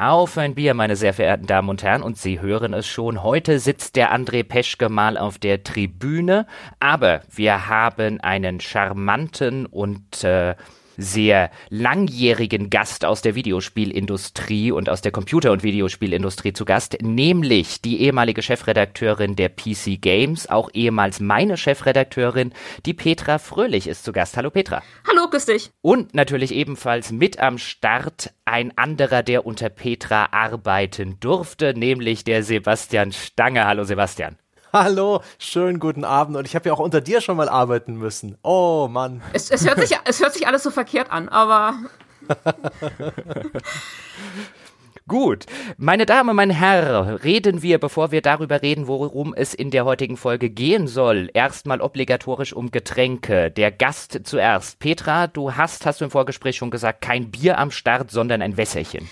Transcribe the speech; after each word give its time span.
Auf 0.00 0.38
ein 0.38 0.54
Bier, 0.54 0.72
meine 0.72 0.96
sehr 0.96 1.12
verehrten 1.12 1.46
Damen 1.46 1.68
und 1.68 1.82
Herren, 1.82 2.02
und 2.02 2.16
Sie 2.16 2.40
hören 2.40 2.72
es 2.72 2.86
schon, 2.86 3.22
heute 3.22 3.58
sitzt 3.58 3.96
der 3.96 4.14
André 4.16 4.42
Peschke 4.42 4.88
mal 4.88 5.18
auf 5.18 5.36
der 5.36 5.62
Tribüne, 5.62 6.46
aber 6.78 7.20
wir 7.30 7.68
haben 7.68 8.18
einen 8.18 8.60
charmanten 8.60 9.66
und 9.66 10.24
äh, 10.24 10.54
sehr 10.96 11.50
langjährigen 11.68 12.70
Gast 12.70 13.04
aus 13.04 13.22
der 13.22 13.34
Videospielindustrie 13.34 14.72
und 14.72 14.88
aus 14.88 15.00
der 15.00 15.12
Computer- 15.12 15.52
und 15.52 15.62
Videospielindustrie 15.62 16.52
zu 16.52 16.64
Gast, 16.64 16.98
nämlich 17.02 17.80
die 17.80 18.00
ehemalige 18.02 18.42
Chefredakteurin 18.42 19.36
der 19.36 19.48
PC 19.48 20.00
Games, 20.00 20.48
auch 20.48 20.70
ehemals 20.72 21.20
meine 21.20 21.56
Chefredakteurin, 21.56 22.52
die 22.86 22.94
Petra 22.94 23.38
Fröhlich 23.38 23.86
ist 23.86 24.04
zu 24.04 24.12
Gast. 24.12 24.36
Hallo 24.36 24.50
Petra. 24.50 24.82
Hallo, 25.08 25.28
grüß 25.30 25.46
dich. 25.46 25.70
Und 25.82 26.14
natürlich 26.14 26.52
ebenfalls 26.52 27.12
mit 27.12 27.38
am 27.38 27.58
Start 27.58 28.32
ein 28.44 28.76
anderer, 28.76 29.22
der 29.22 29.46
unter 29.46 29.68
Petra 29.68 30.28
arbeiten 30.32 31.18
durfte, 31.20 31.74
nämlich 31.74 32.24
der 32.24 32.42
Sebastian 32.42 33.12
Stange. 33.12 33.66
Hallo 33.66 33.84
Sebastian. 33.84 34.36
Hallo, 34.72 35.20
schönen 35.38 35.80
guten 35.80 36.04
Abend. 36.04 36.36
Und 36.36 36.46
ich 36.46 36.54
habe 36.54 36.68
ja 36.68 36.72
auch 36.72 36.78
unter 36.78 37.00
dir 37.00 37.20
schon 37.20 37.36
mal 37.36 37.48
arbeiten 37.48 37.94
müssen. 37.96 38.38
Oh 38.42 38.86
Mann. 38.88 39.20
Es, 39.32 39.50
es, 39.50 39.66
hört, 39.66 39.80
sich, 39.80 39.98
es 40.04 40.20
hört 40.20 40.32
sich 40.32 40.46
alles 40.46 40.62
so 40.62 40.70
verkehrt 40.70 41.10
an, 41.10 41.28
aber. 41.28 41.74
Gut, 45.08 45.46
meine 45.76 46.06
Damen, 46.06 46.36
mein 46.36 46.50
Herr, 46.50 47.24
reden 47.24 47.62
wir, 47.62 47.80
bevor 47.80 48.12
wir 48.12 48.22
darüber 48.22 48.62
reden, 48.62 48.86
worum 48.86 49.34
es 49.34 49.54
in 49.54 49.72
der 49.72 49.84
heutigen 49.84 50.16
Folge 50.16 50.50
gehen 50.50 50.86
soll, 50.86 51.30
erstmal 51.34 51.80
obligatorisch 51.80 52.52
um 52.52 52.70
Getränke. 52.70 53.50
Der 53.50 53.72
Gast 53.72 54.20
zuerst. 54.22 54.78
Petra, 54.78 55.26
du 55.26 55.56
hast, 55.56 55.84
hast 55.84 56.00
du 56.00 56.04
im 56.04 56.12
Vorgespräch 56.12 56.54
schon 56.56 56.70
gesagt, 56.70 57.00
kein 57.00 57.32
Bier 57.32 57.58
am 57.58 57.72
Start, 57.72 58.12
sondern 58.12 58.40
ein 58.40 58.56
Wässerchen. 58.56 59.08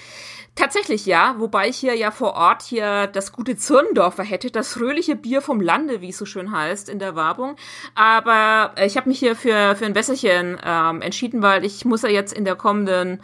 Tatsächlich 0.58 1.06
ja, 1.06 1.36
wobei 1.38 1.68
ich 1.68 1.76
hier 1.76 1.94
ja 1.94 2.10
vor 2.10 2.34
Ort 2.34 2.62
hier 2.62 3.06
das 3.06 3.30
gute 3.30 3.56
Zirndorfer 3.56 4.24
hätte, 4.24 4.50
das 4.50 4.72
fröhliche 4.72 5.14
Bier 5.14 5.40
vom 5.40 5.60
Lande, 5.60 6.00
wie 6.00 6.08
es 6.08 6.18
so 6.18 6.24
schön 6.24 6.50
heißt 6.50 6.88
in 6.88 6.98
der 6.98 7.14
Werbung. 7.14 7.54
Aber 7.94 8.74
ich 8.84 8.96
habe 8.96 9.08
mich 9.08 9.20
hier 9.20 9.36
für, 9.36 9.76
für 9.76 9.86
ein 9.86 9.94
Wässerchen 9.94 10.58
ähm, 10.64 11.00
entschieden, 11.00 11.42
weil 11.42 11.64
ich 11.64 11.84
muss 11.84 12.02
ja 12.02 12.08
jetzt 12.08 12.32
in 12.32 12.44
der 12.44 12.56
kommenden 12.56 13.22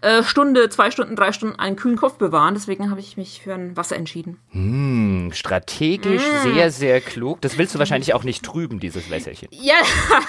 äh, 0.00 0.22
Stunde, 0.22 0.68
zwei 0.68 0.92
Stunden, 0.92 1.16
drei 1.16 1.32
Stunden 1.32 1.58
einen 1.58 1.74
kühlen 1.74 1.96
Kopf 1.96 2.18
bewahren. 2.18 2.54
Deswegen 2.54 2.88
habe 2.88 3.00
ich 3.00 3.16
mich 3.16 3.40
für 3.42 3.54
ein 3.54 3.76
Wasser 3.76 3.96
entschieden. 3.96 4.38
Hm, 4.50 5.32
strategisch 5.34 6.22
mm. 6.22 6.54
sehr, 6.54 6.70
sehr 6.70 7.00
klug. 7.00 7.40
Das 7.40 7.58
willst 7.58 7.74
du 7.74 7.80
wahrscheinlich 7.80 8.14
auch 8.14 8.22
nicht 8.22 8.44
trüben, 8.44 8.78
dieses 8.78 9.10
Wässerchen. 9.10 9.48
Ja, 9.50 9.74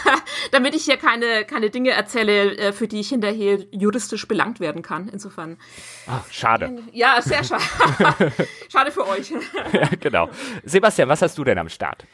damit 0.51 0.73
ich 0.73 0.85
hier 0.85 0.97
keine, 0.97 1.45
keine 1.45 1.69
Dinge 1.69 1.91
erzähle, 1.91 2.57
äh, 2.57 2.73
für 2.73 2.87
die 2.87 2.99
ich 2.99 3.09
hinterher 3.09 3.59
juristisch 3.69 4.27
belangt 4.27 4.59
werden 4.59 4.81
kann. 4.81 5.07
Insofern. 5.07 5.57
Ach, 6.07 6.23
schade. 6.31 6.46
Ja, 6.93 7.21
sehr 7.21 7.43
schade. 7.43 7.63
schade 8.71 8.91
für 8.91 9.07
euch. 9.07 9.31
ja, 9.73 9.89
genau. 9.99 10.29
Sebastian, 10.63 11.09
was 11.09 11.21
hast 11.21 11.37
du 11.37 11.43
denn 11.43 11.57
am 11.57 11.69
Start? 11.69 12.05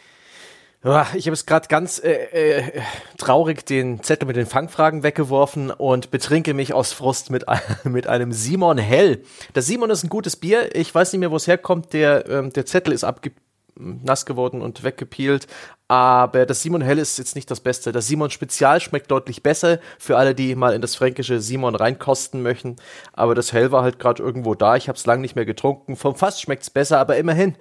Ich 1.15 1.27
habe 1.27 1.33
es 1.33 1.45
gerade 1.45 1.69
ganz 1.69 2.03
äh, 2.03 2.11
äh, 2.11 2.81
traurig 3.17 3.65
den 3.65 4.03
Zettel 4.03 4.25
mit 4.25 4.35
den 4.35 4.45
Fangfragen 4.45 5.01
weggeworfen 5.01 5.71
und 5.71 6.11
betrinke 6.11 6.53
mich 6.53 6.73
aus 6.73 6.91
Frust 6.91 7.29
mit, 7.29 7.45
mit 7.85 8.07
einem 8.07 8.33
Simon 8.33 8.77
Hell. 8.77 9.23
Das 9.53 9.65
Simon 9.65 9.89
ist 9.91 10.03
ein 10.03 10.09
gutes 10.09 10.35
Bier. 10.35 10.75
Ich 10.75 10.93
weiß 10.93 11.13
nicht 11.13 11.21
mehr, 11.21 11.31
wo 11.31 11.37
es 11.37 11.47
herkommt. 11.47 11.93
Der, 11.93 12.27
ähm, 12.29 12.51
der 12.51 12.65
Zettel 12.65 12.91
ist 12.93 13.05
abge 13.05 13.31
nass 13.75 14.25
geworden 14.25 14.61
und 14.61 14.83
weggepielt. 14.83 15.47
Aber 15.89 16.45
das 16.45 16.61
Simon 16.61 16.81
Hell 16.81 16.97
ist 16.97 17.17
jetzt 17.17 17.35
nicht 17.35 17.51
das 17.51 17.59
Beste. 17.59 17.91
Das 17.91 18.07
Simon 18.07 18.29
Spezial 18.29 18.79
schmeckt 18.79 19.11
deutlich 19.11 19.43
besser 19.43 19.79
für 19.99 20.17
alle, 20.17 20.33
die 20.33 20.55
mal 20.55 20.73
in 20.73 20.81
das 20.81 20.95
fränkische 20.95 21.41
Simon 21.41 21.75
reinkosten 21.75 22.41
möchten. 22.41 22.77
Aber 23.11 23.35
das 23.35 23.51
Hell 23.51 23.71
war 23.71 23.83
halt 23.83 23.99
gerade 23.99 24.23
irgendwo 24.23 24.55
da. 24.55 24.75
Ich 24.75 24.87
habe 24.87 24.97
es 24.97 25.05
lange 25.05 25.21
nicht 25.21 25.35
mehr 25.35 25.45
getrunken. 25.45 25.95
Vom 25.95 26.15
Fass 26.15 26.39
schmeckt's 26.41 26.69
besser, 26.69 26.99
aber 26.99 27.17
immerhin. 27.17 27.55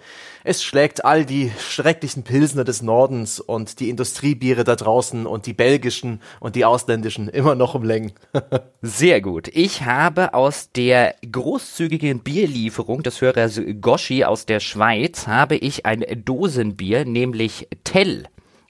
Es 0.45 0.63
schlägt 0.63 1.05
all 1.05 1.25
die 1.25 1.53
schrecklichen 1.59 2.23
Pilsner 2.25 2.65
des 2.65 2.83
Nordens 2.83 3.39
und 3.39 3.81
die 3.81 3.91
Industriebiere 3.91 4.65
da 4.65 4.77
draußen 4.77 5.27
und 5.27 5.47
die 5.47 5.53
belgischen 5.53 6.21
und 6.41 6.57
die 6.57 6.65
ausländischen 6.65 7.29
immer 7.29 7.55
noch 7.55 7.75
um 7.75 7.85
Längen. 7.85 8.13
Sehr 8.83 9.21
gut. 9.21 9.49
Ich 9.49 9.83
habe 9.83 10.35
aus 10.35 10.71
der 10.73 11.15
großzügigen 11.31 12.21
Bierlieferung 12.21 13.03
des 13.03 13.21
Hörers 13.21 13.61
Goschi 13.81 14.25
aus 14.25 14.47
der 14.47 14.61
Schweiz 14.61 15.27
habe 15.27 15.57
ich 15.57 15.87
ein 15.87 16.05
Dosenbier, 16.25 17.05
nämlich 17.05 17.69
Tell 17.85 18.22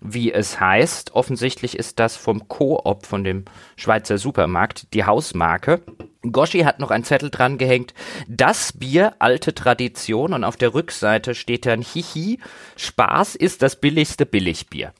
wie 0.02 0.32
es 0.32 0.60
heißt. 0.60 1.14
Offensichtlich 1.14 1.78
ist 1.78 1.98
das 1.98 2.16
vom 2.16 2.48
Coop, 2.48 3.06
von 3.06 3.24
dem 3.24 3.44
Schweizer 3.76 4.18
Supermarkt, 4.18 4.92
die 4.94 5.04
Hausmarke. 5.04 5.82
Goschi 6.22 6.60
hat 6.60 6.78
noch 6.78 6.90
einen 6.90 7.04
Zettel 7.04 7.30
dran 7.30 7.58
gehängt. 7.58 7.94
Das 8.28 8.72
Bier, 8.72 9.14
alte 9.18 9.54
Tradition. 9.54 10.32
Und 10.32 10.44
auf 10.44 10.56
der 10.56 10.74
Rückseite 10.74 11.34
steht 11.34 11.66
dann 11.66 11.82
Hihi, 11.82 12.38
Spaß 12.76 13.36
ist 13.36 13.62
das 13.62 13.80
billigste 13.80 14.26
Billigbier. 14.26 14.92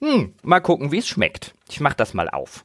Hm, 0.00 0.34
mal 0.42 0.60
gucken, 0.60 0.92
wie 0.92 0.98
es 0.98 1.08
schmeckt. 1.08 1.54
Ich 1.68 1.80
mach 1.80 1.94
das 1.94 2.14
mal 2.14 2.28
auf. 2.28 2.64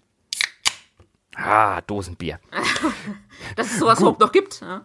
Ah, 1.35 1.81
Dosenbier. 1.81 2.39
Dass 3.55 3.67
es 3.67 3.79
sowas 3.79 3.99
überhaupt 3.99 4.19
noch 4.19 4.31
gibt. 4.31 4.61
Ja. 4.61 4.83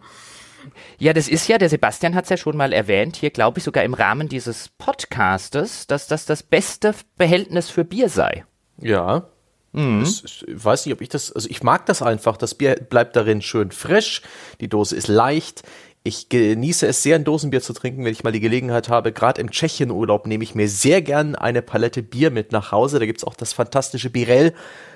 Ja, 0.99 1.13
das 1.13 1.27
ist 1.27 1.47
ja, 1.47 1.57
der 1.57 1.69
Sebastian 1.69 2.15
hat 2.15 2.25
es 2.25 2.29
ja 2.29 2.37
schon 2.37 2.57
mal 2.57 2.73
erwähnt, 2.73 3.15
hier 3.15 3.29
glaube 3.29 3.59
ich 3.59 3.63
sogar 3.63 3.83
im 3.83 3.93
Rahmen 3.93 4.29
dieses 4.29 4.69
Podcastes, 4.77 5.87
dass 5.87 6.07
das 6.07 6.25
das 6.25 6.43
beste 6.43 6.93
Behältnis 7.17 7.69
für 7.69 7.83
Bier 7.83 8.09
sei. 8.09 8.45
Ja. 8.79 9.27
Mhm. 9.73 10.03
Ich 10.03 10.45
weiß 10.47 10.85
nicht, 10.85 10.93
ob 10.93 11.01
ich 11.01 11.09
das, 11.09 11.31
also 11.31 11.49
ich 11.49 11.63
mag 11.63 11.85
das 11.87 12.01
einfach. 12.01 12.37
Das 12.37 12.55
Bier 12.55 12.75
bleibt 12.75 13.15
darin 13.15 13.41
schön 13.41 13.71
frisch, 13.71 14.21
die 14.61 14.69
Dose 14.69 14.95
ist 14.95 15.07
leicht. 15.07 15.63
Ich 16.05 16.27
genieße 16.27 16.85
es 16.85 17.01
sehr, 17.01 17.15
ein 17.15 17.23
Dosenbier 17.23 17.61
zu 17.61 17.71
trinken, 17.71 18.03
wenn 18.03 18.11
ich 18.11 18.25
mal 18.25 18.33
die 18.33 18.41
Gelegenheit 18.41 18.89
habe. 18.89 19.13
Gerade 19.13 19.39
im 19.39 19.49
Tschechienurlaub 19.49 20.27
nehme 20.27 20.43
ich 20.43 20.53
mir 20.53 20.67
sehr 20.67 21.01
gern 21.01 21.35
eine 21.35 21.61
Palette 21.61 22.03
Bier 22.03 22.29
mit 22.29 22.51
nach 22.51 22.73
Hause. 22.73 22.99
Da 22.99 23.05
gibt's 23.05 23.23
auch 23.23 23.35
das 23.35 23.53
fantastische 23.53 24.09
Birell 24.09 24.53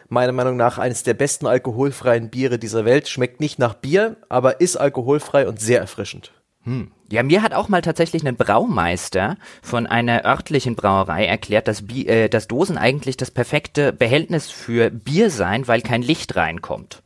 meiner 0.09 0.31
Meinung 0.31 0.57
nach 0.57 0.77
eines 0.77 1.03
der 1.03 1.13
besten 1.13 1.47
alkoholfreien 1.47 2.29
Biere 2.29 2.59
dieser 2.59 2.85
Welt. 2.85 3.07
Schmeckt 3.07 3.39
nicht 3.39 3.59
nach 3.59 3.73
Bier, 3.73 4.17
aber 4.29 4.61
ist 4.61 4.77
alkoholfrei 4.77 5.47
und 5.47 5.59
sehr 5.59 5.79
erfrischend. 5.79 6.31
Hm. 6.63 6.91
Ja, 7.09 7.23
mir 7.23 7.41
hat 7.41 7.53
auch 7.53 7.69
mal 7.69 7.81
tatsächlich 7.81 8.27
ein 8.27 8.35
Braumeister 8.35 9.37
von 9.61 9.87
einer 9.87 10.25
örtlichen 10.25 10.75
Brauerei 10.75 11.25
erklärt, 11.25 11.69
dass, 11.69 11.87
Bi 11.87 12.05
äh, 12.05 12.27
dass 12.27 12.49
Dosen 12.49 12.77
eigentlich 12.77 13.15
das 13.15 13.31
perfekte 13.31 13.93
Behältnis 13.93 14.51
für 14.51 14.89
Bier 14.89 15.29
seien, 15.29 15.67
weil 15.69 15.81
kein 15.81 16.01
Licht 16.01 16.35
reinkommt. 16.35 17.01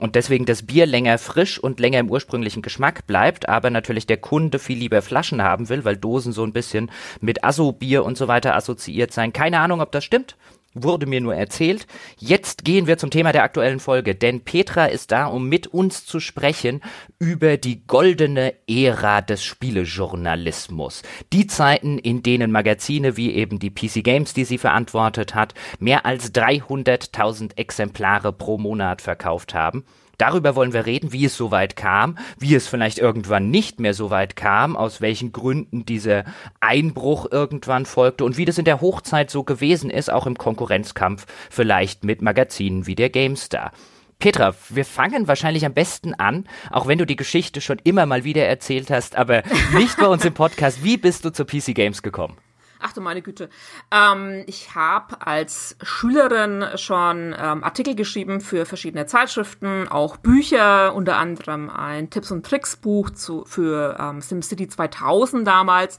Und 0.00 0.14
deswegen 0.14 0.46
das 0.46 0.62
Bier 0.62 0.86
länger 0.86 1.18
frisch 1.18 1.58
und 1.58 1.78
länger 1.78 1.98
im 1.98 2.10
ursprünglichen 2.10 2.62
Geschmack 2.62 3.06
bleibt, 3.06 3.48
aber 3.48 3.68
natürlich 3.68 4.06
der 4.06 4.16
Kunde 4.16 4.58
viel 4.58 4.78
lieber 4.78 5.02
Flaschen 5.02 5.42
haben 5.42 5.68
will, 5.68 5.84
weil 5.84 5.96
Dosen 5.96 6.32
so 6.32 6.44
ein 6.44 6.54
bisschen 6.54 6.90
mit 7.20 7.44
Asso-Bier 7.44 8.04
und 8.04 8.16
so 8.16 8.26
weiter 8.26 8.54
assoziiert 8.54 9.12
sein. 9.12 9.32
Keine 9.32 9.58
Ahnung, 9.58 9.80
ob 9.80 9.92
das 9.92 10.04
stimmt. 10.04 10.36
Wurde 10.72 11.06
mir 11.06 11.20
nur 11.20 11.34
erzählt. 11.34 11.88
Jetzt 12.16 12.64
gehen 12.64 12.86
wir 12.86 12.96
zum 12.96 13.10
Thema 13.10 13.32
der 13.32 13.42
aktuellen 13.42 13.80
Folge, 13.80 14.14
denn 14.14 14.42
Petra 14.42 14.86
ist 14.86 15.10
da, 15.10 15.26
um 15.26 15.48
mit 15.48 15.66
uns 15.66 16.06
zu 16.06 16.20
sprechen 16.20 16.80
über 17.18 17.56
die 17.56 17.84
goldene 17.88 18.54
Ära 18.68 19.20
des 19.20 19.42
Spielejournalismus. 19.42 21.02
Die 21.32 21.48
Zeiten, 21.48 21.98
in 21.98 22.22
denen 22.22 22.52
Magazine 22.52 23.16
wie 23.16 23.34
eben 23.34 23.58
die 23.58 23.70
PC 23.70 24.04
Games, 24.04 24.32
die 24.32 24.44
sie 24.44 24.58
verantwortet 24.58 25.34
hat, 25.34 25.54
mehr 25.80 26.06
als 26.06 26.32
300.000 26.32 27.56
Exemplare 27.56 28.32
pro 28.32 28.56
Monat 28.56 29.02
verkauft 29.02 29.54
haben 29.54 29.84
Darüber 30.20 30.54
wollen 30.54 30.74
wir 30.74 30.84
reden, 30.84 31.12
wie 31.14 31.24
es 31.24 31.34
so 31.34 31.50
weit 31.50 31.76
kam, 31.76 32.18
wie 32.38 32.54
es 32.54 32.68
vielleicht 32.68 32.98
irgendwann 32.98 33.48
nicht 33.48 33.80
mehr 33.80 33.94
so 33.94 34.10
weit 34.10 34.36
kam, 34.36 34.76
aus 34.76 35.00
welchen 35.00 35.32
Gründen 35.32 35.86
dieser 35.86 36.24
Einbruch 36.60 37.26
irgendwann 37.30 37.86
folgte 37.86 38.26
und 38.26 38.36
wie 38.36 38.44
das 38.44 38.58
in 38.58 38.66
der 38.66 38.82
Hochzeit 38.82 39.30
so 39.30 39.44
gewesen 39.44 39.88
ist, 39.88 40.12
auch 40.12 40.26
im 40.26 40.36
Konkurrenzkampf 40.36 41.24
vielleicht 41.48 42.04
mit 42.04 42.20
Magazinen 42.20 42.86
wie 42.86 42.96
der 42.96 43.08
GameStar. 43.08 43.72
Petra, 44.18 44.54
wir 44.68 44.84
fangen 44.84 45.26
wahrscheinlich 45.26 45.64
am 45.64 45.72
besten 45.72 46.12
an, 46.12 46.44
auch 46.70 46.86
wenn 46.86 46.98
du 46.98 47.06
die 47.06 47.16
Geschichte 47.16 47.62
schon 47.62 47.78
immer 47.82 48.04
mal 48.04 48.22
wieder 48.22 48.44
erzählt 48.44 48.90
hast, 48.90 49.16
aber 49.16 49.42
nicht 49.72 49.96
bei 49.96 50.06
uns 50.06 50.26
im 50.26 50.34
Podcast. 50.34 50.84
Wie 50.84 50.98
bist 50.98 51.24
du 51.24 51.30
zur 51.30 51.46
PC 51.46 51.74
Games 51.74 52.02
gekommen? 52.02 52.36
Ach 52.80 52.92
du 52.92 53.00
meine 53.00 53.22
Güte. 53.22 53.50
Ähm, 53.90 54.44
ich 54.46 54.74
habe 54.74 55.26
als 55.26 55.76
Schülerin 55.82 56.64
schon 56.76 57.34
ähm, 57.38 57.62
Artikel 57.62 57.94
geschrieben 57.94 58.40
für 58.40 58.64
verschiedene 58.64 59.06
Zeitschriften, 59.06 59.86
auch 59.88 60.16
Bücher, 60.16 60.94
unter 60.94 61.16
anderem 61.16 61.68
ein 61.68 62.10
Tipps 62.10 62.30
und 62.30 62.46
Tricks 62.46 62.76
Buch 62.76 63.10
zu, 63.10 63.44
für 63.44 63.96
ähm, 64.00 64.20
SimCity 64.20 64.68
2000 64.68 65.46
damals. 65.46 65.98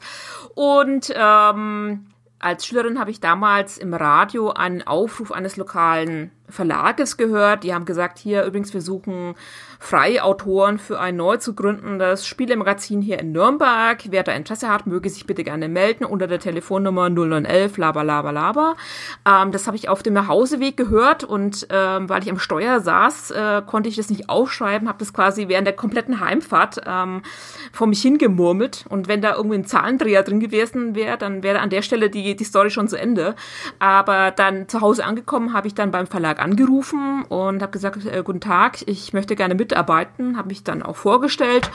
Und 0.56 1.14
ähm, 1.16 2.08
als 2.40 2.66
Schülerin 2.66 3.00
habe 3.00 3.12
ich 3.12 3.20
damals 3.20 3.78
im 3.78 3.94
Radio 3.94 4.50
einen 4.50 4.82
Aufruf 4.82 5.32
eines 5.32 5.58
lokalen 5.58 6.32
Verlages 6.52 7.18
gehört. 7.18 7.64
Die 7.64 7.74
haben 7.74 7.86
gesagt, 7.86 8.20
hier 8.20 8.44
übrigens, 8.44 8.74
wir 8.74 8.82
suchen 8.82 9.36
freie 9.80 10.24
Autoren 10.24 10.78
für 10.78 11.00
ein 11.00 11.16
neu 11.16 11.38
zu 11.38 11.56
gründendes 11.56 12.28
Spielemagazin 12.28 13.02
hier 13.02 13.20
in 13.20 13.32
Nürnberg. 13.32 14.00
Wer 14.10 14.22
da 14.24 14.32
Interesse 14.32 14.70
hat, 14.70 14.86
möge 14.86 15.10
sich 15.10 15.26
bitte 15.26 15.44
gerne 15.44 15.70
melden 15.70 16.06
unter 16.06 16.28
der 16.28 16.40
Telefonnummer 16.40 17.10
0911 17.10 17.78
laber 17.78 18.04
laber 18.04 18.32
laber. 18.32 18.76
Ähm, 19.28 19.52
das 19.52 19.66
habe 19.66 19.76
ich 19.76 19.90
auf 19.90 20.04
dem 20.04 20.14
Nachhauseweg 20.14 20.78
gehört 20.78 21.24
und 21.24 21.68
ähm, 21.72 22.10
weil 22.10 22.22
ich 22.22 22.30
am 22.30 22.38
Steuer 22.38 22.80
saß, 22.80 23.32
äh, 23.32 23.62
konnte 23.66 23.90
ich 23.90 23.96
das 23.96 24.10
nicht 24.10 24.30
aufschreiben, 24.30 24.88
habe 24.88 25.00
das 25.00 25.14
quasi 25.14 25.48
während 25.48 25.66
der 25.66 25.76
kompletten 25.76 26.20
Heimfahrt 26.20 26.82
ähm, 26.86 27.24
vor 27.72 27.88
mich 27.88 28.02
hingemurmelt 28.02 28.86
und 28.90 29.08
wenn 29.08 29.22
da 29.22 29.36
irgendwie 29.36 29.58
ein 29.58 29.66
Zahlendreher 29.66 30.24
drin 30.24 30.40
gewesen 30.40 30.94
wäre, 30.96 31.18
dann 31.18 31.42
wäre 31.42 31.60
an 31.60 31.70
der 31.70 31.82
Stelle 31.82 32.10
die, 32.10 32.36
die 32.36 32.44
Story 32.44 32.70
schon 32.70 32.88
zu 32.88 32.98
Ende. 32.98 33.36
Aber 33.80 34.32
dann 34.32 34.68
zu 34.68 34.82
Hause 34.82 35.06
angekommen, 35.06 35.54
habe 35.54 35.68
ich 35.68 35.74
dann 35.74 35.92
beim 35.92 36.08
Verlag 36.08 36.41
angerufen 36.42 37.24
und 37.24 37.62
habe 37.62 37.72
gesagt, 37.72 38.06
äh, 38.06 38.24
guten 38.24 38.42
Tag, 38.42 38.88
ich 38.88 39.14
möchte 39.14 39.36
gerne 39.36 39.56
mitarbeiten, 39.56 40.38
habe 40.38 40.50
mich 40.50 40.64
dann 40.64 40.84
auch 40.84 40.96
vorgestellt 40.96 41.70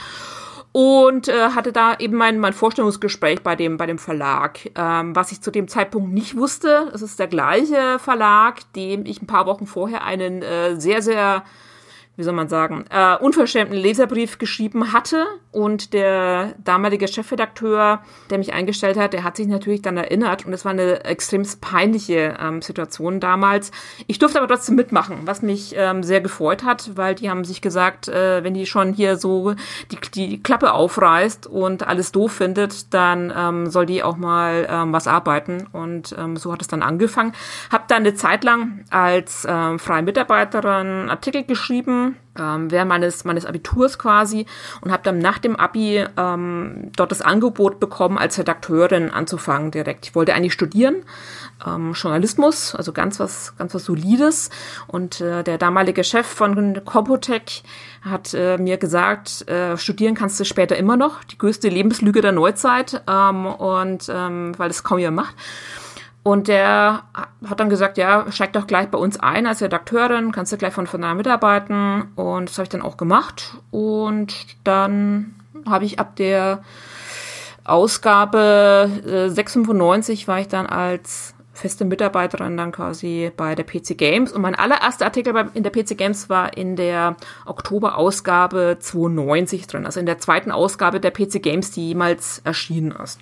und 0.71 1.27
äh, 1.27 1.49
hatte 1.55 1.71
da 1.71 1.95
eben 1.97 2.15
mein, 2.17 2.39
mein 2.39 2.53
Vorstellungsgespräch 2.53 3.41
bei 3.41 3.55
dem, 3.55 3.77
bei 3.77 3.85
dem 3.85 3.97
Verlag. 3.97 4.59
Ähm, 4.75 5.15
was 5.15 5.31
ich 5.31 5.41
zu 5.41 5.49
dem 5.49 5.67
Zeitpunkt 5.67 6.13
nicht 6.13 6.35
wusste, 6.35 6.91
es 6.93 7.01
ist 7.01 7.17
der 7.19 7.27
gleiche 7.27 7.97
Verlag, 7.99 8.61
dem 8.73 9.05
ich 9.05 9.21
ein 9.21 9.27
paar 9.27 9.47
Wochen 9.47 9.65
vorher 9.65 10.03
einen 10.03 10.43
äh, 10.43 10.79
sehr, 10.79 11.01
sehr 11.01 11.43
wie 12.17 12.23
soll 12.23 12.33
man 12.33 12.49
sagen, 12.49 12.85
äh, 12.89 13.15
unverschämten 13.15 13.77
Leserbrief 13.77 14.39
geschrieben 14.39 14.91
hatte. 14.91 15.25
Und 15.51 15.93
der 15.93 16.55
damalige 16.63 17.07
Chefredakteur, 17.07 18.01
der 18.29 18.37
mich 18.39 18.53
eingestellt 18.53 18.97
hat, 18.97 19.13
der 19.13 19.23
hat 19.23 19.37
sich 19.37 19.47
natürlich 19.47 19.83
dann 19.83 19.97
erinnert. 19.97 20.45
Und 20.45 20.53
es 20.53 20.65
war 20.65 20.71
eine 20.71 21.05
extrem 21.05 21.43
peinliche 21.61 22.35
ähm, 22.39 22.61
Situation 22.61 23.19
damals. 23.19 23.71
Ich 24.07 24.17
durfte 24.17 24.39
aber 24.39 24.47
trotzdem 24.47 24.75
mitmachen, 24.75 25.19
was 25.25 25.43
mich 25.43 25.75
ähm, 25.77 26.01
sehr 26.01 26.19
gefreut 26.19 26.63
hat, 26.63 26.97
weil 26.97 27.13
die 27.13 27.29
haben 27.29 27.43
sich 27.43 27.61
gesagt, 27.61 28.07
äh, 28.07 28.43
wenn 28.43 28.55
die 28.55 28.65
schon 28.65 28.93
hier 28.93 29.17
so 29.17 29.53
die, 29.91 29.97
die 30.13 30.41
Klappe 30.41 30.73
aufreißt 30.73 31.45
und 31.45 31.87
alles 31.87 32.11
doof 32.11 32.31
findet, 32.31 32.93
dann 32.95 33.31
ähm, 33.35 33.67
soll 33.67 33.85
die 33.85 34.01
auch 34.01 34.17
mal 34.17 34.67
ähm, 34.69 34.91
was 34.91 35.07
arbeiten. 35.07 35.67
Und 35.71 36.15
ähm, 36.17 36.35
so 36.35 36.51
hat 36.51 36.61
es 36.61 36.67
dann 36.67 36.81
angefangen. 36.81 37.33
Hab 37.71 37.87
dann 37.87 37.97
eine 37.97 38.15
Zeit 38.15 38.43
lang 38.43 38.83
als 38.89 39.45
ähm, 39.47 39.77
freie 39.77 40.01
Mitarbeiterin 40.01 41.09
Artikel 41.09 41.43
geschrieben 41.43 42.06
ähm, 42.39 42.71
während 42.71 42.89
meines, 42.89 43.25
meines 43.25 43.45
Abiturs 43.45 43.97
quasi 43.97 44.45
und 44.81 44.91
habe 44.91 45.03
dann 45.03 45.19
nach 45.19 45.37
dem 45.37 45.55
Abi 45.55 46.05
ähm, 46.17 46.91
dort 46.95 47.11
das 47.11 47.21
Angebot 47.21 47.79
bekommen, 47.79 48.17
als 48.17 48.37
Redakteurin 48.37 49.09
anzufangen 49.09 49.71
direkt. 49.71 50.07
Ich 50.07 50.15
wollte 50.15 50.33
eigentlich 50.33 50.53
studieren, 50.53 51.03
ähm, 51.65 51.93
Journalismus, 51.93 52.75
also 52.75 52.93
ganz 52.93 53.19
was, 53.19 53.55
ganz 53.57 53.73
was 53.73 53.85
Solides. 53.85 54.49
Und 54.87 55.21
äh, 55.21 55.43
der 55.43 55.57
damalige 55.57 56.03
Chef 56.03 56.27
von 56.27 56.83
Compotech 56.85 57.63
hat 58.01 58.33
äh, 58.33 58.57
mir 58.57 58.77
gesagt, 58.77 59.47
äh, 59.49 59.77
studieren 59.77 60.15
kannst 60.15 60.39
du 60.39 60.45
später 60.45 60.75
immer 60.75 60.97
noch, 60.97 61.23
die 61.23 61.37
größte 61.37 61.69
Lebenslüge 61.69 62.21
der 62.21 62.31
Neuzeit 62.31 63.01
ähm, 63.07 63.45
und 63.45 64.09
ähm, 64.09 64.53
weil 64.57 64.69
es 64.69 64.83
kaum 64.83 64.99
jemand 64.99 65.27
macht. 65.27 65.35
Und 66.27 66.49
der 66.49 67.03
hat 67.47 67.59
dann 67.61 67.69
gesagt, 67.69 67.97
ja, 67.97 68.29
steig 68.33 68.51
doch 68.51 68.67
gleich 68.67 68.89
bei 68.89 68.97
uns 68.97 69.17
ein 69.17 69.47
als 69.47 69.61
Redakteurin, 69.61 70.33
kannst 70.33 70.51
du 70.51 70.57
gleich 70.57 70.73
von 70.73 70.85
vorne 70.85 71.15
mitarbeiten. 71.15 72.09
Und 72.15 72.49
das 72.49 72.57
habe 72.57 72.63
ich 72.63 72.69
dann 72.69 72.81
auch 72.81 72.97
gemacht. 72.97 73.53
Und 73.71 74.35
dann 74.65 75.35
habe 75.65 75.85
ich 75.85 75.99
ab 75.99 76.17
der 76.17 76.63
Ausgabe 77.63 78.91
äh, 79.05 79.29
695 79.29 80.27
war 80.27 80.41
ich 80.41 80.49
dann 80.49 80.65
als 80.65 81.33
feste 81.53 81.85
Mitarbeiterin 81.85 82.57
dann 82.57 82.73
quasi 82.73 83.31
bei 83.37 83.55
der 83.55 83.63
PC 83.63 83.97
Games. 83.97 84.33
Und 84.33 84.41
mein 84.41 84.55
allererster 84.55 85.05
Artikel 85.05 85.33
in 85.53 85.63
der 85.63 85.71
PC 85.71 85.97
Games 85.97 86.29
war 86.29 86.57
in 86.57 86.75
der 86.75 87.15
Oktober-Ausgabe 87.45 88.75
92 88.81 89.65
drin, 89.67 89.85
also 89.85 90.01
in 90.01 90.05
der 90.05 90.17
zweiten 90.17 90.51
Ausgabe 90.51 90.99
der 90.99 91.11
PC 91.11 91.41
Games, 91.41 91.71
die 91.71 91.87
jemals 91.87 92.41
erschienen 92.43 92.91
ist. 92.91 93.21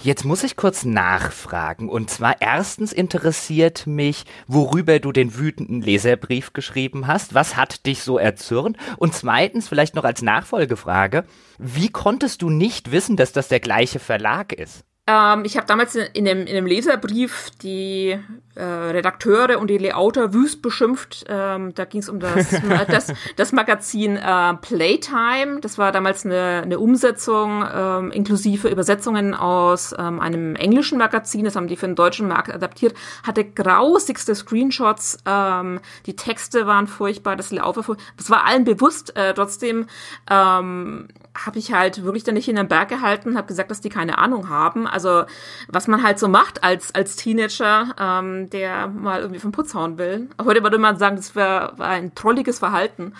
Jetzt 0.00 0.24
muss 0.24 0.44
ich 0.44 0.54
kurz 0.54 0.84
nachfragen. 0.84 1.88
Und 1.88 2.08
zwar 2.08 2.40
erstens 2.40 2.92
interessiert 2.92 3.86
mich, 3.88 4.26
worüber 4.46 5.00
du 5.00 5.10
den 5.10 5.36
wütenden 5.36 5.82
Leserbrief 5.82 6.52
geschrieben 6.52 7.08
hast. 7.08 7.34
Was 7.34 7.56
hat 7.56 7.84
dich 7.84 8.04
so 8.04 8.16
erzürnt? 8.16 8.76
Und 8.96 9.14
zweitens 9.14 9.68
vielleicht 9.68 9.96
noch 9.96 10.04
als 10.04 10.22
Nachfolgefrage, 10.22 11.24
wie 11.58 11.88
konntest 11.88 12.42
du 12.42 12.50
nicht 12.50 12.92
wissen, 12.92 13.16
dass 13.16 13.32
das 13.32 13.48
der 13.48 13.58
gleiche 13.58 13.98
Verlag 13.98 14.52
ist? 14.52 14.84
Ähm, 15.08 15.44
ich 15.46 15.56
habe 15.56 15.66
damals 15.66 15.94
in 15.94 16.26
dem, 16.26 16.40
in 16.40 16.54
dem 16.54 16.66
Leserbrief 16.66 17.48
die 17.62 18.18
äh, 18.54 18.62
Redakteure 18.62 19.58
und 19.58 19.68
die 19.70 19.78
Layouter 19.78 20.34
wüst 20.34 20.60
beschimpft. 20.60 21.24
Ähm, 21.28 21.74
da 21.74 21.86
ging 21.86 22.00
es 22.00 22.10
um 22.10 22.20
das, 22.20 22.50
das, 22.88 23.14
das 23.36 23.52
Magazin 23.52 24.16
äh, 24.16 24.54
Playtime. 24.54 25.60
Das 25.62 25.78
war 25.78 25.92
damals 25.92 26.26
eine, 26.26 26.60
eine 26.62 26.78
Umsetzung 26.78 27.64
ähm, 27.74 28.10
inklusive 28.10 28.68
Übersetzungen 28.68 29.34
aus 29.34 29.94
ähm, 29.98 30.20
einem 30.20 30.56
englischen 30.56 30.98
Magazin. 30.98 31.46
Das 31.46 31.56
haben 31.56 31.68
die 31.68 31.76
für 31.76 31.86
den 31.86 31.94
deutschen 31.94 32.28
Markt 32.28 32.52
adaptiert. 32.52 32.94
Hatte 33.22 33.44
grausigste 33.44 34.34
Screenshots. 34.34 35.20
Ähm, 35.24 35.80
die 36.04 36.16
Texte 36.16 36.66
waren 36.66 36.86
furchtbar, 36.86 37.34
das 37.36 37.50
Layout 37.50 37.76
war 37.76 37.82
furchtbar. 37.82 38.06
Das 38.18 38.28
war 38.28 38.44
allen 38.44 38.64
bewusst. 38.64 39.16
Äh, 39.16 39.32
trotzdem 39.32 39.86
ähm, 40.30 41.08
habe 41.46 41.58
ich 41.58 41.72
halt 41.72 42.02
wirklich 42.02 42.24
dann 42.24 42.34
nicht 42.34 42.48
in 42.48 42.56
den 42.56 42.66
Berg 42.66 42.88
gehalten, 42.88 43.36
habe 43.36 43.46
gesagt, 43.46 43.70
dass 43.70 43.80
die 43.80 43.88
keine 43.88 44.18
Ahnung 44.18 44.48
haben. 44.48 44.86
Also 44.88 44.97
was 45.00 45.86
man 45.88 46.02
halt 46.02 46.18
so 46.18 46.28
macht 46.28 46.64
als 46.64 46.94
als 46.94 47.16
Teenager, 47.16 47.94
ähm, 47.98 48.50
der 48.50 48.88
mal 48.88 49.20
irgendwie 49.20 49.40
vom 49.40 49.52
Putz 49.52 49.74
hauen 49.74 49.98
will. 49.98 50.28
Heute 50.42 50.62
würde 50.62 50.78
man 50.78 50.98
sagen, 50.98 51.16
das 51.16 51.34
wär, 51.34 51.72
war 51.76 51.88
ein 51.88 52.14
trolliges 52.14 52.58
Verhalten. 52.58 53.14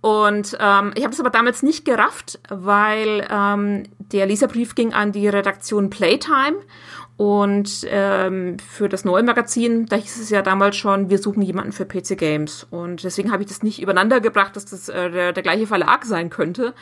Und 0.00 0.56
ähm, 0.60 0.92
ich 0.94 1.02
habe 1.02 1.10
das 1.10 1.20
aber 1.20 1.30
damals 1.30 1.62
nicht 1.62 1.84
gerafft, 1.84 2.38
weil 2.48 3.26
ähm, 3.30 3.84
der 3.98 4.26
Leserbrief 4.26 4.74
ging 4.74 4.92
an 4.92 5.10
die 5.10 5.26
Redaktion 5.26 5.90
Playtime 5.90 6.58
und 7.16 7.86
ähm, 7.88 8.58
für 8.58 8.90
das 8.90 9.06
neue 9.06 9.22
Magazin, 9.22 9.86
da 9.86 9.96
hieß 9.96 10.20
es 10.20 10.28
ja 10.28 10.42
damals 10.42 10.76
schon, 10.76 11.08
wir 11.08 11.18
suchen 11.18 11.40
jemanden 11.42 11.72
für 11.72 11.86
PC 11.86 12.18
Games. 12.18 12.66
Und 12.70 13.04
deswegen 13.04 13.32
habe 13.32 13.42
ich 13.42 13.48
das 13.48 13.62
nicht 13.62 13.80
übereinander 13.80 14.20
gebracht, 14.20 14.54
dass 14.54 14.66
das 14.66 14.90
äh, 14.90 15.10
der, 15.10 15.32
der 15.32 15.42
gleiche 15.42 15.66
Verlag 15.66 16.04
sein 16.04 16.28
könnte. 16.28 16.74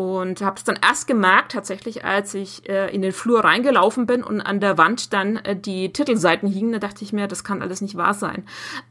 Und 0.00 0.40
habe 0.40 0.56
es 0.56 0.64
dann 0.64 0.78
erst 0.80 1.06
gemerkt, 1.06 1.52
tatsächlich, 1.52 2.06
als 2.06 2.32
ich 2.32 2.66
äh, 2.70 2.88
in 2.88 3.02
den 3.02 3.12
Flur 3.12 3.44
reingelaufen 3.44 4.06
bin 4.06 4.24
und 4.24 4.40
an 4.40 4.58
der 4.58 4.78
Wand 4.78 5.12
dann 5.12 5.36
äh, 5.36 5.54
die 5.54 5.92
Titelseiten 5.92 6.48
hingen. 6.48 6.72
Da 6.72 6.78
dachte 6.78 7.04
ich 7.04 7.12
mir, 7.12 7.28
das 7.28 7.44
kann 7.44 7.60
alles 7.60 7.82
nicht 7.82 7.98
wahr 7.98 8.14
sein. 8.14 8.44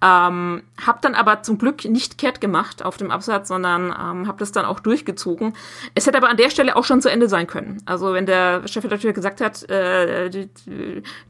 Ähm, 0.04 0.62
habe 0.86 1.00
dann 1.02 1.16
aber 1.16 1.42
zum 1.42 1.58
Glück 1.58 1.84
nicht 1.86 2.20
kehrt 2.20 2.42
gemacht 2.42 2.86
auf 2.86 2.98
dem 2.98 3.10
Absatz, 3.10 3.48
sondern 3.48 3.86
ähm, 3.86 4.28
habe 4.28 4.38
das 4.38 4.52
dann 4.52 4.66
auch 4.66 4.80
durchgezogen. 4.80 5.54
Es 5.96 6.06
hätte 6.06 6.20
aber 6.20 6.30
an 6.30 6.38
der 6.38 6.52
Stelle 6.52 6.76
auch 6.76 6.84
schon 6.84 7.02
zu 7.02 7.10
Ende 7.10 7.28
sein 7.28 7.48
können. 7.48 7.82
Also 7.88 8.14
wenn 8.14 8.28
der 8.28 8.68
Chefredakteur 8.68 9.12
gesagt 9.12 9.42
hat, 9.42 9.68
äh, 9.68 10.30
die, 10.30 10.48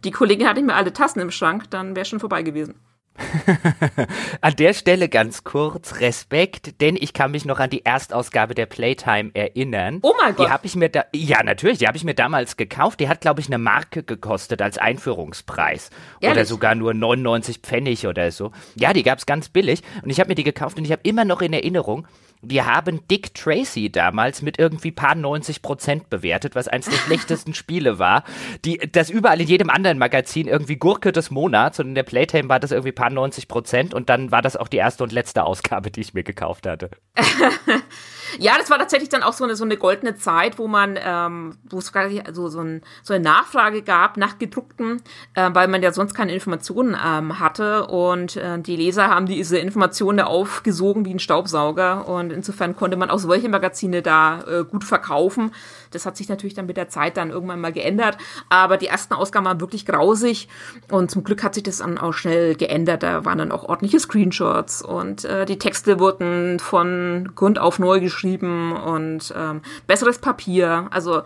die 0.04 0.12
Kollegin 0.12 0.46
hat 0.46 0.58
nicht 0.58 0.66
mehr 0.66 0.76
alle 0.76 0.92
Tassen 0.92 1.22
im 1.22 1.32
Schrank, 1.32 1.70
dann 1.70 1.96
wäre 1.96 2.04
schon 2.04 2.20
vorbei 2.20 2.44
gewesen. 2.44 2.76
an 4.42 4.56
der 4.56 4.74
Stelle 4.74 5.10
ganz 5.10 5.44
kurz 5.44 6.00
Respekt, 6.00 6.82
denn 6.82 6.96
ich 7.00 7.14
kann 7.14 7.32
mich 7.32 7.46
noch 7.46 7.60
an 7.60 7.70
die 7.70 7.86
Erstausgabe 7.86 8.56
der 8.56 8.66
Playtime 8.66 9.32
erinnern. 9.34 10.00
Oh 10.02 10.14
mein 10.20 10.36
Gott. 10.36 10.48
Die 10.48 10.52
habe 10.52 10.66
ich 10.66 10.76
mir 10.76 10.90
da, 10.90 11.06
ja 11.14 11.44
natürlich, 11.44 11.80
die 11.80 11.88
habe 11.88 11.98
ich 11.98 12.04
mir 12.04 12.16
damals 12.16 12.58
gekauft. 12.58 13.00
Die 13.00 13.10
hat 13.10 13.22
glaube 13.22 13.42
ich 13.42 13.48
eine 13.48 13.58
Marke 13.58 14.04
gekostet 14.04 14.62
als 14.62 14.78
Einführungspreis 14.78 15.90
Ehrlich? 16.20 16.38
oder 16.38 16.46
sogar 16.46 16.76
nur 16.76 16.94
99 16.94 17.60
Pfennig 17.60 18.08
oder 18.08 18.32
so. 18.32 18.52
Ja, 18.76 18.94
die 18.94 19.04
gab 19.04 19.20
es 19.20 19.26
ganz 19.26 19.50
billig 19.50 19.82
und 20.04 20.10
ich 20.10 20.20
habe 20.20 20.30
mir 20.30 20.36
die 20.36 20.44
gekauft 20.44 20.78
und 20.78 20.86
ich 20.86 20.92
habe 20.92 21.02
immer 21.04 21.26
noch 21.26 21.42
in 21.42 21.54
Erinnerung, 21.54 22.08
wir 22.42 22.66
haben 22.66 23.06
Dick 23.08 23.34
Tracy 23.34 23.92
damals 23.92 24.42
mit 24.42 24.60
irgendwie 24.60 24.92
paar 24.92 25.16
90 25.16 25.62
Prozent 25.62 26.10
bewertet, 26.10 26.56
was 26.56 26.68
eins 26.68 26.86
der 26.86 26.98
schlechtesten 27.06 27.54
Spiele 27.54 28.00
war. 28.00 28.24
Die, 28.66 28.78
das 28.78 29.10
überall 29.10 29.42
in 29.42 29.48
jedem 29.48 29.70
anderen 29.70 29.98
Magazin 29.98 30.48
irgendwie 30.48 30.78
Gurke 30.78 31.12
des 31.12 31.32
Monats 31.32 31.80
und 31.80 31.88
in 31.88 31.96
der 31.96 32.04
Playtime 32.04 32.50
war 32.50 32.60
das 32.60 32.72
irgendwie 32.72 32.92
paar 32.92 33.10
90 33.10 33.48
Prozent 33.48 33.94
und 33.94 34.10
dann 34.10 34.32
war 34.32 34.42
das 34.42 34.56
auch 34.56 34.68
die 34.68 34.78
erste 34.78 35.04
und 35.04 35.12
letzte 35.12 35.44
Ausgabe, 35.44 35.92
die 35.92 36.02
ich 36.02 36.14
mir 36.14 36.24
gekauft 36.24 36.66
hatte. 36.66 36.92
Ja, 38.38 38.58
das 38.58 38.70
war 38.70 38.78
tatsächlich 38.78 39.10
dann 39.10 39.24
auch 39.24 39.34
so 39.34 39.44
eine, 39.44 39.56
so 39.56 39.64
eine 39.64 39.78
goldene 39.78 40.16
Zeit, 40.16 40.60
wo 40.60 40.68
man, 40.68 40.98
ähm, 41.02 41.58
wo 41.70 41.80
es 41.80 41.92
so, 42.34 42.48
so, 42.50 42.60
ein, 42.60 42.82
so 43.04 43.14
eine 43.14 43.24
Nachfrage 43.24 43.82
gab 43.82 44.18
nach 44.18 44.38
gedruckten, 44.38 45.02
äh, 45.34 45.50
weil 45.54 45.68
man 45.68 45.82
ja 45.82 45.92
sonst 45.92 46.14
keine 46.14 46.34
Informationen 46.34 46.96
ähm, 47.04 47.40
hatte 47.40 47.88
und 47.88 48.36
äh, 48.36 48.60
die 48.60 48.76
Leser 48.76 49.08
haben 49.08 49.26
diese 49.26 49.58
Informationen 49.58 50.20
aufgesogen 50.20 51.06
wie 51.06 51.14
ein 51.14 51.20
Staubsauger 51.20 52.08
und 52.08 52.32
insofern 52.32 52.76
konnte 52.76 52.98
man 52.98 53.10
auch 53.10 53.20
solche 53.20 53.50
Magazine 53.50 54.02
da 54.02 54.42
äh, 54.42 54.64
gut 54.64 54.84
verkaufen. 54.84 55.52
Das 55.92 56.06
hat 56.06 56.18
sich 56.18 56.30
natürlich 56.30 56.54
dann 56.54 56.66
mit 56.66 56.78
der 56.78 56.90
Zeit 56.90 57.18
dann 57.18 57.30
irgendwann 57.30 57.62
mal 57.62 57.72
geändert. 57.72 58.18
Aber 58.50 58.78
die 58.78 58.88
ersten 58.88 59.14
Ausgaben 59.14 59.46
waren 59.46 59.62
wirklich 59.62 59.86
grausig. 59.86 60.48
Und 60.92 61.12
zum 61.12 61.24
Glück 61.24 61.44
hat 61.44 61.54
sich 61.54 61.64
das 61.64 61.78
dann 61.78 61.98
auch 61.98 62.14
schnell 62.14 62.56
geändert. 62.56 63.04
Da 63.04 63.26
waren 63.26 63.38
dann 63.38 63.52
auch 63.52 63.64
ordentliche 63.64 64.00
Screenshots 64.00 64.82
und 64.82 65.26
äh, 65.26 65.46
die 65.46 65.60
Texte 65.60 66.00
wurden 66.00 66.60
von 66.60 67.32
Grund 67.36 67.60
auf 67.60 67.80
neu 67.80 68.00
geschrieben 68.00 68.76
und 68.76 69.34
ähm, 69.36 69.62
besseres 69.88 70.20
Papier. 70.20 70.88
Also 70.92 71.24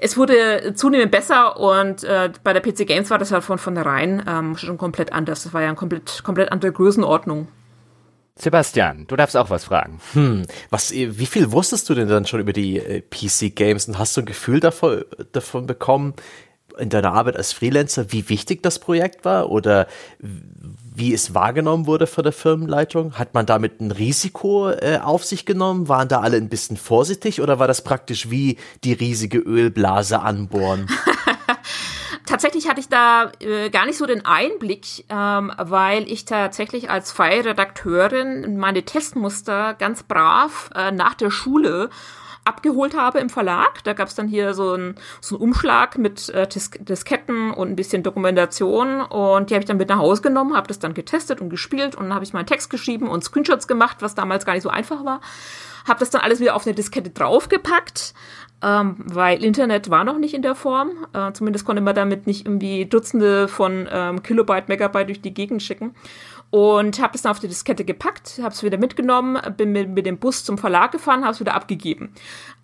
es 0.00 0.16
wurde 0.16 0.74
zunehmend 0.74 1.10
besser 1.10 1.58
und 1.58 2.04
äh, 2.04 2.30
bei 2.44 2.52
der 2.52 2.60
PC 2.60 2.86
Games 2.86 3.10
war 3.10 3.18
das 3.18 3.32
halt 3.32 3.44
von 3.44 3.58
vornherein 3.58 4.22
ähm, 4.26 4.56
schon 4.56 4.78
komplett 4.78 5.12
anders. 5.12 5.44
Das 5.44 5.54
war 5.54 5.62
ja 5.62 5.68
eine 5.68 5.76
komplett, 5.76 6.22
komplett 6.24 6.52
andere 6.52 6.72
Größenordnung. 6.72 7.48
Sebastian, 8.38 9.06
du 9.06 9.16
darfst 9.16 9.36
auch 9.36 9.48
was 9.48 9.64
fragen. 9.64 9.98
Hm, 10.12 10.42
was, 10.68 10.92
wie 10.92 11.26
viel 11.26 11.52
wusstest 11.52 11.88
du 11.88 11.94
denn 11.94 12.08
dann 12.08 12.26
schon 12.26 12.40
über 12.40 12.52
die 12.52 12.78
äh, 12.78 13.00
PC 13.00 13.56
Games 13.56 13.88
und 13.88 13.98
hast 13.98 14.16
du 14.16 14.20
ein 14.20 14.26
Gefühl 14.26 14.60
davon, 14.60 15.04
davon 15.32 15.66
bekommen, 15.66 16.14
in 16.78 16.90
deiner 16.90 17.12
Arbeit 17.12 17.36
als 17.36 17.52
Freelancer, 17.52 18.12
wie 18.12 18.28
wichtig 18.28 18.62
das 18.62 18.78
Projekt 18.78 19.24
war 19.24 19.50
oder 19.50 19.86
wie 20.18 21.14
es 21.14 21.34
wahrgenommen 21.34 21.86
wurde 21.86 22.06
von 22.06 22.24
der 22.24 22.32
Firmenleitung? 22.32 23.14
Hat 23.14 23.34
man 23.34 23.46
damit 23.46 23.80
ein 23.80 23.90
Risiko 23.90 24.70
äh, 24.70 24.98
auf 25.02 25.24
sich 25.24 25.46
genommen? 25.46 25.88
Waren 25.88 26.08
da 26.08 26.20
alle 26.20 26.36
ein 26.36 26.48
bisschen 26.48 26.76
vorsichtig 26.76 27.40
oder 27.40 27.58
war 27.58 27.66
das 27.66 27.82
praktisch 27.82 28.30
wie 28.30 28.58
die 28.84 28.92
riesige 28.92 29.38
Ölblase 29.38 30.20
anbohren? 30.20 30.88
tatsächlich 32.26 32.68
hatte 32.68 32.80
ich 32.80 32.88
da 32.88 33.32
äh, 33.40 33.70
gar 33.70 33.86
nicht 33.86 33.96
so 33.96 34.06
den 34.06 34.24
Einblick, 34.24 35.04
ähm, 35.08 35.52
weil 35.56 36.10
ich 36.10 36.24
tatsächlich 36.24 36.90
als 36.90 37.12
freie 37.12 37.44
Redakteurin 37.44 38.58
meine 38.58 38.82
Testmuster 38.82 39.74
ganz 39.74 40.02
brav 40.02 40.70
äh, 40.74 40.90
nach 40.90 41.14
der 41.14 41.30
Schule 41.30 41.88
abgeholt 42.46 42.96
habe 42.96 43.18
im 43.18 43.28
Verlag. 43.28 43.82
Da 43.84 43.92
gab 43.92 44.08
es 44.08 44.14
dann 44.14 44.28
hier 44.28 44.54
so 44.54 44.72
einen 44.72 44.94
so 45.20 45.36
Umschlag 45.36 45.98
mit 45.98 46.28
äh, 46.28 46.46
Dis 46.46 46.70
Disketten 46.78 47.50
und 47.50 47.70
ein 47.70 47.76
bisschen 47.76 48.02
Dokumentation 48.02 49.00
und 49.00 49.50
die 49.50 49.54
habe 49.54 49.62
ich 49.62 49.68
dann 49.68 49.76
mit 49.76 49.88
nach 49.88 49.98
Hause 49.98 50.22
genommen, 50.22 50.56
habe 50.56 50.68
das 50.68 50.78
dann 50.78 50.94
getestet 50.94 51.40
und 51.40 51.50
gespielt 51.50 51.96
und 51.96 52.04
dann 52.04 52.14
habe 52.14 52.24
ich 52.24 52.32
meinen 52.32 52.46
Text 52.46 52.70
geschrieben 52.70 53.08
und 53.08 53.24
Screenshots 53.24 53.66
gemacht, 53.66 53.98
was 54.00 54.14
damals 54.14 54.46
gar 54.46 54.54
nicht 54.54 54.62
so 54.62 54.70
einfach 54.70 55.04
war. 55.04 55.20
Habe 55.86 56.00
das 56.00 56.10
dann 56.10 56.22
alles 56.22 56.40
wieder 56.40 56.56
auf 56.56 56.66
eine 56.66 56.74
Diskette 56.74 57.10
draufgepackt, 57.10 58.14
ähm, 58.66 58.96
weil 58.98 59.44
Internet 59.44 59.90
war 59.90 60.02
noch 60.02 60.18
nicht 60.18 60.34
in 60.34 60.42
der 60.42 60.56
Form. 60.56 60.90
Äh, 61.12 61.32
zumindest 61.32 61.64
konnte 61.64 61.80
man 61.80 61.94
damit 61.94 62.26
nicht 62.26 62.46
irgendwie 62.46 62.84
Dutzende 62.84 63.46
von 63.46 63.88
ähm, 63.90 64.22
Kilobyte, 64.24 64.68
Megabyte 64.68 65.06
durch 65.06 65.20
die 65.20 65.32
Gegend 65.32 65.62
schicken 65.62 65.94
und 66.50 67.00
habe 67.00 67.12
das 67.12 67.22
dann 67.22 67.30
auf 67.30 67.38
die 67.38 67.48
Diskette 67.48 67.84
gepackt, 67.84 68.40
habe 68.42 68.54
es 68.54 68.62
wieder 68.62 68.78
mitgenommen, 68.78 69.38
bin 69.56 69.72
mit, 69.72 69.90
mit, 69.90 70.06
dem 70.06 70.18
Bus 70.18 70.44
zum 70.44 70.58
Verlag 70.58 70.90
gefahren, 70.90 71.22
habe 71.22 71.32
es 71.32 71.40
wieder 71.40 71.54
abgegeben. 71.54 72.12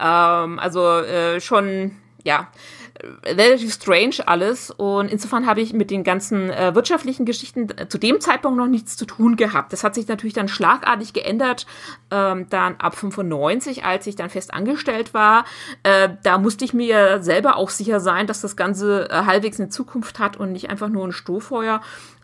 Ähm, 0.01 0.59
also 0.59 0.99
äh, 0.99 1.41
schon, 1.41 1.93
ja, 2.25 2.49
relativ 3.25 3.73
strange 3.75 4.17
alles 4.27 4.71
und 4.71 5.11
insofern 5.11 5.47
habe 5.47 5.61
ich 5.61 5.73
mit 5.73 5.91
den 5.91 6.05
ganzen 6.05 6.51
äh, 6.51 6.75
wirtschaftlichen 6.75 7.25
Geschichten 7.25 7.69
äh, 7.77 7.89
zu 7.89 7.99
dem 7.99 8.21
Zeitpunkt 8.21 8.59
noch 8.59 8.67
nichts 8.67 8.97
zu 8.97 9.07
tun 9.07 9.37
gehabt. 9.37 9.73
Das 9.73 9.85
hat 9.85 9.95
sich 9.95 10.09
natürlich 10.09 10.35
dann 10.35 10.49
schlagartig 10.49 11.13
geändert, 11.13 11.67
ähm, 12.11 12.47
dann 12.49 12.77
ab 12.77 12.97
95, 12.97 13.85
als 13.85 14.07
ich 14.07 14.17
dann 14.17 14.31
fest 14.31 14.55
angestellt 14.55 15.15
war. 15.15 15.45
Äh, 15.83 16.11
da 16.23 16.39
musste 16.39 16.65
ich 16.65 16.75
mir 16.75 17.23
selber 17.23 17.57
auch 17.57 17.71
sicher 17.71 18.01
sein, 18.01 18.27
dass 18.27 18.41
das 18.41 18.57
Ganze 18.57 19.09
äh, 19.11 19.25
halbwegs 19.27 19.59
eine 19.59 19.69
Zukunft 19.69 20.19
hat 20.19 20.37
und 20.37 20.53
nicht 20.53 20.71
einfach 20.71 20.89
nur 20.89 21.07
ein 21.07 21.13
Strohfeuer. 21.13 21.81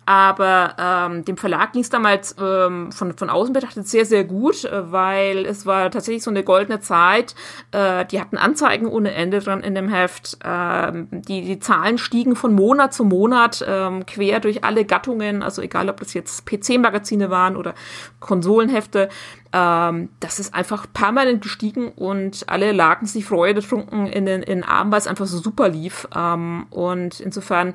Aber 0.08 0.74
ähm, 0.78 1.26
dem 1.26 1.36
Verlag 1.36 1.74
ging 1.74 1.82
es 1.82 1.90
damals 1.90 2.34
ähm, 2.40 2.90
von, 2.92 3.12
von 3.12 3.28
außen 3.28 3.52
betrachtet 3.52 3.86
sehr, 3.86 4.06
sehr 4.06 4.24
gut, 4.24 4.64
äh, 4.64 4.90
weil 4.90 5.44
es 5.44 5.66
war 5.66 5.90
tatsächlich 5.90 6.22
so 6.22 6.30
eine 6.30 6.42
goldene 6.44 6.80
Zeit. 6.80 7.34
Äh, 7.72 8.06
die 8.06 8.18
hatten 8.18 8.38
Anzeigen 8.38 8.86
ohne 8.86 9.12
Ende 9.12 9.40
dran 9.40 9.60
in 9.60 9.74
dem 9.74 9.90
Heft. 9.90 10.38
Ähm, 10.42 11.08
die, 11.10 11.42
die 11.42 11.58
Zahlen 11.58 11.98
stiegen 11.98 12.36
von 12.36 12.54
Monat 12.54 12.94
zu 12.94 13.04
Monat 13.04 13.62
ähm, 13.68 14.06
quer 14.06 14.40
durch 14.40 14.64
alle 14.64 14.86
Gattungen, 14.86 15.42
also 15.42 15.60
egal 15.60 15.90
ob 15.90 16.00
das 16.00 16.14
jetzt 16.14 16.46
PC-Magazine 16.46 17.28
waren 17.28 17.54
oder 17.54 17.74
Konsolenhefte. 18.18 19.10
Ähm, 19.52 20.10
das 20.20 20.38
ist 20.38 20.54
einfach 20.54 20.86
permanent 20.92 21.42
gestiegen 21.42 21.88
und 21.88 22.44
alle 22.48 22.72
lagen 22.72 23.06
sich 23.06 23.24
Freude 23.24 23.62
trunken 23.62 24.06
in 24.06 24.26
den, 24.26 24.42
in 24.42 24.62
Armen, 24.62 24.92
weil 24.92 24.98
es 24.98 25.06
einfach 25.06 25.26
so 25.26 25.38
super 25.38 25.68
lief. 25.68 26.06
Ähm, 26.14 26.66
und 26.70 27.20
insofern, 27.20 27.74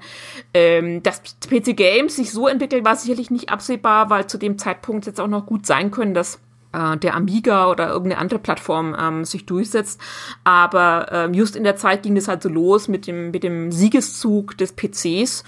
ähm, 0.54 1.02
dass 1.02 1.22
PC 1.22 1.76
Games 1.76 2.16
sich 2.16 2.32
so 2.32 2.48
entwickelt, 2.48 2.86
war 2.86 2.96
sicherlich 2.96 3.32
nicht 3.32 3.50
absehbar, 3.50 4.10
weil 4.10 4.28
zu 4.28 4.38
dem 4.38 4.58
Zeitpunkt 4.58 5.06
jetzt 5.08 5.20
auch 5.20 5.28
noch 5.28 5.46
gut 5.46 5.66
sein 5.66 5.90
können, 5.90 6.14
dass 6.14 6.40
äh, 6.74 6.98
der 6.98 7.16
Amiga 7.16 7.70
oder 7.70 7.88
irgendeine 7.88 8.20
andere 8.20 8.40
Plattform 8.40 8.96
ähm, 9.00 9.26
sich 9.26 9.46
durchsetzt. 9.46 10.02
Aber 10.44 11.08
ähm, 11.12 11.34
just 11.34 11.56
in 11.56 11.64
der 11.64 11.76
Zeit 11.76 12.04
ging 12.04 12.18
es 12.18 12.28
halt 12.28 12.44
so 12.44 12.50
los 12.50 12.88
mit 12.88 13.08
dem, 13.08 13.32
mit 13.32 13.44
dem 13.44 13.72
Siegeszug 13.72 14.58
des 14.58 14.74
PCs 14.74 15.44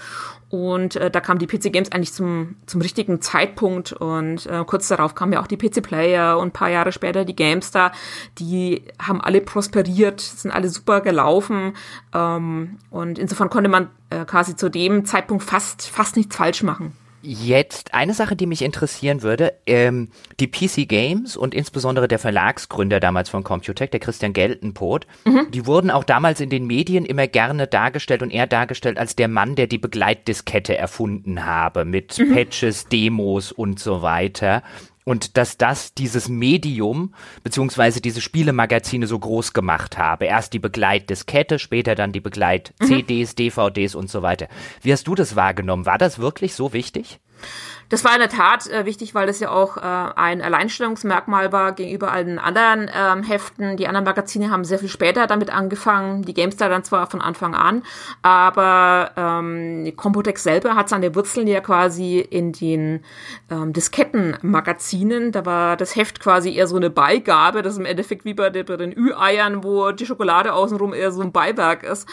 und 0.48 0.94
äh, 0.96 1.10
da 1.10 1.20
kam 1.20 1.38
die 1.38 1.46
PC 1.46 1.72
Games 1.72 1.90
eigentlich 1.90 2.12
zum, 2.12 2.56
zum 2.66 2.80
richtigen 2.80 3.20
Zeitpunkt 3.20 3.92
und 3.92 4.46
äh, 4.46 4.64
kurz 4.64 4.86
darauf 4.88 5.14
kamen 5.14 5.32
ja 5.32 5.42
auch 5.42 5.48
die 5.48 5.56
PC 5.56 5.82
Player 5.82 6.38
und 6.38 6.48
ein 6.48 6.52
paar 6.52 6.70
Jahre 6.70 6.92
später 6.92 7.24
die 7.24 7.34
GameStar. 7.34 7.92
Die 8.38 8.84
haben 9.00 9.20
alle 9.20 9.40
prosperiert, 9.40 10.20
sind 10.20 10.52
alle 10.52 10.68
super 10.68 11.00
gelaufen 11.00 11.74
ähm, 12.14 12.78
und 12.90 13.18
insofern 13.18 13.50
konnte 13.50 13.68
man 13.68 13.88
äh, 14.10 14.24
quasi 14.24 14.54
zu 14.54 14.70
dem 14.70 15.04
Zeitpunkt 15.04 15.42
fast, 15.42 15.88
fast 15.88 16.16
nichts 16.16 16.36
falsch 16.36 16.62
machen. 16.62 16.92
Jetzt 17.26 17.92
eine 17.92 18.14
Sache, 18.14 18.36
die 18.36 18.46
mich 18.46 18.62
interessieren 18.62 19.22
würde, 19.22 19.54
ähm, 19.66 20.10
die 20.38 20.46
PC 20.46 20.88
Games 20.88 21.36
und 21.36 21.54
insbesondere 21.54 22.06
der 22.06 22.20
Verlagsgründer 22.20 23.00
damals 23.00 23.28
von 23.28 23.42
Computec, 23.42 23.90
der 23.90 23.98
Christian 23.98 24.32
Geltenpot, 24.32 25.08
mhm. 25.24 25.50
die 25.50 25.66
wurden 25.66 25.90
auch 25.90 26.04
damals 26.04 26.40
in 26.40 26.50
den 26.50 26.68
Medien 26.68 27.04
immer 27.04 27.26
gerne 27.26 27.66
dargestellt 27.66 28.22
und 28.22 28.30
er 28.30 28.46
dargestellt 28.46 28.96
als 28.96 29.16
der 29.16 29.26
Mann, 29.26 29.56
der 29.56 29.66
die 29.66 29.78
Begleitdiskette 29.78 30.78
erfunden 30.78 31.44
habe 31.44 31.84
mit 31.84 32.16
mhm. 32.16 32.32
Patches, 32.32 32.86
Demos 32.86 33.50
und 33.50 33.80
so 33.80 34.02
weiter 34.02 34.62
und 35.06 35.36
dass 35.36 35.56
das 35.56 35.94
dieses 35.94 36.28
Medium 36.28 37.14
beziehungsweise 37.44 38.00
diese 38.00 38.20
Spielemagazine 38.20 39.06
so 39.06 39.16
groß 39.16 39.52
gemacht 39.52 39.96
habe. 39.96 40.24
Erst 40.24 40.52
die 40.52 40.58
Begleitdiskette, 40.58 41.60
später 41.60 41.94
dann 41.94 42.10
die 42.10 42.20
Begleit-CDs, 42.20 43.32
mhm. 43.32 43.36
DVDs 43.36 43.94
und 43.94 44.10
so 44.10 44.22
weiter. 44.22 44.48
Wie 44.82 44.92
hast 44.92 45.06
du 45.06 45.14
das 45.14 45.36
wahrgenommen? 45.36 45.86
War 45.86 45.96
das 45.96 46.18
wirklich 46.18 46.54
so 46.54 46.72
wichtig? 46.72 47.20
Das 47.88 48.04
war 48.04 48.12
in 48.14 48.18
der 48.18 48.28
Tat 48.28 48.66
äh, 48.66 48.84
wichtig, 48.84 49.14
weil 49.14 49.26
das 49.26 49.38
ja 49.38 49.50
auch 49.50 49.76
äh, 49.76 49.80
ein 49.80 50.42
Alleinstellungsmerkmal 50.42 51.52
war 51.52 51.72
gegenüber 51.72 52.10
allen 52.10 52.38
anderen 52.38 52.90
ähm, 52.92 53.22
Heften. 53.22 53.76
Die 53.76 53.86
anderen 53.86 54.04
Magazine 54.04 54.50
haben 54.50 54.64
sehr 54.64 54.78
viel 54.78 54.88
später 54.88 55.26
damit 55.26 55.50
angefangen, 55.50 56.22
die 56.22 56.34
GameStar 56.34 56.68
dann 56.68 56.82
zwar 56.82 57.06
von 57.08 57.20
Anfang 57.20 57.54
an, 57.54 57.82
aber 58.22 59.12
ähm, 59.16 59.92
Compotex 59.96 60.42
selber 60.42 60.74
hat 60.74 60.88
seine 60.88 61.14
Wurzeln 61.14 61.46
ja 61.46 61.60
quasi 61.60 62.18
in 62.18 62.52
den 62.52 63.04
ähm, 63.50 63.72
Diskettenmagazinen. 63.72 65.30
Da 65.30 65.46
war 65.46 65.76
das 65.76 65.94
Heft 65.94 66.20
quasi 66.20 66.54
eher 66.54 66.66
so 66.66 66.76
eine 66.76 66.90
Beigabe, 66.90 67.62
das 67.62 67.74
ist 67.74 67.78
im 67.78 67.86
Endeffekt 67.86 68.24
wie 68.24 68.34
bei, 68.34 68.50
bei 68.50 68.76
den 68.76 68.96
Ü-Eiern, 68.96 69.62
wo 69.62 69.92
die 69.92 70.06
Schokolade 70.06 70.52
außenrum 70.54 70.92
eher 70.92 71.12
so 71.12 71.22
ein 71.22 71.32
Beiwerk 71.32 71.84
ist. 71.84 72.08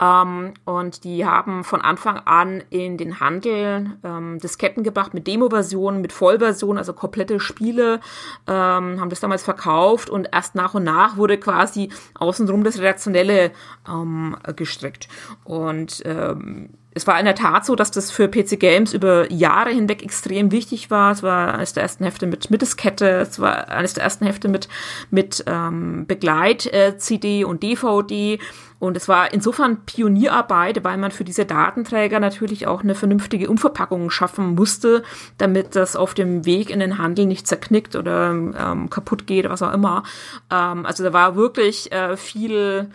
Ähm, 0.00 0.54
und 0.64 1.04
die 1.04 1.26
haben 1.26 1.64
von 1.64 1.82
Anfang 1.82 2.18
an 2.24 2.62
in 2.70 2.96
den 2.96 3.20
Handel 3.20 3.92
ähm, 4.04 4.38
Disketten 4.38 4.82
gebracht 4.82 5.14
mit 5.18 5.26
Demo-Versionen, 5.26 6.00
mit 6.00 6.12
Vollversionen, 6.12 6.78
also 6.78 6.92
komplette 6.92 7.40
Spiele, 7.40 8.00
ähm, 8.46 9.00
haben 9.00 9.10
das 9.10 9.18
damals 9.18 9.42
verkauft 9.42 10.10
und 10.10 10.28
erst 10.32 10.54
nach 10.54 10.74
und 10.74 10.84
nach 10.84 11.16
wurde 11.16 11.38
quasi 11.38 11.90
außenrum 12.14 12.62
das 12.62 12.78
Redaktionelle 12.78 13.50
ähm, 13.88 14.36
gestrickt. 14.54 15.08
Und 15.42 16.02
ähm, 16.04 16.70
es 16.94 17.06
war 17.06 17.18
in 17.18 17.26
der 17.26 17.34
Tat 17.34 17.66
so, 17.66 17.74
dass 17.74 17.90
das 17.90 18.10
für 18.10 18.28
PC 18.28 18.58
Games 18.58 18.92
über 18.92 19.30
Jahre 19.30 19.70
hinweg 19.70 20.02
extrem 20.02 20.52
wichtig 20.52 20.90
war. 20.90 21.12
Es 21.12 21.22
war 21.22 21.54
eines 21.54 21.72
der 21.72 21.82
ersten 21.82 22.04
Hefte 22.04 22.26
mit, 22.26 22.50
mit 22.50 22.62
es 22.62 23.40
war 23.40 23.68
eines 23.68 23.94
der 23.94 24.04
ersten 24.04 24.26
Hefte 24.26 24.48
mit, 24.48 24.68
mit 25.10 25.44
ähm, 25.46 26.06
Begleit-CD 26.06 27.40
äh, 27.40 27.44
und 27.44 27.62
DVD. 27.62 28.38
Und 28.78 28.96
es 28.96 29.08
war 29.08 29.32
insofern 29.32 29.84
Pionierarbeit, 29.84 30.84
weil 30.84 30.96
man 30.98 31.10
für 31.10 31.24
diese 31.24 31.44
Datenträger 31.44 32.20
natürlich 32.20 32.66
auch 32.66 32.82
eine 32.82 32.94
vernünftige 32.94 33.50
Umverpackung 33.50 34.10
schaffen 34.10 34.54
musste, 34.54 35.02
damit 35.36 35.74
das 35.74 35.96
auf 35.96 36.14
dem 36.14 36.46
Weg 36.46 36.70
in 36.70 36.78
den 36.78 36.98
Handel 36.98 37.26
nicht 37.26 37.48
zerknickt 37.48 37.96
oder 37.96 38.30
ähm, 38.30 38.88
kaputt 38.88 39.26
geht, 39.26 39.48
was 39.48 39.62
auch 39.62 39.72
immer. 39.72 40.04
Ähm, 40.50 40.86
also 40.86 41.02
da 41.02 41.12
war 41.12 41.34
wirklich 41.34 41.90
äh, 41.90 42.16
viel 42.16 42.90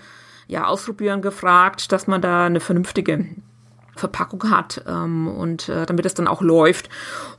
ja, 0.48 0.68
Ausprobieren 0.68 1.22
gefragt, 1.22 1.92
dass 1.92 2.08
man 2.08 2.22
da 2.22 2.46
eine 2.46 2.60
vernünftige 2.60 3.28
Verpackung 3.96 4.50
hat 4.50 4.84
ähm, 4.88 5.28
und 5.28 5.70
äh, 5.70 5.86
damit 5.86 6.06
es 6.06 6.14
dann 6.14 6.28
auch 6.28 6.42
läuft. 6.42 6.90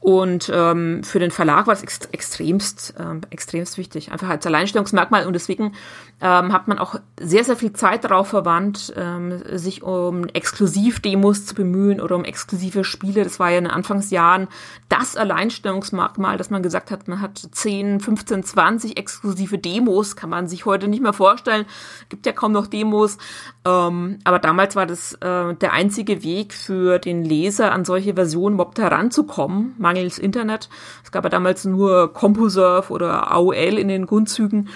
Und 0.01 0.51
ähm, 0.55 1.03
für 1.03 1.19
den 1.19 1.31
Verlag 1.31 1.67
war 1.67 1.75
es 1.75 1.83
ext 1.83 2.09
extremst, 2.13 2.95
ähm, 2.99 3.23
extremst 3.31 3.77
wichtig, 3.79 4.13
einfach 4.13 4.29
als 4.29 4.47
Alleinstellungsmerkmal. 4.47 5.27
Und 5.27 5.33
deswegen 5.33 5.73
ähm, 6.21 6.53
hat 6.53 6.69
man 6.69 6.79
auch 6.79 6.97
sehr, 7.21 7.45
sehr 7.45 7.57
viel 7.57 7.73
Zeit 7.73 8.05
darauf 8.05 8.29
verwandt, 8.29 8.93
ähm, 8.97 9.43
sich 9.53 9.83
um 9.83 10.27
Exklusivdemos 10.27 11.47
zu 11.47 11.55
bemühen 11.55 12.01
oder 12.01 12.17
um 12.17 12.25
exklusive 12.25 12.85
Spiele. 12.85 13.25
Das 13.25 13.41
war 13.41 13.51
ja 13.51 13.59
in 13.59 13.65
den 13.65 13.73
Anfangsjahren 13.73 14.49
das 14.89 15.17
Alleinstellungsmerkmal, 15.17 16.37
dass 16.37 16.51
man 16.51 16.63
gesagt 16.63 16.91
hat, 16.91 17.09
man 17.09 17.21
hat 17.21 17.39
10, 17.51 18.01
15, 18.01 18.45
20 18.45 18.97
exklusive 18.97 19.59
Demos, 19.59 20.15
kann 20.15 20.31
man 20.31 20.47
sich 20.47 20.67
heute 20.67 20.87
nicht 20.87 21.03
mehr 21.03 21.13
vorstellen. 21.13 21.67
Gibt 22.09 22.27
ja 22.27 22.33
kaum 22.33 22.53
noch 22.53 22.69
Demos. 22.69 23.19
Ähm, 23.67 24.19
aber 24.25 24.39
damals 24.39 24.77
war 24.77 24.85
das 24.85 25.15
äh, 25.15 25.55
der 25.55 25.73
einzige 25.73 26.23
Weg 26.23 26.53
für 26.53 26.99
den 26.99 27.25
Leser, 27.25 27.73
an 27.73 27.85
solche 27.85 28.15
Versionen 28.15 28.57
überhaupt 28.57 28.79
heranzukommen, 28.79 29.75
mangels 29.79 30.19
Internet. 30.19 30.69
Es 31.03 31.13
gab 31.13 31.25
ja 31.25 31.31
damals 31.31 31.65
nur 31.65 32.13
CompuServe 32.13 32.93
oder 32.93 33.33
AOL 33.33 33.79
in 33.79 33.89
den 33.89 34.07
Grundzügen 34.07 34.69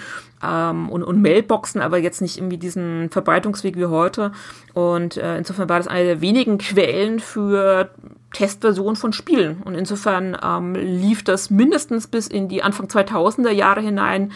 ähm, 0.43 0.89
und, 0.89 1.03
und 1.03 1.21
Mailboxen, 1.21 1.81
aber 1.81 1.99
jetzt 1.99 2.21
nicht 2.21 2.37
irgendwie 2.37 2.57
diesen 2.57 3.11
Verbreitungsweg 3.11 3.77
wie 3.77 3.85
heute. 3.85 4.31
Und 4.73 5.17
äh, 5.17 5.37
insofern 5.37 5.69
war 5.69 5.77
das 5.77 5.87
eine 5.87 6.05
der 6.05 6.21
wenigen 6.21 6.57
Quellen 6.57 7.19
für 7.19 7.91
Testversionen 8.33 8.95
von 8.95 9.13
Spielen. 9.13 9.61
Und 9.63 9.75
insofern 9.75 10.35
ähm, 10.43 10.73
lief 10.73 11.23
das 11.23 11.51
mindestens 11.51 12.07
bis 12.07 12.27
in 12.27 12.47
die 12.47 12.63
Anfang 12.63 12.87
2000er 12.87 13.51
Jahre 13.51 13.81
hinein 13.81 14.31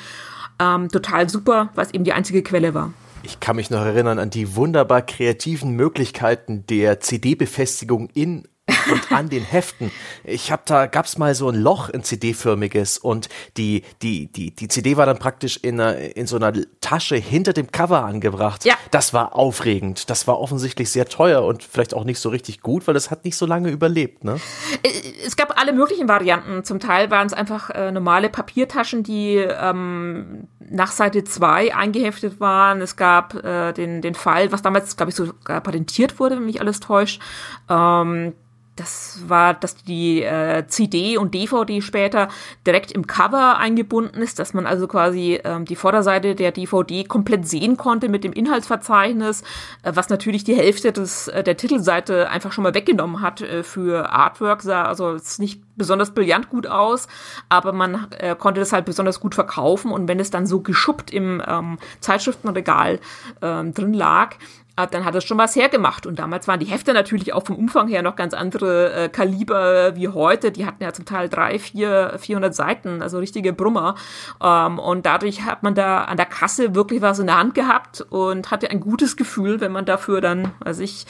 ähm, 0.60 0.90
total 0.90 1.28
super, 1.28 1.70
weil 1.74 1.86
es 1.86 1.94
eben 1.94 2.04
die 2.04 2.14
einzige 2.14 2.44
Quelle 2.44 2.76
war. 2.76 2.94
Ich 3.26 3.40
kann 3.40 3.56
mich 3.56 3.70
noch 3.70 3.80
erinnern 3.86 4.20
an 4.20 4.30
die 4.30 4.58
wunderbar 4.58 5.02
kreativen 5.02 5.72
Möglichkeiten 5.72 6.66
der 6.68 7.00
CD-Befestigung 7.00 8.10
in 8.14 8.48
und 8.92 9.12
an 9.12 9.30
den 9.30 9.44
Heften. 9.44 9.92
Ich 10.24 10.52
habe 10.52 10.64
da 10.66 10.86
gab's 10.88 11.18
mal 11.18 11.36
so 11.36 11.50
ein 11.50 11.56
Loch, 11.56 11.90
ein 11.90 12.04
CD-förmiges 12.04 12.98
und 12.98 13.30
die 13.58 13.84
die 14.02 14.28
die 14.28 14.52
die 14.52 14.68
CD 14.68 14.98
war 14.98 15.06
dann 15.06 15.20
praktisch 15.20 15.58
in 15.58 15.80
einer, 15.80 15.98
in 16.16 16.28
so 16.28 16.36
einer 16.36 16.54
Tasche 16.82 17.16
hinter 17.16 17.54
dem 17.54 17.72
Cover 17.72 18.04
angebracht. 18.04 18.66
Ja. 18.66 18.76
Das 18.92 19.14
war 19.14 19.36
aufregend. 19.36 20.10
Das 20.10 20.28
war 20.28 20.40
offensichtlich 20.40 20.90
sehr 20.92 21.06
teuer 21.06 21.44
und 21.44 21.64
vielleicht 21.64 21.94
auch 21.94 22.04
nicht 22.04 22.20
so 22.20 22.30
richtig 22.30 22.62
gut, 22.62 22.88
weil 22.88 22.94
das 22.94 23.12
hat 23.12 23.26
nicht 23.26 23.38
so 23.38 23.46
lange 23.46 23.70
überlebt, 23.70 24.24
ne? 24.24 24.40
Äh, 24.84 24.90
es 25.26 25.36
gab 25.36 25.60
alle 25.60 25.74
möglichen 25.74 26.08
Varianten. 26.08 26.64
Zum 26.64 26.80
Teil 26.80 27.12
waren 27.12 27.28
es 27.28 27.34
einfach 27.34 27.70
äh, 27.70 27.92
normale 27.92 28.30
Papiertaschen, 28.30 29.04
die 29.04 29.36
ähm, 29.36 30.48
nach 30.60 30.92
Seite 30.92 31.24
2 31.24 31.76
eingeheftet 31.76 32.40
waren. 32.40 32.82
Es 32.82 32.96
gab 32.96 33.36
äh, 33.44 33.74
den 33.74 34.02
den 34.02 34.16
Fall, 34.16 34.52
was 34.52 34.62
damals 34.62 34.96
glaube 34.98 35.10
ich 35.10 35.16
sogar 35.16 35.62
patentiert 35.62 36.20
wurde, 36.20 36.36
wenn 36.36 36.46
mich 36.46 36.62
alles 36.62 36.80
täuscht. 36.80 37.22
Ähm, 37.70 38.34
das 38.76 39.20
war, 39.28 39.54
dass 39.54 39.76
die 39.76 40.24
äh, 40.24 40.66
CD 40.68 41.18
und 41.18 41.34
DVD 41.34 41.82
später 41.82 42.30
direkt 42.66 42.92
im 42.92 43.06
Cover 43.06 43.58
eingebunden 43.58 44.22
ist, 44.22 44.40
dass 44.40 44.54
man 44.54 44.66
also 44.66 44.88
quasi 44.88 45.40
ähm, 45.44 45.66
die 45.66 45.76
Vorderseite 45.76 46.34
der 46.34 46.52
DVD 46.52 47.04
komplett 47.04 47.48
sehen 47.48 47.78
konnte 47.78 48.10
mit 48.10 48.24
dem 48.24 48.34
Inhaltsverzeichnis, 48.34 49.44
äh, 49.84 49.92
was 49.94 50.10
natürlich 50.10 50.44
die 50.44 50.56
Hälfte 50.56 50.92
des, 50.92 51.28
äh, 51.28 51.44
der 51.44 51.56
Titelseite 51.58 52.30
einfach 52.30 52.52
schon 52.52 52.64
mal 52.64 52.74
weggenommen 52.74 53.22
hat 53.22 53.42
äh, 53.42 53.64
für 53.64 54.12
Artwork, 54.12 54.64
sah 54.64 54.84
also 54.84 55.12
ist 55.12 55.40
nicht 55.40 55.62
besonders 55.76 56.12
brillant 56.12 56.50
gut 56.50 56.68
aus, 56.68 57.08
aber 57.50 57.74
man 57.74 58.08
äh, 58.18 58.36
konnte 58.36 58.60
das 58.60 58.74
halt 58.74 58.86
besonders 58.86 59.20
gut 59.20 59.36
verkaufen. 59.36 59.92
Und 59.92 60.08
wenn 60.08 60.20
es 60.20 60.32
dann 60.32 60.46
so 60.46 60.62
geschuppt 60.62 61.12
im 61.12 61.42
ähm, 61.46 61.78
Zeitschriftenregal 62.00 63.00
ähm, 63.42 63.74
drin 63.74 63.94
lag, 63.94 64.36
äh, 64.76 64.88
dann 64.88 65.06
hat 65.06 65.16
es 65.16 65.24
schon 65.24 65.38
was 65.38 65.56
hergemacht. 65.56 66.06
Und 66.06 66.20
damals 66.20 66.48
waren 66.48 66.60
die 66.60 66.66
Hefte 66.66 66.94
natürlich 66.94 67.34
auch 67.34 67.46
vom 67.46 67.56
Umfang 67.56 67.88
her 67.88 68.02
noch 68.02 68.16
ganz 68.16 68.34
andere 68.34 68.94
äh, 68.94 69.10
Kaliber 69.10 69.96
wie 69.96 70.08
heute. 70.08 70.52
Die 70.52 70.66
hatten 70.66 70.84
ja 70.84 70.94
zum 70.94 71.06
Teil 71.06 71.30
drei, 71.30 71.60
vier, 71.60 72.16
400 72.18 72.56
Seiten, 72.56 73.02
also 73.02 73.20
richtige 73.20 73.54
Brummer. 73.54 73.96
Ähm, 74.42 74.80
und 74.80 75.06
dadurch 75.06 75.44
hat 75.46 75.64
man 75.64 75.76
da 75.76 76.04
an 76.06 76.18
der 76.18 76.26
Kasse 76.26 76.76
wirklich 76.76 77.02
was 77.02 77.20
in 77.20 77.28
der 77.28 77.38
Hand 77.38 77.56
gehabt 77.56 78.02
und 78.10 78.52
hatte 78.52 78.70
ein 78.70 78.80
gutes 78.80 79.16
Gefühl, 79.16 79.62
wenn 79.62 79.72
man 79.72 79.86
dafür 79.86 80.22
dann, 80.22 80.52
weiß 80.60 80.80
ich, 80.80 81.06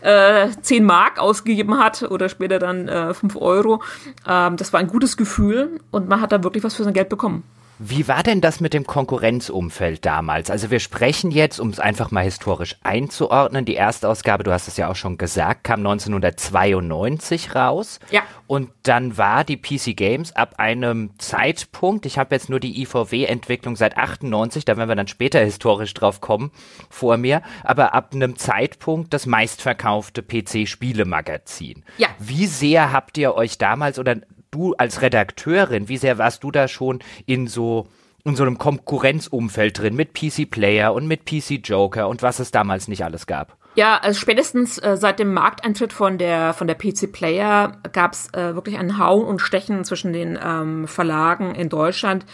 äh, 0.00 0.48
10 0.60 0.84
Mark 0.84 1.18
ausgegeben 1.18 1.78
hat 1.78 2.02
oder 2.04 2.28
später 2.28 2.58
dann 2.58 2.88
äh, 2.88 3.14
5 3.14 3.36
Euro. 3.36 3.82
Ähm, 4.26 4.56
das 4.56 4.72
war 4.72 4.80
ein 4.80 4.88
gutes 4.88 5.16
Gefühl 5.16 5.80
und 5.90 6.08
man 6.08 6.20
hat 6.20 6.32
da 6.32 6.42
wirklich 6.42 6.64
was 6.64 6.74
für 6.74 6.84
sein 6.84 6.94
Geld 6.94 7.08
bekommen. 7.08 7.44
Wie 7.84 8.06
war 8.06 8.22
denn 8.22 8.40
das 8.40 8.60
mit 8.60 8.74
dem 8.74 8.86
Konkurrenzumfeld 8.86 10.06
damals? 10.06 10.50
Also 10.50 10.70
wir 10.70 10.78
sprechen 10.78 11.32
jetzt, 11.32 11.58
um 11.58 11.70
es 11.70 11.80
einfach 11.80 12.12
mal 12.12 12.22
historisch 12.22 12.76
einzuordnen, 12.84 13.64
die 13.64 13.74
erste 13.74 14.08
Ausgabe, 14.08 14.44
du 14.44 14.52
hast 14.52 14.68
es 14.68 14.76
ja 14.76 14.88
auch 14.88 14.94
schon 14.94 15.18
gesagt, 15.18 15.64
kam 15.64 15.80
1992 15.80 17.56
raus. 17.56 17.98
Ja. 18.12 18.22
Und 18.46 18.70
dann 18.84 19.18
war 19.18 19.42
die 19.42 19.56
PC 19.56 19.96
Games 19.96 20.36
ab 20.36 20.54
einem 20.58 21.10
Zeitpunkt, 21.18 22.06
ich 22.06 22.18
habe 22.18 22.36
jetzt 22.36 22.48
nur 22.48 22.60
die 22.60 22.82
IVW-Entwicklung 22.82 23.74
seit 23.74 23.96
98, 23.96 24.64
da 24.64 24.76
werden 24.76 24.88
wir 24.88 24.94
dann 24.94 25.08
später 25.08 25.40
historisch 25.40 25.94
drauf 25.94 26.20
kommen, 26.20 26.52
vor 26.88 27.16
mir, 27.16 27.42
aber 27.64 27.94
ab 27.94 28.10
einem 28.14 28.36
Zeitpunkt 28.36 29.12
das 29.12 29.26
meistverkaufte 29.26 30.22
PC-Spielemagazin. 30.22 31.82
Ja. 31.98 32.08
Wie 32.20 32.46
sehr 32.46 32.92
habt 32.92 33.18
ihr 33.18 33.34
euch 33.34 33.58
damals 33.58 33.98
oder 33.98 34.18
du 34.52 34.74
als 34.74 35.02
Redakteurin, 35.02 35.88
wie 35.88 35.96
sehr 35.96 36.18
warst 36.18 36.44
du 36.44 36.52
da 36.52 36.68
schon 36.68 37.00
in 37.26 37.48
so 37.48 37.88
in 38.24 38.36
so 38.36 38.44
einem 38.44 38.56
Konkurrenzumfeld 38.56 39.80
drin 39.80 39.96
mit 39.96 40.14
PC 40.14 40.48
Player 40.48 40.94
und 40.94 41.08
mit 41.08 41.24
PC 41.24 41.60
Joker 41.64 42.08
und 42.08 42.22
was 42.22 42.38
es 42.38 42.52
damals 42.52 42.86
nicht 42.86 43.04
alles 43.04 43.26
gab? 43.26 43.56
Ja, 43.74 43.98
also 43.98 44.20
spätestens 44.20 44.78
äh, 44.78 44.96
seit 44.96 45.18
dem 45.18 45.32
Markteintritt 45.32 45.92
von 45.92 46.18
der 46.18 46.52
von 46.52 46.66
der 46.66 46.76
PC 46.76 47.10
Player 47.10 47.78
gab 47.92 48.12
es 48.12 48.32
äh, 48.34 48.54
wirklich 48.54 48.78
ein 48.78 48.98
Hauen 48.98 49.24
und 49.24 49.40
Stechen 49.40 49.84
zwischen 49.84 50.12
den 50.12 50.38
ähm, 50.40 50.86
Verlagen 50.86 51.54
in 51.54 51.68
Deutschland 51.68 52.26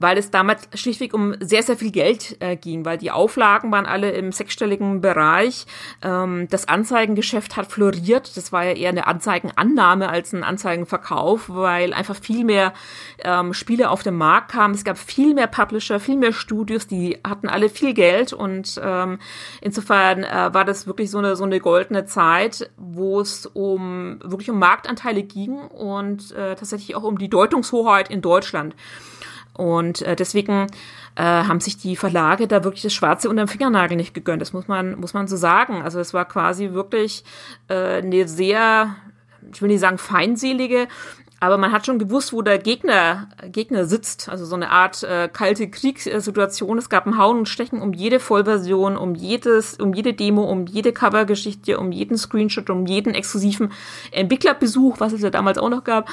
weil 0.00 0.18
es 0.18 0.30
damals 0.30 0.66
schlichtweg 0.74 1.14
um 1.14 1.34
sehr, 1.40 1.62
sehr 1.62 1.76
viel 1.76 1.92
Geld 1.92 2.36
äh, 2.40 2.56
ging, 2.56 2.84
weil 2.84 2.98
die 2.98 3.10
Auflagen 3.10 3.70
waren 3.70 3.86
alle 3.86 4.10
im 4.10 4.32
sechsstelligen 4.32 5.00
Bereich. 5.02 5.66
Ähm, 6.02 6.48
das 6.50 6.66
Anzeigengeschäft 6.66 7.56
hat 7.56 7.70
floriert. 7.70 8.36
Das 8.36 8.50
war 8.50 8.64
ja 8.64 8.72
eher 8.72 8.88
eine 8.88 9.06
Anzeigenannahme 9.06 10.08
als 10.08 10.32
ein 10.32 10.42
Anzeigenverkauf, 10.42 11.44
weil 11.48 11.92
einfach 11.92 12.16
viel 12.16 12.44
mehr 12.44 12.72
ähm, 13.22 13.52
Spiele 13.52 13.90
auf 13.90 14.02
den 14.02 14.16
Markt 14.16 14.52
kamen. 14.52 14.74
Es 14.74 14.84
gab 14.84 14.96
viel 14.96 15.34
mehr 15.34 15.46
Publisher, 15.46 16.00
viel 16.00 16.16
mehr 16.16 16.32
Studios, 16.32 16.86
die 16.86 17.18
hatten 17.22 17.48
alle 17.48 17.68
viel 17.68 17.92
Geld 17.92 18.32
und 18.32 18.80
ähm, 18.82 19.18
insofern 19.60 20.24
äh, 20.24 20.54
war 20.54 20.64
das 20.64 20.86
wirklich 20.86 21.10
so 21.10 21.18
eine, 21.18 21.36
so 21.36 21.44
eine 21.44 21.60
goldene 21.60 22.06
Zeit, 22.06 22.70
wo 22.78 23.20
es 23.20 23.44
um 23.44 24.18
wirklich 24.24 24.48
um 24.48 24.58
Marktanteile 24.58 25.22
ging 25.22 25.58
und 25.58 26.32
äh, 26.32 26.54
tatsächlich 26.54 26.96
auch 26.96 27.02
um 27.02 27.18
die 27.18 27.28
Deutungshoheit 27.28 28.08
in 28.08 28.22
Deutschland. 28.22 28.74
Und 29.54 30.02
äh, 30.02 30.16
deswegen 30.16 30.68
äh, 31.16 31.22
haben 31.22 31.60
sich 31.60 31.76
die 31.76 31.96
Verlage 31.96 32.46
da 32.46 32.64
wirklich 32.64 32.82
das 32.82 32.94
Schwarze 32.94 33.28
unter 33.28 33.44
dem 33.44 33.48
Fingernagel 33.48 33.96
nicht 33.96 34.14
gegönnt. 34.14 34.40
Das 34.40 34.52
muss 34.52 34.68
man, 34.68 34.98
muss 34.98 35.14
man 35.14 35.28
so 35.28 35.36
sagen. 35.36 35.82
Also 35.82 36.00
es 36.00 36.14
war 36.14 36.24
quasi 36.24 36.72
wirklich 36.72 37.24
äh, 37.68 37.98
eine 37.98 38.26
sehr, 38.26 38.96
ich 39.52 39.60
will 39.60 39.68
nicht 39.68 39.80
sagen 39.80 39.98
feindselige, 39.98 40.88
aber 41.42 41.56
man 41.56 41.72
hat 41.72 41.86
schon 41.86 41.98
gewusst, 41.98 42.34
wo 42.34 42.42
der 42.42 42.58
Gegner, 42.58 43.28
Gegner 43.50 43.86
sitzt. 43.86 44.28
Also 44.28 44.44
so 44.44 44.54
eine 44.54 44.70
Art 44.70 45.02
äh, 45.02 45.28
kalte 45.32 45.70
Kriegssituation. 45.70 46.76
Es 46.76 46.90
gab 46.90 47.06
ein 47.06 47.16
Hauen 47.16 47.38
und 47.38 47.48
Stechen 47.48 47.80
um 47.80 47.94
jede 47.94 48.20
Vollversion, 48.20 48.98
um 48.98 49.14
jedes, 49.14 49.74
um 49.80 49.94
jede 49.94 50.12
Demo, 50.12 50.44
um 50.44 50.66
jede 50.66 50.92
Covergeschichte, 50.92 51.78
um 51.78 51.92
jeden 51.92 52.18
Screenshot, 52.18 52.68
um 52.68 52.84
jeden 52.84 53.14
exklusiven 53.14 53.72
Entwicklerbesuch, 54.12 55.00
was 55.00 55.14
es 55.14 55.22
ja 55.22 55.30
damals 55.30 55.56
auch 55.56 55.70
noch 55.70 55.82
gab. 55.82 56.10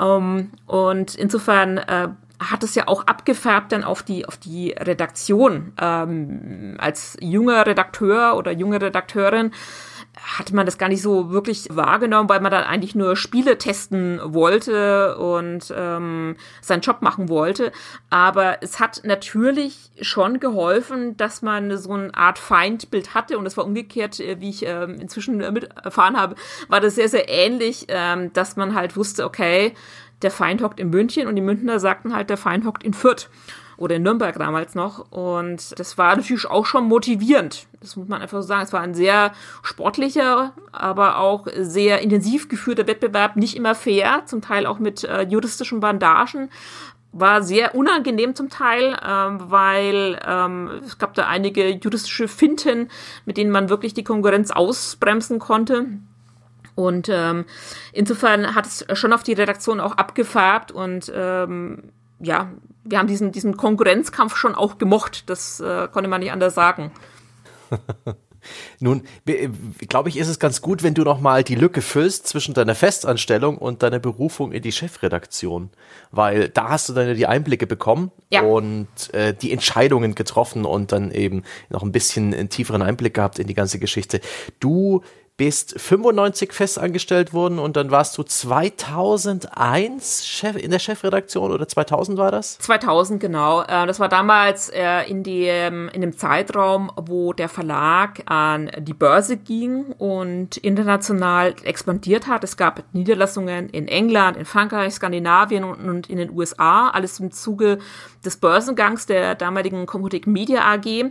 Ähm, 0.00 0.50
und 0.66 1.14
insofern 1.14 1.76
äh, 1.76 2.08
hat 2.40 2.62
es 2.62 2.74
ja 2.74 2.88
auch 2.88 3.06
abgefärbt 3.06 3.70
dann 3.72 3.84
auf 3.84 4.02
die 4.02 4.26
auf 4.26 4.38
die 4.38 4.70
Redaktion. 4.70 5.72
Ähm, 5.80 6.76
als 6.78 7.16
junger 7.20 7.66
Redakteur 7.66 8.36
oder 8.36 8.50
junge 8.50 8.80
Redakteurin 8.80 9.52
hatte 10.22 10.54
man 10.54 10.66
das 10.66 10.78
gar 10.78 10.88
nicht 10.88 11.02
so 11.02 11.30
wirklich 11.30 11.68
wahrgenommen, 11.70 12.28
weil 12.28 12.40
man 12.40 12.50
dann 12.50 12.64
eigentlich 12.64 12.94
nur 12.94 13.16
Spiele 13.16 13.58
testen 13.58 14.20
wollte 14.22 15.16
und 15.16 15.72
ähm, 15.74 16.36
seinen 16.60 16.80
Job 16.80 17.00
machen 17.00 17.28
wollte. 17.28 17.72
Aber 18.10 18.62
es 18.62 18.80
hat 18.80 19.02
natürlich 19.04 19.90
schon 20.00 20.40
geholfen, 20.40 21.16
dass 21.16 21.42
man 21.42 21.76
so 21.76 21.92
eine 21.92 22.14
Art 22.14 22.38
Feindbild 22.38 23.14
hatte 23.14 23.38
und 23.38 23.46
es 23.46 23.56
war 23.56 23.64
umgekehrt, 23.64 24.18
äh, 24.20 24.40
wie 24.40 24.50
ich 24.50 24.66
ähm, 24.66 24.96
inzwischen 25.00 25.36
mit 25.36 25.68
erfahren 25.84 26.16
habe, 26.16 26.34
war 26.68 26.80
das 26.80 26.96
sehr, 26.96 27.08
sehr 27.08 27.28
ähnlich, 27.28 27.86
ähm, 27.88 28.32
dass 28.32 28.56
man 28.56 28.74
halt 28.74 28.96
wusste, 28.96 29.24
okay, 29.24 29.74
der 30.22 30.30
Feind 30.30 30.62
hockt 30.62 30.80
in 30.80 30.90
München 30.90 31.26
und 31.26 31.36
die 31.36 31.42
Münchner 31.42 31.80
sagten 31.80 32.14
halt, 32.14 32.30
der 32.30 32.36
Feind 32.36 32.64
hockt 32.66 32.82
in 32.82 32.94
Fürth 32.94 33.28
oder 33.80 33.96
in 33.96 34.02
Nürnberg 34.02 34.38
damals 34.38 34.74
noch. 34.74 35.10
Und 35.10 35.78
das 35.78 35.96
war 35.96 36.14
natürlich 36.14 36.46
auch 36.46 36.66
schon 36.66 36.84
motivierend. 36.84 37.66
Das 37.80 37.96
muss 37.96 38.08
man 38.08 38.20
einfach 38.20 38.42
so 38.42 38.46
sagen. 38.46 38.62
Es 38.62 38.72
war 38.74 38.82
ein 38.82 38.94
sehr 38.94 39.32
sportlicher, 39.62 40.52
aber 40.70 41.18
auch 41.18 41.46
sehr 41.56 42.02
intensiv 42.02 42.48
geführter 42.48 42.86
Wettbewerb, 42.86 43.36
nicht 43.36 43.56
immer 43.56 43.74
fair, 43.74 44.22
zum 44.26 44.42
Teil 44.42 44.66
auch 44.66 44.78
mit 44.78 45.04
äh, 45.04 45.22
juristischen 45.22 45.80
Bandagen. 45.80 46.50
War 47.12 47.42
sehr 47.42 47.74
unangenehm 47.74 48.34
zum 48.34 48.50
Teil, 48.50 48.96
ähm, 49.04 49.40
weil 49.50 50.20
ähm, 50.24 50.70
es 50.84 50.98
gab 50.98 51.14
da 51.14 51.26
einige 51.26 51.70
juristische 51.70 52.28
Finten, 52.28 52.88
mit 53.24 53.38
denen 53.38 53.50
man 53.50 53.70
wirklich 53.70 53.94
die 53.94 54.04
Konkurrenz 54.04 54.50
ausbremsen 54.50 55.38
konnte. 55.38 55.86
Und 56.80 57.08
ähm, 57.10 57.44
insofern 57.92 58.54
hat 58.54 58.66
es 58.66 58.86
schon 58.94 59.12
auf 59.12 59.22
die 59.22 59.34
Redaktion 59.34 59.80
auch 59.80 59.92
abgefärbt 59.92 60.72
und 60.72 61.12
ähm, 61.14 61.92
ja, 62.18 62.50
wir 62.84 62.98
haben 62.98 63.06
diesen, 63.06 63.32
diesen 63.32 63.56
Konkurrenzkampf 63.56 64.36
schon 64.36 64.54
auch 64.54 64.78
gemocht. 64.78 65.28
Das 65.28 65.60
äh, 65.60 65.88
konnte 65.88 66.08
man 66.08 66.20
nicht 66.20 66.32
anders 66.32 66.54
sagen. 66.54 66.90
Nun, 68.78 69.02
glaube 69.88 70.08
ich, 70.08 70.16
ist 70.16 70.28
es 70.28 70.38
ganz 70.38 70.62
gut, 70.62 70.82
wenn 70.82 70.94
du 70.94 71.02
noch 71.02 71.20
mal 71.20 71.44
die 71.44 71.54
Lücke 71.54 71.82
füllst 71.82 72.26
zwischen 72.26 72.54
deiner 72.54 72.74
Festanstellung 72.74 73.58
und 73.58 73.82
deiner 73.82 73.98
Berufung 73.98 74.52
in 74.52 74.62
die 74.62 74.72
Chefredaktion, 74.72 75.68
weil 76.10 76.48
da 76.48 76.70
hast 76.70 76.88
du 76.88 76.94
dann 76.94 77.14
die 77.14 77.26
Einblicke 77.26 77.66
bekommen 77.66 78.10
ja. 78.30 78.40
und 78.40 78.88
äh, 79.12 79.34
die 79.34 79.52
Entscheidungen 79.52 80.14
getroffen 80.14 80.64
und 80.64 80.92
dann 80.92 81.10
eben 81.10 81.42
noch 81.68 81.82
ein 81.82 81.92
bisschen 81.92 82.32
einen 82.32 82.48
tieferen 82.48 82.80
Einblick 82.80 83.12
gehabt 83.12 83.38
in 83.38 83.46
die 83.46 83.54
ganze 83.54 83.78
Geschichte. 83.78 84.22
Du 84.58 85.02
bist 85.40 85.80
95 85.80 86.52
festangestellt 86.52 87.32
worden 87.32 87.58
und 87.58 87.78
dann 87.78 87.90
warst 87.90 88.18
du 88.18 88.22
2001 88.22 90.26
Chef 90.26 90.54
in 90.54 90.70
der 90.70 90.78
Chefredaktion 90.78 91.50
oder 91.50 91.66
2000 91.66 92.18
war 92.18 92.30
das? 92.30 92.58
2000 92.58 93.18
genau. 93.18 93.62
Äh, 93.62 93.86
das 93.86 94.00
war 94.00 94.10
damals 94.10 94.68
äh, 94.68 95.08
in 95.08 95.22
dem 95.22 95.88
in 95.94 96.02
dem 96.02 96.14
Zeitraum, 96.14 96.92
wo 96.94 97.32
der 97.32 97.48
Verlag 97.48 98.20
an 98.26 98.70
die 98.80 98.92
Börse 98.92 99.38
ging 99.38 99.94
und 99.96 100.58
international 100.58 101.54
expandiert 101.64 102.26
hat. 102.26 102.44
Es 102.44 102.58
gab 102.58 102.82
Niederlassungen 102.92 103.70
in 103.70 103.88
England, 103.88 104.36
in 104.36 104.44
Frankreich, 104.44 104.92
Skandinavien 104.92 105.64
und 105.64 106.10
in 106.10 106.18
den 106.18 106.32
USA, 106.32 106.90
alles 106.90 107.18
im 107.18 107.30
Zuge 107.30 107.78
des 108.24 108.36
Börsengangs 108.36 109.06
der 109.06 109.34
damaligen 109.34 109.86
Computic 109.86 110.26
Media 110.26 110.70
AG. 110.70 111.10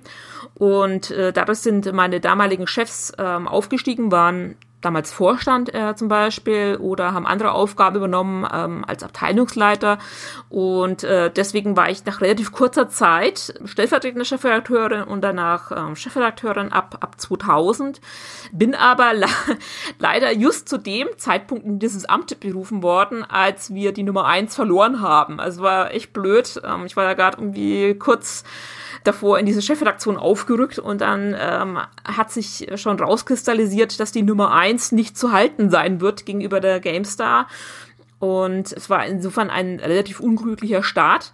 Und 0.54 1.12
äh, 1.12 1.34
dadurch 1.34 1.60
sind 1.60 1.92
meine 1.94 2.20
damaligen 2.20 2.68
Chefs 2.68 3.12
ähm, 3.18 3.48
aufgestiegen, 3.48 4.12
waren 4.20 4.56
damals 4.82 5.12
Vorstand 5.12 5.74
äh, 5.74 5.96
zum 5.96 6.08
Beispiel 6.08 6.78
oder 6.80 7.14
haben 7.14 7.26
andere 7.26 7.52
Aufgaben 7.52 7.98
übernommen 7.98 8.48
ähm, 8.52 8.86
als 8.88 9.04
Abteilungsleiter. 9.04 9.98
Und 10.50 11.04
äh, 11.04 11.30
deswegen 11.32 11.76
war 11.76 11.90
ich 11.90 12.06
nach 12.06 12.22
relativ 12.22 12.52
kurzer 12.52 12.88
Zeit 12.88 13.54
stellvertretende 13.66 14.26
Chefredakteurin 14.26 15.04
und 15.04 15.22
danach 15.22 15.72
ähm, 15.72 15.96
Chefredakteurin 15.96 16.72
ab, 16.72 16.98
ab 17.02 17.20
2000. 17.20 18.00
Bin 18.52 18.74
aber 18.74 19.14
le 19.16 19.28
leider 20.00 20.34
just 20.34 20.70
zu 20.70 20.78
dem 20.78 21.08
Zeitpunkt 21.18 21.66
in 21.66 21.80
dieses 21.80 22.06
Amt 22.06 22.40
berufen 22.40 22.82
worden, 22.82 23.24
als 23.24 23.74
wir 23.74 23.92
die 23.92 24.04
Nummer 24.04 24.26
eins 24.26 24.56
verloren 24.56 25.02
haben. 25.02 25.40
Also 25.40 25.62
war 25.62 25.94
echt 25.94 26.14
blöd. 26.14 26.62
Ähm, 26.64 26.86
ich 26.86 26.96
war 26.96 27.04
da 27.04 27.14
gerade 27.16 27.38
irgendwie 27.38 27.96
kurz 27.96 28.46
davor 29.04 29.40
in 29.40 29.46
diese 29.46 29.62
Chefredaktion 29.62 30.18
aufgerückt 30.18 30.80
und 30.80 31.02
dann 31.02 31.36
ähm, 31.40 31.80
hat 32.04 32.32
sich 32.32 32.68
schon 32.76 33.00
rauskristallisiert, 33.00 34.00
dass 34.00 34.12
die 34.12 34.24
Nummer 34.24 34.54
eins 34.54 34.92
nicht 34.92 35.18
zu 35.18 35.32
halten 35.32 35.70
sein 35.70 36.02
wird 36.02 36.26
gegenüber 36.26 36.60
der 36.60 36.80
GameStar. 36.80 37.48
Und 38.20 38.74
es 38.74 38.90
war 38.90 39.06
insofern 39.06 39.50
ein 39.50 39.80
relativ 39.80 40.20
unglücklicher 40.20 40.84
Start. 40.84 41.32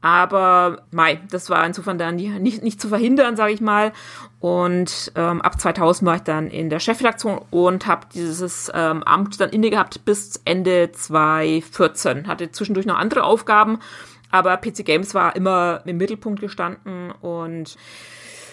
Aber 0.00 0.82
Mai, 0.92 1.20
das 1.30 1.50
war 1.50 1.66
insofern 1.66 1.98
dann 1.98 2.14
nicht, 2.14 2.62
nicht 2.62 2.80
zu 2.80 2.88
verhindern, 2.88 3.34
sage 3.34 3.52
ich 3.52 3.60
mal. 3.60 3.92
Und 4.38 5.10
ähm, 5.16 5.42
ab 5.42 5.60
2000 5.60 6.06
war 6.06 6.16
ich 6.16 6.22
dann 6.22 6.46
in 6.46 6.70
der 6.70 6.78
Chefredaktion 6.78 7.40
und 7.50 7.88
habe 7.88 8.06
dieses 8.14 8.70
ähm, 8.72 9.02
Amt 9.02 9.40
dann 9.40 9.50
inne 9.50 9.70
gehabt 9.70 10.04
bis 10.04 10.40
Ende 10.44 10.92
2014. 10.92 12.28
Hatte 12.28 12.52
zwischendurch 12.52 12.86
noch 12.86 12.96
andere 12.96 13.24
Aufgaben, 13.24 13.80
aber 14.30 14.56
PC 14.56 14.84
Games 14.84 15.14
war 15.14 15.36
immer 15.36 15.82
im 15.84 15.96
Mittelpunkt 15.96 16.40
gestanden 16.40 17.10
und 17.10 17.76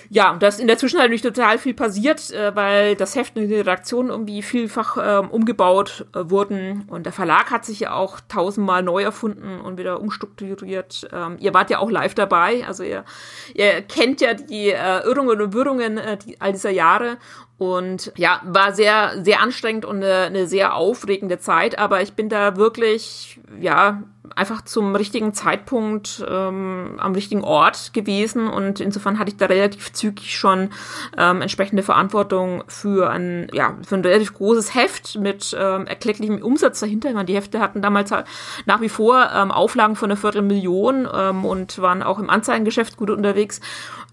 ja, 0.10 0.32
und 0.32 0.44
ist 0.44 0.60
in 0.60 0.68
der 0.68 0.78
Zwischenzeit 0.78 1.06
natürlich 1.06 1.22
total 1.22 1.58
viel 1.58 1.74
passiert, 1.74 2.32
äh, 2.32 2.56
weil 2.56 2.96
das 2.96 3.16
Heft 3.16 3.36
und 3.36 3.48
die 3.48 3.56
Redaktion 3.56 4.10
irgendwie 4.10 4.42
vielfach 4.42 4.98
ähm, 5.02 5.30
umgebaut 5.30 6.06
äh, 6.14 6.30
wurden. 6.30 6.86
Und 6.88 7.06
der 7.06 7.14
Verlag 7.14 7.52
hat 7.52 7.66
sich 7.66 7.82
ja 7.82 7.94
auch 7.94 8.20
tausendmal 8.28 8.84
neu 8.84 9.04
erfunden 9.04 9.60
und 9.62 9.78
wieder 9.78 10.00
umstrukturiert. 10.00 11.08
Ähm, 11.12 11.38
ihr 11.40 11.54
wart 11.54 11.70
ja 11.70 11.80
auch 11.80 11.90
live 11.90 12.14
dabei, 12.14 12.66
also 12.68 12.84
ihr, 12.84 13.04
ihr 13.54 13.82
kennt 13.82 14.22
ja 14.22 14.34
die 14.34 14.70
äh, 14.70 15.04
Irrungen 15.06 15.42
und 15.42 15.54
Wirrungen 15.54 15.98
äh, 15.98 16.18
die, 16.18 16.40
all 16.40 16.52
dieser 16.52 16.72
Jahre 16.72 17.18
und 17.58 18.12
ja, 18.18 18.42
war 18.46 18.74
sehr, 18.74 19.24
sehr 19.24 19.42
anstrengend 19.42 19.86
und 19.86 19.98
eine, 20.04 20.24
eine 20.24 20.48
sehr 20.48 20.76
aufregende 20.76 21.40
Zeit, 21.40 21.78
aber 21.78 22.02
ich 22.02 22.14
bin 22.14 22.28
da 22.28 22.58
wirklich, 22.58 23.40
ja, 23.60 24.04
einfach 24.36 24.64
zum 24.64 24.96
richtigen 24.96 25.34
Zeitpunkt 25.34 26.26
ähm, 26.28 26.96
am 26.98 27.14
richtigen 27.14 27.44
Ort 27.44 27.94
gewesen 27.94 28.48
und 28.48 28.80
insofern 28.80 29.20
hatte 29.20 29.30
ich 29.30 29.38
da 29.38 29.46
relativ 29.46 29.94
zügig 29.94 30.38
schon 30.38 30.72
ähm, 31.18 31.42
entsprechende 31.42 31.84
Verantwortung 31.84 32.64
für 32.68 33.10
ein 33.10 33.48
ja 33.54 33.78
für 33.88 33.96
ein 33.96 34.02
relativ 34.02 34.34
großes 34.34 34.76
Heft 34.76 35.18
mit 35.20 35.56
ähm, 35.58 35.88
erklecklichem 35.88 36.42
Umsatz 36.42 36.80
dahinter. 36.80 37.10
Ich 37.10 37.16
meine, 37.16 37.28
die 37.28 37.36
Hefte 37.36 37.60
hatten 37.60 37.82
damals 37.82 38.12
halt 38.12 38.26
nach 38.66 38.82
wie 38.82 38.90
vor 38.90 39.30
ähm, 39.34 39.52
Auflagen 39.52 39.96
von 39.96 40.10
einer 40.10 40.18
Viertelmillion 40.18 41.08
ähm, 41.14 41.46
und 41.46 41.80
waren 41.80 42.04
auch 42.04 42.20
im 42.20 42.30
Anzeigengeschäft 42.30 42.98
gut 42.98 43.10
unterwegs. 43.10 43.62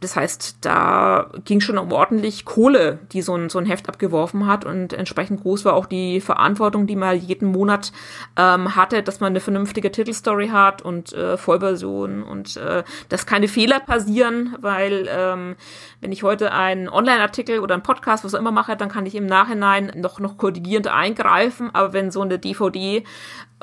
Das 0.03 0.17
heißt, 0.17 0.59
da 0.63 1.31
ging 1.45 1.61
schon 1.61 1.79
um 1.79 1.93
ordentlich 1.93 2.45
Kohle, 2.45 2.99
die 3.13 3.23
so 3.23 3.37
ein, 3.37 3.49
so 3.49 3.59
ein 3.61 3.67
Heft 3.67 3.89
abgeworfen 3.89 4.47
hat. 4.47 4.65
Und 4.65 4.93
entsprechend 4.93 5.43
groß 5.43 5.65
war 5.65 5.75
auch 5.75 5.87
die 5.87 6.21
Verantwortung, 6.21 6.89
die 6.89 6.97
man 6.97 7.17
jeden 7.19 7.49
Monat 7.49 7.93
ähm, 8.37 8.75
hatte, 8.75 9.03
dass 9.05 9.21
man 9.21 9.33
eine 9.33 9.41
vernünftige 9.41 9.93
Titelstory 9.93 10.49
hat 10.49 10.83
und 10.83 11.13
äh, 11.13 11.37
Vollversion 11.37 12.25
und 12.25 12.57
äh, 12.57 12.83
dass 13.09 13.27
keine 13.27 13.47
Fehler 13.47 13.79
passieren, 13.79 14.57
weil 14.61 15.09
ähm, 15.09 15.55
wenn 16.01 16.11
ich 16.11 16.25
heute 16.25 16.53
einen 16.53 16.89
Online-Artikel 16.89 17.61
oder 17.61 17.75
einen 17.75 17.85
Podcast, 17.85 18.25
was 18.25 18.35
auch 18.35 18.41
immer 18.41 18.53
mache, 18.53 18.77
dann 18.77 18.89
kann 18.89 19.07
ich 19.07 19.15
im 19.15 19.27
Nachhinein 19.27 19.93
noch, 19.95 20.19
noch 20.19 20.37
korrigierend 20.37 20.89
eingreifen, 20.89 21.71
aber 21.73 21.93
wenn 21.93 22.11
so 22.11 22.23
eine 22.23 22.41
DVD 22.41 23.05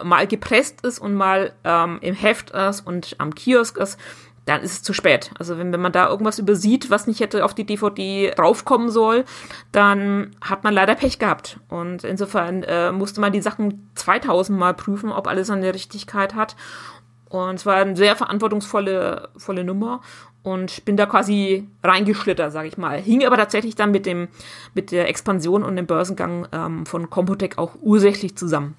mal 0.03 0.27
gepresst 0.27 0.85
ist 0.85 0.99
und 0.99 1.13
mal 1.13 1.51
ähm, 1.65 1.97
im 2.01 2.15
Heft 2.15 2.51
ist 2.51 2.87
und 2.87 3.15
am 3.17 3.35
Kiosk 3.35 3.77
ist, 3.77 3.99
dann 4.49 4.61
ist 4.61 4.71
es 4.71 4.83
zu 4.83 4.93
spät. 4.93 5.31
Also 5.37 5.57
wenn, 5.59 5.71
wenn 5.71 5.79
man 5.79 5.91
da 5.91 6.09
irgendwas 6.09 6.39
übersieht, 6.39 6.89
was 6.89 7.05
nicht 7.05 7.19
hätte 7.19 7.45
auf 7.45 7.53
die 7.53 7.65
DVD 7.65 8.31
draufkommen 8.35 8.89
soll, 8.89 9.25
dann 9.71 10.35
hat 10.41 10.63
man 10.63 10.73
leider 10.73 10.95
Pech 10.95 11.19
gehabt. 11.19 11.59
Und 11.69 12.03
insofern 12.03 12.63
äh, 12.63 12.91
musste 12.91 13.21
man 13.21 13.31
die 13.31 13.41
Sachen 13.41 13.91
2000 13.93 14.57
Mal 14.57 14.73
prüfen, 14.73 15.11
ob 15.11 15.27
alles 15.27 15.51
eine 15.51 15.73
Richtigkeit 15.73 16.33
hat. 16.33 16.55
Und 17.29 17.55
es 17.55 17.65
war 17.67 17.75
eine 17.75 17.95
sehr 17.95 18.15
verantwortungsvolle 18.15 19.29
volle 19.37 19.63
Nummer 19.63 20.01
und 20.41 20.83
bin 20.83 20.97
da 20.97 21.05
quasi 21.05 21.67
reingeschlittert, 21.83 22.51
sage 22.51 22.69
ich 22.69 22.77
mal. 22.77 22.99
Hing 22.99 23.23
aber 23.25 23.37
tatsächlich 23.37 23.75
dann 23.75 23.91
mit 23.91 24.07
dem 24.07 24.29
mit 24.73 24.91
der 24.91 25.09
Expansion 25.09 25.63
und 25.63 25.75
dem 25.75 25.85
Börsengang 25.85 26.47
ähm, 26.51 26.87
von 26.87 27.11
Compotec 27.11 27.59
auch 27.59 27.75
ursächlich 27.81 28.35
zusammen. 28.35 28.75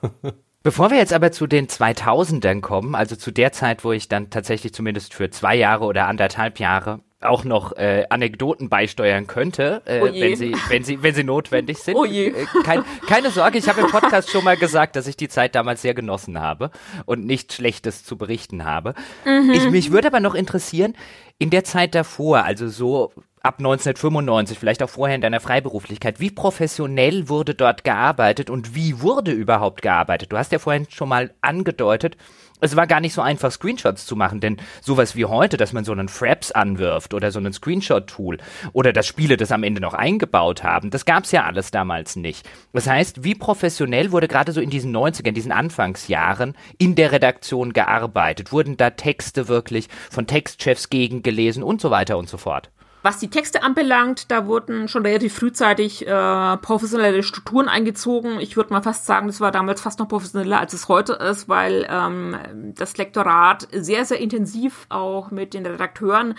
Bevor 0.62 0.90
wir 0.90 0.98
jetzt 0.98 1.12
aber 1.12 1.32
zu 1.32 1.46
den 1.46 1.66
2000ern 1.66 2.60
kommen, 2.60 2.94
also 2.94 3.16
zu 3.16 3.32
der 3.32 3.52
Zeit, 3.52 3.84
wo 3.84 3.92
ich 3.92 4.08
dann 4.08 4.30
tatsächlich 4.30 4.72
zumindest 4.72 5.14
für 5.14 5.30
zwei 5.30 5.56
Jahre 5.56 5.84
oder 5.84 6.06
anderthalb 6.06 6.60
Jahre 6.60 7.00
auch 7.20 7.44
noch 7.44 7.76
äh, 7.76 8.04
Anekdoten 8.10 8.68
beisteuern 8.68 9.26
könnte, 9.26 9.82
äh, 9.84 10.00
oh 10.00 10.06
wenn 10.06 10.36
sie 10.36 10.54
wenn 10.68 10.84
sie 10.84 11.02
wenn 11.02 11.14
sie 11.14 11.24
notwendig 11.24 11.78
sind. 11.78 11.96
Oh 12.02 12.04
je. 12.04 12.28
Äh, 12.28 12.46
kein, 12.64 12.84
keine 13.06 13.30
Sorge, 13.30 13.58
ich 13.58 13.68
habe 13.68 13.82
im 13.82 13.88
Podcast 13.88 14.30
schon 14.30 14.44
mal 14.44 14.56
gesagt, 14.56 14.96
dass 14.96 15.06
ich 15.06 15.16
die 15.16 15.28
Zeit 15.28 15.54
damals 15.54 15.82
sehr 15.82 15.94
genossen 15.94 16.40
habe 16.40 16.70
und 17.04 17.26
nichts 17.26 17.54
Schlechtes 17.54 18.04
zu 18.04 18.16
berichten 18.16 18.64
habe. 18.64 18.94
Mhm. 19.24 19.50
Ich, 19.52 19.70
mich 19.70 19.92
würde 19.92 20.08
aber 20.08 20.20
noch 20.20 20.34
interessieren, 20.34 20.94
in 21.38 21.50
der 21.50 21.64
Zeit 21.64 21.94
davor, 21.94 22.44
also 22.44 22.68
so 22.68 23.12
ab 23.42 23.56
1995, 23.58 24.58
vielleicht 24.58 24.82
auch 24.82 24.90
vorher 24.90 25.16
in 25.16 25.20
deiner 25.20 25.40
Freiberuflichkeit, 25.40 26.20
wie 26.20 26.30
professionell 26.30 27.28
wurde 27.28 27.54
dort 27.54 27.84
gearbeitet 27.84 28.50
und 28.50 28.74
wie 28.74 29.00
wurde 29.00 29.32
überhaupt 29.32 29.82
gearbeitet? 29.82 30.32
Du 30.32 30.38
hast 30.38 30.52
ja 30.52 30.58
vorhin 30.58 30.86
schon 30.90 31.08
mal 31.08 31.34
angedeutet, 31.40 32.16
es 32.64 32.76
war 32.76 32.86
gar 32.86 33.00
nicht 33.00 33.12
so 33.12 33.20
einfach, 33.20 33.50
Screenshots 33.50 34.06
zu 34.06 34.14
machen, 34.14 34.38
denn 34.38 34.58
sowas 34.80 35.16
wie 35.16 35.24
heute, 35.24 35.56
dass 35.56 35.72
man 35.72 35.84
so 35.84 35.90
einen 35.90 36.08
Fraps 36.08 36.52
anwirft 36.52 37.12
oder 37.12 37.32
so 37.32 37.40
einen 37.40 37.52
Screenshot-Tool 37.52 38.38
oder 38.72 38.92
dass 38.92 39.08
Spiele 39.08 39.36
das 39.36 39.50
am 39.50 39.64
Ende 39.64 39.80
noch 39.80 39.94
eingebaut 39.94 40.62
haben, 40.62 40.90
das 40.90 41.04
gab's 41.04 41.32
ja 41.32 41.42
alles 41.42 41.72
damals 41.72 42.14
nicht. 42.14 42.48
Das 42.72 42.86
heißt, 42.86 43.24
wie 43.24 43.34
professionell 43.34 44.12
wurde 44.12 44.28
gerade 44.28 44.52
so 44.52 44.60
in 44.60 44.70
diesen 44.70 44.94
90ern, 44.96 45.26
in 45.26 45.34
diesen 45.34 45.50
Anfangsjahren 45.50 46.54
in 46.78 46.94
der 46.94 47.10
Redaktion 47.10 47.72
gearbeitet? 47.72 48.52
Wurden 48.52 48.76
da 48.76 48.90
Texte 48.90 49.48
wirklich 49.48 49.88
von 50.08 50.28
Textchefs 50.28 50.88
gegengelesen 50.88 51.64
und 51.64 51.80
so 51.80 51.90
weiter 51.90 52.16
und 52.16 52.28
so 52.28 52.38
fort? 52.38 52.70
Was 53.02 53.18
die 53.18 53.30
Texte 53.30 53.64
anbelangt, 53.64 54.30
da 54.30 54.46
wurden 54.46 54.86
schon 54.86 55.04
relativ 55.04 55.34
frühzeitig 55.34 56.06
äh, 56.06 56.56
professionelle 56.58 57.24
Strukturen 57.24 57.68
eingezogen. 57.68 58.38
Ich 58.38 58.56
würde 58.56 58.72
mal 58.72 58.82
fast 58.82 59.06
sagen, 59.06 59.26
das 59.26 59.40
war 59.40 59.50
damals 59.50 59.80
fast 59.80 59.98
noch 59.98 60.06
professioneller, 60.06 60.60
als 60.60 60.72
es 60.72 60.86
heute 60.86 61.14
ist, 61.14 61.48
weil 61.48 61.84
ähm, 61.90 62.36
das 62.76 62.96
Lektorat 62.96 63.66
sehr, 63.72 64.04
sehr 64.04 64.20
intensiv 64.20 64.86
auch 64.88 65.32
mit 65.32 65.52
den 65.52 65.66
Redakteuren 65.66 66.34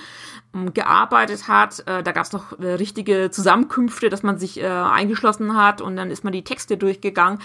ähm, 0.56 0.74
gearbeitet 0.74 1.50
hat. 1.50 1.82
Äh, 1.82 2.02
da 2.02 2.14
gab 2.14 2.24
es 2.24 2.32
noch 2.32 2.58
äh, 2.58 2.76
richtige 2.76 3.30
Zusammenkünfte, 3.30 4.08
dass 4.08 4.24
man 4.24 4.40
sich 4.40 4.62
äh, 4.62 4.66
eingeschlossen 4.66 5.58
hat 5.58 5.82
und 5.82 5.98
dann 5.98 6.12
ist 6.12 6.24
man 6.24 6.32
die 6.32 6.46
Texte 6.46 6.78
durchgegangen 6.78 7.40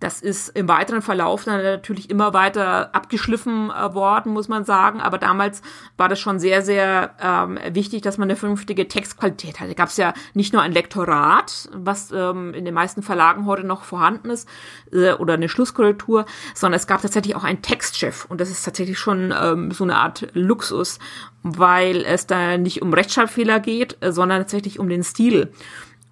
Das 0.00 0.22
ist 0.22 0.48
im 0.56 0.66
weiteren 0.66 1.02
Verlauf 1.02 1.44
dann 1.44 1.62
natürlich 1.62 2.08
immer 2.08 2.32
weiter 2.32 2.94
abgeschliffen 2.94 3.70
äh, 3.70 3.94
worden, 3.94 4.32
muss 4.32 4.48
man 4.48 4.64
sagen. 4.64 5.00
Aber 5.00 5.18
damals 5.18 5.60
war 5.98 6.08
das 6.08 6.18
schon 6.18 6.40
sehr, 6.40 6.62
sehr 6.62 7.14
ähm, 7.20 7.58
wichtig, 7.74 8.00
dass 8.00 8.16
man 8.16 8.26
eine 8.26 8.36
vernünftige 8.36 8.88
Textqualität 8.88 9.60
hatte. 9.60 9.68
Da 9.68 9.74
gab 9.74 9.90
es 9.90 9.98
ja 9.98 10.14
nicht 10.32 10.54
nur 10.54 10.62
ein 10.62 10.72
Lektorat, 10.72 11.68
was 11.72 12.10
ähm, 12.12 12.54
in 12.54 12.64
den 12.64 12.72
meisten 12.72 13.02
Verlagen 13.02 13.44
heute 13.44 13.64
noch 13.64 13.84
vorhanden 13.84 14.30
ist, 14.30 14.48
äh, 14.90 15.12
oder 15.12 15.34
eine 15.34 15.50
Schlusskorrektur, 15.50 16.24
sondern 16.54 16.78
es 16.78 16.86
gab 16.86 17.02
tatsächlich 17.02 17.36
auch 17.36 17.44
einen 17.44 17.60
Textchef. 17.60 18.24
Und 18.24 18.40
das 18.40 18.50
ist 18.50 18.64
tatsächlich 18.64 18.98
schon 18.98 19.34
ähm, 19.38 19.70
so 19.70 19.84
eine 19.84 19.96
Art 19.96 20.28
Luxus, 20.32 20.98
weil 21.42 22.06
es 22.06 22.26
da 22.26 22.56
nicht 22.56 22.80
um 22.80 22.94
Rechtschreibfehler 22.94 23.60
geht, 23.60 23.98
äh, 24.00 24.12
sondern 24.12 24.40
tatsächlich 24.40 24.78
um 24.78 24.88
den 24.88 25.04
Stil. 25.04 25.52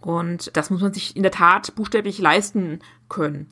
Und 0.01 0.57
das 0.57 0.70
muss 0.70 0.81
man 0.81 0.94
sich 0.94 1.16
in 1.16 1.22
der 1.22 1.33
Tat 1.33 1.74
buchstäblich 1.74 2.18
leisten 2.18 2.81
können. 3.09 3.49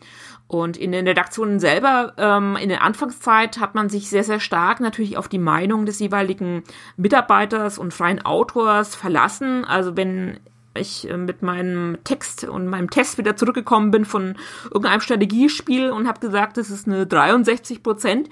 Und 0.49 0.77
in 0.77 0.93
den 0.93 1.07
Redaktionen 1.07 1.59
selber, 1.59 2.15
ähm, 2.19 2.57
in 2.57 2.69
der 2.69 2.83
Anfangszeit, 2.83 3.59
hat 3.59 3.75
man 3.75 3.89
sich 3.89 4.09
sehr, 4.09 4.23
sehr 4.23 4.39
stark 4.39 4.81
natürlich 4.81 5.17
auf 5.17 5.29
die 5.29 5.39
Meinung 5.39 5.87
des 5.87 5.99
jeweiligen 5.99 6.63
Mitarbeiters 6.97 7.79
und 7.79 7.93
freien 7.93 8.25
Autors 8.25 8.95
verlassen. 8.95 9.65
Also 9.65 9.97
wenn 9.97 10.39
ich 10.79 11.11
äh, 11.11 11.17
mit 11.17 11.43
meinem 11.43 11.99
Text 12.05 12.45
und 12.45 12.69
meinem 12.69 12.91
Test 12.91 13.19
wieder 13.19 13.37
zurückgekommen 13.37 13.91
bin 13.91 14.05
von 14.05 14.37
irgendeinem 14.65 15.01
Strategiespiel 15.01 15.91
und 15.91 16.07
habe 16.07 16.21
gesagt, 16.21 16.59
das 16.59 16.71
ist 16.71 16.87
eine 16.87 17.07
63 17.07 17.83
Prozent, 17.83 18.29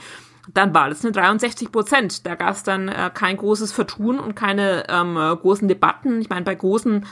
dann 0.53 0.75
war 0.75 0.91
das 0.91 1.03
eine 1.03 1.13
63 1.13 1.73
Prozent. 1.73 2.27
Da 2.27 2.37
gab 2.37 2.55
es 2.55 2.63
dann 2.63 2.89
äh, 2.89 3.11
kein 3.13 3.39
großes 3.39 3.73
Vertun 3.73 4.21
und 4.21 4.37
keine 4.37 4.85
ähm, 4.89 5.17
großen 5.17 5.67
Debatten. 5.67 6.21
Ich 6.21 6.29
meine, 6.29 6.45
bei 6.45 6.55
großen 6.55 7.07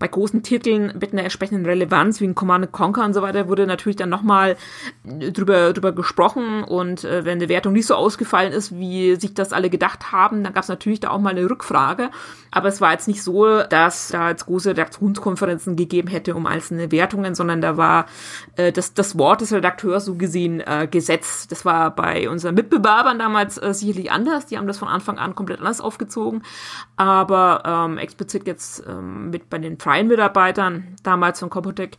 bei 0.00 0.08
großen 0.08 0.42
Titeln 0.42 0.94
mit 0.98 1.12
einer 1.12 1.22
entsprechenden 1.22 1.66
Relevanz 1.66 2.20
wie 2.20 2.24
ein 2.24 2.34
Command 2.34 2.72
Conquer 2.72 3.04
und 3.04 3.12
so 3.12 3.22
weiter 3.22 3.48
wurde 3.48 3.66
natürlich 3.66 3.96
dann 3.96 4.08
nochmal 4.08 4.56
drüber, 5.04 5.72
drüber 5.74 5.92
gesprochen 5.92 6.64
und 6.64 7.04
äh, 7.04 7.24
wenn 7.24 7.38
eine 7.38 7.48
Wertung 7.48 7.74
nicht 7.74 7.86
so 7.86 7.94
ausgefallen 7.94 8.52
ist, 8.52 8.76
wie 8.76 9.14
sich 9.16 9.34
das 9.34 9.52
alle 9.52 9.68
gedacht 9.68 10.10
haben, 10.10 10.42
dann 10.42 10.54
gab 10.54 10.64
es 10.64 10.68
natürlich 10.68 11.00
da 11.00 11.10
auch 11.10 11.20
mal 11.20 11.30
eine 11.30 11.48
Rückfrage. 11.48 12.10
Aber 12.50 12.68
es 12.68 12.80
war 12.80 12.92
jetzt 12.92 13.08
nicht 13.08 13.22
so, 13.22 13.62
dass 13.62 14.08
da 14.08 14.30
jetzt 14.30 14.46
große 14.46 14.70
Redaktionskonferenzen 14.70 15.76
gegeben 15.76 16.08
hätte 16.08 16.34
um 16.34 16.46
einzelne 16.46 16.90
Wertungen, 16.90 17.34
sondern 17.34 17.60
da 17.60 17.76
war 17.76 18.06
äh, 18.56 18.72
das, 18.72 18.94
das 18.94 19.18
Wort 19.18 19.42
des 19.42 19.52
Redakteurs 19.52 20.06
so 20.06 20.14
gesehen 20.14 20.60
äh, 20.60 20.88
gesetzt. 20.90 21.52
Das 21.52 21.66
war 21.66 21.94
bei 21.94 22.28
unseren 22.28 22.54
Mitbewerbern 22.54 23.18
damals 23.18 23.58
äh, 23.58 23.74
sicherlich 23.74 24.10
anders. 24.10 24.46
Die 24.46 24.56
haben 24.56 24.66
das 24.66 24.78
von 24.78 24.88
Anfang 24.88 25.18
an 25.18 25.34
komplett 25.34 25.60
anders 25.60 25.82
aufgezogen. 25.82 26.42
Aber 26.96 27.62
ähm, 27.66 27.98
explizit 27.98 28.46
jetzt 28.46 28.82
ähm, 28.88 29.28
mit 29.30 29.50
bei 29.50 29.58
den 29.58 29.78
freien 29.78 29.89
Mitarbeitern 30.08 30.96
damals 31.02 31.40
von 31.40 31.50
Compotec, 31.50 31.96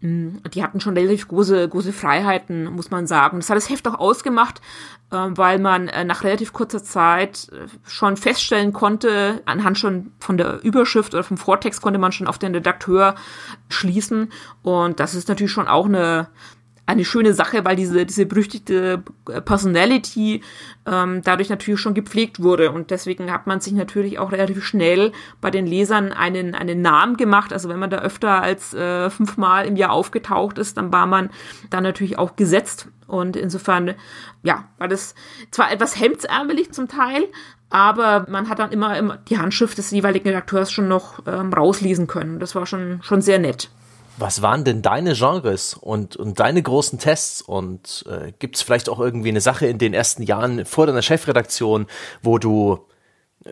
hm, 0.00 0.42
die 0.52 0.62
hatten 0.62 0.80
schon 0.80 0.96
relativ 0.96 1.26
große, 1.28 1.68
große 1.68 1.92
Freiheiten, 1.92 2.64
muss 2.66 2.90
man 2.90 3.06
sagen. 3.06 3.38
Das 3.38 3.48
hat 3.48 3.56
das 3.56 3.70
Heft 3.70 3.88
auch 3.88 3.98
ausgemacht, 3.98 4.60
ähm, 5.10 5.38
weil 5.38 5.58
man 5.58 5.88
äh, 5.88 6.04
nach 6.04 6.22
relativ 6.22 6.52
kurzer 6.52 6.84
Zeit 6.84 7.48
äh, 7.50 7.66
schon 7.88 8.18
feststellen 8.18 8.74
konnte, 8.74 9.40
anhand 9.46 9.78
schon 9.78 10.12
von 10.20 10.36
der 10.36 10.62
Überschrift 10.62 11.14
oder 11.14 11.24
vom 11.24 11.38
Vortext 11.38 11.80
konnte 11.80 11.98
man 11.98 12.12
schon 12.12 12.26
auf 12.26 12.38
den 12.38 12.54
Redakteur 12.54 13.14
schließen. 13.70 14.32
Und 14.62 15.00
das 15.00 15.14
ist 15.14 15.28
natürlich 15.28 15.52
schon 15.52 15.68
auch 15.68 15.86
eine, 15.86 16.28
eine 16.86 17.04
schöne 17.04 17.34
Sache, 17.34 17.64
weil 17.64 17.74
diese, 17.74 18.06
diese 18.06 18.26
berüchtigte 18.26 19.02
Personality 19.44 20.42
ähm, 20.86 21.20
dadurch 21.24 21.48
natürlich 21.48 21.80
schon 21.80 21.94
gepflegt 21.94 22.40
wurde. 22.40 22.70
Und 22.70 22.92
deswegen 22.92 23.32
hat 23.32 23.48
man 23.48 23.60
sich 23.60 23.72
natürlich 23.72 24.20
auch 24.20 24.30
relativ 24.30 24.64
schnell 24.64 25.10
bei 25.40 25.50
den 25.50 25.66
Lesern 25.66 26.12
einen, 26.12 26.54
einen 26.54 26.82
Namen 26.82 27.16
gemacht. 27.16 27.52
Also 27.52 27.68
wenn 27.68 27.80
man 27.80 27.90
da 27.90 27.98
öfter 27.98 28.40
als 28.40 28.72
äh, 28.72 29.10
fünfmal 29.10 29.66
im 29.66 29.74
Jahr 29.76 29.90
aufgetaucht 29.90 30.58
ist, 30.58 30.76
dann 30.76 30.92
war 30.92 31.06
man 31.06 31.30
da 31.70 31.80
natürlich 31.80 32.18
auch 32.18 32.36
gesetzt. 32.36 32.88
Und 33.08 33.36
insofern, 33.36 33.94
ja, 34.42 34.64
war 34.78 34.88
das 34.88 35.16
zwar 35.50 35.72
etwas 35.72 35.98
hemdsärmelig 35.98 36.72
zum 36.72 36.88
Teil, 36.88 37.28
aber 37.68 38.26
man 38.28 38.48
hat 38.48 38.60
dann 38.60 38.70
immer, 38.70 38.96
immer 38.96 39.16
die 39.16 39.38
Handschrift 39.38 39.76
des 39.78 39.90
jeweiligen 39.90 40.28
Redakteurs 40.28 40.70
schon 40.70 40.86
noch 40.86 41.20
ähm, 41.26 41.52
rauslesen 41.52 42.06
können. 42.06 42.38
Das 42.38 42.54
war 42.54 42.66
schon, 42.66 43.00
schon 43.02 43.22
sehr 43.22 43.40
nett. 43.40 43.70
Was 44.18 44.40
waren 44.40 44.64
denn 44.64 44.80
deine 44.80 45.12
Genres 45.12 45.74
und, 45.74 46.16
und 46.16 46.40
deine 46.40 46.62
großen 46.62 46.98
Tests? 46.98 47.42
Und 47.42 48.04
äh, 48.08 48.32
gibt 48.38 48.56
es 48.56 48.62
vielleicht 48.62 48.88
auch 48.88 48.98
irgendwie 48.98 49.28
eine 49.28 49.42
Sache 49.42 49.66
in 49.66 49.78
den 49.78 49.92
ersten 49.92 50.22
Jahren 50.22 50.64
vor 50.64 50.86
deiner 50.86 51.02
Chefredaktion, 51.02 51.86
wo 52.22 52.38
du, 52.38 52.86
äh, 53.44 53.50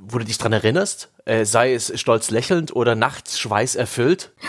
wo 0.00 0.18
du 0.18 0.24
dich 0.24 0.38
dran 0.38 0.52
erinnerst? 0.52 1.10
Äh, 1.24 1.44
sei 1.44 1.74
es 1.74 1.98
stolz 1.98 2.30
lächelnd 2.30 2.74
oder 2.74 2.94
nachts 2.94 3.38
schweißerfüllt? 3.38 4.32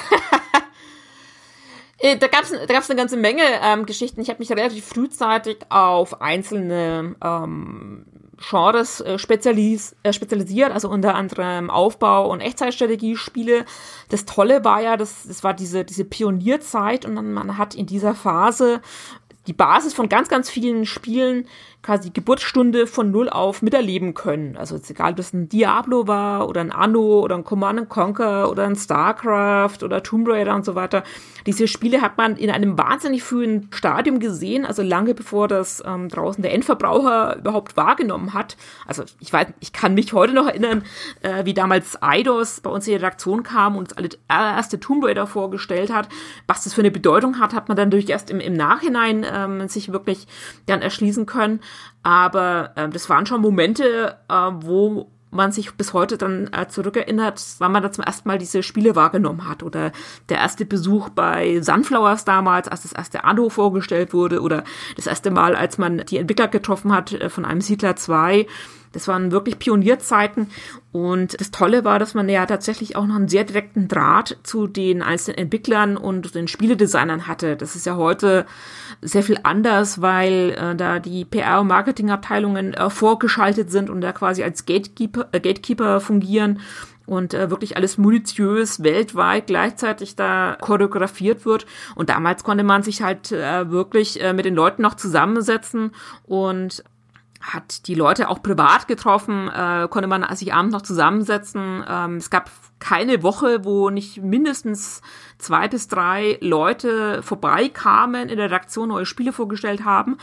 Äh, 1.99 2.17
da 2.17 2.27
gab 2.27 2.43
es 2.43 2.51
da 2.51 2.65
gab's 2.67 2.91
eine 2.91 2.99
ganze 2.99 3.17
Menge 3.17 3.41
ähm, 3.63 3.87
Geschichten. 3.87 4.21
Ich 4.21 4.29
habe 4.29 4.37
mich 4.37 4.51
relativ 4.51 4.85
frühzeitig 4.85 5.57
auf 5.69 6.21
einzelne 6.21 7.15
ähm, 7.23 8.05
Genres 8.37 9.01
äh, 9.01 9.17
spezialis 9.17 9.95
äh, 10.03 10.13
spezialisiert, 10.13 10.71
also 10.71 10.89
unter 10.89 11.15
anderem 11.15 11.69
Aufbau- 11.69 12.29
und 12.29 12.41
Echtzeitstrategiespiele. 12.41 13.65
Das 14.09 14.25
Tolle 14.25 14.63
war 14.63 14.81
ja, 14.81 14.97
das, 14.97 15.27
das 15.27 15.43
war 15.43 15.53
diese, 15.53 15.83
diese 15.83 16.05
Pionierzeit 16.05 17.05
und 17.05 17.15
dann, 17.15 17.33
man 17.33 17.57
hat 17.57 17.75
in 17.75 17.85
dieser 17.85 18.13
Phase 18.13 18.81
die 19.47 19.53
Basis 19.53 19.93
von 19.93 20.09
ganz, 20.09 20.27
ganz 20.27 20.49
vielen 20.49 20.85
Spielen 20.85 21.47
quasi 21.83 22.09
Geburtsstunde 22.09 22.85
von 22.85 23.11
null 23.11 23.29
auf 23.29 23.61
miterleben 23.61 24.13
können. 24.13 24.57
Also 24.57 24.75
jetzt 24.75 24.89
egal, 24.89 25.11
ob 25.11 25.17
das 25.17 25.33
ein 25.33 25.47
Diablo 25.47 26.07
war 26.07 26.49
oder 26.49 26.59
ein 26.61 26.71
Anno 26.71 27.21
oder 27.21 27.35
ein 27.35 27.43
Command 27.43 27.87
Conquer 27.87 28.51
oder 28.51 28.65
ein 28.65 28.75
StarCraft 28.75 29.83
oder 29.83 30.03
Tomb 30.03 30.27
Raider 30.27 30.53
und 30.53 30.65
so 30.65 30.75
weiter. 30.75 31.03
Diese 31.45 31.67
Spiele 31.67 32.01
hat 32.01 32.17
man 32.17 32.35
in 32.35 32.49
einem 32.49 32.77
wahnsinnig 32.77 33.23
frühen 33.23 33.69
Stadium 33.71 34.19
gesehen, 34.19 34.65
also 34.65 34.81
lange 34.81 35.13
bevor 35.13 35.47
das 35.47 35.81
ähm, 35.85 36.09
draußen 36.09 36.41
der 36.41 36.53
Endverbraucher 36.53 37.37
überhaupt 37.37 37.77
wahrgenommen 37.77 38.33
hat. 38.33 38.57
Also 38.85 39.03
ich 39.21 39.31
weiß, 39.31 39.47
ich 39.61 39.71
kann 39.71 39.93
mich 39.93 40.11
heute 40.11 40.33
noch 40.33 40.47
erinnern, 40.47 40.83
äh, 41.21 41.45
wie 41.45 41.53
damals 41.53 42.01
Eidos 42.03 42.59
bei 42.59 42.69
uns 42.69 42.85
in 42.85 42.91
die 42.91 42.97
Redaktion 42.97 43.43
kam 43.43 43.77
und 43.77 43.87
uns 43.87 43.93
alle 43.93 44.09
erste 44.27 44.79
Tomb 44.79 45.05
Raider 45.05 45.25
vorgestellt 45.25 45.93
hat. 45.93 46.09
Was 46.47 46.65
das 46.65 46.73
für 46.73 46.81
eine 46.81 46.91
Bedeutung 46.91 47.39
hat, 47.39 47.53
hat 47.53 47.69
man 47.69 47.77
dann 47.77 47.87
natürlich 47.87 48.09
erst 48.09 48.29
im, 48.29 48.41
im 48.41 48.53
Nachhinein 48.53 49.25
ähm, 49.31 49.69
sich 49.69 49.93
wirklich 49.93 50.27
dann 50.65 50.81
erschließen 50.81 51.25
können. 51.25 51.61
Aber 52.03 52.71
äh, 52.75 52.89
das 52.89 53.09
waren 53.09 53.25
schon 53.25 53.41
Momente, 53.41 54.17
äh, 54.29 54.33
wo 54.33 55.09
man 55.29 55.51
sich 55.51 55.73
bis 55.73 55.93
heute 55.93 56.17
dann 56.17 56.49
äh, 56.53 56.67
zurückerinnert, 56.67 57.41
wann 57.59 57.71
man 57.71 57.83
da 57.83 57.91
zum 57.91 58.03
ersten 58.03 58.27
Mal 58.27 58.37
diese 58.37 58.63
Spiele 58.63 58.95
wahrgenommen 58.95 59.47
hat. 59.47 59.63
Oder 59.63 59.91
der 60.29 60.37
erste 60.37 60.65
Besuch 60.65 61.09
bei 61.09 61.61
Sunflowers 61.61 62.25
damals, 62.25 62.67
als 62.67 62.83
das 62.83 62.93
erste 62.93 63.23
Anno 63.23 63.49
vorgestellt 63.49 64.13
wurde. 64.13 64.41
Oder 64.41 64.63
das 64.95 65.07
erste 65.07 65.31
Mal, 65.31 65.55
als 65.55 65.77
man 65.77 65.99
die 66.05 66.17
Entwickler 66.17 66.47
getroffen 66.47 66.93
hat 66.93 67.13
äh, 67.13 67.29
von 67.29 67.45
einem 67.45 67.61
Siedler 67.61 67.95
2 67.95 68.47
das 68.91 69.07
waren 69.07 69.31
wirklich 69.31 69.59
Pionierzeiten 69.59 70.47
und 70.91 71.39
das 71.39 71.51
Tolle 71.51 71.83
war, 71.83 71.99
dass 71.99 72.13
man 72.13 72.27
ja 72.29 72.45
tatsächlich 72.45 72.95
auch 72.95 73.05
noch 73.05 73.15
einen 73.15 73.27
sehr 73.27 73.43
direkten 73.43 73.87
Draht 73.87 74.37
zu 74.43 74.67
den 74.67 75.01
einzelnen 75.01 75.37
Entwicklern 75.37 75.97
und 75.97 76.33
den 76.33 76.47
Spieledesignern 76.47 77.27
hatte. 77.27 77.55
Das 77.55 77.75
ist 77.75 77.85
ja 77.85 77.95
heute 77.95 78.45
sehr 79.01 79.23
viel 79.23 79.39
anders, 79.43 80.01
weil 80.01 80.55
äh, 80.57 80.75
da 80.75 80.99
die 80.99 81.25
PR- 81.25 81.61
und 81.61 81.67
Marketingabteilungen 81.67 82.73
äh, 82.73 82.89
vorgeschaltet 82.89 83.71
sind 83.71 83.89
und 83.89 84.01
da 84.01 84.11
quasi 84.11 84.43
als 84.43 84.65
Gatekeeper, 84.65 85.27
äh, 85.31 85.39
Gatekeeper 85.39 85.99
fungieren 85.99 86.59
und 87.07 87.33
äh, 87.33 87.49
wirklich 87.49 87.77
alles 87.77 87.97
minutiös 87.97 88.83
weltweit 88.83 89.47
gleichzeitig 89.47 90.15
da 90.15 90.57
choreografiert 90.59 91.45
wird. 91.45 91.65
Und 91.95 92.09
damals 92.09 92.43
konnte 92.43 92.63
man 92.63 92.83
sich 92.83 93.01
halt 93.01 93.31
äh, 93.31 93.71
wirklich 93.71 94.21
äh, 94.21 94.33
mit 94.33 94.45
den 94.45 94.55
Leuten 94.55 94.81
noch 94.81 94.95
zusammensetzen 94.95 95.91
und 96.23 96.83
hat 97.47 97.87
die 97.87 97.95
Leute 97.95 98.27
auch 98.27 98.43
privat 98.43 98.87
getroffen, 98.87 99.47
äh, 99.47 99.87
konnte 99.89 100.07
man 100.07 100.35
sich 100.35 100.53
abends 100.53 100.73
noch 100.73 100.81
zusammensetzen. 100.81 101.83
Ähm, 101.87 102.17
es 102.17 102.29
gab 102.29 102.51
keine 102.79 103.23
Woche, 103.23 103.63
wo 103.63 103.89
nicht 103.89 104.21
mindestens 104.21 105.01
zwei 105.37 105.67
bis 105.67 105.87
drei 105.87 106.37
Leute 106.41 107.23
vorbeikamen 107.23 108.29
in 108.29 108.37
der 108.37 108.45
Redaktion, 108.47 108.89
neue 108.89 109.05
Spiele 109.05 109.31
vorgestellt 109.31 109.85
haben. 109.85 110.17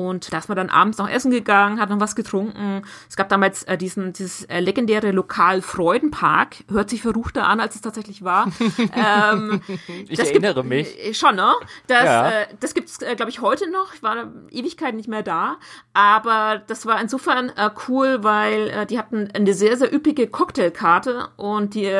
Und 0.00 0.32
da 0.32 0.38
ist 0.38 0.48
man 0.48 0.56
dann 0.56 0.70
abends 0.70 0.96
noch 0.96 1.08
essen 1.08 1.30
gegangen, 1.30 1.78
hat 1.78 1.90
noch 1.90 2.00
was 2.00 2.16
getrunken. 2.16 2.82
Es 3.08 3.16
gab 3.16 3.28
damals 3.28 3.64
äh, 3.64 3.76
diesen, 3.76 4.14
dieses 4.14 4.44
äh, 4.44 4.60
legendäre 4.60 5.10
Lokal 5.10 5.60
Freudenpark. 5.60 6.56
Hört 6.70 6.88
sich 6.88 7.02
verruchter 7.02 7.46
an, 7.46 7.60
als 7.60 7.74
es 7.74 7.82
tatsächlich 7.82 8.24
war. 8.24 8.46
ähm, 8.78 9.60
ich 10.08 10.18
erinnere 10.18 10.54
gibt, 10.54 10.68
mich. 10.68 10.98
Äh, 10.98 11.12
schon, 11.12 11.36
ne? 11.36 11.52
Das, 11.86 12.04
ja. 12.04 12.30
äh, 12.30 12.46
das 12.60 12.72
gibt 12.72 12.88
es, 12.88 13.02
äh, 13.02 13.14
glaube 13.14 13.30
ich, 13.30 13.42
heute 13.42 13.70
noch. 13.70 13.92
Ich 13.92 14.02
war 14.02 14.32
Ewigkeit 14.50 14.94
nicht 14.94 15.08
mehr 15.08 15.22
da. 15.22 15.58
Aber 15.92 16.62
das 16.66 16.86
war 16.86 16.98
insofern 17.00 17.50
äh, 17.50 17.68
cool, 17.88 18.24
weil 18.24 18.68
äh, 18.68 18.86
die 18.86 18.98
hatten 18.98 19.28
eine 19.34 19.52
sehr, 19.52 19.76
sehr 19.76 19.92
üppige 19.92 20.28
Cocktailkarte 20.28 21.28
und 21.36 21.74
die 21.74 21.90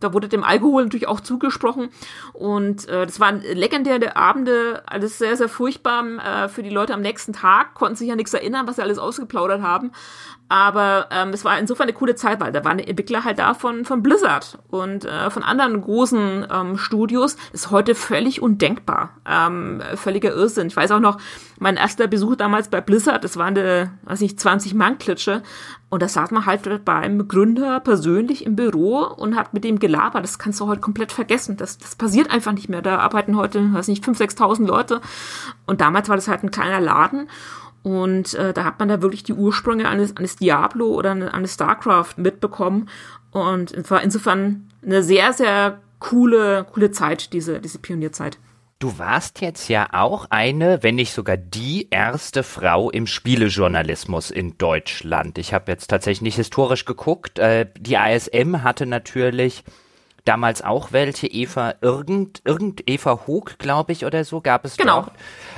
da 0.00 0.14
wurde 0.14 0.28
dem 0.28 0.44
Alkohol 0.44 0.84
natürlich 0.84 1.08
auch 1.08 1.20
zugesprochen. 1.20 1.90
Und 2.32 2.88
das 2.88 3.20
waren 3.20 3.42
legendäre 3.42 4.16
Abende, 4.16 4.82
alles 4.86 5.18
sehr, 5.18 5.36
sehr 5.36 5.50
furchtbar 5.50 6.48
für 6.48 6.62
die 6.62 6.70
Leute 6.70 6.94
am 6.94 7.02
nächsten 7.02 7.34
Tag, 7.34 7.49
konnten 7.74 7.96
sich 7.96 8.08
ja 8.08 8.16
nichts 8.16 8.34
erinnern, 8.34 8.66
was 8.66 8.76
sie 8.76 8.82
alles 8.82 8.98
ausgeplaudert 8.98 9.62
haben. 9.62 9.92
Aber 10.50 11.06
ähm, 11.12 11.28
es 11.28 11.44
war 11.44 11.56
insofern 11.60 11.84
eine 11.84 11.92
coole 11.92 12.16
Zeit, 12.16 12.40
weil 12.40 12.50
da 12.50 12.64
waren 12.64 12.80
Entwickler 12.80 13.22
halt 13.22 13.38
da 13.38 13.54
von, 13.54 13.84
von 13.84 14.02
Blizzard 14.02 14.58
und 14.68 15.04
äh, 15.04 15.30
von 15.30 15.44
anderen 15.44 15.80
großen 15.80 16.44
ähm, 16.52 16.76
Studios. 16.76 17.36
Ist 17.52 17.70
heute 17.70 17.94
völlig 17.94 18.42
undenkbar. 18.42 19.10
Ähm, 19.24 19.80
völliger 19.94 20.32
Irrsinn. 20.34 20.66
Ich 20.66 20.76
weiß 20.76 20.90
auch 20.90 20.98
noch, 20.98 21.18
mein 21.60 21.76
erster 21.76 22.08
Besuch 22.08 22.34
damals 22.34 22.66
bei 22.66 22.80
Blizzard, 22.80 23.22
das 23.22 23.36
war 23.36 23.46
eine, 23.46 23.92
weiß 24.02 24.22
nicht, 24.22 24.40
20 24.40 24.74
Mann 24.74 24.98
Klitsche. 24.98 25.44
Und 25.88 26.02
da 26.02 26.08
saß 26.08 26.32
man 26.32 26.46
halt 26.46 26.84
beim 26.84 27.28
Gründer 27.28 27.78
persönlich 27.78 28.44
im 28.44 28.56
Büro 28.56 29.04
und 29.04 29.36
hat 29.36 29.54
mit 29.54 29.62
dem 29.62 29.78
gelabert. 29.78 30.24
Das 30.24 30.40
kannst 30.40 30.58
du 30.58 30.66
heute 30.66 30.80
komplett 30.80 31.12
vergessen. 31.12 31.58
Das, 31.58 31.78
das 31.78 31.94
passiert 31.94 32.28
einfach 32.28 32.52
nicht 32.52 32.68
mehr. 32.68 32.82
Da 32.82 32.98
arbeiten 32.98 33.36
heute, 33.36 33.72
weiß 33.72 33.86
nicht, 33.86 34.04
5.000, 34.04 34.36
6.000 34.36 34.66
Leute. 34.66 35.00
Und 35.66 35.80
damals 35.80 36.08
war 36.08 36.16
das 36.16 36.26
halt 36.26 36.42
ein 36.42 36.50
kleiner 36.50 36.80
Laden. 36.80 37.28
Und 37.82 38.34
äh, 38.34 38.52
da 38.52 38.64
hat 38.64 38.78
man 38.78 38.88
da 38.88 39.02
wirklich 39.02 39.22
die 39.22 39.32
Ursprünge 39.32 39.88
eines, 39.88 40.16
eines 40.16 40.36
Diablo 40.36 40.86
oder 40.86 41.12
eines 41.12 41.54
StarCraft 41.54 42.14
mitbekommen. 42.16 42.88
Und 43.30 43.90
war 43.90 44.02
insofern 44.02 44.68
eine 44.84 45.02
sehr, 45.02 45.32
sehr 45.32 45.80
coole, 45.98 46.66
coole 46.72 46.90
Zeit, 46.90 47.32
diese, 47.32 47.60
diese 47.60 47.78
Pionierzeit. 47.78 48.38
Du 48.80 48.98
warst 48.98 49.42
jetzt 49.42 49.68
ja 49.68 49.88
auch 49.92 50.26
eine, 50.30 50.82
wenn 50.82 50.94
nicht 50.94 51.12
sogar 51.12 51.36
die 51.36 51.88
erste 51.90 52.42
Frau 52.42 52.90
im 52.90 53.06
Spielejournalismus 53.06 54.30
in 54.30 54.56
Deutschland. 54.56 55.36
Ich 55.36 55.52
habe 55.52 55.70
jetzt 55.70 55.88
tatsächlich 55.88 56.22
nicht 56.22 56.36
historisch 56.36 56.86
geguckt. 56.86 57.38
Äh, 57.38 57.66
die 57.78 57.98
ASM 57.98 58.62
hatte 58.62 58.86
natürlich 58.86 59.64
damals 60.30 60.62
auch 60.62 60.92
welche, 60.92 61.26
Eva 61.26 61.74
irgend, 61.80 62.40
irgend 62.44 62.88
Eva 62.88 63.26
Hoog, 63.26 63.58
glaube 63.58 63.90
ich, 63.90 64.04
oder 64.04 64.22
so, 64.22 64.40
gab 64.40 64.64
es 64.64 64.76
genau. 64.76 65.02
dort. 65.02 65.12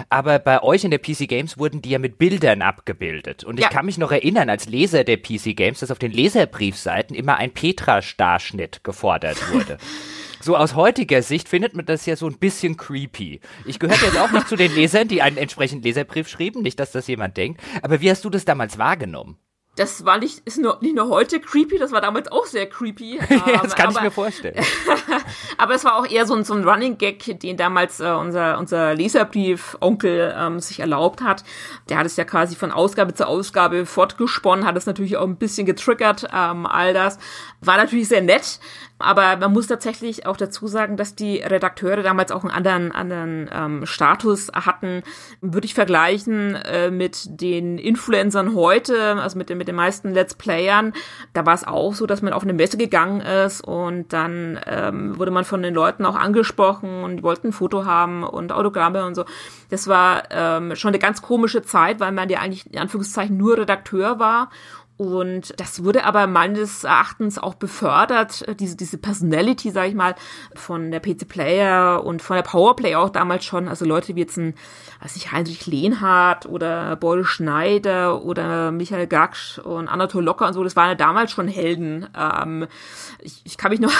Aber 0.09 0.39
bei 0.39 0.63
euch 0.63 0.83
in 0.85 0.91
der 0.91 0.99
PC 0.99 1.29
Games 1.29 1.59
wurden 1.59 1.83
die 1.83 1.91
ja 1.91 1.99
mit 1.99 2.17
Bildern 2.17 2.63
abgebildet. 2.63 3.45
Und 3.45 3.61
ich 3.61 3.69
kann 3.69 3.85
mich 3.85 3.99
noch 3.99 4.11
erinnern, 4.11 4.49
als 4.49 4.67
Leser 4.67 5.05
der 5.05 5.19
PC 5.19 5.55
Games, 5.55 5.81
dass 5.81 5.91
auf 5.91 5.99
den 5.99 6.11
Leserbriefseiten 6.11 7.15
immer 7.15 7.37
ein 7.37 7.51
Petra-Starschnitt 7.51 8.83
gefordert 8.83 9.53
wurde. 9.53 9.77
so 10.41 10.57
aus 10.57 10.75
heutiger 10.75 11.21
Sicht 11.21 11.51
findet 11.51 11.75
man 11.75 11.85
das 11.85 12.07
ja 12.07 12.17
so 12.17 12.27
ein 12.27 12.39
bisschen 12.39 12.79
creepy. 12.79 13.41
Ich 13.67 13.79
gehöre 13.79 14.03
jetzt 14.03 14.19
auch 14.19 14.33
nicht 14.33 14.49
zu 14.49 14.57
den 14.57 14.75
Lesern, 14.75 15.07
die 15.07 15.21
einen 15.21 15.37
entsprechenden 15.37 15.83
Leserbrief 15.83 16.29
schrieben, 16.29 16.63
nicht, 16.63 16.81
dass 16.81 16.93
das 16.93 17.07
jemand 17.09 17.37
denkt. 17.37 17.61
Aber 17.83 18.01
wie 18.01 18.11
hast 18.11 18.25
du 18.25 18.31
das 18.31 18.47
damals 18.47 18.79
wahrgenommen? 18.79 19.37
Das 19.77 20.05
war 20.05 20.19
nicht, 20.19 20.43
ist 20.45 20.59
nur, 20.59 20.77
nicht 20.83 20.95
nur 20.95 21.09
heute 21.09 21.41
creepy, 21.41 21.79
das 21.79 21.93
war 21.93 22.03
damals 22.03 22.31
auch 22.31 22.45
sehr 22.45 22.69
creepy. 22.69 23.19
ja, 23.31 23.63
das 23.63 23.75
kann 23.75 23.87
aber, 23.89 23.97
ich 23.97 24.03
mir 24.03 24.11
vorstellen. 24.11 24.63
aber 25.59 25.75
es 25.75 25.85
war 25.85 25.97
auch 25.97 26.07
eher 26.07 26.27
so 26.27 26.35
ein, 26.35 26.45
so 26.45 26.53
ein 26.53 26.69
Running 26.69 26.99
Gag, 26.99 27.41
den 27.41 27.57
damals 27.57 27.99
äh, 27.99 28.11
unser, 28.11 28.59
unser 28.59 28.95
Leserbrief-Onkel 28.95 30.35
ähm, 30.37 30.61
sich 30.61 30.81
erlaubt 30.81 31.23
hat. 31.23 31.43
Der 31.89 31.97
hat 31.97 32.05
es 32.05 32.17
ja 32.17 32.25
quasi 32.25 32.55
von 32.55 32.71
Ausgabe 32.71 33.15
zu 33.15 33.27
Ausgabe 33.27 33.87
fortgesponnen, 33.87 34.67
hat 34.67 34.77
es 34.77 34.85
natürlich 34.85 35.17
auch 35.17 35.27
ein 35.27 35.37
bisschen 35.37 35.65
getriggert, 35.65 36.27
ähm, 36.35 36.67
all 36.67 36.93
das. 36.93 37.19
War 37.63 37.79
natürlich 37.79 38.09
sehr 38.09 38.23
nett, 38.23 38.61
aber 39.03 39.37
man 39.37 39.53
muss 39.53 39.67
tatsächlich 39.67 40.27
auch 40.27 40.37
dazu 40.37 40.67
sagen, 40.67 40.97
dass 40.97 41.15
die 41.15 41.39
Redakteure 41.39 42.03
damals 42.03 42.33
auch 42.33 42.43
einen 42.45 42.53
anderen, 42.53 42.93
anderen 42.93 43.51
ähm, 43.53 43.87
Status 43.87 44.51
hatten. 44.55 45.03
Würde 45.41 45.65
ich 45.65 45.75
vergleichen 45.75 46.55
äh, 46.55 46.91
mit 46.91 47.41
den 47.41 47.79
Influencern 47.79 48.55
heute, 48.55 49.17
also 49.17 49.37
mit 49.37 49.49
den, 49.49 49.59
mit 49.59 49.69
den 49.69 49.75
meisten 49.75 50.13
Let's 50.13 50.35
Playern. 50.35 50.93
Da 51.33 51.45
war 51.47 51.55
es 51.55 51.67
auch 51.67 51.95
so, 51.95 52.07
dass 52.07 52.23
man 52.23 52.33
auf 52.33 52.43
eine 52.43 52.53
Messe 52.53 52.77
gegangen 52.77 53.21
ist 53.21 53.63
und 53.63 54.13
dann 54.13 54.61
ähm, 54.67 55.19
wurde 55.19 55.31
man 55.31 55.45
von 55.45 55.63
den 55.63 55.75
Leuten 55.75 56.07
auch 56.07 56.17
angesprochen 56.17 57.05
und 57.05 57.23
wollten 57.23 57.49
ein 57.49 57.53
Foto 57.53 57.85
haben 57.85 58.23
und 58.25 58.53
Autogramme 58.53 59.05
und 59.05 59.15
so. 59.15 59.25
Das 59.71 59.89
war 59.89 60.25
ähm, 60.31 60.77
schon 60.77 60.91
eine 60.91 60.99
ganz 60.99 61.23
komische 61.23 61.63
Zeit, 61.63 62.01
weil 62.01 62.13
man 62.13 62.29
ja 62.29 62.41
eigentlich 62.41 62.73
in 62.73 62.79
Anführungszeichen 62.79 63.37
nur 63.37 63.59
Redakteur 63.59 64.19
war 64.19 64.51
und 65.03 65.59
das 65.59 65.83
wurde 65.83 66.05
aber 66.05 66.29
meines 66.29 66.85
Erachtens 66.85 67.37
auch 67.37 67.55
befördert, 67.55 68.45
diese, 68.61 68.77
diese 68.77 68.99
Personality, 68.99 69.73
sag 69.73 69.89
ich 69.89 69.95
mal, 69.95 70.15
von 70.55 70.93
der 70.93 71.01
PC 71.01 71.27
Player 71.27 72.05
und 72.05 72.23
von 72.23 72.37
der 72.37 72.45
Powerplay 72.45 72.95
auch 72.95 73.11
damals 73.11 73.45
schon. 73.45 73.67
Also 73.67 73.85
Leute 73.85 74.15
wie 74.15 74.21
jetzt 74.21 74.37
ein, 74.37 74.55
weiß 75.01 75.17
ich, 75.17 75.33
Heinrich 75.33 75.67
Lehnhardt 75.67 76.47
oder 76.47 76.95
Boris 76.95 77.27
Schneider 77.27 78.23
oder 78.23 78.71
Michael 78.71 79.09
Gaksch 79.09 79.59
und 79.59 79.89
Anatol 79.89 80.23
Locker 80.23 80.47
und 80.47 80.53
so, 80.55 80.63
das 80.63 80.77
waren 80.77 80.91
ja 80.91 80.95
damals 80.95 81.33
schon 81.33 81.49
Helden. 81.49 82.07
Ähm, 82.17 82.69
ich, 83.21 83.41
ich 83.43 83.59
kann 83.59 83.73
mich 83.73 83.81
noch 83.81 83.93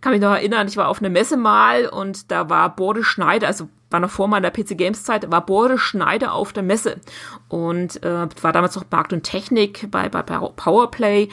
kann 0.00 0.12
mich 0.12 0.20
noch 0.20 0.32
erinnern, 0.32 0.68
ich 0.68 0.76
war 0.76 0.88
auf 0.88 1.00
einer 1.00 1.10
Messe 1.10 1.36
mal 1.36 1.88
und 1.88 2.30
da 2.30 2.48
war 2.50 2.74
Boris 2.74 3.06
Schneider, 3.06 3.46
also 3.46 3.68
war 3.90 4.00
noch 4.00 4.10
vor 4.10 4.28
meiner 4.28 4.50
PC 4.50 4.76
Games 4.76 5.04
Zeit, 5.04 5.30
war 5.30 5.44
Boris 5.44 5.80
Schneider 5.80 6.32
auf 6.32 6.52
der 6.52 6.62
Messe 6.62 7.00
und 7.48 8.02
äh, 8.02 8.26
war 8.42 8.52
damals 8.52 8.76
noch 8.76 8.84
Markt 8.90 9.12
und 9.12 9.22
Technik 9.22 9.90
bei, 9.90 10.08
bei 10.08 10.22
Powerplay 10.22 11.28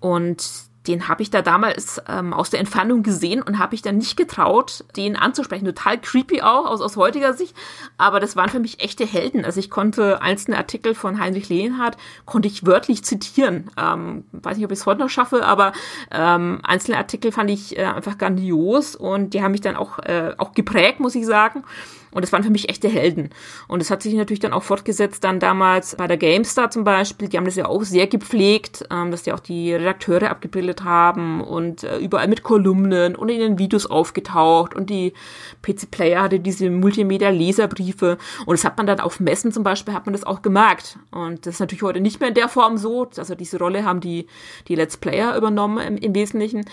und 0.00 0.71
den 0.86 1.08
habe 1.08 1.22
ich 1.22 1.30
da 1.30 1.42
damals 1.42 2.02
ähm, 2.08 2.32
aus 2.32 2.50
der 2.50 2.60
Entfernung 2.60 3.02
gesehen 3.02 3.40
und 3.40 3.58
habe 3.58 3.74
ich 3.74 3.82
dann 3.82 3.98
nicht 3.98 4.16
getraut, 4.16 4.84
den 4.96 5.16
anzusprechen. 5.16 5.64
Total 5.64 6.00
creepy 6.00 6.42
auch 6.42 6.66
aus, 6.66 6.80
aus 6.80 6.96
heutiger 6.96 7.34
Sicht, 7.34 7.54
aber 7.98 8.18
das 8.18 8.34
waren 8.34 8.50
für 8.50 8.58
mich 8.58 8.82
echte 8.82 9.06
Helden. 9.06 9.44
Also 9.44 9.60
ich 9.60 9.70
konnte 9.70 10.20
einzelne 10.22 10.56
Artikel 10.56 10.94
von 10.94 11.20
Heinrich 11.20 11.48
Lehnhardt, 11.48 11.96
konnte 12.24 12.48
ich 12.48 12.66
wörtlich 12.66 13.04
zitieren. 13.04 13.70
Ähm, 13.76 14.24
weiß 14.32 14.56
nicht, 14.56 14.66
ob 14.66 14.72
ich 14.72 14.80
es 14.80 14.86
heute 14.86 15.00
noch 15.00 15.10
schaffe, 15.10 15.44
aber 15.44 15.72
ähm, 16.10 16.60
einzelne 16.64 16.98
Artikel 16.98 17.30
fand 17.30 17.50
ich 17.50 17.78
äh, 17.78 17.84
einfach 17.84 18.18
grandios 18.18 18.96
und 18.96 19.34
die 19.34 19.42
haben 19.42 19.52
mich 19.52 19.60
dann 19.60 19.76
auch, 19.76 19.98
äh, 20.00 20.34
auch 20.38 20.52
geprägt, 20.52 20.98
muss 21.00 21.14
ich 21.14 21.26
sagen. 21.26 21.64
Und 22.12 22.22
das 22.22 22.32
waren 22.32 22.44
für 22.44 22.50
mich 22.50 22.68
echte 22.68 22.88
Helden. 22.88 23.30
Und 23.68 23.80
es 23.80 23.90
hat 23.90 24.02
sich 24.02 24.14
natürlich 24.14 24.40
dann 24.40 24.52
auch 24.52 24.62
fortgesetzt, 24.62 25.24
dann 25.24 25.40
damals 25.40 25.96
bei 25.96 26.06
der 26.06 26.18
GameStar 26.18 26.70
zum 26.70 26.84
Beispiel. 26.84 27.28
Die 27.28 27.36
haben 27.36 27.46
das 27.46 27.56
ja 27.56 27.66
auch 27.66 27.82
sehr 27.82 28.06
gepflegt, 28.06 28.84
ähm, 28.90 29.10
dass 29.10 29.22
die 29.22 29.32
auch 29.32 29.40
die 29.40 29.72
Redakteure 29.74 30.30
abgebildet 30.30 30.84
haben 30.84 31.40
und 31.40 31.84
äh, 31.84 31.98
überall 31.98 32.28
mit 32.28 32.42
Kolumnen 32.42 33.16
und 33.16 33.28
in 33.30 33.40
den 33.40 33.58
Videos 33.58 33.86
aufgetaucht. 33.86 34.74
Und 34.74 34.90
die 34.90 35.14
PC 35.62 35.90
Player 35.90 36.22
hatte 36.22 36.38
diese 36.38 36.68
Multimedia-Leserbriefe. 36.70 38.18
Und 38.44 38.58
das 38.58 38.64
hat 38.64 38.76
man 38.76 38.86
dann 38.86 39.00
auf 39.00 39.18
Messen 39.18 39.52
zum 39.52 39.64
Beispiel, 39.64 39.94
hat 39.94 40.06
man 40.06 40.12
das 40.12 40.24
auch 40.24 40.42
gemerkt. 40.42 40.98
Und 41.10 41.46
das 41.46 41.54
ist 41.54 41.60
natürlich 41.60 41.82
heute 41.82 42.00
nicht 42.00 42.20
mehr 42.20 42.28
in 42.28 42.34
der 42.34 42.48
Form 42.48 42.76
so. 42.76 43.08
Also 43.16 43.34
diese 43.34 43.58
Rolle 43.58 43.84
haben 43.84 44.00
die, 44.00 44.26
die 44.68 44.74
Let's 44.74 44.98
Player 44.98 45.36
übernommen 45.36 45.78
im, 45.78 45.96
im 45.96 46.14
Wesentlichen. 46.14 46.64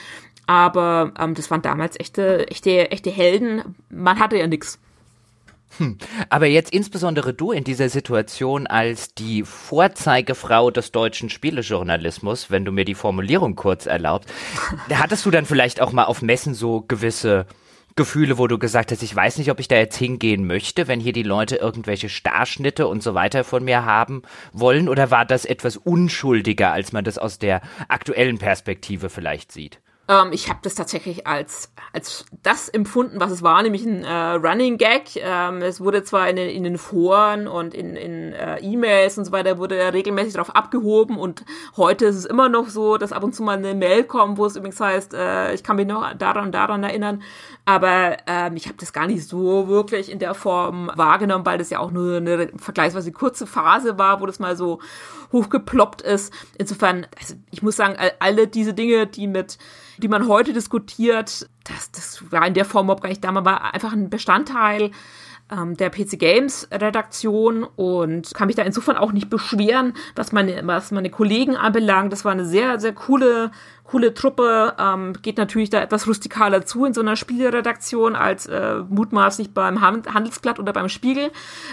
Aber 0.48 1.14
ähm, 1.20 1.36
das 1.36 1.52
waren 1.52 1.62
damals 1.62 2.00
echte, 2.00 2.48
echte, 2.50 2.92
echte 2.92 3.12
Helden. 3.12 3.76
Man 3.90 4.20
hatte 4.20 4.38
ja 4.38 4.48
nichts. 4.48 4.80
Hm. 5.80 5.98
Aber 6.30 6.46
jetzt 6.46 6.74
insbesondere 6.74 7.34
du 7.34 7.52
in 7.52 7.64
dieser 7.64 7.90
Situation 7.90 8.68
als 8.68 9.14
die 9.14 9.44
Vorzeigefrau 9.44 10.72
des 10.72 10.92
deutschen 10.92 11.30
Spielejournalismus, 11.30 12.52
wenn 12.52 12.66
du 12.66 12.72
mir 12.72 12.86
die 12.86 12.96
Formulierung 12.96 13.56
kurz 13.56 13.86
erlaubst, 13.86 14.30
hattest 14.94 15.26
du 15.26 15.32
dann 15.32 15.46
vielleicht 15.46 15.82
auch 15.82 15.94
mal 15.94 16.04
auf 16.04 16.22
Messen 16.22 16.54
so 16.54 16.82
gewisse 16.82 17.46
Gefühle, 17.96 18.38
wo 18.38 18.48
du 18.48 18.60
gesagt 18.60 18.92
hast, 18.92 19.04
ich 19.04 19.16
weiß 19.16 19.38
nicht, 19.38 19.52
ob 19.52 19.60
ich 19.60 19.68
da 19.68 19.76
jetzt 19.76 19.98
hingehen 19.98 20.46
möchte, 20.46 20.88
wenn 20.88 21.00
hier 21.00 21.14
die 21.14 21.24
Leute 21.24 21.56
irgendwelche 21.56 22.10
Starschnitte 22.10 22.88
und 22.88 23.02
so 23.02 23.14
weiter 23.14 23.44
von 23.44 23.64
mir 23.64 23.86
haben 23.86 24.22
wollen? 24.52 24.90
Oder 24.90 25.12
war 25.12 25.26
das 25.26 25.46
etwas 25.46 25.78
unschuldiger, 25.78 26.72
als 26.72 26.92
man 26.92 27.04
das 27.04 27.18
aus 27.18 27.40
der 27.40 27.62
aktuellen 27.88 28.38
Perspektive 28.38 29.10
vielleicht 29.10 29.52
sieht? 29.52 29.80
Ähm, 30.10 30.32
ich 30.32 30.50
habe 30.50 30.60
das 30.64 30.74
tatsächlich 30.74 31.28
als, 31.28 31.72
als 31.94 32.26
das 32.42 32.68
empfunden, 32.68 33.20
was 33.20 33.32
es 33.32 33.44
war, 33.44 33.62
nämlich 33.62 33.86
ein 33.86 34.04
äh, 34.04 34.32
Running 34.32 34.80
Gag. 34.80 35.16
Ähm, 35.16 35.62
es 35.62 35.80
wurde 35.80 36.04
zwar 36.04 36.28
in 36.28 36.36
den, 36.36 36.50
in 36.50 36.64
den 36.64 36.80
Foren 36.80 37.48
und 37.48 37.76
in, 37.76 37.96
in 37.96 38.34
äh, 38.34 38.60
E-Mails 38.60 39.20
und 39.20 39.26
so 39.26 39.32
weiter, 39.32 39.60
wurde 39.60 39.94
regelmäßig 39.94 40.34
darauf 40.34 40.56
abgehoben 40.56 41.18
und 41.18 41.46
heute 41.78 42.08
ist 42.08 42.16
es 42.16 42.26
immer 42.26 42.50
noch 42.50 42.70
so, 42.70 42.98
dass 42.98 43.14
ab 43.14 43.24
und 43.24 43.36
zu 43.36 43.44
mal 43.44 43.58
eine 43.58 43.76
Mail 43.76 44.04
kommt, 44.04 44.40
wo 44.40 44.48
es 44.48 44.56
übrigens 44.56 44.80
heißt, 44.80 45.14
äh, 45.14 45.54
ich 45.54 45.64
kann 45.64 45.76
mich 45.76 45.86
noch 45.86 46.14
daran 46.16 46.52
daran 46.52 46.84
erinnern, 46.84 47.22
aber 47.66 48.18
ähm, 48.26 48.56
ich 48.56 48.66
habe 48.66 48.78
das 48.80 48.94
gar 48.94 49.06
nicht 49.06 49.28
so 49.28 49.68
wirklich 49.68 50.12
in 50.12 50.18
der 50.18 50.34
Form 50.34 50.90
wahrgenommen, 50.96 51.46
weil 51.46 51.60
das 51.60 51.70
ja 51.70 51.78
auch 51.78 51.92
nur 51.92 52.18
eine 52.18 52.50
vergleichsweise 52.58 53.12
kurze 53.12 53.46
Phase 53.46 54.00
war, 54.00 54.22
wo 54.22 54.26
das 54.26 54.40
mal 54.40 54.58
so 54.58 54.80
hochgeploppt 55.32 56.02
ist. 56.02 56.34
Insofern, 56.58 57.06
also 57.20 57.36
ich 57.52 57.62
muss 57.62 57.76
sagen, 57.76 57.96
alle 58.20 58.48
diese 58.48 58.74
Dinge, 58.74 59.06
die 59.06 59.28
mit 59.28 59.60
die 60.00 60.08
man 60.08 60.28
heute 60.28 60.54
diskutiert, 60.54 61.50
das, 61.64 61.92
das 61.92 62.32
war 62.32 62.46
in 62.48 62.54
der 62.54 62.66
Form 62.66 62.88
überhaupt 62.88 63.04
gar 63.04 63.10
nicht 63.10 63.24
da. 63.24 63.32
Man 63.32 63.46
war 63.46 63.74
einfach 63.74 63.94
ein 63.94 64.10
Bestandteil 64.10 64.92
ähm, 65.52 65.76
der 65.78 65.90
PC 65.90 66.20
Games 66.20 66.68
Redaktion 66.72 67.64
und 67.64 68.34
kann 68.34 68.48
mich 68.48 68.56
da 68.56 68.64
insofern 68.64 68.98
auch 68.98 69.12
nicht 69.12 69.30
beschweren, 69.30 69.94
was 70.16 70.32
meine, 70.32 70.62
was 70.66 70.92
meine 70.92 71.10
Kollegen 71.10 71.56
anbelangt. 71.56 72.12
Das 72.12 72.26
war 72.26 72.32
eine 72.32 72.46
sehr, 72.46 72.80
sehr 72.80 72.94
coole, 72.94 73.52
coole 73.90 74.14
Truppe. 74.14 74.74
Ähm, 74.80 75.14
geht 75.22 75.38
natürlich 75.38 75.70
da 75.70 75.82
etwas 75.82 76.08
rustikaler 76.08 76.66
zu 76.66 76.86
in 76.86 76.94
so 76.94 77.02
einer 77.02 77.16
Spieleredaktion 77.16 78.16
als 78.16 78.46
äh, 78.46 78.76
mutmaßlich 78.88 79.54
beim 79.54 79.82
Handelsblatt 79.82 80.60
oder 80.60 80.74
beim 80.74 80.90
Spiegel. 80.90 81.32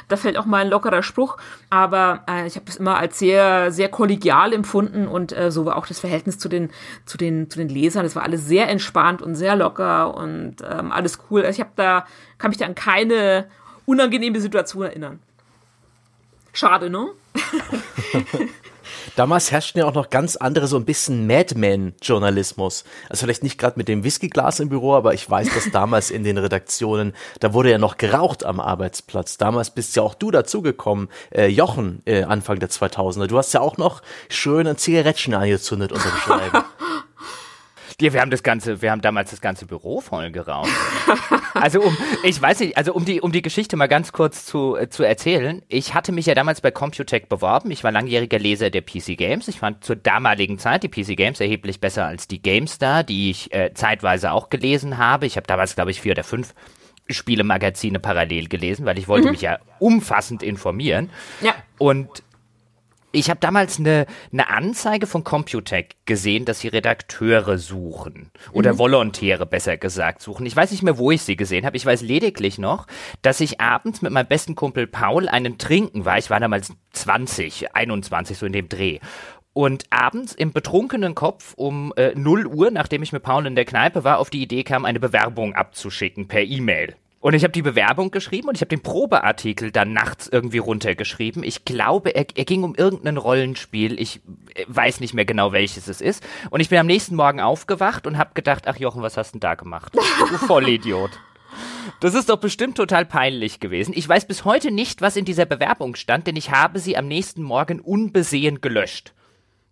Da 0.08 0.16
fällt 0.16 0.38
auch 0.38 0.46
mal 0.46 0.62
ein 0.62 0.70
lockerer 0.70 1.02
Spruch. 1.02 1.36
Aber 1.68 2.24
äh, 2.28 2.46
ich 2.46 2.56
habe 2.56 2.66
das 2.66 2.76
immer 2.76 2.96
als 2.96 3.18
sehr, 3.18 3.70
sehr 3.70 3.88
kollegial 3.88 4.52
empfunden 4.52 5.06
und 5.06 5.36
äh, 5.36 5.50
so 5.50 5.66
war 5.66 5.76
auch 5.76 5.86
das 5.86 6.00
Verhältnis 6.00 6.38
zu 6.38 6.48
den, 6.48 6.70
zu 7.04 7.18
den, 7.18 7.50
zu 7.50 7.58
den 7.58 7.68
Lesern. 7.68 8.04
Das 8.04 8.16
war 8.16 8.22
alles 8.22 8.46
sehr 8.46 8.68
entspannt 8.68 9.20
und 9.20 9.34
sehr 9.34 9.56
locker 9.56 10.14
und 10.16 10.56
ähm, 10.62 10.92
alles 10.92 11.18
cool. 11.30 11.44
Also 11.44 11.60
ich 11.60 11.60
habe 11.60 11.72
da, 11.76 12.06
kann 12.38 12.48
mich 12.48 12.58
da 12.58 12.64
an 12.64 12.74
keine 12.74 13.46
unangenehme 13.84 14.40
Situation 14.40 14.84
erinnern. 14.84 15.20
Schade, 16.52 16.88
ne? 16.88 17.08
Damals 19.16 19.50
herrschten 19.50 19.80
ja 19.80 19.86
auch 19.86 19.94
noch 19.94 20.10
ganz 20.10 20.36
andere, 20.36 20.66
so 20.66 20.76
ein 20.76 20.84
bisschen 20.84 21.26
Madman-Journalismus. 21.26 22.84
Also 23.08 23.24
vielleicht 23.24 23.42
nicht 23.42 23.58
gerade 23.58 23.78
mit 23.78 23.88
dem 23.88 24.04
Whiskyglas 24.04 24.60
im 24.60 24.68
Büro, 24.68 24.94
aber 24.94 25.14
ich 25.14 25.28
weiß, 25.28 25.48
dass 25.54 25.70
damals 25.72 26.10
in 26.10 26.24
den 26.24 26.38
Redaktionen, 26.38 27.14
da 27.40 27.52
wurde 27.52 27.70
ja 27.70 27.78
noch 27.78 27.96
geraucht 27.96 28.44
am 28.44 28.60
Arbeitsplatz. 28.60 29.38
Damals 29.38 29.70
bist 29.70 29.96
ja 29.96 30.02
auch 30.02 30.14
du 30.14 30.30
dazugekommen, 30.30 31.08
äh, 31.34 31.46
Jochen, 31.46 32.02
äh, 32.04 32.22
Anfang 32.24 32.58
der 32.58 32.70
2000er. 32.70 33.26
Du 33.26 33.38
hast 33.38 33.52
ja 33.54 33.60
auch 33.60 33.76
noch 33.76 34.02
schön 34.28 34.66
ein 34.66 34.76
Zigarettchen 34.76 35.34
angezündet 35.34 35.92
unter 35.92 36.08
dem 36.08 36.18
Schreiben. 36.18 36.64
Ja, 37.98 38.12
wir 38.12 38.20
haben 38.20 38.30
das 38.30 38.42
ganze, 38.42 38.82
wir 38.82 38.90
haben 38.90 39.00
damals 39.00 39.30
das 39.30 39.40
ganze 39.40 39.64
Büro 39.64 40.02
voll 40.02 40.30
geraucht. 40.30 40.68
also 41.54 41.80
um, 41.80 41.96
ich 42.24 42.40
weiß 42.40 42.60
nicht, 42.60 42.76
also 42.76 42.92
um 42.92 43.06
die, 43.06 43.22
um 43.22 43.32
die 43.32 43.40
Geschichte 43.40 43.76
mal 43.76 43.86
ganz 43.86 44.12
kurz 44.12 44.44
zu, 44.44 44.76
äh, 44.76 44.90
zu 44.90 45.02
erzählen. 45.02 45.62
Ich 45.68 45.94
hatte 45.94 46.12
mich 46.12 46.26
ja 46.26 46.34
damals 46.34 46.60
bei 46.60 46.70
Computech 46.70 47.26
beworben. 47.30 47.70
Ich 47.70 47.84
war 47.84 47.92
langjähriger 47.92 48.38
Leser 48.38 48.68
der 48.68 48.82
PC 48.82 49.16
Games. 49.16 49.48
Ich 49.48 49.60
fand 49.60 49.82
zur 49.82 49.96
damaligen 49.96 50.58
Zeit 50.58 50.82
die 50.82 50.90
PC 50.90 51.16
Games 51.16 51.40
erheblich 51.40 51.80
besser 51.80 52.04
als 52.04 52.28
die 52.28 52.42
GameStar, 52.42 53.02
die 53.02 53.30
ich 53.30 53.54
äh, 53.54 53.72
zeitweise 53.72 54.32
auch 54.32 54.50
gelesen 54.50 54.98
habe. 54.98 55.24
Ich 55.24 55.36
habe 55.36 55.46
damals, 55.46 55.74
glaube 55.74 55.90
ich, 55.90 56.02
vier 56.02 56.12
oder 56.12 56.24
fünf 56.24 56.52
Spielemagazine 57.08 57.98
parallel 57.98 58.48
gelesen, 58.48 58.84
weil 58.84 58.98
ich 58.98 59.08
wollte 59.08 59.28
mhm. 59.28 59.32
mich 59.32 59.40
ja 59.40 59.58
umfassend 59.78 60.42
informieren. 60.42 61.08
Ja. 61.40 61.54
Und 61.78 62.22
ich 63.16 63.30
habe 63.30 63.40
damals 63.40 63.78
eine, 63.78 64.06
eine 64.32 64.50
Anzeige 64.50 65.06
von 65.06 65.24
Computec 65.24 65.96
gesehen, 66.04 66.44
dass 66.44 66.60
sie 66.60 66.68
Redakteure 66.68 67.56
suchen. 67.58 68.30
Oder 68.52 68.74
mhm. 68.74 68.78
Volontäre, 68.78 69.46
besser 69.46 69.76
gesagt, 69.76 70.20
suchen. 70.20 70.44
Ich 70.46 70.54
weiß 70.54 70.70
nicht 70.70 70.82
mehr, 70.82 70.98
wo 70.98 71.10
ich 71.10 71.22
sie 71.22 71.36
gesehen 71.36 71.64
habe. 71.64 71.76
Ich 71.76 71.86
weiß 71.86 72.02
lediglich 72.02 72.58
noch, 72.58 72.86
dass 73.22 73.40
ich 73.40 73.60
abends 73.60 74.02
mit 74.02 74.12
meinem 74.12 74.26
besten 74.26 74.54
Kumpel 74.54 74.86
Paul 74.86 75.28
einen 75.28 75.58
Trinken 75.58 76.04
war. 76.04 76.18
Ich 76.18 76.30
war 76.30 76.40
damals 76.40 76.72
20, 76.92 77.74
21, 77.74 78.36
so 78.36 78.46
in 78.46 78.52
dem 78.52 78.68
Dreh. 78.68 79.00
Und 79.54 79.84
abends 79.88 80.34
im 80.34 80.52
betrunkenen 80.52 81.14
Kopf 81.14 81.54
um 81.56 81.94
äh, 81.96 82.12
0 82.14 82.46
Uhr, 82.46 82.70
nachdem 82.70 83.02
ich 83.02 83.12
mit 83.14 83.22
Paul 83.22 83.46
in 83.46 83.54
der 83.54 83.64
Kneipe 83.64 84.04
war, 84.04 84.18
auf 84.18 84.28
die 84.28 84.42
Idee 84.42 84.64
kam, 84.64 84.84
eine 84.84 85.00
Bewerbung 85.00 85.54
abzuschicken 85.54 86.28
per 86.28 86.42
E-Mail. 86.42 86.94
Und 87.20 87.34
ich 87.34 87.42
habe 87.42 87.52
die 87.52 87.62
Bewerbung 87.62 88.10
geschrieben 88.10 88.48
und 88.48 88.56
ich 88.56 88.60
habe 88.60 88.68
den 88.68 88.82
Probeartikel 88.82 89.72
dann 89.72 89.92
nachts 89.92 90.28
irgendwie 90.28 90.58
runtergeschrieben. 90.58 91.42
Ich 91.42 91.64
glaube, 91.64 92.10
er, 92.14 92.26
er 92.34 92.44
ging 92.44 92.62
um 92.62 92.74
irgendein 92.74 93.16
Rollenspiel. 93.16 93.98
Ich 93.98 94.20
äh, 94.54 94.64
weiß 94.68 95.00
nicht 95.00 95.14
mehr 95.14 95.24
genau, 95.24 95.52
welches 95.52 95.88
es 95.88 96.00
ist. 96.00 96.22
Und 96.50 96.60
ich 96.60 96.68
bin 96.68 96.78
am 96.78 96.86
nächsten 96.86 97.16
Morgen 97.16 97.40
aufgewacht 97.40 98.06
und 98.06 98.18
habe 98.18 98.30
gedacht, 98.34 98.68
ach 98.68 98.76
Jochen, 98.76 99.02
was 99.02 99.16
hast 99.16 99.30
du 99.30 99.38
denn 99.38 99.40
da 99.40 99.54
gemacht? 99.54 99.92
Du 99.94 100.38
Vollidiot. 100.46 101.10
Das 102.00 102.14
ist 102.14 102.28
doch 102.28 102.38
bestimmt 102.38 102.76
total 102.76 103.06
peinlich 103.06 103.60
gewesen. 103.60 103.94
Ich 103.96 104.08
weiß 104.08 104.26
bis 104.26 104.44
heute 104.44 104.70
nicht, 104.70 105.00
was 105.00 105.16
in 105.16 105.24
dieser 105.24 105.46
Bewerbung 105.46 105.96
stand, 105.96 106.26
denn 106.26 106.36
ich 106.36 106.50
habe 106.50 106.78
sie 106.78 106.96
am 106.96 107.08
nächsten 107.08 107.42
Morgen 107.42 107.80
unbesehen 107.80 108.60
gelöscht. 108.60 109.14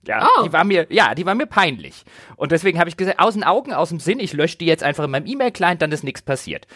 Ja, 0.06 0.28
oh. 0.38 0.44
die 0.44 0.52
war 0.52 0.64
mir, 0.64 0.86
ja, 0.90 1.14
die 1.14 1.26
war 1.26 1.34
mir 1.34 1.46
peinlich. 1.46 2.04
Und 2.36 2.52
deswegen 2.52 2.78
habe 2.78 2.88
ich 2.88 2.96
gesagt, 2.96 3.18
aus 3.18 3.34
den 3.34 3.44
Augen, 3.44 3.72
aus 3.72 3.88
dem 3.88 4.00
Sinn, 4.00 4.20
ich 4.20 4.32
lösche 4.32 4.58
die 4.58 4.66
jetzt 4.66 4.82
einfach 4.82 5.04
in 5.04 5.10
meinem 5.10 5.26
E-Mail-Client, 5.26 5.82
dann 5.82 5.92
ist 5.92 6.04
nichts 6.04 6.22
passiert. 6.22 6.66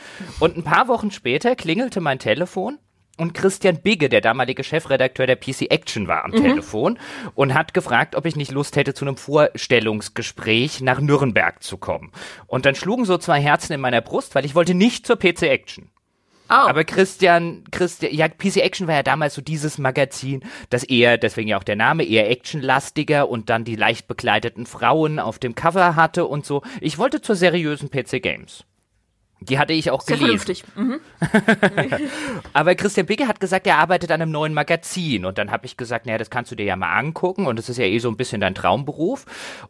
Und 0.41 0.57
ein 0.57 0.65
paar 0.65 0.89
Wochen 0.89 1.11
später 1.11 1.57
klingelte 1.57 2.01
mein 2.01 2.19
Telefon 2.19 2.79
und 3.19 3.35
Christian 3.35 3.83
Bigge, 3.83 4.09
der 4.09 4.21
damalige 4.21 4.63
Chefredakteur 4.63 5.27
der 5.27 5.37
PC 5.37 5.71
Action, 5.71 6.07
war 6.07 6.25
am 6.25 6.31
mhm. 6.31 6.37
Telefon 6.43 6.99
und 7.35 7.53
hat 7.53 7.75
gefragt, 7.75 8.15
ob 8.15 8.25
ich 8.27 8.37
nicht 8.37 8.53
Lust 8.53 8.77
hätte, 8.77 8.95
zu 8.95 9.05
einem 9.05 9.17
Vorstellungsgespräch 9.17 10.81
nach 10.81 11.01
Nürnberg 11.01 11.63
zu 11.63 11.79
kommen. 11.79 12.13
Und 12.47 12.65
dann 12.65 12.77
schlugen 12.77 13.05
so 13.05 13.19
zwei 13.19 13.41
Herzen 13.41 13.73
in 13.73 13.81
meiner 13.81 14.01
Brust, 14.01 14.35
weil 14.35 14.45
ich 14.45 14.55
wollte 14.55 14.75
nicht 14.75 15.07
zur 15.07 15.19
PC 15.19 15.43
Action. 15.43 15.91
Oh. 16.51 16.55
Aber 16.55 16.85
Christian, 16.85 17.65
Christian, 17.71 18.15
ja, 18.15 18.29
PC 18.29 18.57
Action 18.59 18.87
war 18.87 18.95
ja 18.95 19.03
damals 19.03 19.35
so 19.35 19.43
dieses 19.43 19.79
Magazin, 19.79 20.43
das 20.71 20.85
eher, 20.85 21.19
deswegen 21.19 21.49
ja 21.49 21.59
auch 21.59 21.65
der 21.65 21.77
Name, 21.77 22.05
eher 22.05 22.31
actionlastiger 22.31 23.29
und 23.29 23.51
dann 23.51 23.65
die 23.65 23.77
leicht 23.77 24.09
bekleideten 24.09 24.67
Frauen 24.67 25.19
auf 25.19 25.39
dem 25.39 25.55
Cover 25.55 25.97
hatte 25.97 26.27
und 26.27 26.47
so. 26.47 26.63
Ich 26.81 26.99
wollte 26.99 27.21
zur 27.21 27.37
seriösen 27.37 27.91
PC 27.91 28.23
Games. 28.23 28.65
Die 29.41 29.59
hatte 29.59 29.73
ich 29.73 29.91
auch 29.91 30.01
Sehr 30.01 30.17
gelesen. 30.17 30.39
Vernünftig. 30.39 30.65
Mhm. 30.75 31.01
Aber 32.53 32.75
Christian 32.75 33.07
Bigge 33.07 33.29
hat 33.29 33.39
gesagt, 33.39 33.67
er 33.69 33.79
arbeitet 33.79 34.11
an 34.11 34.21
einem 34.21 34.33
neuen 34.33 34.53
Magazin. 34.53 35.25
Und 35.25 35.39
dann 35.39 35.53
habe 35.53 35.65
ich 35.67 35.77
gesagt, 35.77 36.07
naja, 36.07 36.19
das 36.19 36.29
kannst 36.29 36.51
du 36.51 36.57
dir 36.57 36.65
ja 36.65 36.75
mal 36.75 36.99
angucken. 36.99 37.47
Und 37.47 37.57
das 37.57 37.69
ist 37.69 37.77
ja 37.77 37.85
eh 37.85 37.99
so 38.01 38.09
ein 38.09 38.17
bisschen 38.17 38.41
dein 38.41 38.55
Traumberuf. 38.55 39.27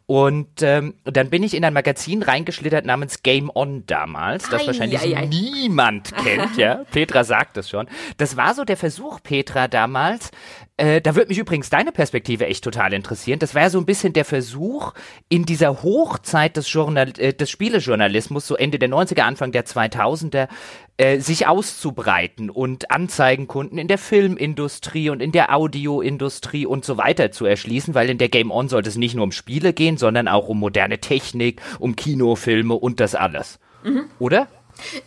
Und 0.07 0.61
ähm, 0.61 0.95
dann 1.03 1.29
bin 1.29 1.43
ich 1.43 1.53
in 1.53 1.63
ein 1.63 1.73
Magazin 1.73 2.23
reingeschlittert 2.23 2.85
namens 2.85 3.21
Game 3.21 3.51
On 3.53 3.83
damals, 3.85 4.49
das 4.49 4.63
ei, 4.63 4.67
wahrscheinlich 4.67 4.99
ei, 5.01 5.15
ei. 5.15 5.25
niemand 5.27 6.15
kennt. 6.15 6.57
ja, 6.57 6.83
Petra 6.91 7.23
sagt 7.23 7.57
es 7.57 7.69
schon. 7.69 7.87
Das 8.17 8.37
war 8.37 8.55
so 8.55 8.63
der 8.63 8.77
Versuch, 8.77 9.21
Petra 9.21 9.67
damals, 9.67 10.31
äh, 10.79 11.01
da 11.01 11.15
würde 11.15 11.27
mich 11.27 11.37
übrigens 11.37 11.69
deine 11.69 11.91
Perspektive 11.91 12.47
echt 12.47 12.63
total 12.63 12.93
interessieren. 12.93 13.39
Das 13.39 13.53
wäre 13.53 13.69
so 13.69 13.79
ein 13.79 13.85
bisschen 13.85 14.13
der 14.13 14.23
Versuch, 14.23 14.93
in 15.27 15.45
dieser 15.45 15.83
Hochzeit 15.83 16.55
des, 16.55 16.71
Journal 16.71 17.11
äh, 17.17 17.33
des 17.33 17.49
Spielejournalismus, 17.49 18.47
so 18.47 18.55
Ende 18.55 18.79
der 18.79 18.89
90er, 18.89 19.21
Anfang 19.21 19.51
der 19.51 19.65
2000er, 19.65 20.47
äh, 20.95 21.19
sich 21.19 21.47
auszubreiten 21.47 22.49
und 22.49 22.91
Anzeigenkunden 22.91 23.77
in 23.77 23.89
der 23.89 23.97
Filmindustrie 23.97 25.09
und 25.09 25.21
in 25.21 25.33
der 25.33 25.53
Audioindustrie 25.53 26.65
und 26.65 26.85
so 26.85 26.97
weiter 26.97 27.31
zu 27.31 27.45
erschließen, 27.45 27.93
weil 27.93 28.09
in 28.09 28.17
der 28.17 28.29
Game 28.29 28.49
On 28.49 28.69
sollte 28.69 28.87
es 28.87 28.95
nicht 28.95 29.15
nur 29.15 29.25
um 29.25 29.33
Spiele 29.33 29.73
gehen, 29.73 29.97
sondern 29.97 30.29
auch 30.29 30.47
um 30.47 30.59
moderne 30.59 30.99
Technik, 30.99 31.61
um 31.79 31.97
Kinofilme 31.97 32.73
und 32.73 33.01
das 33.01 33.15
alles. 33.15 33.59
Mhm. 33.83 34.05
Oder? 34.17 34.47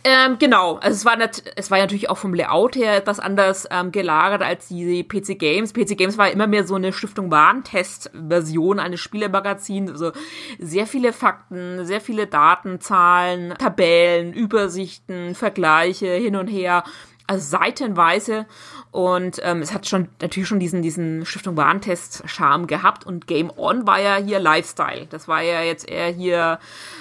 Ähm, 0.03 0.37
genau, 0.39 0.75
also 0.75 0.95
es 0.95 1.05
war, 1.05 1.15
nat 1.17 1.43
es 1.55 1.71
war 1.71 1.79
natürlich 1.79 2.09
auch 2.09 2.17
vom 2.17 2.33
Layout 2.33 2.75
her 2.75 2.95
etwas 2.95 3.19
anders 3.19 3.67
ähm, 3.71 3.91
gelagert 3.91 4.41
als 4.41 4.67
die 4.67 5.03
PC 5.03 5.37
Games. 5.37 5.73
PC 5.73 5.97
Games 5.97 6.17
war 6.17 6.31
immer 6.31 6.47
mehr 6.47 6.65
so 6.65 6.75
eine 6.75 6.93
Stiftung 6.93 7.31
Warentest-Version 7.31 8.79
eines 8.79 8.99
Spielemagazins. 8.99 9.91
Also 9.91 10.11
sehr 10.59 10.87
viele 10.87 11.13
Fakten, 11.13 11.85
sehr 11.85 12.01
viele 12.01 12.27
Daten, 12.27 12.79
Zahlen, 12.79 13.53
Tabellen, 13.57 14.33
Übersichten, 14.33 15.35
Vergleiche 15.35 16.13
hin 16.13 16.35
und 16.35 16.47
her. 16.47 16.83
Also 17.25 17.57
seitenweise 17.57 18.45
und 18.93 19.39
ähm, 19.41 19.63
es 19.63 19.73
hat 19.73 19.87
schon 19.87 20.07
natürlich 20.21 20.47
schon 20.47 20.59
diesen, 20.59 20.83
diesen 20.83 21.25
Stiftung 21.25 21.57
Warentest-Charme 21.57 22.67
gehabt. 22.67 23.07
Und 23.07 23.25
Game 23.25 23.51
On 23.57 23.87
war 23.87 23.99
ja 23.99 24.17
hier 24.17 24.39
Lifestyle. 24.39 25.07
Das 25.09 25.27
war 25.27 25.41
ja 25.41 25.63
jetzt 25.63 25.89
eher 25.89 26.09
hier 26.09 26.59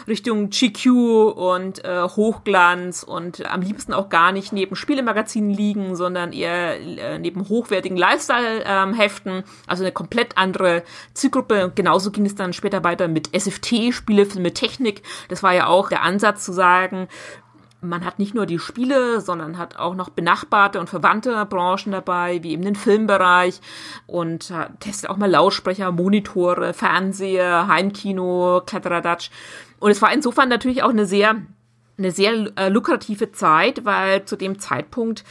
Richtung 0.08 0.48
GQ 0.48 0.86
und 1.36 1.84
äh, 1.84 2.04
Hochglanz 2.04 3.02
und 3.02 3.44
am 3.44 3.60
liebsten 3.60 3.92
auch 3.92 4.08
gar 4.08 4.32
nicht 4.32 4.54
neben 4.54 4.74
Spielemagazinen 4.74 5.50
liegen, 5.50 5.94
sondern 5.94 6.32
eher 6.32 6.80
äh, 6.80 7.18
neben 7.18 7.46
hochwertigen 7.50 7.98
Lifestyle-Heften. 7.98 9.32
Ähm, 9.32 9.44
also 9.66 9.84
eine 9.84 9.92
komplett 9.92 10.38
andere 10.38 10.84
Zielgruppe. 11.12 11.66
Und 11.66 11.76
genauso 11.76 12.10
ging 12.10 12.24
es 12.24 12.34
dann 12.34 12.54
später 12.54 12.84
weiter 12.84 13.06
mit 13.06 13.38
SFT, 13.38 13.92
Spielefilme, 13.92 14.54
Technik. 14.54 15.02
Das 15.28 15.42
war 15.42 15.52
ja 15.52 15.66
auch 15.66 15.90
der 15.90 16.00
Ansatz 16.00 16.42
zu 16.42 16.54
sagen, 16.54 17.08
man 17.82 18.04
hat 18.04 18.18
nicht 18.18 18.34
nur 18.34 18.46
die 18.46 18.58
Spiele, 18.58 19.20
sondern 19.20 19.58
hat 19.58 19.76
auch 19.76 19.94
noch 19.94 20.08
benachbarte 20.08 20.78
und 20.78 20.88
verwandte 20.88 21.44
Branchen 21.46 21.90
dabei, 21.90 22.42
wie 22.42 22.52
eben 22.52 22.62
den 22.62 22.76
Filmbereich 22.76 23.60
und 24.06 24.50
äh, 24.50 24.68
testet 24.78 25.10
auch 25.10 25.16
mal 25.16 25.30
Lautsprecher, 25.30 25.90
Monitore, 25.90 26.72
Fernseher, 26.74 27.66
Heimkino, 27.66 28.62
Kladderadatsch. 28.64 29.30
Und 29.80 29.90
es 29.90 30.00
war 30.00 30.12
insofern 30.12 30.48
natürlich 30.48 30.82
auch 30.84 30.90
eine 30.90 31.06
sehr, 31.06 31.42
eine 32.02 32.12
sehr 32.12 32.32
äh, 32.56 32.68
lukrative 32.68 33.32
Zeit, 33.32 33.84
weil 33.84 34.24
zu 34.24 34.36
dem 34.36 34.58
Zeitpunkt 34.58 35.24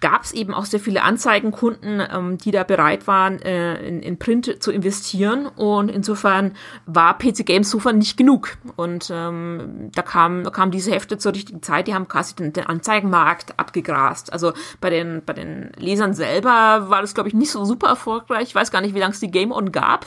gab 0.00 0.24
es 0.24 0.32
eben 0.32 0.54
auch 0.54 0.64
sehr 0.64 0.80
viele 0.80 1.02
Anzeigenkunden, 1.02 2.02
ähm, 2.12 2.38
die 2.38 2.50
da 2.50 2.64
bereit 2.64 3.06
waren, 3.06 3.40
äh, 3.42 3.74
in, 3.86 4.02
in 4.02 4.18
Print 4.18 4.62
zu 4.62 4.72
investieren. 4.72 5.46
Und 5.46 5.88
insofern 5.88 6.54
war 6.86 7.16
PC 7.18 7.46
Games 7.46 7.68
insofern 7.68 7.98
nicht 7.98 8.16
genug. 8.16 8.56
Und 8.76 9.10
ähm, 9.12 9.90
da 9.94 10.02
kamen 10.02 10.44
da 10.44 10.50
kam 10.50 10.70
diese 10.70 10.92
Hefte 10.92 11.18
zur 11.18 11.34
richtigen 11.34 11.62
Zeit, 11.62 11.88
die 11.88 11.94
haben 11.94 12.08
quasi 12.08 12.34
den, 12.34 12.52
den 12.52 12.66
Anzeigenmarkt 12.66 13.58
abgegrast. 13.58 14.32
Also 14.32 14.52
bei 14.80 14.90
den, 14.90 15.22
bei 15.24 15.32
den 15.32 15.72
Lesern 15.76 16.14
selber 16.14 16.90
war 16.90 17.00
das, 17.00 17.14
glaube 17.14 17.28
ich, 17.28 17.34
nicht 17.34 17.50
so 17.50 17.64
super 17.64 17.88
erfolgreich. 17.88 18.48
Ich 18.48 18.54
weiß 18.54 18.70
gar 18.70 18.80
nicht, 18.80 18.94
wie 18.94 19.00
lange 19.00 19.12
es 19.12 19.20
die 19.20 19.30
Game 19.30 19.52
On 19.52 19.72
gab. 19.72 20.06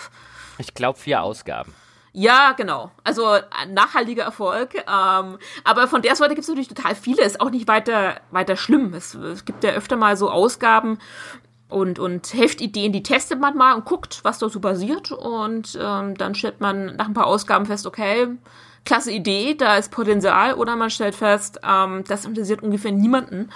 Ich 0.57 0.73
glaube, 0.73 0.99
vier 0.99 1.21
Ausgaben. 1.21 1.73
Ja, 2.13 2.51
genau. 2.51 2.91
Also 3.03 3.37
nachhaltiger 3.69 4.23
Erfolg. 4.23 4.75
Ähm, 4.75 5.37
aber 5.63 5.87
von 5.87 6.01
der 6.01 6.15
Seite 6.15 6.35
gibt 6.35 6.43
es 6.43 6.49
natürlich 6.49 6.67
total 6.67 6.95
viele. 6.95 7.23
Ist 7.23 7.39
auch 7.39 7.51
nicht 7.51 7.67
weiter, 7.67 8.19
weiter 8.31 8.57
schlimm. 8.57 8.93
Es, 8.93 9.13
es 9.13 9.45
gibt 9.45 9.63
ja 9.63 9.71
öfter 9.71 9.95
mal 9.95 10.17
so 10.17 10.29
Ausgaben 10.29 10.99
und, 11.69 11.99
und 11.99 12.33
Heftideen, 12.33 12.91
die 12.91 13.01
testet 13.01 13.39
man 13.39 13.55
mal 13.55 13.73
und 13.73 13.85
guckt, 13.85 14.19
was 14.23 14.39
da 14.39 14.49
so 14.49 14.59
passiert. 14.59 15.11
Und 15.11 15.79
ähm, 15.81 16.15
dann 16.15 16.35
stellt 16.35 16.59
man 16.59 16.97
nach 16.97 17.07
ein 17.07 17.13
paar 17.13 17.27
Ausgaben 17.27 17.65
fest, 17.65 17.87
okay, 17.87 18.27
klasse 18.85 19.11
Idee, 19.11 19.55
da 19.55 19.77
ist 19.77 19.91
Potenzial, 19.91 20.55
oder 20.55 20.75
man 20.75 20.89
stellt 20.89 21.15
fest, 21.15 21.59
ähm, 21.67 22.03
das 22.07 22.25
interessiert 22.25 22.63
ungefähr 22.63 22.91
niemanden 22.91 23.49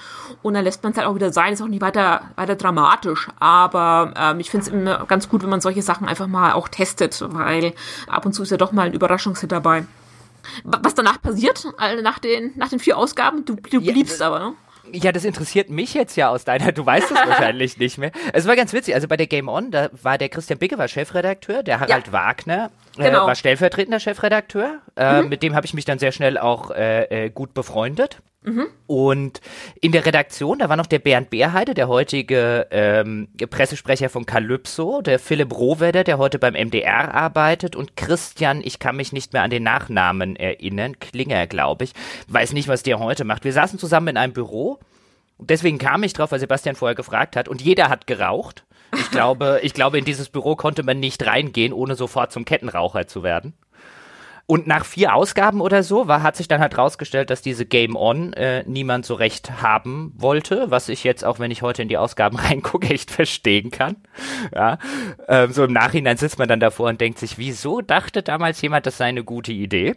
und 0.43 0.53
dann 0.53 0.63
lässt 0.63 0.83
man 0.83 0.91
es 0.91 0.97
halt 0.97 1.07
auch 1.07 1.15
wieder 1.15 1.33
sein, 1.33 1.53
ist 1.53 1.61
auch 1.61 1.67
nicht 1.67 1.81
weiter, 1.81 2.21
weiter 2.35 2.55
dramatisch, 2.55 3.27
aber 3.39 4.13
ähm, 4.15 4.39
ich 4.39 4.51
finde 4.51 4.67
es 4.67 4.71
immer 4.71 5.05
ganz 5.05 5.27
gut, 5.27 5.43
wenn 5.43 5.49
man 5.49 5.61
solche 5.61 5.81
Sachen 5.81 6.07
einfach 6.07 6.27
mal 6.27 6.53
auch 6.53 6.67
testet, 6.67 7.23
weil 7.27 7.73
ab 8.07 8.25
und 8.25 8.33
zu 8.33 8.43
ist 8.43 8.51
ja 8.51 8.57
doch 8.57 8.71
mal 8.71 8.87
ein 8.87 8.93
Überraschungshit 8.93 9.51
dabei. 9.51 9.85
Was 10.63 10.93
danach 10.93 11.19
passiert, 11.19 11.67
nach 12.03 12.19
den, 12.19 12.53
nach 12.55 12.69
den 12.69 12.79
vier 12.79 12.97
Ausgaben, 12.97 13.45
du, 13.45 13.55
du 13.55 13.81
bliebst 13.81 14.19
ja, 14.19 14.27
aber, 14.27 14.39
ne? 14.39 14.53
Ja, 14.91 15.11
das 15.11 15.25
interessiert 15.25 15.69
mich 15.69 15.93
jetzt 15.93 16.15
ja 16.15 16.29
aus 16.29 16.45
deiner, 16.45 16.71
du 16.71 16.85
weißt 16.85 17.11
es 17.11 17.17
wahrscheinlich 17.27 17.77
nicht 17.77 17.97
mehr. 17.97 18.11
Es 18.33 18.47
war 18.47 18.55
ganz 18.55 18.73
witzig, 18.73 18.95
also 18.95 19.07
bei 19.07 19.17
der 19.17 19.27
Game 19.27 19.47
On, 19.47 19.71
da 19.71 19.89
war 20.01 20.17
der 20.17 20.29
Christian 20.29 20.59
Bicke 20.59 20.77
war 20.77 20.87
Chefredakteur, 20.87 21.63
der 21.63 21.79
Harald 21.79 22.07
ja. 22.07 22.13
Wagner 22.13 22.71
äh, 22.97 23.03
genau. 23.03 23.27
war 23.27 23.35
stellvertretender 23.35 23.99
Chefredakteur. 23.99 24.79
Äh, 24.95 25.21
mhm. 25.21 25.29
Mit 25.29 25.43
dem 25.43 25.55
habe 25.55 25.65
ich 25.65 25.73
mich 25.73 25.85
dann 25.85 25.99
sehr 25.99 26.11
schnell 26.11 26.37
auch 26.37 26.71
äh, 26.71 27.25
äh, 27.25 27.29
gut 27.29 27.53
befreundet. 27.53 28.21
Mhm. 28.45 28.67
Und 28.87 29.41
in 29.81 29.91
der 29.91 30.05
Redaktion, 30.05 30.59
da 30.59 30.69
war 30.69 30.77
noch 30.77 30.85
der 30.85 30.99
Bernd 30.99 31.31
Beerheide, 31.31 31.73
der 31.73 31.87
heutige 31.87 32.67
ähm, 32.69 33.27
Pressesprecher 33.49 34.09
von 34.09 34.25
Calypso, 34.25 35.01
der 35.01 35.19
Philipp 35.19 35.57
Rohwedder, 35.57 36.03
der 36.03 36.17
heute 36.17 36.37
beim 36.37 36.53
MDR 36.53 37.13
arbeitet 37.13 37.75
und 37.75 37.97
Christian, 37.97 38.61
ich 38.63 38.79
kann 38.79 38.95
mich 38.95 39.11
nicht 39.11 39.33
mehr 39.33 39.41
an 39.41 39.49
den 39.49 39.63
Nachnamen 39.63 40.35
erinnern, 40.35 40.99
Klinger, 40.99 41.47
glaube 41.47 41.85
ich, 41.85 41.93
weiß 42.27 42.53
nicht, 42.53 42.67
was 42.67 42.83
der 42.83 42.99
heute 42.99 43.25
macht. 43.25 43.43
Wir 43.43 43.53
saßen 43.53 43.79
zusammen 43.79 44.09
in 44.09 44.17
einem 44.17 44.33
Büro. 44.33 44.79
Deswegen 45.37 45.79
kam 45.79 46.03
ich 46.03 46.13
drauf, 46.13 46.31
weil 46.31 46.39
Sebastian 46.39 46.75
vorher 46.75 46.95
gefragt 46.95 47.35
hat 47.35 47.49
und 47.49 47.61
jeder 47.61 47.89
hat 47.89 48.07
geraucht. 48.07 48.63
Ich 48.97 49.11
glaube, 49.11 49.59
ich 49.63 49.73
glaube, 49.73 49.97
in 49.97 50.05
dieses 50.05 50.29
Büro 50.29 50.55
konnte 50.55 50.83
man 50.83 50.99
nicht 50.99 51.25
reingehen, 51.25 51.73
ohne 51.73 51.95
sofort 51.95 52.31
zum 52.31 52.45
Kettenraucher 52.45 53.07
zu 53.07 53.23
werden. 53.23 53.53
Und 54.47 54.67
nach 54.67 54.85
vier 54.85 55.15
Ausgaben 55.15 55.59
oder 55.59 55.81
so 55.81 56.07
war, 56.07 56.21
hat 56.21 56.35
sich 56.35 56.47
dann 56.47 56.61
halt 56.61 56.77
rausgestellt, 56.77 57.31
dass 57.31 57.41
diese 57.41 57.65
Game 57.65 57.95
On 57.95 58.31
äh, 58.33 58.63
niemand 58.67 59.03
so 59.03 59.15
recht 59.15 59.63
haben 59.63 60.13
wollte, 60.15 60.69
was 60.69 60.87
ich 60.87 61.03
jetzt, 61.03 61.25
auch 61.25 61.39
wenn 61.39 61.49
ich 61.49 61.63
heute 61.63 61.81
in 61.81 61.87
die 61.87 61.97
Ausgaben 61.97 62.37
reingucke, 62.37 62.93
echt 62.93 63.09
verstehen 63.09 63.71
kann. 63.71 63.95
Ja, 64.53 64.77
ähm, 65.27 65.51
so 65.51 65.63
im 65.63 65.73
Nachhinein 65.73 66.17
sitzt 66.17 66.37
man 66.37 66.47
dann 66.47 66.59
davor 66.59 66.89
und 66.89 67.01
denkt 67.01 67.17
sich, 67.17 67.39
wieso 67.39 67.81
dachte 67.81 68.21
damals 68.21 68.61
jemand, 68.61 68.85
das 68.85 68.97
sei 68.97 69.05
eine 69.05 69.23
gute 69.23 69.51
Idee? 69.51 69.95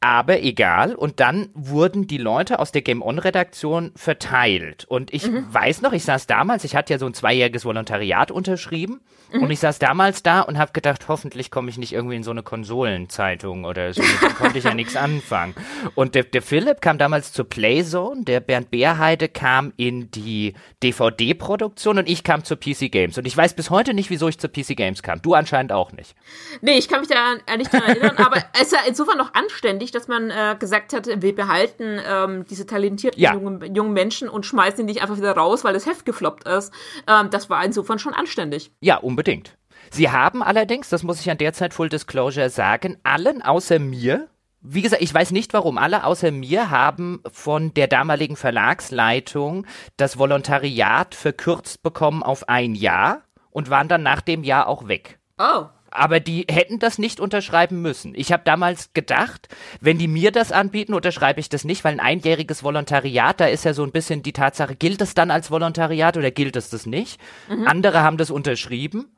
Aber 0.00 0.40
egal. 0.40 0.94
Und 0.94 1.18
dann 1.18 1.48
wurden 1.54 2.06
die 2.06 2.18
Leute 2.18 2.60
aus 2.60 2.70
der 2.70 2.82
Game 2.82 3.02
On-Redaktion 3.02 3.90
verteilt. 3.96 4.84
Und 4.84 5.12
ich 5.12 5.26
mhm. 5.26 5.52
weiß 5.52 5.82
noch, 5.82 5.92
ich 5.92 6.04
saß 6.04 6.28
damals, 6.28 6.62
ich 6.62 6.76
hatte 6.76 6.92
ja 6.92 6.98
so 7.00 7.06
ein 7.06 7.14
zweijähriges 7.14 7.64
Volontariat 7.64 8.30
unterschrieben. 8.30 9.00
Mhm. 9.32 9.42
Und 9.42 9.50
ich 9.50 9.58
saß 9.58 9.80
damals 9.80 10.22
da 10.22 10.42
und 10.42 10.58
habe 10.58 10.72
gedacht, 10.72 11.08
hoffentlich 11.08 11.50
komme 11.50 11.70
ich 11.70 11.78
nicht 11.78 11.92
irgendwie 11.92 12.16
in 12.16 12.22
so 12.22 12.30
eine 12.30 12.44
Konsolenzeitung 12.44 13.64
oder 13.64 13.79
so. 13.92 14.02
Mit 14.02 14.36
konnte 14.36 14.58
ich 14.58 14.64
ja 14.64 14.74
nichts 14.74 14.96
anfangen. 14.96 15.54
Und 15.94 16.14
der, 16.14 16.24
der 16.24 16.42
Philipp 16.42 16.80
kam 16.80 16.98
damals 16.98 17.32
zur 17.32 17.48
Playzone, 17.48 18.24
der 18.24 18.40
Bernd 18.40 18.70
Beerheide 18.70 19.28
kam 19.28 19.72
in 19.76 20.10
die 20.10 20.54
DVD-Produktion 20.82 21.98
und 21.98 22.08
ich 22.08 22.24
kam 22.24 22.44
zur 22.44 22.58
PC 22.58 22.90
Games. 22.90 23.18
Und 23.18 23.26
ich 23.26 23.36
weiß 23.36 23.54
bis 23.54 23.70
heute 23.70 23.94
nicht, 23.94 24.10
wieso 24.10 24.28
ich 24.28 24.38
zur 24.38 24.50
PC 24.50 24.76
Games 24.76 25.02
kam. 25.02 25.22
Du 25.22 25.34
anscheinend 25.34 25.72
auch 25.72 25.92
nicht. 25.92 26.14
Nee, 26.60 26.78
ich 26.78 26.88
kann 26.88 27.00
mich 27.00 27.08
da 27.08 27.34
nicht 27.56 27.72
daran 27.72 27.88
erinnern, 27.88 28.16
aber 28.18 28.36
es 28.54 28.62
ist 28.62 28.72
ja 28.72 28.78
insofern 28.86 29.18
noch 29.18 29.34
anständig, 29.34 29.90
dass 29.90 30.08
man 30.08 30.30
äh, 30.30 30.56
gesagt 30.58 30.92
hat, 30.92 31.08
wir 31.22 31.34
behalten 31.34 32.00
ähm, 32.06 32.44
diese 32.48 32.66
talentierten 32.66 33.20
ja. 33.20 33.34
jungen, 33.34 33.74
jungen 33.74 33.92
Menschen 33.92 34.28
und 34.28 34.46
schmeißen 34.46 34.78
die 34.78 34.92
nicht 34.92 35.02
einfach 35.02 35.16
wieder 35.16 35.32
raus, 35.32 35.64
weil 35.64 35.74
das 35.74 35.86
Heft 35.86 36.04
gefloppt 36.04 36.46
ist. 36.48 36.72
Ähm, 37.06 37.30
das 37.30 37.50
war 37.50 37.64
insofern 37.64 37.98
schon 37.98 38.14
anständig. 38.14 38.70
Ja, 38.80 38.96
unbedingt. 38.96 39.56
Sie 39.90 40.10
haben 40.10 40.42
allerdings, 40.42 40.88
das 40.88 41.02
muss 41.02 41.20
ich 41.20 41.30
an 41.30 41.38
der 41.38 41.52
Zeit 41.52 41.74
Full 41.74 41.88
Disclosure 41.88 42.48
sagen, 42.48 42.96
allen 43.02 43.42
außer 43.42 43.78
mir 43.78 44.28
wie 44.62 44.82
gesagt, 44.82 45.02
ich 45.02 45.12
weiß 45.12 45.30
nicht 45.30 45.54
warum. 45.54 45.78
Alle 45.78 46.04
außer 46.04 46.30
mir 46.30 46.70
haben 46.70 47.22
von 47.32 47.72
der 47.72 47.86
damaligen 47.86 48.36
Verlagsleitung 48.36 49.66
das 49.96 50.18
Volontariat 50.18 51.14
verkürzt 51.14 51.82
bekommen 51.82 52.22
auf 52.22 52.48
ein 52.48 52.74
Jahr 52.74 53.22
und 53.50 53.70
waren 53.70 53.88
dann 53.88 54.02
nach 54.02 54.20
dem 54.20 54.44
Jahr 54.44 54.68
auch 54.68 54.86
weg. 54.86 55.18
Oh. 55.38 55.64
Aber 55.92 56.20
die 56.20 56.46
hätten 56.48 56.78
das 56.78 56.98
nicht 56.98 57.18
unterschreiben 57.18 57.82
müssen. 57.82 58.14
Ich 58.14 58.32
habe 58.32 58.42
damals 58.44 58.92
gedacht, 58.92 59.48
wenn 59.80 59.98
die 59.98 60.06
mir 60.06 60.30
das 60.30 60.52
anbieten, 60.52 60.94
unterschreibe 60.94 61.40
ich 61.40 61.48
das 61.48 61.64
nicht, 61.64 61.82
weil 61.82 61.94
ein 61.94 62.00
einjähriges 62.00 62.62
Volontariat, 62.62 63.40
da 63.40 63.46
ist 63.46 63.64
ja 63.64 63.74
so 63.74 63.82
ein 63.82 63.90
bisschen 63.90 64.22
die 64.22 64.32
Tatsache, 64.32 64.76
gilt 64.76 65.00
es 65.00 65.14
dann 65.14 65.32
als 65.32 65.50
Volontariat 65.50 66.16
oder 66.16 66.30
gilt 66.30 66.54
es 66.54 66.70
das 66.70 66.86
nicht? 66.86 67.20
Mhm. 67.48 67.66
Andere 67.66 68.02
haben 68.02 68.18
das 68.18 68.30
unterschrieben 68.30 69.08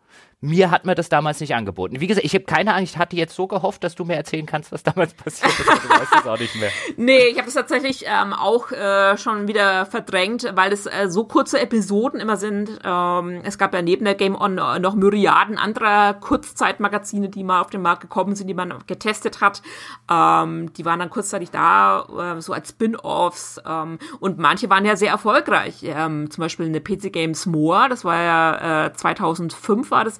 mir 0.45 0.73
hat 0.73 0.85
mir 0.85 0.97
das 0.97 1.09
damals 1.09 1.39
nicht 1.39 1.55
angeboten. 1.55 2.01
Wie 2.01 2.09
gesagt, 2.09 2.27
ich 2.27 2.35
habe 2.35 2.45
keine 2.45 2.73
Ahnung, 2.73 2.83
ich 2.83 2.99
hatte 2.99 3.15
jetzt 3.15 3.35
so 3.37 3.47
gehofft, 3.47 3.85
dass 3.85 3.95
du 3.95 4.05
mir 4.05 4.17
erzählen 4.17 4.45
kannst, 4.45 4.73
was 4.73 4.83
damals 4.83 5.15
passiert 5.15 5.53
ist, 5.53 5.69
du 5.69 5.89
weißt 5.89 6.15
es 6.21 6.27
auch 6.27 6.39
nicht 6.39 6.57
mehr. 6.57 6.71
Nee, 6.97 7.27
ich 7.29 7.39
habe 7.39 7.47
es 7.47 7.55
tatsächlich 7.55 8.05
ähm, 8.07 8.33
auch 8.33 8.73
äh, 8.73 9.17
schon 9.17 9.47
wieder 9.47 9.87
verdrängt, 9.87 10.51
weil 10.57 10.73
es 10.73 10.87
äh, 10.87 11.09
so 11.09 11.25
kurze 11.25 11.61
Episoden 11.61 12.19
immer 12.19 12.37
sind. 12.37 12.81
Ähm, 12.85 13.41
es 13.45 13.57
gab 13.57 13.73
ja 13.73 13.83
neben 13.83 14.05
der 14.05 14.17
Game 14.17 14.35
On 14.35 14.57
noch 14.57 14.97
Myriaden 14.97 15.59
anderer 15.59 16.15
Kurzzeitmagazine, 16.15 17.29
die 17.29 17.45
mal 17.45 17.61
auf 17.61 17.71
den 17.71 17.81
Markt 17.81 18.01
gekommen 18.01 18.35
sind, 18.35 18.49
die 18.49 18.55
man 18.55 18.75
getestet 18.89 19.41
hat. 19.41 19.63
Ähm, 20.11 20.73
die 20.73 20.85
waren 20.85 20.99
dann 20.99 21.11
kurzzeitig 21.11 21.53
da, 21.53 22.35
äh, 22.37 22.41
so 22.41 22.53
als 22.53 22.71
Spin-offs. 22.71 23.61
Ähm, 23.65 24.01
und 24.19 24.39
manche 24.39 24.69
waren 24.69 24.85
ja 24.85 24.97
sehr 24.97 25.11
erfolgreich. 25.11 25.85
Ähm, 25.85 26.33
zum 26.33 26.43
Beispiel 26.43 26.67
eine 26.67 26.81
PC 26.81 27.13
Games 27.13 27.47
More, 27.47 27.89
das 27.89 28.05
war 28.05 28.21
ja 28.21 28.87
äh, 28.87 28.93
2005 28.93 29.91
war 29.93 30.05
das 30.05 30.19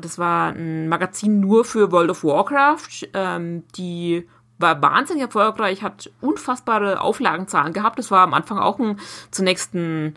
das 0.00 0.18
war 0.18 0.52
ein 0.52 0.88
Magazin 0.88 1.40
nur 1.40 1.64
für 1.64 1.92
World 1.92 2.10
of 2.10 2.24
Warcraft. 2.24 3.08
Ähm, 3.14 3.64
die 3.76 4.26
war 4.58 4.80
wahnsinnig 4.80 5.22
erfolgreich, 5.22 5.82
hat 5.82 6.10
unfassbare 6.20 7.00
Auflagenzahlen 7.00 7.72
gehabt. 7.72 7.98
Das 7.98 8.10
war 8.10 8.20
am 8.20 8.32
Anfang 8.32 8.58
auch 8.58 8.78
ein, 8.78 8.98
zunächst 9.30 9.74
ein, 9.74 10.16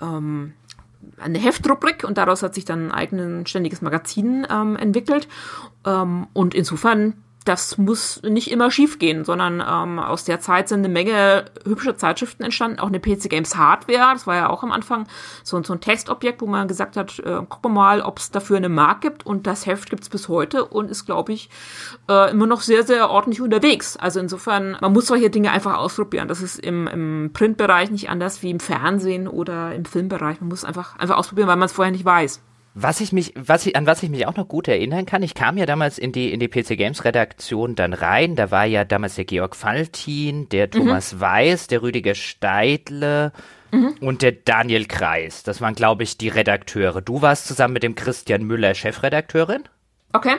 ähm, 0.00 0.54
eine 1.18 1.38
Heftrubrik 1.38 2.04
und 2.04 2.18
daraus 2.18 2.42
hat 2.42 2.54
sich 2.54 2.64
dann 2.64 2.86
ein 2.86 2.92
eigenständiges 2.92 3.82
Magazin 3.82 4.46
ähm, 4.50 4.76
entwickelt. 4.76 5.28
Ähm, 5.86 6.26
und 6.32 6.54
insofern 6.54 7.21
das 7.44 7.78
muss 7.78 8.22
nicht 8.22 8.50
immer 8.50 8.70
schief 8.70 8.98
gehen, 8.98 9.24
sondern 9.24 9.62
ähm, 9.66 9.98
aus 9.98 10.24
der 10.24 10.40
Zeit 10.40 10.68
sind 10.68 10.80
eine 10.80 10.88
Menge 10.88 11.46
hübsche 11.64 11.96
Zeitschriften 11.96 12.42
entstanden, 12.44 12.78
auch 12.78 12.88
eine 12.88 13.00
PC 13.00 13.28
Games 13.28 13.56
Hardware, 13.56 14.12
das 14.12 14.26
war 14.26 14.36
ja 14.36 14.50
auch 14.50 14.62
am 14.62 14.72
Anfang 14.72 15.06
so, 15.42 15.62
so 15.62 15.72
ein 15.72 15.80
Testobjekt, 15.80 16.40
wo 16.40 16.46
man 16.46 16.68
gesagt 16.68 16.96
hat, 16.96 17.18
äh, 17.20 17.42
gucken 17.48 17.62
wir 17.62 17.70
mal, 17.70 18.02
ob 18.02 18.18
es 18.18 18.30
dafür 18.30 18.56
eine 18.56 18.68
Mark 18.68 19.00
gibt 19.00 19.26
und 19.26 19.46
das 19.46 19.66
Heft 19.66 19.90
gibt's 19.90 20.08
bis 20.08 20.28
heute 20.28 20.64
und 20.64 20.90
ist, 20.90 21.06
glaube 21.06 21.32
ich, 21.32 21.50
äh, 22.08 22.30
immer 22.30 22.46
noch 22.46 22.60
sehr, 22.60 22.84
sehr 22.84 23.10
ordentlich 23.10 23.40
unterwegs. 23.40 23.96
Also 23.96 24.20
insofern, 24.20 24.76
man 24.80 24.92
muss 24.92 25.06
solche 25.06 25.30
Dinge 25.30 25.50
einfach 25.50 25.76
ausprobieren. 25.76 26.28
Das 26.28 26.42
ist 26.42 26.58
im, 26.58 26.86
im 26.86 27.30
Printbereich 27.32 27.90
nicht 27.90 28.10
anders 28.10 28.42
wie 28.42 28.50
im 28.50 28.60
Fernsehen 28.60 29.28
oder 29.28 29.74
im 29.74 29.84
Filmbereich. 29.84 30.40
Man 30.40 30.48
muss 30.48 30.64
einfach, 30.64 30.98
einfach 30.98 31.16
ausprobieren, 31.16 31.48
weil 31.48 31.56
man 31.56 31.66
es 31.66 31.72
vorher 31.72 31.92
nicht 31.92 32.04
weiß. 32.04 32.42
Was 32.74 33.00
ich 33.00 33.12
mich, 33.12 33.34
was 33.36 33.66
ich, 33.66 33.76
an 33.76 33.86
was 33.86 34.02
ich 34.02 34.08
mich 34.08 34.26
auch 34.26 34.36
noch 34.36 34.48
gut 34.48 34.66
erinnern 34.66 35.04
kann, 35.04 35.22
ich 35.22 35.34
kam 35.34 35.58
ja 35.58 35.66
damals 35.66 35.98
in 35.98 36.12
die, 36.12 36.32
in 36.32 36.40
die 36.40 36.48
PC 36.48 36.78
Games 36.78 37.04
Redaktion 37.04 37.74
dann 37.74 37.92
rein, 37.92 38.34
da 38.34 38.50
war 38.50 38.64
ja 38.64 38.84
damals 38.84 39.16
der 39.16 39.26
Georg 39.26 39.54
Faltin, 39.54 40.48
der 40.48 40.68
mhm. 40.68 40.70
Thomas 40.70 41.14
mhm. 41.14 41.20
Weiß, 41.20 41.66
der 41.66 41.82
Rüdiger 41.82 42.14
Steidle 42.14 43.32
mhm. 43.70 43.94
und 44.00 44.22
der 44.22 44.32
Daniel 44.32 44.86
Kreis. 44.86 45.42
Das 45.42 45.60
waren, 45.60 45.74
glaube 45.74 46.02
ich, 46.02 46.16
die 46.16 46.28
Redakteure. 46.28 47.02
Du 47.02 47.20
warst 47.20 47.46
zusammen 47.46 47.74
mit 47.74 47.82
dem 47.82 47.94
Christian 47.94 48.44
Müller 48.44 48.74
Chefredakteurin. 48.74 49.64
Okay 50.14 50.36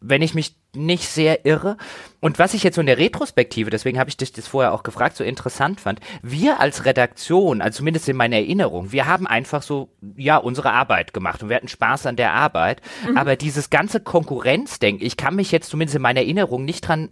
wenn 0.00 0.22
ich 0.22 0.34
mich 0.34 0.56
nicht 0.74 1.08
sehr 1.08 1.44
irre. 1.44 1.76
Und 2.20 2.38
was 2.38 2.54
ich 2.54 2.62
jetzt 2.62 2.74
so 2.74 2.80
in 2.80 2.86
der 2.86 2.98
Retrospektive, 2.98 3.70
deswegen 3.70 3.98
habe 3.98 4.10
ich 4.10 4.16
dich 4.16 4.32
das 4.32 4.46
vorher 4.46 4.72
auch 4.72 4.82
gefragt, 4.82 5.16
so 5.16 5.24
interessant 5.24 5.80
fand, 5.80 6.00
wir 6.22 6.60
als 6.60 6.84
Redaktion, 6.84 7.60
also 7.60 7.78
zumindest 7.78 8.08
in 8.08 8.16
meiner 8.16 8.36
Erinnerung, 8.36 8.92
wir 8.92 9.06
haben 9.06 9.26
einfach 9.26 9.62
so, 9.62 9.90
ja, 10.16 10.36
unsere 10.36 10.72
Arbeit 10.72 11.12
gemacht 11.12 11.42
und 11.42 11.48
wir 11.48 11.56
hatten 11.56 11.68
Spaß 11.68 12.06
an 12.06 12.16
der 12.16 12.34
Arbeit. 12.34 12.82
Mhm. 13.08 13.16
Aber 13.16 13.36
dieses 13.36 13.70
ganze 13.70 14.00
Konkurrenzdenken, 14.00 15.04
ich 15.04 15.16
kann 15.16 15.36
mich 15.36 15.50
jetzt 15.50 15.70
zumindest 15.70 15.96
in 15.96 16.02
meiner 16.02 16.20
Erinnerung 16.20 16.64
nicht 16.64 16.82
dran 16.82 17.10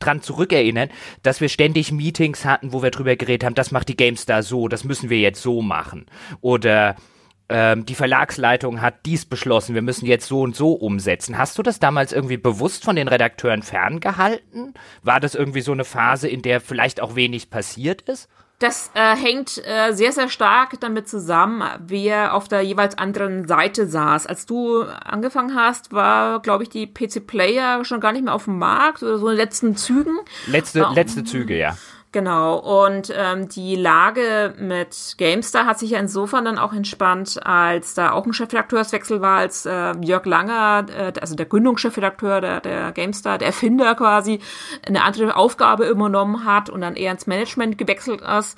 dran 0.00 0.22
zurückerinnern, 0.22 0.90
dass 1.22 1.40
wir 1.40 1.48
ständig 1.48 1.92
Meetings 1.92 2.44
hatten, 2.44 2.72
wo 2.72 2.82
wir 2.82 2.90
drüber 2.90 3.16
geredet 3.16 3.44
haben, 3.44 3.54
das 3.54 3.70
macht 3.70 3.88
die 3.88 3.96
GameStar 3.96 4.42
so, 4.42 4.68
das 4.68 4.84
müssen 4.84 5.08
wir 5.08 5.18
jetzt 5.18 5.40
so 5.40 5.62
machen. 5.62 6.06
Oder 6.40 6.96
ähm, 7.48 7.84
die 7.84 7.94
Verlagsleitung 7.94 8.80
hat 8.80 9.04
dies 9.04 9.26
beschlossen, 9.26 9.74
wir 9.74 9.82
müssen 9.82 10.06
jetzt 10.06 10.26
so 10.26 10.40
und 10.40 10.56
so 10.56 10.72
umsetzen. 10.72 11.36
Hast 11.36 11.58
du 11.58 11.62
das 11.62 11.78
damals 11.78 12.12
irgendwie 12.12 12.38
bewusst 12.38 12.84
von 12.84 12.96
den 12.96 13.08
Redakteuren 13.08 13.62
ferngehalten? 13.62 14.74
War 15.02 15.20
das 15.20 15.34
irgendwie 15.34 15.60
so 15.60 15.72
eine 15.72 15.84
Phase, 15.84 16.28
in 16.28 16.42
der 16.42 16.60
vielleicht 16.60 17.00
auch 17.00 17.16
wenig 17.16 17.50
passiert 17.50 18.02
ist? 18.02 18.28
Das 18.60 18.92
äh, 18.94 19.16
hängt 19.16 19.60
äh, 19.66 19.92
sehr, 19.92 20.12
sehr 20.12 20.28
stark 20.28 20.80
damit 20.80 21.08
zusammen, 21.08 21.68
wer 21.80 22.34
auf 22.34 22.46
der 22.46 22.62
jeweils 22.62 22.96
anderen 22.96 23.46
Seite 23.48 23.86
saß. 23.86 24.26
Als 24.26 24.46
du 24.46 24.82
angefangen 24.82 25.54
hast, 25.54 25.92
war, 25.92 26.40
glaube 26.40 26.62
ich, 26.62 26.70
die 26.70 26.86
PC 26.86 27.26
Player 27.26 27.84
schon 27.84 28.00
gar 28.00 28.12
nicht 28.12 28.24
mehr 28.24 28.32
auf 28.32 28.44
dem 28.44 28.58
Markt 28.58 29.02
oder 29.02 29.18
so 29.18 29.28
in 29.28 29.32
den 29.32 29.44
letzten 29.44 29.76
Zügen. 29.76 30.16
Letzte, 30.46 30.80
ähm, 30.80 30.94
letzte 30.94 31.24
Züge, 31.24 31.58
ja. 31.58 31.76
Genau, 32.14 32.58
und 32.58 33.12
ähm, 33.12 33.48
die 33.48 33.74
Lage 33.74 34.54
mit 34.56 35.16
GameStar 35.18 35.66
hat 35.66 35.80
sich 35.80 35.90
ja 35.90 35.98
insofern 35.98 36.44
dann 36.44 36.58
auch 36.58 36.72
entspannt, 36.72 37.44
als 37.44 37.94
da 37.94 38.12
auch 38.12 38.24
ein 38.24 38.32
Chefredakteurswechsel 38.32 39.20
war, 39.20 39.38
als 39.38 39.66
äh, 39.66 39.94
Jörg 40.00 40.24
Langer, 40.24 40.86
äh, 40.96 41.12
also 41.20 41.34
der 41.34 41.46
Gründungschefredakteur 41.46 42.40
der, 42.40 42.60
der 42.60 42.92
GameStar, 42.92 43.38
der 43.38 43.48
Erfinder 43.48 43.96
quasi, 43.96 44.38
eine 44.86 45.02
andere 45.02 45.34
Aufgabe 45.34 45.88
übernommen 45.88 46.44
hat 46.44 46.70
und 46.70 46.82
dann 46.82 46.94
eher 46.94 47.10
ins 47.10 47.26
Management 47.26 47.78
gewechselt 47.78 48.20
ist. 48.20 48.56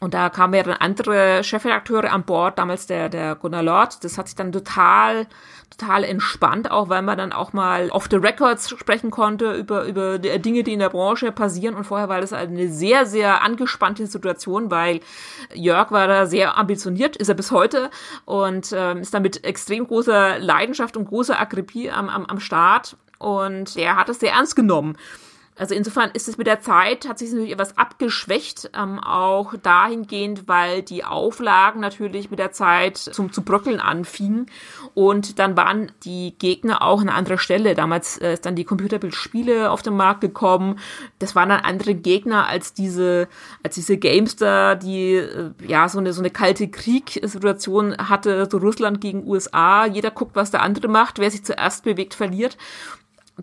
Und 0.00 0.14
da 0.14 0.30
kamen 0.30 0.54
ja 0.54 0.62
dann 0.62 0.76
andere 0.78 1.44
Chefredakteure 1.44 2.10
an 2.10 2.22
Bord, 2.22 2.58
damals 2.58 2.86
der, 2.86 3.10
der 3.10 3.34
Gunnar 3.34 3.64
Lord. 3.64 4.02
Das 4.02 4.16
hat 4.16 4.28
sich 4.28 4.36
dann 4.36 4.50
total, 4.50 5.26
total 5.78 6.04
entspannt, 6.04 6.70
auch 6.70 6.88
weil 6.88 7.02
man 7.02 7.16
dann 7.16 7.32
auch 7.32 7.52
mal 7.52 7.90
off 7.90 8.08
the 8.10 8.16
records 8.16 8.68
sprechen 8.68 9.10
konnte 9.10 9.52
über, 9.52 9.84
über 9.84 10.18
die 10.18 10.36
Dinge, 10.40 10.62
die 10.64 10.72
in 10.72 10.80
der 10.80 10.90
Branche 10.90 11.32
passieren. 11.32 11.74
Und 11.74 11.84
vorher 11.84 12.08
war 12.08 12.20
das 12.20 12.32
eine 12.32 12.68
sehr, 12.68 13.06
sehr 13.06 13.42
angespannte 13.42 14.06
Situation, 14.06 14.70
weil 14.70 15.00
Jörg 15.54 15.90
war 15.90 16.08
da 16.08 16.26
sehr 16.26 16.58
ambitioniert, 16.58 17.16
ist 17.16 17.28
er 17.28 17.34
bis 17.34 17.50
heute 17.50 17.90
und 18.24 18.72
ähm, 18.74 18.98
ist 18.98 19.14
da 19.14 19.20
mit 19.20 19.44
extrem 19.44 19.86
großer 19.86 20.38
Leidenschaft 20.38 20.96
und 20.96 21.06
großer 21.06 21.38
Akribie 21.38 21.90
am, 21.90 22.08
am, 22.08 22.26
am 22.26 22.40
Start. 22.40 22.96
Und 23.18 23.76
er 23.76 23.96
hat 23.96 24.08
es 24.08 24.20
sehr 24.20 24.32
ernst 24.32 24.56
genommen. 24.56 24.96
Also 25.58 25.74
insofern 25.74 26.10
ist 26.12 26.28
es 26.28 26.38
mit 26.38 26.46
der 26.46 26.60
Zeit, 26.60 27.08
hat 27.08 27.18
sich 27.18 27.32
natürlich 27.32 27.52
etwas 27.52 27.76
abgeschwächt, 27.76 28.70
ähm, 28.74 29.00
auch 29.00 29.54
dahingehend, 29.60 30.46
weil 30.46 30.82
die 30.82 31.04
Auflagen 31.04 31.80
natürlich 31.80 32.30
mit 32.30 32.38
der 32.38 32.52
Zeit 32.52 32.96
zum 32.96 33.32
zu 33.32 33.42
bröckeln 33.42 33.80
anfingen 33.80 34.46
und 34.94 35.38
dann 35.38 35.56
waren 35.56 35.90
die 36.04 36.34
Gegner 36.38 36.82
auch 36.82 37.00
an 37.00 37.08
anderer 37.08 37.38
Stelle. 37.38 37.74
Damals 37.74 38.18
äh, 38.18 38.34
ist 38.34 38.46
dann 38.46 38.54
die 38.54 38.64
Computerbildspiele 38.64 39.70
auf 39.70 39.82
den 39.82 39.96
Markt 39.96 40.20
gekommen. 40.20 40.78
Das 41.18 41.34
waren 41.34 41.48
dann 41.48 41.60
andere 41.60 41.94
Gegner 41.94 42.46
als 42.46 42.72
diese, 42.72 43.28
als 43.64 43.74
diese 43.74 43.98
Gamester, 43.98 44.76
die 44.76 45.14
äh, 45.14 45.50
ja 45.66 45.88
so 45.88 45.98
eine 45.98 46.12
so 46.12 46.20
eine 46.20 46.30
kalte 46.30 46.68
Kriegssituation 46.68 47.96
hatte, 48.08 48.46
so 48.50 48.58
Russland 48.58 49.00
gegen 49.00 49.26
USA. 49.26 49.86
Jeder 49.86 50.12
guckt, 50.12 50.36
was 50.36 50.52
der 50.52 50.62
andere 50.62 50.88
macht. 50.88 51.18
Wer 51.18 51.30
sich 51.30 51.44
zuerst 51.44 51.82
bewegt, 51.84 52.14
verliert 52.14 52.56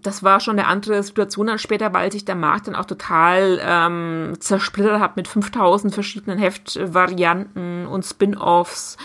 das 0.01 0.23
war 0.23 0.39
schon 0.39 0.59
eine 0.59 0.67
andere 0.67 1.01
Situation 1.03 1.47
dann 1.47 1.59
später, 1.59 1.93
weil 1.93 2.11
sich 2.11 2.25
der 2.25 2.35
Markt 2.35 2.67
dann 2.67 2.75
auch 2.75 2.85
total 2.85 3.59
ähm, 3.61 4.33
zersplittert 4.39 4.99
hat 4.99 5.15
mit 5.15 5.27
5000 5.27 5.93
verschiedenen 5.93 6.37
Heftvarianten 6.37 7.87
und 7.87 8.03
Spin-offs 8.03 8.97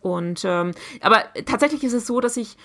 und 0.00 0.44
ähm, 0.44 0.72
aber 1.00 1.24
tatsächlich 1.46 1.82
ist 1.84 1.94
es 1.94 2.06
so, 2.06 2.20
dass 2.20 2.36
ich 2.36 2.56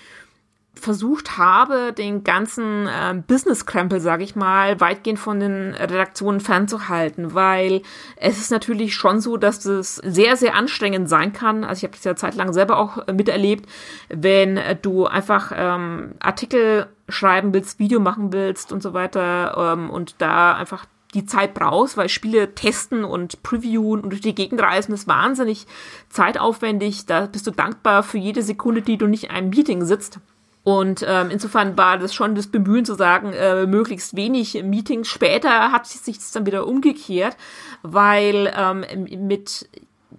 versucht 0.74 1.36
habe, 1.36 1.92
den 1.92 2.24
ganzen 2.24 2.86
äh, 2.86 3.14
Business-Krempel, 3.26 4.00
sage 4.00 4.24
ich 4.24 4.34
mal, 4.34 4.80
weitgehend 4.80 5.18
von 5.18 5.38
den 5.38 5.74
Redaktionen 5.74 6.40
fernzuhalten, 6.40 7.34
weil 7.34 7.82
es 8.16 8.38
ist 8.38 8.50
natürlich 8.50 8.94
schon 8.94 9.20
so, 9.20 9.36
dass 9.36 9.64
es 9.64 9.96
sehr, 9.96 10.36
sehr 10.36 10.54
anstrengend 10.54 11.08
sein 11.08 11.32
kann. 11.32 11.62
Also 11.64 11.80
ich 11.80 11.84
habe 11.84 11.96
das 11.96 12.04
ja 12.04 12.16
zeitlang 12.16 12.52
selber 12.52 12.78
auch 12.78 13.06
äh, 13.06 13.12
miterlebt, 13.12 13.68
wenn 14.08 14.56
äh, 14.56 14.74
du 14.74 15.06
einfach 15.06 15.52
ähm, 15.54 16.12
Artikel 16.20 16.86
schreiben 17.12 17.52
willst, 17.54 17.78
Video 17.78 18.00
machen 18.00 18.32
willst 18.32 18.72
und 18.72 18.82
so 18.82 18.92
weiter 18.92 19.72
ähm, 19.74 19.90
und 19.90 20.16
da 20.18 20.54
einfach 20.54 20.86
die 21.14 21.26
Zeit 21.26 21.54
brauchst, 21.54 21.96
weil 21.96 22.08
Spiele 22.08 22.54
testen 22.54 23.04
und 23.04 23.42
previewen 23.42 24.00
und 24.00 24.10
durch 24.10 24.22
die 24.22 24.34
Gegend 24.34 24.62
reisen 24.62 24.94
ist 24.94 25.06
wahnsinnig 25.06 25.66
zeitaufwendig. 26.08 27.06
Da 27.06 27.26
bist 27.26 27.46
du 27.46 27.50
dankbar 27.50 28.02
für 28.02 28.18
jede 28.18 28.42
Sekunde, 28.42 28.82
die 28.82 28.96
du 28.96 29.06
nicht 29.06 29.24
in 29.24 29.30
einem 29.30 29.50
Meeting 29.50 29.84
sitzt. 29.84 30.20
Und 30.64 31.04
ähm, 31.06 31.28
insofern 31.30 31.76
war 31.76 31.98
das 31.98 32.14
schon 32.14 32.34
das 32.34 32.46
Bemühen 32.46 32.84
zu 32.84 32.94
sagen, 32.94 33.32
äh, 33.32 33.66
möglichst 33.66 34.16
wenig 34.16 34.62
Meetings. 34.62 35.08
Später 35.08 35.72
hat 35.72 35.86
sich 35.86 36.16
das 36.16 36.30
dann 36.30 36.46
wieder 36.46 36.66
umgekehrt, 36.66 37.36
weil 37.82 38.52
ähm, 38.56 38.84
mit 39.26 39.68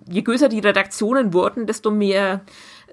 je 0.09 0.21
größer 0.21 0.49
die 0.49 0.59
Redaktionen 0.59 1.33
wurden, 1.33 1.65
desto 1.65 1.91
mehr 1.91 2.41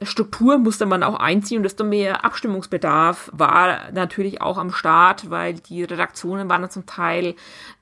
Struktur 0.02 0.56
musste 0.56 0.86
man 0.86 1.02
auch 1.02 1.20
einziehen 1.20 1.58
und 1.58 1.62
desto 1.64 1.84
mehr 1.84 2.24
Abstimmungsbedarf 2.24 3.30
war 3.34 3.92
natürlich 3.92 4.40
auch 4.40 4.56
am 4.56 4.72
Start, 4.72 5.30
weil 5.30 5.54
die 5.54 5.84
Redaktionen 5.84 6.48
waren 6.48 6.62
dann 6.62 6.70
zum 6.70 6.86
Teil 6.86 7.34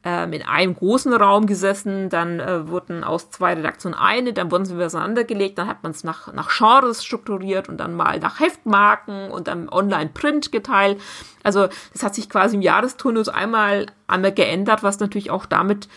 ähm, 0.02 0.32
in 0.32 0.42
einem 0.42 0.74
großen 0.74 1.12
Raum 1.12 1.46
gesessen, 1.46 2.08
dann 2.08 2.40
äh, 2.40 2.68
wurden 2.68 3.04
aus 3.04 3.30
zwei 3.30 3.54
Redaktionen 3.54 3.96
eine, 3.96 4.32
dann 4.32 4.50
wurden 4.50 4.64
sie 4.64 4.74
wieder 4.74 4.86
auseinandergelegt, 4.86 5.58
dann 5.58 5.68
hat 5.68 5.84
man 5.84 5.92
es 5.92 6.02
nach, 6.02 6.32
nach 6.32 6.48
Genres 6.48 7.04
strukturiert 7.04 7.68
und 7.68 7.76
dann 7.78 7.94
mal 7.94 8.18
nach 8.18 8.40
Heftmarken 8.40 9.30
und 9.30 9.46
dann 9.46 9.68
Online-Print 9.68 10.50
geteilt. 10.50 11.00
Also 11.44 11.68
das 11.92 12.02
hat 12.02 12.16
sich 12.16 12.28
quasi 12.28 12.56
im 12.56 12.62
Jahresturnus 12.62 13.28
einmal, 13.28 13.86
einmal 14.08 14.32
geändert, 14.32 14.82
was 14.82 14.98
natürlich 14.98 15.30
auch 15.30 15.46
damit 15.46 15.88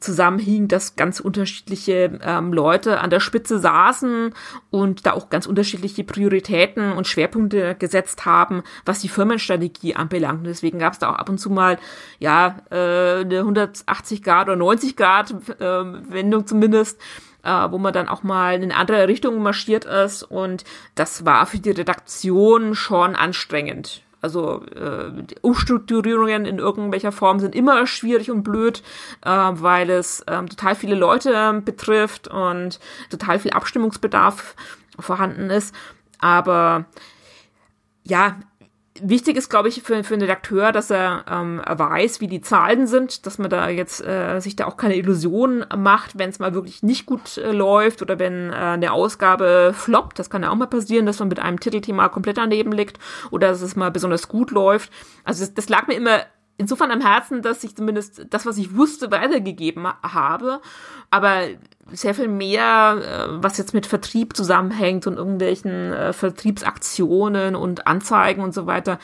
zusammenhing, 0.00 0.68
dass 0.68 0.96
ganz 0.96 1.20
unterschiedliche 1.20 2.18
ähm, 2.22 2.52
Leute 2.52 3.00
an 3.00 3.10
der 3.10 3.20
Spitze 3.20 3.58
saßen 3.58 4.34
und 4.70 5.06
da 5.06 5.12
auch 5.12 5.30
ganz 5.30 5.46
unterschiedliche 5.46 6.04
Prioritäten 6.04 6.92
und 6.92 7.06
Schwerpunkte 7.06 7.74
gesetzt 7.78 8.24
haben, 8.24 8.62
was 8.84 9.00
die 9.00 9.08
Firmenstrategie 9.08 9.94
anbelangt. 9.94 10.40
Und 10.40 10.46
deswegen 10.46 10.78
gab 10.78 10.92
es 10.92 10.98
da 10.98 11.10
auch 11.10 11.16
ab 11.16 11.28
und 11.28 11.38
zu 11.38 11.50
mal 11.50 11.78
ja 12.18 12.58
äh, 12.70 13.20
eine 13.20 13.38
180 13.40 14.22
Grad 14.22 14.48
oder 14.48 14.56
90 14.56 14.96
Grad 14.96 15.30
äh, 15.30 15.64
Wendung 15.64 16.46
zumindest 16.46 16.98
äh, 17.44 17.70
wo 17.70 17.78
man 17.78 17.92
dann 17.92 18.08
auch 18.08 18.22
mal 18.22 18.56
in 18.56 18.64
eine 18.64 18.76
andere 18.76 19.08
Richtung 19.08 19.40
marschiert 19.42 19.84
ist 19.84 20.22
und 20.22 20.64
das 20.94 21.24
war 21.24 21.46
für 21.46 21.58
die 21.58 21.70
Redaktion 21.70 22.74
schon 22.74 23.14
anstrengend. 23.14 24.02
Also 24.20 24.64
äh, 24.74 25.12
Umstrukturierungen 25.42 26.44
in 26.44 26.58
irgendwelcher 26.58 27.12
Form 27.12 27.38
sind 27.38 27.54
immer 27.54 27.86
schwierig 27.86 28.30
und 28.30 28.42
blöd, 28.42 28.82
äh, 29.24 29.30
weil 29.30 29.90
es 29.90 30.20
äh, 30.22 30.44
total 30.44 30.74
viele 30.74 30.96
Leute 30.96 31.62
betrifft 31.64 32.26
und 32.28 32.80
total 33.10 33.38
viel 33.38 33.52
Abstimmungsbedarf 33.52 34.56
vorhanden 34.98 35.50
ist. 35.50 35.74
Aber 36.18 36.86
ja, 38.02 38.38
wichtig 39.02 39.36
ist, 39.36 39.48
glaube 39.48 39.68
ich, 39.68 39.82
für, 39.82 40.02
für 40.04 40.14
einen 40.14 40.22
Redakteur, 40.22 40.72
dass 40.72 40.90
er 40.90 41.24
ähm, 41.30 41.60
weiß, 41.66 42.20
wie 42.20 42.26
die 42.26 42.40
Zahlen 42.40 42.86
sind, 42.86 43.26
dass 43.26 43.38
man 43.38 43.50
da 43.50 43.68
jetzt 43.68 44.04
äh, 44.04 44.40
sich 44.40 44.56
da 44.56 44.66
auch 44.66 44.76
keine 44.76 44.96
Illusionen 44.96 45.64
macht, 45.76 46.18
wenn 46.18 46.30
es 46.30 46.38
mal 46.38 46.54
wirklich 46.54 46.82
nicht 46.82 47.06
gut 47.06 47.38
äh, 47.38 47.52
läuft 47.52 48.02
oder 48.02 48.18
wenn 48.18 48.50
äh, 48.50 48.54
eine 48.54 48.92
Ausgabe 48.92 49.72
floppt. 49.74 50.18
Das 50.18 50.30
kann 50.30 50.42
ja 50.42 50.50
auch 50.50 50.56
mal 50.56 50.66
passieren, 50.66 51.06
dass 51.06 51.18
man 51.18 51.28
mit 51.28 51.40
einem 51.40 51.60
Titelthema 51.60 52.08
komplett 52.08 52.38
daneben 52.38 52.72
liegt 52.72 52.98
oder 53.30 53.48
dass 53.48 53.62
es 53.62 53.76
mal 53.76 53.90
besonders 53.90 54.28
gut 54.28 54.50
läuft. 54.50 54.90
Also 55.24 55.44
das, 55.44 55.54
das 55.54 55.68
lag 55.68 55.86
mir 55.86 55.94
immer 55.94 56.20
insofern 56.58 56.90
am 56.90 57.00
Herzen, 57.00 57.40
dass 57.40 57.64
ich 57.64 57.74
zumindest 57.74 58.26
das, 58.30 58.44
was 58.44 58.58
ich 58.58 58.76
wusste, 58.76 59.10
weitergegeben 59.10 59.86
habe. 60.02 60.60
Aber 61.10 61.42
sehr 61.92 62.14
viel 62.14 62.28
mehr, 62.28 62.98
äh, 63.02 63.42
was 63.42 63.58
jetzt 63.58 63.74
mit 63.74 63.86
Vertrieb 63.86 64.36
zusammenhängt 64.36 65.06
und 65.06 65.16
irgendwelchen 65.16 65.92
äh, 65.92 66.12
Vertriebsaktionen 66.12 67.56
und 67.56 67.86
Anzeigen 67.86 68.42
und 68.42 68.54
so 68.54 68.66
weiter. 68.66 68.98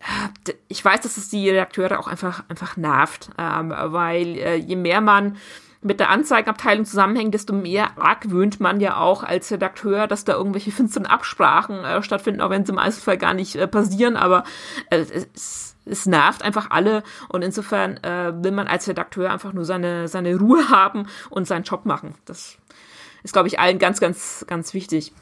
Äh, 0.00 0.52
ich 0.68 0.84
weiß, 0.84 1.00
dass 1.00 1.16
es 1.16 1.28
die 1.30 1.48
Redakteure 1.48 1.98
auch 1.98 2.06
einfach, 2.06 2.44
einfach 2.48 2.76
nervt, 2.76 3.30
ähm, 3.38 3.72
weil 3.76 4.62
je 4.64 4.76
mehr 4.76 5.00
man 5.00 5.36
mit 5.84 5.98
der 5.98 6.10
Anzeigenabteilung 6.10 6.84
zusammenhängt, 6.84 7.34
desto 7.34 7.52
mehr 7.52 7.98
argwöhnt 7.98 8.60
man 8.60 8.78
ja 8.78 8.98
auch 8.98 9.24
als 9.24 9.50
Redakteur, 9.50 10.06
dass 10.06 10.24
da 10.24 10.34
irgendwelche 10.34 10.70
finsteren 10.70 11.06
Absprachen 11.06 11.84
äh, 11.84 12.02
stattfinden, 12.02 12.40
auch 12.40 12.50
wenn 12.50 12.64
sie 12.64 12.72
im 12.72 12.78
Einzelfall 12.78 13.18
gar 13.18 13.34
nicht 13.34 13.58
passieren, 13.70 14.16
aber 14.16 14.44
es 14.90 15.71
es 15.84 16.06
nervt 16.06 16.42
einfach 16.42 16.70
alle 16.70 17.02
und 17.28 17.42
insofern 17.42 17.96
äh, 17.98 18.32
will 18.42 18.52
man 18.52 18.66
als 18.66 18.88
Redakteur 18.88 19.32
einfach 19.32 19.52
nur 19.52 19.64
seine, 19.64 20.08
seine 20.08 20.36
Ruhe 20.36 20.68
haben 20.68 21.06
und 21.30 21.46
seinen 21.46 21.64
Job 21.64 21.84
machen. 21.84 22.14
Das 22.24 22.58
ist, 23.22 23.32
glaube 23.32 23.48
ich, 23.48 23.58
allen 23.58 23.78
ganz, 23.78 24.00
ganz, 24.00 24.44
ganz 24.48 24.74
wichtig. 24.74 25.12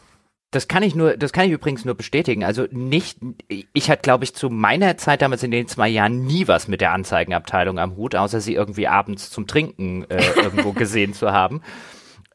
Das 0.53 0.67
kann 0.67 0.83
ich 0.83 0.97
nur, 0.97 1.17
das 1.17 1.33
kann 1.33 1.47
ich 1.47 1.53
übrigens 1.53 1.85
nur 1.85 1.95
bestätigen. 1.95 2.43
Also 2.43 2.67
nicht, 2.73 3.19
ich 3.49 3.89
hatte, 3.89 4.03
glaube 4.03 4.25
ich, 4.25 4.35
zu 4.35 4.51
meiner 4.51 4.97
Zeit 4.97 5.23
damals 5.23 5.45
in 5.45 5.53
den 5.53 5.69
zwei 5.69 5.89
Jahren 5.89 6.27
nie 6.27 6.49
was 6.49 6.67
mit 6.67 6.81
der 6.81 6.93
Anzeigenabteilung 6.93 7.79
am 7.79 7.97
Hut, 7.97 8.17
außer 8.17 8.41
sie 8.41 8.55
irgendwie 8.55 8.89
abends 8.89 9.31
zum 9.31 9.47
Trinken 9.47 10.11
äh, 10.11 10.21
irgendwo 10.37 10.73
gesehen 10.73 11.15
zu 11.15 11.31
haben. 11.31 11.63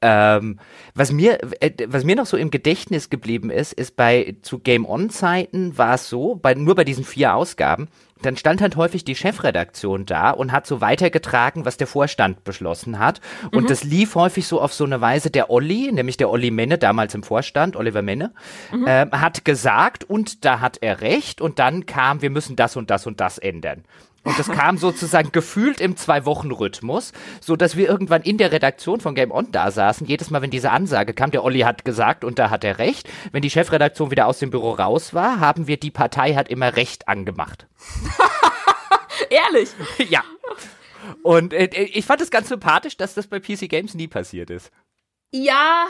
Ähm, 0.01 0.59
was 0.93 1.11
mir, 1.11 1.39
äh, 1.61 1.71
was 1.87 2.05
mir 2.05 2.15
noch 2.15 2.25
so 2.25 2.37
im 2.37 2.51
Gedächtnis 2.51 3.09
geblieben 3.09 3.49
ist, 3.49 3.73
ist 3.73 3.97
bei 3.97 4.37
zu 4.43 4.59
Game 4.59 4.85
On 4.85 5.09
Zeiten 5.09 5.77
war 5.77 5.95
es 5.95 6.07
so, 6.07 6.35
bei, 6.35 6.53
nur 6.53 6.75
bei 6.75 6.83
diesen 6.85 7.03
vier 7.03 7.33
Ausgaben, 7.33 7.89
dann 8.25 8.37
stand 8.37 8.61
halt 8.61 8.75
häufig 8.75 9.03
die 9.05 9.15
Chefredaktion 9.15 10.05
da 10.05 10.31
und 10.31 10.51
hat 10.51 10.67
so 10.67 10.81
weitergetragen, 10.81 11.65
was 11.65 11.77
der 11.77 11.87
Vorstand 11.87 12.43
beschlossen 12.43 12.99
hat. 12.99 13.21
Und 13.51 13.63
mhm. 13.63 13.67
das 13.67 13.83
lief 13.83 14.15
häufig 14.15 14.47
so 14.47 14.61
auf 14.61 14.73
so 14.73 14.83
eine 14.83 15.01
Weise, 15.01 15.29
der 15.29 15.49
Olli, 15.49 15.91
nämlich 15.91 16.17
der 16.17 16.29
Olli 16.29 16.51
Menne, 16.51 16.77
damals 16.77 17.13
im 17.13 17.23
Vorstand, 17.23 17.75
Oliver 17.75 18.01
Menne, 18.01 18.31
mhm. 18.71 18.87
äh, 18.87 19.07
hat 19.11 19.45
gesagt, 19.45 20.03
und 20.03 20.45
da 20.45 20.59
hat 20.59 20.77
er 20.81 21.01
recht, 21.01 21.41
und 21.41 21.59
dann 21.59 21.85
kam, 21.85 22.21
wir 22.21 22.29
müssen 22.29 22.55
das 22.55 22.75
und 22.75 22.89
das 22.89 23.07
und 23.07 23.19
das 23.19 23.37
ändern. 23.37 23.83
Und 24.25 24.37
das 24.39 24.49
kam 24.49 24.77
sozusagen 24.77 25.31
gefühlt 25.31 25.79
im 25.79 25.95
Zwei-Wochen-Rhythmus, 25.95 27.13
so 27.39 27.55
dass 27.55 27.77
wir 27.77 27.87
irgendwann 27.87 28.23
in 28.23 28.37
der 28.37 28.51
Redaktion 28.51 28.99
von 28.99 29.15
Game 29.15 29.31
On 29.31 29.51
da 29.51 29.69
saßen. 29.69 30.07
Jedes 30.07 30.31
Mal, 30.31 30.41
wenn 30.41 30.49
diese 30.49 30.71
Ansage 30.71 31.13
kam, 31.13 31.31
der 31.31 31.43
Olli 31.43 31.59
hat 31.59 31.85
gesagt 31.85 32.23
und 32.23 32.39
da 32.39 32.49
hat 32.49 32.63
er 32.63 32.79
recht. 32.79 33.07
Wenn 33.31 33.43
die 33.43 33.51
Chefredaktion 33.51 34.11
wieder 34.11 34.25
aus 34.25 34.39
dem 34.39 34.49
Büro 34.49 34.71
raus 34.71 35.13
war, 35.13 35.39
haben 35.39 35.67
wir 35.67 35.77
die 35.77 35.91
Partei 35.91 36.33
hat 36.33 36.49
immer 36.49 36.75
recht 36.75 37.07
angemacht. 37.07 37.67
Ehrlich? 39.29 39.69
Ja. 40.09 40.23
Und 41.21 41.53
äh, 41.53 41.69
ich 41.73 42.05
fand 42.05 42.21
es 42.21 42.31
ganz 42.31 42.49
sympathisch, 42.49 42.97
dass 42.97 43.13
das 43.13 43.27
bei 43.27 43.39
PC 43.39 43.69
Games 43.69 43.93
nie 43.93 44.07
passiert 44.07 44.49
ist. 44.49 44.71
Ja, 45.31 45.87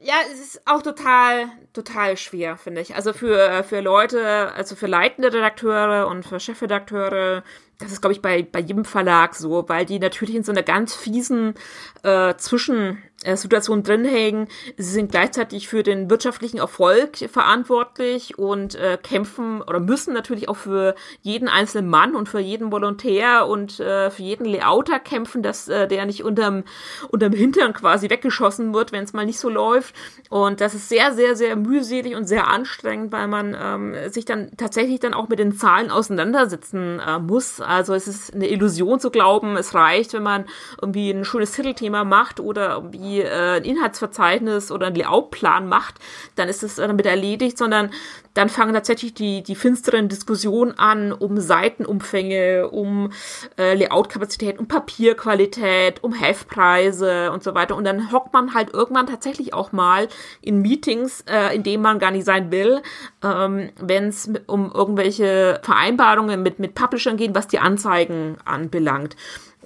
ja, 0.00 0.14
es 0.32 0.40
ist 0.40 0.62
auch 0.66 0.82
total, 0.82 1.48
total 1.72 2.16
schwer, 2.16 2.56
finde 2.56 2.80
ich. 2.80 2.94
Also 2.94 3.12
für, 3.12 3.64
für 3.64 3.80
Leute, 3.80 4.52
also 4.52 4.76
für 4.76 4.86
leitende 4.86 5.32
Redakteure 5.32 6.06
und 6.06 6.24
für 6.24 6.38
Chefredakteure, 6.38 7.42
das 7.78 7.92
ist, 7.92 8.00
glaube 8.00 8.12
ich, 8.12 8.22
bei, 8.22 8.42
bei 8.42 8.58
jedem 8.60 8.84
Verlag 8.84 9.34
so, 9.34 9.68
weil 9.68 9.86
die 9.86 9.98
natürlich 9.98 10.34
in 10.34 10.42
so 10.42 10.52
einer 10.52 10.64
ganz 10.64 10.94
fiesen 10.94 11.54
äh, 12.02 12.34
Zwischen, 12.36 13.02
Situation 13.24 13.82
drin 13.82 14.04
hängen. 14.04 14.46
Sie 14.76 14.90
sind 14.90 15.10
gleichzeitig 15.10 15.66
für 15.66 15.82
den 15.82 16.08
wirtschaftlichen 16.08 16.58
Erfolg 16.58 17.16
verantwortlich 17.16 18.38
und 18.38 18.76
äh, 18.76 18.96
kämpfen 19.02 19.60
oder 19.60 19.80
müssen 19.80 20.14
natürlich 20.14 20.48
auch 20.48 20.56
für 20.56 20.94
jeden 21.22 21.48
einzelnen 21.48 21.90
Mann 21.90 22.14
und 22.14 22.28
für 22.28 22.38
jeden 22.38 22.70
Volontär 22.70 23.48
und 23.48 23.80
äh, 23.80 24.10
für 24.10 24.22
jeden 24.22 24.44
Layouter 24.44 25.00
kämpfen, 25.00 25.42
dass 25.42 25.68
äh, 25.68 25.88
der 25.88 26.06
nicht 26.06 26.22
unterm, 26.22 26.62
unterm 27.10 27.32
Hintern 27.32 27.72
quasi 27.72 28.08
weggeschossen 28.08 28.72
wird, 28.72 28.92
wenn 28.92 29.02
es 29.02 29.12
mal 29.12 29.26
nicht 29.26 29.40
so 29.40 29.48
läuft. 29.48 29.96
Und 30.30 30.60
das 30.60 30.74
ist 30.74 30.88
sehr, 30.88 31.12
sehr, 31.12 31.34
sehr 31.34 31.56
mühselig 31.56 32.14
und 32.14 32.26
sehr 32.26 32.46
anstrengend, 32.46 33.10
weil 33.10 33.26
man 33.26 33.56
ähm, 33.60 34.10
sich 34.10 34.26
dann 34.26 34.52
tatsächlich 34.56 35.00
dann 35.00 35.14
auch 35.14 35.28
mit 35.28 35.40
den 35.40 35.56
Zahlen 35.56 35.90
auseinandersetzen 35.90 37.00
äh, 37.00 37.18
muss. 37.18 37.60
Also 37.60 37.94
es 37.94 38.06
ist 38.06 38.32
eine 38.32 38.48
Illusion 38.48 39.00
zu 39.00 39.10
glauben, 39.10 39.56
es 39.56 39.74
reicht, 39.74 40.12
wenn 40.12 40.22
man 40.22 40.44
irgendwie 40.80 41.10
ein 41.10 41.24
schönes 41.24 41.50
Titelthema 41.50 42.04
macht 42.04 42.38
oder 42.38 42.74
irgendwie 42.74 43.07
irgendwie 43.08 43.20
äh, 43.20 43.56
ein 43.56 43.64
Inhaltsverzeichnis 43.64 44.70
oder 44.70 44.88
ein 44.88 44.94
Layoutplan 44.94 45.68
macht, 45.68 45.96
dann 46.36 46.48
ist 46.48 46.62
es 46.62 46.76
damit 46.76 47.06
erledigt, 47.06 47.58
sondern 47.58 47.90
dann 48.34 48.48
fangen 48.48 48.72
tatsächlich 48.72 49.14
die, 49.14 49.42
die 49.42 49.56
finsteren 49.56 50.08
Diskussionen 50.08 50.78
an 50.78 51.12
um 51.12 51.40
Seitenumfänge, 51.40 52.68
um 52.68 53.10
äh, 53.58 53.74
Layoutkapazität, 53.74 54.58
um 54.58 54.68
Papierqualität, 54.68 56.04
um 56.04 56.12
Heftpreise 56.12 57.32
und 57.32 57.42
so 57.42 57.54
weiter. 57.54 57.74
Und 57.74 57.84
dann 57.84 58.12
hockt 58.12 58.32
man 58.32 58.54
halt 58.54 58.72
irgendwann 58.72 59.08
tatsächlich 59.08 59.54
auch 59.54 59.72
mal 59.72 60.08
in 60.40 60.62
Meetings, 60.62 61.24
äh, 61.28 61.54
in 61.54 61.64
denen 61.64 61.82
man 61.82 61.98
gar 61.98 62.12
nicht 62.12 62.26
sein 62.26 62.52
will, 62.52 62.80
ähm, 63.24 63.70
wenn 63.80 64.08
es 64.08 64.30
um 64.46 64.70
irgendwelche 64.72 65.60
Vereinbarungen 65.62 66.42
mit, 66.42 66.60
mit 66.60 66.74
Publishern 66.74 67.16
geht, 67.16 67.34
was 67.34 67.48
die 67.48 67.58
Anzeigen 67.58 68.36
anbelangt. 68.44 69.16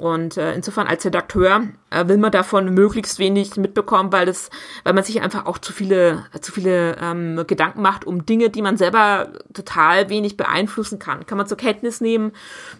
Und 0.03 0.37
äh, 0.37 0.53
insofern 0.53 0.89
als 0.89 1.07
Redakteur 1.07 1.69
äh, 1.91 2.09
will 2.09 2.17
man 2.17 2.33
davon 2.33 2.75
möglichst 2.75 3.21
wenig 3.21 3.57
mitbekommen, 3.57 4.11
weil 4.11 4.27
das, 4.27 4.51
weil 4.83 4.95
man 4.95 5.05
sich 5.05 5.23
einfach 5.23 5.47
auch 5.47 5.59
zu 5.59 5.73
viele, 5.73 6.25
zu 6.41 6.51
viele 6.51 6.97
ähm, 7.01 7.45
Gedanken 7.47 7.83
macht 7.83 8.05
um 8.05 8.27
Dinge, 8.27 8.51
die 8.51 8.63
man 8.63 8.77
selber 8.77 9.29
total 9.55 10.09
wenig 10.09 10.37
beeinflussen 10.37 10.99
kann. 10.99 11.25
Kann 11.25 11.39
man 11.39 11.47
zur 11.47 11.57
Kenntnis 11.57 12.01
nehmen, 12.01 12.33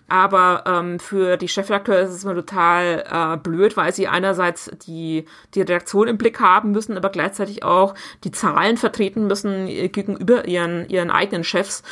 aber 0.09 0.65
ähm, 0.67 0.99
für 0.99 1.37
die 1.37 1.47
Chefredakteure 1.47 2.01
ist 2.01 2.11
es 2.11 2.25
immer 2.25 2.35
total 2.35 3.05
äh, 3.09 3.37
blöd, 3.37 3.77
weil 3.77 3.95
sie 3.95 4.09
einerseits 4.09 4.73
die, 4.85 5.25
die 5.55 5.61
Redaktion 5.61 6.09
im 6.09 6.19
Blick 6.19 6.41
haben 6.41 6.73
müssen, 6.73 6.97
aber 6.97 7.11
gleichzeitig 7.11 7.63
auch 7.63 7.95
die 8.25 8.33
Zahlen 8.33 8.77
vertreten 8.79 9.29
müssen 9.29 9.69
äh, 9.69 9.89
gegenüber 9.91 10.49
ihren, 10.49 10.89
ihren 10.89 11.13
eigenen 11.13 11.45
Chefs. 11.45 11.85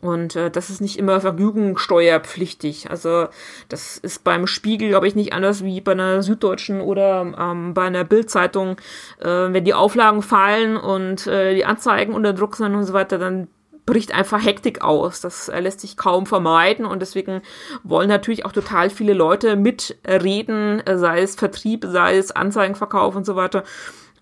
Und 0.00 0.36
äh, 0.36 0.50
das 0.50 0.70
ist 0.70 0.80
nicht 0.80 0.96
immer 0.96 1.20
vergnügungssteuerpflichtig. 1.20 2.90
Also 2.90 3.26
das 3.68 3.98
ist 3.98 4.22
beim 4.22 4.46
Spiegel, 4.46 4.88
glaube 4.90 5.08
ich, 5.08 5.16
nicht 5.16 5.32
anders 5.32 5.64
wie 5.64 5.80
bei 5.80 5.92
einer 5.92 6.22
Süddeutschen 6.22 6.80
oder 6.80 7.32
ähm, 7.36 7.74
bei 7.74 7.82
einer 7.82 8.04
Bildzeitung. 8.04 8.76
Äh, 9.20 9.26
wenn 9.26 9.64
die 9.64 9.74
Auflagen 9.74 10.22
fallen 10.22 10.76
und 10.76 11.26
äh, 11.26 11.54
die 11.54 11.64
Anzeigen 11.64 12.14
unter 12.14 12.32
Druck 12.32 12.54
sind 12.54 12.76
und 12.76 12.84
so 12.84 12.92
weiter, 12.92 13.18
dann 13.18 13.48
bricht 13.86 14.14
einfach 14.14 14.44
Hektik 14.44 14.82
aus. 14.82 15.20
Das 15.20 15.48
äh, 15.48 15.58
lässt 15.60 15.80
sich 15.80 15.96
kaum 15.96 16.26
vermeiden 16.26 16.84
und 16.86 17.00
deswegen 17.00 17.42
wollen 17.82 18.08
natürlich 18.08 18.44
auch 18.44 18.52
total 18.52 18.90
viele 18.90 19.14
Leute 19.14 19.56
mitreden, 19.56 20.80
äh, 20.86 20.96
sei 20.98 21.22
es 21.22 21.34
Vertrieb, 21.34 21.86
sei 21.88 22.18
es 22.18 22.30
Anzeigenverkauf 22.30 23.16
und 23.16 23.26
so 23.26 23.34
weiter, 23.34 23.64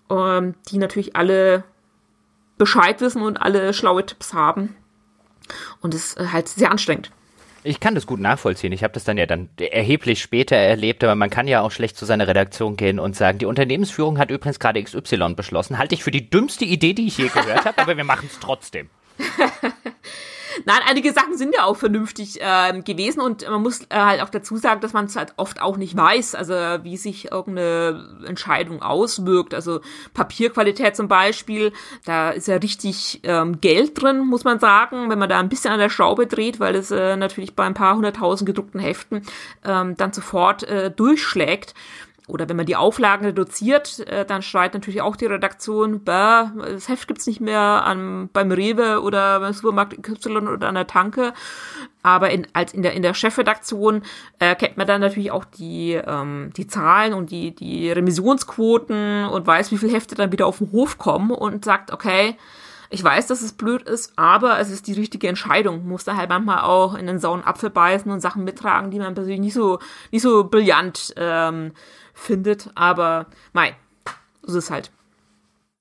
ähm, 0.09 0.55
die 0.69 0.79
natürlich 0.79 1.15
alle 1.15 1.65
Bescheid 2.57 2.99
wissen 3.01 3.21
und 3.21 3.41
alle 3.41 3.73
schlaue 3.73 4.05
Tipps 4.05 4.33
haben. 4.33 4.75
Und 5.81 5.93
es 5.93 6.13
ist 6.13 6.19
äh, 6.19 6.27
halt 6.31 6.47
sehr 6.47 6.71
anstrengend. 6.71 7.11
Ich 7.63 7.79
kann 7.79 7.95
das 7.95 8.05
gut 8.05 8.19
nachvollziehen. 8.19 8.71
Ich 8.71 8.83
habe 8.83 8.93
das 8.93 9.03
dann 9.03 9.17
ja 9.17 9.25
dann 9.25 9.49
erheblich 9.57 10.21
später 10.21 10.55
erlebt, 10.55 11.03
aber 11.03 11.15
man 11.15 11.29
kann 11.29 11.47
ja 11.47 11.61
auch 11.61 11.71
schlecht 11.71 11.97
zu 11.97 12.05
seiner 12.05 12.27
Redaktion 12.27 12.77
gehen 12.77 12.99
und 12.99 13.15
sagen, 13.15 13.39
die 13.39 13.45
Unternehmensführung 13.45 14.19
hat 14.19 14.31
übrigens 14.31 14.59
gerade 14.59 14.81
XY 14.81 15.33
beschlossen. 15.35 15.77
Halte 15.77 15.95
ich 15.95 16.03
für 16.03 16.11
die 16.11 16.29
dümmste 16.29 16.63
Idee, 16.65 16.93
die 16.93 17.07
ich 17.07 17.17
je 17.17 17.27
gehört 17.27 17.65
habe, 17.65 17.81
aber 17.81 17.97
wir 17.97 18.05
machen 18.05 18.29
es 18.31 18.39
trotzdem. 18.39 18.89
Nein, 20.65 20.79
einige 20.87 21.13
Sachen 21.13 21.37
sind 21.37 21.53
ja 21.53 21.65
auch 21.65 21.77
vernünftig 21.77 22.41
äh, 22.41 22.81
gewesen 22.81 23.21
und 23.21 23.47
man 23.47 23.61
muss 23.61 23.81
äh, 23.83 23.95
halt 23.95 24.21
auch 24.21 24.29
dazu 24.29 24.57
sagen, 24.57 24.81
dass 24.81 24.93
man 24.93 25.05
es 25.05 25.15
halt 25.15 25.33
oft 25.37 25.61
auch 25.61 25.77
nicht 25.77 25.95
weiß, 25.95 26.35
also 26.35 26.53
wie 26.83 26.97
sich 26.97 27.31
irgendeine 27.31 28.23
Entscheidung 28.25 28.81
auswirkt. 28.81 29.53
Also 29.53 29.81
Papierqualität 30.13 30.95
zum 30.95 31.07
Beispiel, 31.07 31.73
da 32.05 32.31
ist 32.31 32.47
ja 32.47 32.57
richtig 32.57 33.21
ähm, 33.23 33.61
Geld 33.61 34.01
drin, 34.01 34.25
muss 34.25 34.43
man 34.43 34.59
sagen, 34.59 35.09
wenn 35.09 35.19
man 35.19 35.29
da 35.29 35.39
ein 35.39 35.49
bisschen 35.49 35.71
an 35.71 35.79
der 35.79 35.89
Schraube 35.89 36.27
dreht, 36.27 36.59
weil 36.59 36.75
es 36.75 36.91
äh, 36.91 37.15
natürlich 37.15 37.55
bei 37.55 37.65
ein 37.65 37.73
paar 37.73 37.95
hunderttausend 37.95 38.47
gedruckten 38.47 38.79
Heften 38.79 39.21
ähm, 39.63 39.95
dann 39.95 40.13
sofort 40.13 40.63
äh, 40.63 40.91
durchschlägt 40.91 41.75
oder 42.27 42.49
wenn 42.49 42.57
man 42.57 42.65
die 42.65 42.75
Auflagen 42.75 43.25
reduziert, 43.25 43.99
äh, 44.07 44.25
dann 44.25 44.41
schreit 44.41 44.73
natürlich 44.73 45.01
auch 45.01 45.15
die 45.15 45.25
Redaktion, 45.25 46.03
bah, 46.03 46.51
das 46.57 46.89
Heft 46.89 47.07
gibt's 47.07 47.25
nicht 47.25 47.39
mehr 47.39 47.59
an, 47.61 48.29
beim 48.33 48.51
Rewe 48.51 49.01
oder 49.01 49.39
beim 49.39 49.53
Supermarkt 49.53 49.93
Y 49.93 50.47
oder 50.49 50.67
an 50.67 50.75
der 50.75 50.87
Tanke. 50.87 51.33
Aber 52.03 52.29
in, 52.29 52.45
als 52.51 52.73
in 52.73 52.83
der, 52.83 52.93
in 52.93 53.01
der 53.01 53.13
Chefredaktion 53.13 54.03
äh, 54.39 54.55
kennt 54.55 54.75
man 54.75 54.87
dann 54.87 54.99
natürlich 54.99 55.31
auch 55.31 55.45
die, 55.45 55.93
ähm, 55.93 56.51
die 56.57 56.67
Zahlen 56.67 57.13
und 57.13 57.31
die, 57.31 57.55
die 57.55 57.89
Remissionsquoten 57.91 59.25
und 59.25 59.47
weiß, 59.47 59.71
wie 59.71 59.77
viele 59.77 59.93
Hefte 59.93 60.15
dann 60.15 60.33
wieder 60.33 60.47
auf 60.47 60.57
den 60.57 60.73
Hof 60.73 60.97
kommen 60.97 61.31
und 61.31 61.63
sagt, 61.63 61.91
okay, 61.91 62.35
ich 62.89 63.03
weiß, 63.03 63.27
dass 63.27 63.41
es 63.41 63.53
blöd 63.53 63.83
ist, 63.83 64.13
aber 64.15 64.59
es 64.59 64.69
ist 64.69 64.87
die 64.87 64.93
richtige 64.93 65.27
Entscheidung. 65.27 65.87
Muss 65.87 66.05
da 66.05 66.15
halt 66.15 66.29
manchmal 66.29 66.61
auch 66.61 66.95
in 66.95 67.07
den 67.07 67.19
sauren 67.19 67.43
Apfel 67.43 67.69
beißen 67.69 68.11
und 68.11 68.21
Sachen 68.21 68.43
mittragen, 68.43 68.91
die 68.91 68.99
man 68.99 69.13
persönlich 69.13 69.41
nicht 69.41 69.53
so, 69.53 69.79
nicht 70.11 70.21
so 70.21 70.45
brillant 70.45 71.13
ähm, 71.17 71.71
findet, 72.17 72.69
aber 72.75 73.27
mei, 73.53 73.75
so 74.41 74.57
ist 74.57 74.65
es 74.65 74.71
halt. 74.71 74.91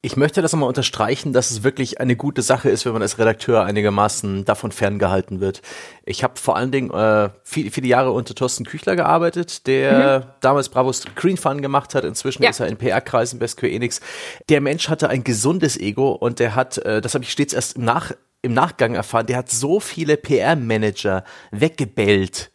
Ich 0.02 0.16
möchte 0.16 0.40
das 0.40 0.52
nochmal 0.52 0.68
unterstreichen, 0.68 1.32
dass 1.32 1.50
es 1.50 1.64
wirklich 1.64 2.00
eine 2.00 2.14
gute 2.14 2.40
Sache 2.40 2.70
ist, 2.70 2.86
wenn 2.86 2.92
man 2.92 3.02
als 3.02 3.18
Redakteur 3.18 3.64
einigermaßen 3.64 4.44
davon 4.44 4.70
ferngehalten 4.70 5.40
wird. 5.40 5.62
Ich 6.04 6.22
habe 6.22 6.38
vor 6.38 6.54
allen 6.54 6.70
Dingen 6.70 6.92
äh, 6.92 7.30
viel, 7.42 7.72
viele 7.72 7.88
Jahre 7.88 8.12
unter 8.12 8.32
Thorsten 8.32 8.64
Küchler 8.64 8.94
gearbeitet, 8.94 9.66
der 9.66 10.20
mhm. 10.20 10.32
damals 10.42 10.68
Bravo 10.68 10.92
Screen 10.92 11.36
Fun 11.36 11.60
gemacht 11.60 11.96
hat. 11.96 12.04
Inzwischen 12.04 12.44
ja. 12.44 12.50
ist 12.50 12.60
er 12.60 12.68
in 12.68 12.76
PR-Kreisen 12.76 13.40
bei 13.40 13.48
Square 13.48 13.72
Enix. 13.72 14.00
Der 14.48 14.60
Mensch 14.60 14.88
hatte 14.88 15.08
ein 15.08 15.24
gesundes 15.24 15.76
Ego 15.76 16.12
und 16.12 16.38
der 16.38 16.54
hat, 16.54 16.78
äh, 16.78 17.00
das 17.00 17.14
habe 17.14 17.24
ich 17.24 17.32
stets 17.32 17.52
erst 17.52 17.74
im, 17.74 17.84
Nach 17.84 18.12
im 18.42 18.54
Nachgang 18.54 18.94
erfahren, 18.94 19.26
der 19.26 19.38
hat 19.38 19.50
so 19.50 19.80
viele 19.80 20.16
PR-Manager 20.16 21.24
weggebellt 21.50 22.52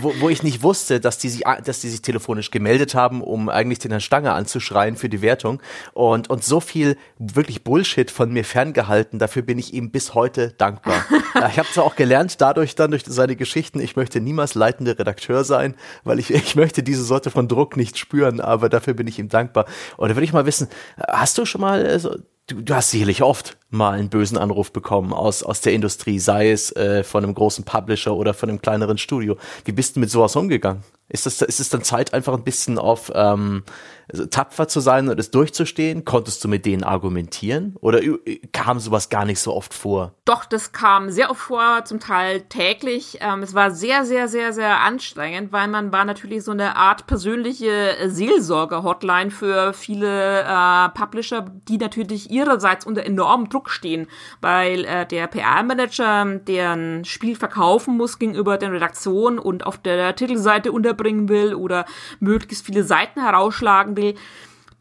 wo, 0.00 0.12
wo, 0.18 0.28
ich 0.28 0.42
nicht 0.42 0.62
wusste, 0.62 0.98
dass 0.98 1.18
die, 1.18 1.28
sich, 1.28 1.42
dass 1.64 1.80
die 1.80 1.88
sich 1.88 2.02
telefonisch 2.02 2.50
gemeldet 2.50 2.94
haben, 2.94 3.22
um 3.22 3.48
eigentlich 3.48 3.78
den 3.78 3.92
Herrn 3.92 4.00
Stange 4.00 4.32
anzuschreien 4.32 4.96
für 4.96 5.08
die 5.08 5.22
Wertung. 5.22 5.62
Und, 5.92 6.28
und 6.28 6.42
so 6.42 6.60
viel 6.60 6.96
wirklich 7.18 7.62
Bullshit 7.62 8.10
von 8.10 8.32
mir 8.32 8.44
ferngehalten. 8.44 9.18
Dafür 9.18 9.42
bin 9.42 9.58
ich 9.58 9.74
ihm 9.74 9.90
bis 9.90 10.14
heute 10.14 10.54
dankbar. 10.58 11.04
ich 11.50 11.58
habe 11.58 11.68
zwar 11.72 11.84
auch 11.84 11.94
gelernt, 11.94 12.40
dadurch 12.40 12.74
dann 12.74 12.90
durch 12.90 13.04
seine 13.06 13.36
Geschichten, 13.36 13.80
ich 13.80 13.94
möchte 13.94 14.20
niemals 14.20 14.54
leitender 14.54 14.98
Redakteur 14.98 15.44
sein, 15.44 15.76
weil 16.02 16.18
ich, 16.18 16.30
ich 16.30 16.56
möchte 16.56 16.82
diese 16.82 17.04
Sorte 17.04 17.30
von 17.30 17.46
Druck 17.46 17.76
nicht 17.76 17.98
spüren, 17.98 18.40
aber 18.40 18.68
dafür 18.68 18.94
bin 18.94 19.06
ich 19.06 19.18
ihm 19.18 19.28
dankbar. 19.28 19.66
Und 19.96 20.08
da 20.08 20.16
würde 20.16 20.24
ich 20.24 20.32
mal 20.32 20.46
wissen, 20.46 20.68
hast 21.08 21.38
du 21.38 21.44
schon 21.44 21.60
mal 21.60 21.98
so 22.00 22.16
du, 22.46 22.60
du 22.60 22.74
hast 22.74 22.90
sicherlich 22.90 23.22
oft 23.22 23.56
mal 23.72 23.98
einen 23.98 24.08
bösen 24.08 24.38
Anruf 24.38 24.72
bekommen 24.72 25.12
aus, 25.12 25.42
aus 25.42 25.60
der 25.60 25.72
Industrie, 25.72 26.18
sei 26.18 26.50
es 26.50 26.74
äh, 26.76 27.02
von 27.02 27.24
einem 27.24 27.34
großen 27.34 27.64
Publisher 27.64 28.14
oder 28.14 28.34
von 28.34 28.48
einem 28.48 28.60
kleineren 28.60 28.98
Studio. 28.98 29.36
Wie 29.64 29.72
bist 29.72 29.96
du 29.96 30.00
mit 30.00 30.10
sowas 30.10 30.36
umgegangen? 30.36 30.82
Ist 31.12 31.26
das, 31.26 31.42
ist 31.42 31.60
es 31.60 31.68
dann 31.68 31.82
Zeit, 31.82 32.14
einfach 32.14 32.32
ein 32.32 32.42
bisschen 32.42 32.78
auf 32.78 33.12
ähm, 33.14 33.64
tapfer 34.30 34.66
zu 34.66 34.80
sein 34.80 35.10
und 35.10 35.20
es 35.20 35.30
durchzustehen? 35.30 36.06
Konntest 36.06 36.42
du 36.42 36.48
mit 36.48 36.64
denen 36.64 36.84
argumentieren? 36.84 37.76
Oder 37.80 38.00
kam 38.52 38.80
sowas 38.80 39.10
gar 39.10 39.26
nicht 39.26 39.38
so 39.38 39.54
oft 39.54 39.74
vor? 39.74 40.14
Doch, 40.24 40.46
das 40.46 40.72
kam 40.72 41.10
sehr 41.10 41.30
oft 41.30 41.40
vor, 41.40 41.84
zum 41.84 42.00
Teil 42.00 42.40
täglich. 42.42 43.18
Ähm, 43.20 43.42
es 43.42 43.52
war 43.52 43.72
sehr, 43.72 44.06
sehr, 44.06 44.26
sehr, 44.28 44.54
sehr 44.54 44.80
anstrengend, 44.80 45.52
weil 45.52 45.68
man 45.68 45.92
war 45.92 46.06
natürlich 46.06 46.44
so 46.44 46.52
eine 46.52 46.76
Art 46.76 47.06
persönliche 47.06 47.94
Seelsorge-Hotline 48.06 49.30
für 49.30 49.74
viele 49.74 50.44
äh, 50.44 50.88
Publisher, 50.90 51.44
die 51.68 51.76
natürlich 51.76 52.30
ihrerseits 52.30 52.86
unter 52.86 53.04
enormem 53.04 53.50
Druck 53.50 53.61
stehen, 53.70 54.06
weil 54.40 54.84
äh, 54.84 55.06
der 55.06 55.26
PR-Manager, 55.26 56.40
der 56.46 56.72
ein 56.72 57.04
Spiel 57.04 57.36
verkaufen 57.36 57.96
muss 57.96 58.18
gegenüber 58.18 58.58
den 58.58 58.72
Redaktionen 58.72 59.38
und 59.38 59.66
auf 59.66 59.78
der 59.78 60.14
Titelseite 60.14 60.72
unterbringen 60.72 61.28
will 61.28 61.54
oder 61.54 61.84
möglichst 62.20 62.66
viele 62.66 62.84
Seiten 62.84 63.20
herausschlagen 63.20 63.96
will, 63.96 64.14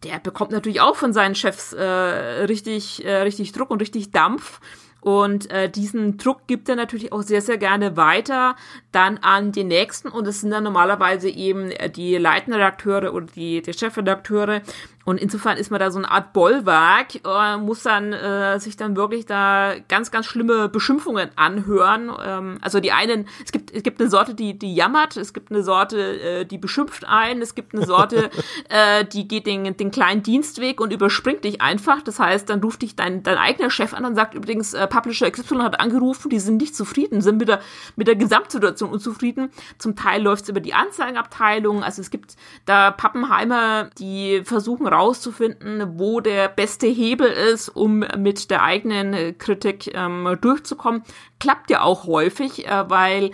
der 0.04 0.20
bekommt 0.20 0.52
natürlich 0.52 0.82
auch 0.82 0.96
von 0.96 1.14
seinen 1.14 1.36
Chefs 1.36 1.74
äh, 1.74 1.84
richtig, 1.84 3.06
äh, 3.06 3.18
richtig 3.18 3.52
Druck 3.52 3.70
und 3.70 3.82
richtig 3.82 4.12
Dampf. 4.12 4.60
Und 5.02 5.50
äh, 5.50 5.68
diesen 5.68 6.18
Druck 6.18 6.46
gibt 6.46 6.70
er 6.70 6.76
natürlich 6.76 7.12
auch 7.12 7.24
sehr, 7.24 7.42
sehr 7.42 7.58
gerne 7.58 7.98
weiter 7.98 8.56
dann 8.92 9.18
an 9.18 9.52
die 9.52 9.64
Nächsten. 9.64 10.10
Und 10.10 10.28
es 10.28 10.42
sind 10.42 10.52
dann 10.52 10.64
normalerweise 10.64 11.28
eben 11.28 11.72
äh, 11.72 11.90
die 11.90 12.18
Leitredakteure 12.18 13.12
oder 13.14 13.26
die, 13.26 13.64
die 13.64 13.74
Chefredakteure. 13.74 14.62
Und 15.06 15.20
insofern 15.20 15.58
ist 15.58 15.72
man 15.72 15.80
da 15.80 15.92
so 15.92 15.98
eine 15.98 16.12
Art 16.12 16.34
Bollwerk, 16.34 17.16
äh, 17.26 17.58
muss 17.58 17.84
dann 17.84 18.14
äh, 18.14 18.60
sich 18.60 18.78
dann 18.78 18.96
wirklich 18.96 19.26
da 19.26 19.74
ganz, 19.88 20.12
ganz 20.12 20.26
schlimme 20.26 20.70
Beschimpfungen 20.70 21.30
anhören. 21.36 22.12
Ähm, 22.24 22.58
also 22.62 22.80
die 22.80 22.92
einen, 22.92 23.28
es 23.44 23.52
gibt, 23.52 23.72
es 23.74 23.84
gibt 23.84 24.00
eine 24.00 24.10
Sorte, 24.10 24.36
die, 24.36 24.58
die 24.58 24.76
jammert, 24.76 25.18
es 25.18 25.34
gibt 25.34 25.52
eine 25.52 25.64
Sorte, 25.64 26.20
äh, 26.22 26.46
die 26.46 26.58
beschimpft 26.58 27.06
ein, 27.08 27.42
es 27.42 27.56
gibt 27.56 27.74
eine 27.74 27.86
Sorte, 27.86 28.30
äh, 28.70 29.06
die 29.06 29.28
geht 29.28 29.48
den, 29.48 29.76
den 29.76 29.92
kleinen 29.92 30.24
Dienstweg 30.24 30.80
und 30.80 30.94
überspringt 30.94 31.44
dich 31.44 31.62
einfach. 31.62 32.02
Das 32.02 32.20
heißt, 32.20 32.50
dann 32.50 32.62
ruft 32.62 32.82
dich 32.82 32.96
dein, 32.96 33.24
dein 33.24 33.38
eigener 33.38 33.70
Chef 33.70 33.94
an 33.94 34.06
und 34.06 34.16
sagt 34.16 34.34
übrigens, 34.34 34.74
äh, 34.74 34.88
Publisher 34.88 35.30
XY 35.30 35.60
hat 35.60 35.80
angerufen, 35.80 36.30
die 36.30 36.40
sind 36.40 36.58
nicht 36.58 36.76
zufrieden, 36.76 37.22
sind 37.22 37.38
mit 37.38 37.48
der, 37.48 37.62
mit 37.96 38.08
der 38.08 38.16
Gesamtsituation 38.16 38.90
unzufrieden. 38.92 39.50
Zum 39.78 39.96
Teil 39.96 40.22
läuft 40.22 40.44
es 40.44 40.50
über 40.50 40.60
die 40.60 40.74
Anzeigenabteilung. 40.74 41.84
Also 41.84 42.02
es 42.02 42.12
gibt 42.12 42.36
da 42.66 42.92
Pappenheimer, 42.92 43.90
die 43.98 44.44
versuchen 44.44 44.91
rauszufinden, 44.92 46.00
wo 46.00 46.20
der 46.20 46.48
beste 46.48 46.88
Hebel 46.88 47.28
ist, 47.28 47.70
um 47.70 48.06
mit 48.18 48.50
der 48.52 48.64
eigenen 48.64 49.38
Kritik 49.38 49.94
ähm, 49.94 50.38
durchzukommen. 50.42 51.04
Klappt 51.40 51.70
ja 51.70 51.82
auch 51.82 52.06
häufig, 52.06 52.68
äh, 52.68 52.90
weil 52.90 53.32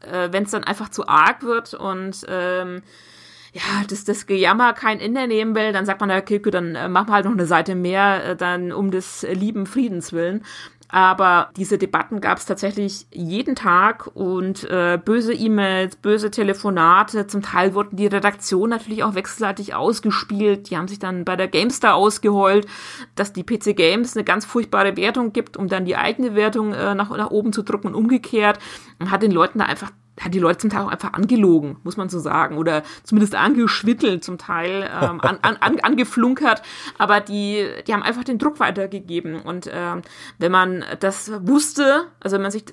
äh, 0.00 0.28
wenn 0.30 0.44
es 0.44 0.50
dann 0.50 0.64
einfach 0.64 0.88
zu 0.88 1.08
arg 1.08 1.42
wird 1.42 1.74
und 1.74 2.24
ähm, 2.28 2.82
ja, 3.52 3.62
das, 3.88 4.04
das 4.04 4.26
Gejammer 4.26 4.74
kein 4.74 5.00
Ende 5.00 5.26
nehmen 5.26 5.54
will, 5.54 5.72
dann 5.72 5.86
sagt 5.86 6.00
man, 6.00 6.10
okay, 6.10 6.38
dann 6.38 6.74
äh, 6.74 6.88
machen 6.88 7.08
wir 7.08 7.14
halt 7.14 7.24
noch 7.24 7.32
eine 7.32 7.46
Seite 7.46 7.74
mehr, 7.74 8.24
äh, 8.24 8.36
dann 8.36 8.70
um 8.70 8.90
des 8.90 9.26
lieben 9.30 9.64
Friedens 9.64 10.12
willen. 10.12 10.44
Aber 10.88 11.50
diese 11.56 11.78
Debatten 11.78 12.20
gab 12.20 12.38
es 12.38 12.46
tatsächlich 12.46 13.06
jeden 13.12 13.56
Tag 13.56 14.08
und 14.14 14.64
äh, 14.70 14.98
böse 15.02 15.34
E-Mails, 15.34 15.96
böse 15.96 16.30
Telefonate. 16.30 17.26
Zum 17.26 17.42
Teil 17.42 17.74
wurden 17.74 17.96
die 17.96 18.06
Redaktionen 18.06 18.70
natürlich 18.70 19.02
auch 19.02 19.14
wechselseitig 19.14 19.74
ausgespielt. 19.74 20.70
Die 20.70 20.76
haben 20.76 20.88
sich 20.88 20.98
dann 20.98 21.24
bei 21.24 21.34
der 21.34 21.48
GameStar 21.48 21.94
ausgeheult, 21.94 22.66
dass 23.16 23.32
die 23.32 23.42
PC 23.42 23.76
Games 23.76 24.16
eine 24.16 24.24
ganz 24.24 24.44
furchtbare 24.44 24.96
Wertung 24.96 25.32
gibt, 25.32 25.56
um 25.56 25.68
dann 25.68 25.84
die 25.84 25.96
eigene 25.96 26.34
Wertung 26.34 26.72
äh, 26.72 26.94
nach, 26.94 27.10
nach 27.10 27.30
oben 27.30 27.52
zu 27.52 27.62
drücken 27.62 27.88
und 27.88 27.94
umgekehrt. 27.94 28.58
Und 28.98 29.10
hat 29.10 29.22
den 29.22 29.32
Leuten 29.32 29.58
da 29.58 29.64
einfach 29.66 29.90
hat 30.20 30.34
die 30.34 30.38
Leute 30.38 30.58
zum 30.58 30.70
Teil 30.70 30.82
auch 30.82 30.90
einfach 30.90 31.12
angelogen, 31.12 31.76
muss 31.84 31.96
man 31.96 32.08
so 32.08 32.18
sagen, 32.18 32.56
oder 32.56 32.82
zumindest 33.02 33.34
angeschwittelt, 33.34 34.24
zum 34.24 34.38
Teil 34.38 34.88
ähm, 34.90 35.20
an, 35.20 35.38
an, 35.42 35.56
an, 35.56 35.80
angeflunkert, 35.80 36.62
aber 36.98 37.20
die, 37.20 37.66
die 37.86 37.92
haben 37.92 38.02
einfach 38.02 38.24
den 38.24 38.38
Druck 38.38 38.60
weitergegeben. 38.60 39.40
Und 39.40 39.70
ähm, 39.72 40.02
wenn 40.38 40.52
man 40.52 40.84
das 41.00 41.30
wusste, 41.46 42.04
also 42.20 42.34
wenn 42.34 42.42
man 42.42 42.50
sich 42.50 42.64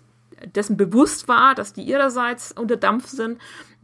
dessen 0.46 0.78
bewusst 0.78 1.28
war, 1.28 1.56
dass 1.56 1.74
die 1.74 1.84
ihrerseits 1.84 2.52
unter 2.52 2.78
Dampf 2.78 3.08
sind, 3.08 3.40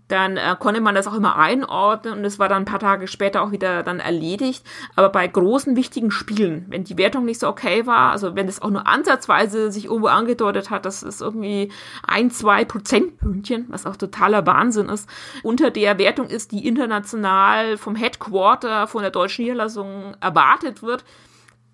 dann 0.10 0.38
äh, 0.38 0.55
konnte 0.60 0.82
man 0.82 0.95
das 0.95 1.07
auch 1.07 1.14
immer 1.14 1.38
einordnen 1.38 2.18
und 2.18 2.26
es 2.26 2.39
war 2.39 2.49
dann 2.49 2.64
ein 2.64 2.66
paar 2.66 2.80
Tage 2.80 3.07
später 3.07 3.43
auch 3.43 3.51
wieder 3.51 3.84
dann 3.84 3.99
erledigt. 3.99 4.66
Aber 4.95 5.10
bei 5.10 5.28
großen, 5.28 5.76
wichtigen 5.76 6.10
Spielen, 6.10 6.66
wenn 6.70 6.84
die 6.84 6.97
Wertung 6.97 7.26
nicht 7.26 7.39
so 7.39 7.47
okay 7.47 7.86
war, 7.86 8.12
also 8.12 8.36
wenn 8.36 8.47
es 8.47 8.62
auch 8.62 8.72
nur 8.72 8.88
ansatzweise 8.88 9.72
sich 9.72 9.86
irgendwo 9.86 10.07
angedeutet 10.07 10.72
hat, 10.72 10.86
dass 10.86 11.03
es 11.03 11.22
irgendwie 11.22 11.72
ein, 12.05 12.32
zwei 12.32 12.66
Prozentpünktchen, 12.66 13.68
was 13.70 13.86
auch 13.86 13.95
totaler 13.95 14.47
Wahnsinn 14.47 14.89
ist, 14.89 15.07
unter 15.43 15.70
der 15.70 15.99
Wertung 15.99 16.28
ist, 16.28 16.51
die 16.51 16.68
international 16.68 17.78
vom 17.78 17.95
Headquarter, 17.95 18.88
von 18.88 19.03
der 19.03 19.12
deutschen 19.12 19.43
Niederlassung 19.43 20.16
erwartet 20.20 20.82
wird, 20.82 21.05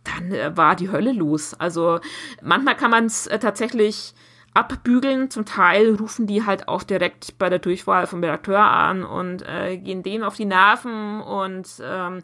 dann 0.03 0.33
äh, 0.33 0.55
war 0.55 0.75
die 0.75 0.91
Hölle 0.91 1.13
los. 1.13 1.53
Also 1.53 1.99
manchmal 2.41 2.75
kann 2.75 2.91
man 2.91 3.05
es 3.05 3.27
äh, 3.27 3.39
tatsächlich 3.39 4.13
abbügeln. 4.55 5.29
Zum 5.29 5.45
Teil 5.45 5.95
rufen 5.95 6.25
die 6.25 6.45
halt 6.45 6.67
auch 6.67 6.83
direkt 6.83 7.37
bei 7.37 7.49
der 7.49 7.59
Durchwahl 7.59 8.07
vom 8.07 8.23
Redakteur 8.23 8.59
an 8.59 9.03
und 9.03 9.43
äh, 9.47 9.77
gehen 9.77 10.01
denen 10.01 10.23
auf 10.23 10.35
die 10.35 10.45
Nerven 10.45 11.21
und 11.21 11.67
ähm, 11.83 12.23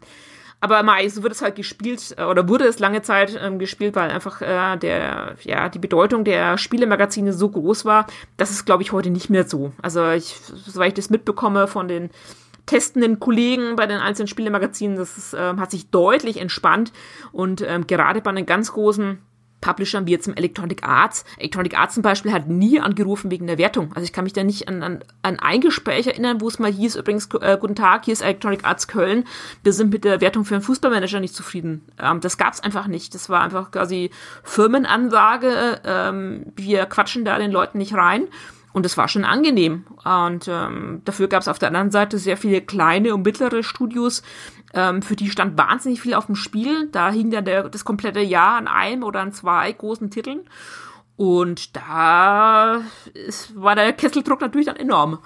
aber 0.60 0.84
meist 0.84 1.24
wird 1.24 1.32
es 1.32 1.42
halt 1.42 1.56
gespielt 1.56 2.14
äh, 2.16 2.22
oder 2.22 2.48
wurde 2.48 2.64
es 2.66 2.78
lange 2.78 3.02
Zeit 3.02 3.38
ähm, 3.40 3.58
gespielt, 3.58 3.96
weil 3.96 4.10
einfach 4.10 4.40
äh, 4.40 4.76
der 4.76 5.36
ja 5.42 5.68
die 5.68 5.80
Bedeutung 5.80 6.24
der 6.24 6.56
Spielemagazine 6.56 7.32
so 7.32 7.48
groß 7.48 7.84
war. 7.84 8.06
Das 8.36 8.50
ist 8.50 8.64
glaube 8.64 8.82
ich 8.82 8.92
heute 8.92 9.10
nicht 9.10 9.28
mehr 9.28 9.44
so. 9.44 9.72
Also 9.82 10.08
ich, 10.10 10.36
soweit 10.36 10.88
ich 10.88 10.94
das 10.94 11.10
mitbekomme 11.10 11.66
von 11.66 11.88
den 11.88 12.10
testenden 12.64 13.18
Kollegen 13.18 13.76
bei 13.76 13.86
den 13.86 13.98
einzelnen 13.98 14.28
Spielemagazinen, 14.28 14.96
das 14.96 15.18
ist, 15.18 15.34
äh, 15.34 15.54
hat 15.56 15.70
sich 15.70 15.90
deutlich 15.90 16.40
entspannt 16.40 16.92
und 17.32 17.60
ähm, 17.60 17.86
gerade 17.86 18.20
bei 18.20 18.32
den 18.32 18.46
ganz 18.46 18.72
großen 18.72 19.18
Publishern 19.62 20.06
wie 20.06 20.10
jetzt 20.10 20.28
im 20.28 20.34
Electronic 20.34 20.86
Arts. 20.86 21.24
Electronic 21.38 21.78
Arts 21.78 21.94
zum 21.94 22.02
Beispiel 22.02 22.32
hat 22.32 22.48
nie 22.48 22.78
angerufen 22.78 23.30
wegen 23.30 23.46
der 23.46 23.56
Wertung. 23.56 23.92
Also 23.94 24.04
ich 24.04 24.12
kann 24.12 24.24
mich 24.24 24.34
da 24.34 24.44
nicht 24.44 24.68
an, 24.68 24.82
an, 24.82 25.04
an 25.22 25.38
ein 25.38 25.62
Gespräch 25.62 26.06
erinnern, 26.06 26.42
wo 26.42 26.48
es 26.48 26.58
mal 26.58 26.70
hieß, 26.70 26.96
übrigens, 26.96 27.28
äh, 27.40 27.56
guten 27.58 27.74
Tag, 27.74 28.04
hier 28.04 28.12
ist 28.12 28.20
Electronic 28.20 28.64
Arts 28.64 28.88
Köln. 28.88 29.24
Wir 29.62 29.72
sind 29.72 29.90
mit 29.90 30.04
der 30.04 30.20
Wertung 30.20 30.44
für 30.44 30.56
einen 30.56 30.62
Fußballmanager 30.62 31.20
nicht 31.20 31.34
zufrieden. 31.34 31.86
Ähm, 31.98 32.20
das 32.20 32.36
gab's 32.36 32.60
einfach 32.60 32.86
nicht. 32.86 33.14
Das 33.14 33.30
war 33.30 33.40
einfach 33.40 33.70
quasi 33.70 34.10
Firmenansage. 34.42 35.80
Ähm, 35.84 36.52
wir 36.56 36.84
quatschen 36.86 37.24
da 37.24 37.38
den 37.38 37.52
Leuten 37.52 37.78
nicht 37.78 37.94
rein. 37.94 38.28
Und 38.72 38.86
es 38.86 38.96
war 38.96 39.08
schon 39.08 39.24
angenehm. 39.24 39.84
Und 40.04 40.48
ähm, 40.48 41.02
dafür 41.04 41.28
gab 41.28 41.42
es 41.42 41.48
auf 41.48 41.58
der 41.58 41.68
anderen 41.68 41.90
Seite 41.90 42.18
sehr 42.18 42.36
viele 42.36 42.62
kleine 42.62 43.14
und 43.14 43.24
mittlere 43.24 43.62
Studios, 43.62 44.22
ähm, 44.74 45.02
für 45.02 45.16
die 45.16 45.30
stand 45.30 45.58
wahnsinnig 45.58 46.00
viel 46.00 46.14
auf 46.14 46.26
dem 46.26 46.34
Spiel. 46.34 46.88
Da 46.90 47.10
hing 47.10 47.30
dann 47.30 47.44
der, 47.44 47.68
das 47.68 47.84
komplette 47.84 48.20
Jahr 48.20 48.56
an 48.56 48.68
einem 48.68 49.02
oder 49.02 49.20
an 49.20 49.32
zwei 49.32 49.70
großen 49.72 50.10
Titeln. 50.10 50.40
Und 51.16 51.76
da 51.76 52.80
ist, 53.12 53.54
war 53.54 53.74
der 53.74 53.92
Kesseldruck 53.92 54.40
natürlich 54.40 54.66
dann 54.66 54.76
enorm. 54.76 55.18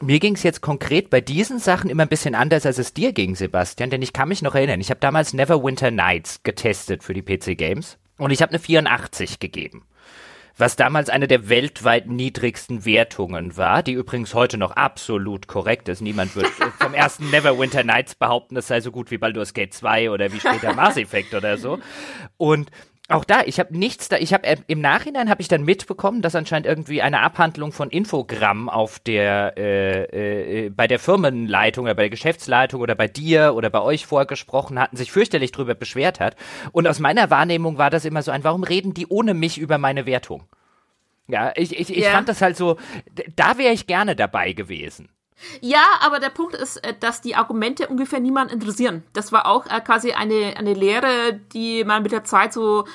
Mir 0.00 0.20
ging 0.20 0.34
es 0.34 0.42
jetzt 0.44 0.60
konkret 0.60 1.10
bei 1.10 1.20
diesen 1.20 1.58
Sachen 1.58 1.90
immer 1.90 2.04
ein 2.04 2.08
bisschen 2.08 2.34
anders, 2.34 2.66
als 2.66 2.78
es 2.78 2.94
dir 2.94 3.12
ging, 3.12 3.34
Sebastian, 3.34 3.90
denn 3.90 4.02
ich 4.02 4.12
kann 4.12 4.28
mich 4.28 4.42
noch 4.42 4.54
erinnern, 4.54 4.80
ich 4.80 4.90
habe 4.90 5.00
damals 5.00 5.32
Neverwinter 5.32 5.90
Nights 5.90 6.40
getestet 6.44 7.02
für 7.02 7.14
die 7.14 7.22
PC 7.22 7.58
Games 7.58 7.98
und 8.16 8.30
ich 8.30 8.40
habe 8.40 8.50
eine 8.50 8.60
84 8.60 9.40
gegeben 9.40 9.82
was 10.58 10.76
damals 10.76 11.08
eine 11.08 11.28
der 11.28 11.48
weltweit 11.48 12.08
niedrigsten 12.08 12.84
Wertungen 12.84 13.56
war, 13.56 13.82
die 13.82 13.92
übrigens 13.92 14.34
heute 14.34 14.58
noch 14.58 14.72
absolut 14.72 15.46
korrekt 15.46 15.88
ist. 15.88 16.02
Niemand 16.02 16.34
wird 16.36 16.46
vom 16.80 16.94
ersten 16.94 17.30
Neverwinter 17.30 17.84
Nights 17.84 18.16
behaupten, 18.16 18.56
das 18.56 18.66
sei 18.66 18.80
so 18.80 18.90
gut 18.90 19.10
wie 19.10 19.18
Baldur's 19.18 19.54
Gate 19.54 19.72
2 19.72 20.10
oder 20.10 20.32
wie 20.32 20.40
später 20.40 20.72
Mass 20.74 20.96
Effect 20.96 21.32
oder 21.34 21.56
so. 21.56 21.78
Und 22.36 22.70
auch 23.10 23.24
da, 23.24 23.40
ich 23.46 23.58
habe 23.58 23.76
nichts 23.76 24.10
da, 24.10 24.18
ich 24.18 24.34
habe 24.34 24.46
äh, 24.46 24.56
im 24.66 24.82
Nachhinein 24.82 25.30
habe 25.30 25.40
ich 25.40 25.48
dann 25.48 25.64
mitbekommen, 25.64 26.20
dass 26.20 26.34
anscheinend 26.34 26.66
irgendwie 26.66 27.00
eine 27.00 27.20
Abhandlung 27.20 27.72
von 27.72 27.88
Infogramm 27.88 28.68
auf 28.68 28.98
der 28.98 29.54
äh, 29.56 30.66
äh, 30.66 30.70
bei 30.70 30.86
der 30.86 30.98
Firmenleitung 30.98 31.84
oder 31.84 31.94
bei 31.94 32.02
der 32.02 32.10
Geschäftsleitung 32.10 32.82
oder 32.82 32.94
bei 32.94 33.08
dir 33.08 33.54
oder 33.54 33.70
bei 33.70 33.80
euch 33.80 34.04
vorgesprochen 34.04 34.78
hatten, 34.78 34.96
sich 34.96 35.10
fürchterlich 35.10 35.52
drüber 35.52 35.74
beschwert 35.74 36.20
hat. 36.20 36.36
Und 36.72 36.86
aus 36.86 36.98
meiner 36.98 37.30
Wahrnehmung 37.30 37.78
war 37.78 37.88
das 37.88 38.04
immer 38.04 38.22
so 38.22 38.30
ein, 38.30 38.44
warum 38.44 38.62
reden 38.62 38.92
die 38.92 39.06
ohne 39.06 39.32
mich 39.32 39.56
über 39.56 39.78
meine 39.78 40.04
Wertung? 40.04 40.44
Ja, 41.28 41.52
ich, 41.56 41.78
ich, 41.78 41.90
ich 41.90 42.04
yeah. 42.04 42.12
fand 42.12 42.28
das 42.28 42.42
halt 42.42 42.56
so, 42.56 42.76
da 43.36 43.56
wäre 43.56 43.72
ich 43.72 43.86
gerne 43.86 44.16
dabei 44.16 44.52
gewesen. 44.52 45.08
Ja, 45.60 45.84
aber 46.00 46.18
der 46.20 46.30
Punkt 46.30 46.54
ist, 46.54 46.78
äh, 46.78 46.94
dass 46.98 47.20
die 47.20 47.34
Argumente 47.34 47.88
ungefähr 47.88 48.20
niemand 48.20 48.52
interessieren. 48.52 49.02
Das 49.12 49.32
war 49.32 49.46
auch 49.46 49.66
äh, 49.66 49.80
quasi 49.80 50.12
eine, 50.12 50.54
eine 50.56 50.74
Lehre, 50.74 51.40
die 51.52 51.84
man 51.84 52.02
mit 52.02 52.12
der 52.12 52.24
Zeit 52.24 52.52
so 52.52 52.86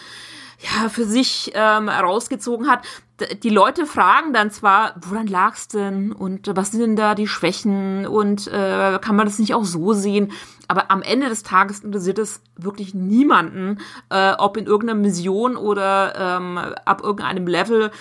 ja, 0.59 0.89
für 0.89 1.05
sich 1.05 1.51
ähm, 1.55 1.89
rausgezogen 1.89 2.69
hat. 2.69 2.85
Die 3.43 3.49
Leute 3.49 3.85
fragen 3.85 4.33
dann 4.33 4.49
zwar, 4.49 4.95
woran 5.01 5.27
lag's 5.27 5.67
denn 5.67 6.11
und 6.11 6.49
was 6.55 6.71
sind 6.71 6.81
denn 6.81 6.95
da 6.95 7.15
die 7.15 7.27
Schwächen 7.27 8.07
und 8.07 8.47
äh, 8.47 8.99
kann 8.99 9.15
man 9.15 9.25
das 9.25 9.39
nicht 9.39 9.53
auch 9.53 9.65
so 9.65 9.93
sehen? 9.93 10.31
Aber 10.67 10.89
am 10.89 11.01
Ende 11.01 11.29
des 11.29 11.43
Tages 11.43 11.81
interessiert 11.81 12.17
es 12.17 12.41
wirklich 12.57 12.93
niemanden, 12.93 13.79
äh, 14.09 14.33
ob 14.33 14.57
in 14.57 14.65
irgendeiner 14.65 14.99
Mission 14.99 15.55
oder 15.55 16.13
ähm, 16.17 16.57
ab 16.57 17.01
irgendeinem 17.03 17.47
Level 17.47 17.91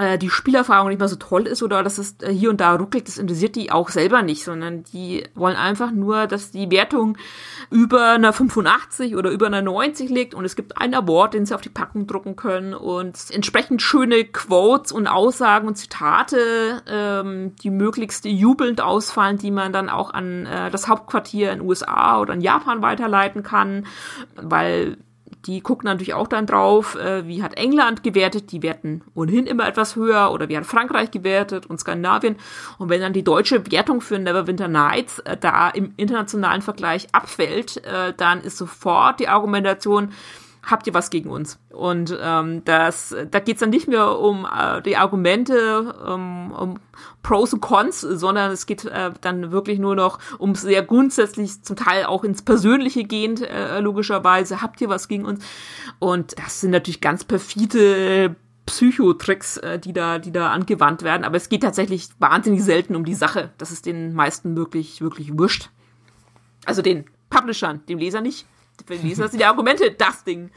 äh, 0.00 0.16
die 0.16 0.30
Spielerfahrung 0.30 0.88
nicht 0.88 0.98
mehr 0.98 1.08
so 1.08 1.16
toll 1.16 1.46
ist 1.46 1.62
oder 1.62 1.82
dass 1.82 1.98
es 1.98 2.16
äh, 2.22 2.32
hier 2.32 2.48
und 2.48 2.60
da 2.60 2.74
ruckelt, 2.74 3.06
das 3.06 3.18
interessiert 3.18 3.54
die 3.54 3.70
auch 3.70 3.90
selber 3.90 4.22
nicht, 4.22 4.44
sondern 4.44 4.82
die 4.84 5.24
wollen 5.34 5.56
einfach 5.56 5.90
nur, 5.90 6.26
dass 6.26 6.50
die 6.50 6.70
Wertung 6.70 7.18
über 7.70 8.12
einer 8.12 8.32
85 8.32 9.14
oder 9.14 9.30
über 9.30 9.46
einer 9.46 9.60
90 9.60 10.08
liegt 10.08 10.34
und 10.34 10.46
es 10.46 10.56
gibt 10.56 10.78
einen 10.78 10.94
Award, 10.94 11.34
den 11.34 11.44
sie 11.44 11.54
auf 11.54 11.60
die 11.60 11.68
Packung 11.68 12.06
drucken 12.06 12.34
können 12.34 12.72
und 12.72 13.18
entsprechend 13.30 13.82
schöne 13.82 14.24
Quotes 14.24 14.90
und 14.90 15.06
Aussagen 15.06 15.68
und 15.68 15.76
Zitate, 15.76 16.82
ähm, 16.88 17.54
die 17.62 17.70
möglichst 17.70 18.24
jubelnd 18.24 18.80
ausfallen, 18.80 19.36
die 19.36 19.50
man 19.50 19.72
dann 19.72 19.90
auch 19.90 20.14
an 20.14 20.46
äh, 20.46 20.70
das 20.70 20.88
Hauptquartier 20.88 21.52
in 21.52 21.60
USA 21.60 22.18
oder 22.20 22.32
in 22.32 22.40
Japan 22.40 22.80
weiterleiten 22.80 23.42
kann, 23.42 23.86
weil 24.34 24.96
die 25.46 25.60
gucken 25.60 25.86
natürlich 25.86 26.14
auch 26.14 26.28
dann 26.28 26.46
drauf, 26.46 26.96
äh, 26.96 27.26
wie 27.26 27.42
hat 27.42 27.56
England 27.56 28.02
gewertet, 28.02 28.52
die 28.52 28.62
werten 28.62 29.02
ohnehin 29.14 29.46
immer 29.46 29.66
etwas 29.66 29.96
höher 29.96 30.32
oder 30.32 30.48
wie 30.48 30.56
hat 30.56 30.66
Frankreich 30.66 31.10
gewertet 31.10 31.66
und 31.66 31.78
Skandinavien. 31.80 32.36
Und 32.78 32.88
wenn 32.90 33.00
dann 33.00 33.12
die 33.12 33.24
deutsche 33.24 33.70
Wertung 33.70 34.00
für 34.00 34.18
Neverwinter 34.18 34.68
Nights 34.68 35.20
äh, 35.20 35.36
da 35.36 35.70
im 35.70 35.92
internationalen 35.96 36.62
Vergleich 36.62 37.08
abfällt, 37.12 37.84
äh, 37.84 38.12
dann 38.16 38.42
ist 38.42 38.58
sofort 38.58 39.20
die 39.20 39.28
Argumentation, 39.28 40.12
habt 40.70 40.86
ihr 40.86 40.94
was 40.94 41.10
gegen 41.10 41.30
uns? 41.30 41.58
Und 41.70 42.16
ähm, 42.20 42.62
das, 42.64 43.14
da 43.30 43.40
geht's 43.40 43.60
dann 43.60 43.70
nicht 43.70 43.88
mehr 43.88 44.18
um 44.18 44.46
äh, 44.46 44.80
die 44.82 44.96
Argumente, 44.96 45.94
um, 46.06 46.52
um 46.52 46.80
Pros 47.22 47.52
und 47.52 47.60
Cons, 47.60 48.00
sondern 48.00 48.50
es 48.50 48.66
geht 48.66 48.84
äh, 48.84 49.10
dann 49.20 49.52
wirklich 49.52 49.78
nur 49.78 49.94
noch 49.94 50.18
um 50.38 50.54
sehr 50.54 50.82
grundsätzlich, 50.82 51.62
zum 51.62 51.76
Teil 51.76 52.04
auch 52.04 52.24
ins 52.24 52.42
Persönliche 52.42 53.04
gehend, 53.04 53.42
äh, 53.42 53.80
logischerweise, 53.80 54.62
habt 54.62 54.80
ihr 54.80 54.88
was 54.88 55.08
gegen 55.08 55.24
uns? 55.24 55.44
Und 55.98 56.38
das 56.38 56.60
sind 56.60 56.70
natürlich 56.70 57.00
ganz 57.00 57.24
perfide 57.24 58.36
Psychotricks, 58.66 59.56
äh, 59.58 59.78
die 59.78 59.92
da, 59.92 60.18
die 60.18 60.32
da 60.32 60.50
angewandt 60.50 61.02
werden. 61.02 61.24
Aber 61.24 61.36
es 61.36 61.48
geht 61.48 61.62
tatsächlich 61.62 62.08
wahnsinnig 62.18 62.62
selten 62.62 62.94
um 62.94 63.04
die 63.04 63.14
Sache. 63.14 63.50
Das 63.58 63.70
ist 63.70 63.86
den 63.86 64.14
meisten 64.14 64.56
wirklich, 64.56 65.00
wirklich 65.00 65.36
wurscht. 65.36 65.70
Also 66.64 66.82
den 66.82 67.04
Publishern, 67.30 67.84
dem 67.88 67.98
Leser 67.98 68.20
nicht. 68.20 68.46
Den 68.88 69.02
Leser 69.02 69.28
sind 69.28 69.40
die 69.40 69.44
Argumente 69.44 69.90
das 69.92 70.24
Ding. 70.24 70.50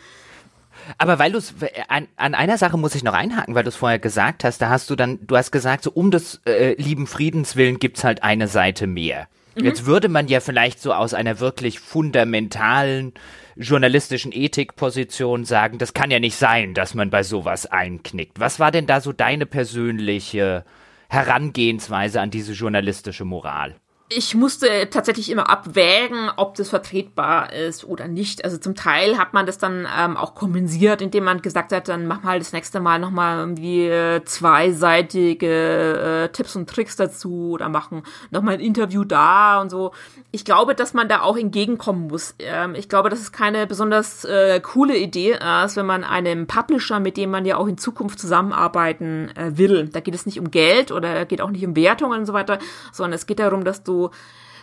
Aber 0.98 1.20
weil 1.20 1.32
du 1.32 1.38
es 1.38 1.54
an, 1.88 2.08
an, 2.16 2.36
einer 2.36 2.58
Sache 2.58 2.78
muss 2.78 2.96
ich 2.96 3.04
noch 3.04 3.14
einhaken, 3.14 3.56
weil 3.56 3.64
du 3.64 3.70
es 3.70 3.76
vorher 3.76 4.00
gesagt 4.00 4.44
hast, 4.44 4.62
da 4.62 4.70
hast 4.70 4.90
du 4.90 4.96
dann, 4.96 5.20
du 5.26 5.38
hast 5.38 5.52
gesagt, 5.52 5.84
so 5.84 5.92
um 5.92 6.12
des 6.12 6.42
äh, 6.46 6.74
lieben 6.82 7.08
Friedens 7.08 7.56
willen 7.56 7.80
gibt's 7.80 8.04
halt 8.04 8.24
eine 8.24 8.48
Seite 8.48 8.88
mehr. 8.88 9.28
Mhm. 9.56 9.66
Jetzt 9.66 9.86
würde 9.86 10.10
man 10.10 10.28
ja 10.28 10.40
vielleicht 10.40 10.82
so 10.82 10.94
aus 10.94 11.14
einer 11.14 11.40
wirklich 11.40 11.80
fundamentalen 11.80 13.14
journalistischen 13.56 14.32
Ethikposition 14.34 15.46
sagen, 15.46 15.78
das 15.78 15.94
kann 15.94 16.12
ja 16.12 16.20
nicht 16.20 16.36
sein, 16.36 16.74
dass 16.74 16.96
man 16.96 17.10
bei 17.10 17.24
sowas 17.24 17.66
einknickt. 17.68 18.40
Was 18.40 18.60
war 18.60 18.72
denn 18.72 18.88
da 18.88 19.00
so 19.00 19.14
deine 19.14 19.46
persönliche 19.46 20.66
Herangehensweise 21.10 22.20
an 22.20 22.32
diese 22.32 22.54
journalistische 22.54 23.26
Moral? 23.26 23.76
Ich 24.16 24.36
musste 24.36 24.90
tatsächlich 24.90 25.30
immer 25.30 25.50
abwägen, 25.50 26.30
ob 26.36 26.56
das 26.56 26.70
vertretbar 26.70 27.54
ist 27.54 27.84
oder 27.84 28.08
nicht. 28.08 28.44
Also 28.44 28.58
zum 28.58 28.76
Teil 28.76 29.18
hat 29.18 29.34
man 29.34 29.46
das 29.46 29.58
dann 29.58 29.88
ähm, 29.98 30.18
auch 30.18 30.36
kompensiert, 30.36 31.02
indem 31.02 31.26
man 31.26 31.42
gesagt 31.42 31.72
hat, 31.72 31.88
dann 31.88 32.08
mach 32.08 32.24
mal 32.24 32.40
das 32.40 32.54
nächste 32.54 32.80
Mal 32.80 33.00
nochmal 33.00 33.40
irgendwie 33.40 33.92
zweiseitige 34.26 36.24
äh, 36.24 36.30
Tipps 36.30 36.56
und 36.56 36.70
Tricks 36.70 36.96
dazu 36.96 37.52
oder 37.52 37.70
machen 37.70 38.04
nochmal 38.32 38.56
ein 38.56 38.60
Interview 38.60 39.04
da 39.04 39.62
und 39.62 39.70
so. 39.70 39.92
Ich 40.32 40.46
glaube, 40.46 40.76
dass 40.76 40.94
man 40.94 41.08
da 41.08 41.22
auch 41.22 41.38
entgegenkommen 41.38 42.08
muss. 42.08 42.36
Ähm, 42.40 42.76
ich 42.76 42.90
glaube, 42.90 43.10
dass 43.10 43.20
es 43.20 43.32
keine 43.32 43.68
besonders 43.68 44.26
äh, 44.26 44.60
coole 44.62 44.98
Idee 44.98 45.38
ist, 45.66 45.76
wenn 45.76 45.86
man 45.86 46.04
einem 46.04 46.48
Publisher, 46.48 47.00
mit 47.00 47.18
dem 47.18 47.32
man 47.32 47.46
ja 47.46 47.58
auch 47.58 47.68
in 47.68 47.78
Zukunft 47.78 48.20
zusammenarbeiten 48.20 49.30
äh, 49.36 49.58
will. 49.58 49.90
Da 49.90 50.00
geht 50.00 50.16
es 50.16 50.26
nicht 50.26 50.40
um 50.40 50.52
Geld 50.52 50.92
oder 50.92 51.26
geht 51.26 51.42
auch 51.42 51.50
nicht 51.50 51.66
um 51.66 51.76
Wertungen 51.76 52.20
und 52.22 52.26
so 52.26 52.34
weiter, 52.34 52.60
sondern 52.92 53.14
es 53.14 53.26
geht 53.26 53.40
darum, 53.40 53.64
dass 53.64 53.84
du 53.84 54.03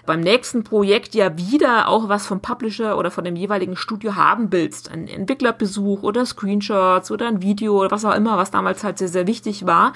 beim 0.06 0.20
nächsten 0.20 0.64
Projekt 0.64 1.14
ja 1.14 1.36
wieder 1.36 1.88
auch 1.88 2.08
was 2.08 2.26
vom 2.26 2.40
Publisher 2.40 2.98
oder 2.98 3.10
von 3.10 3.24
dem 3.24 3.36
jeweiligen 3.36 3.76
Studio 3.76 4.16
haben 4.16 4.50
willst. 4.50 4.90
Ein 4.90 5.08
Entwicklerbesuch 5.08 6.02
oder 6.02 6.26
Screenshots 6.26 7.10
oder 7.10 7.28
ein 7.28 7.42
Video 7.42 7.78
oder 7.78 7.90
was 7.90 8.04
auch 8.04 8.14
immer, 8.14 8.36
was 8.36 8.50
damals 8.50 8.82
halt 8.82 8.98
sehr, 8.98 9.08
sehr 9.08 9.26
wichtig 9.26 9.66
war. 9.66 9.92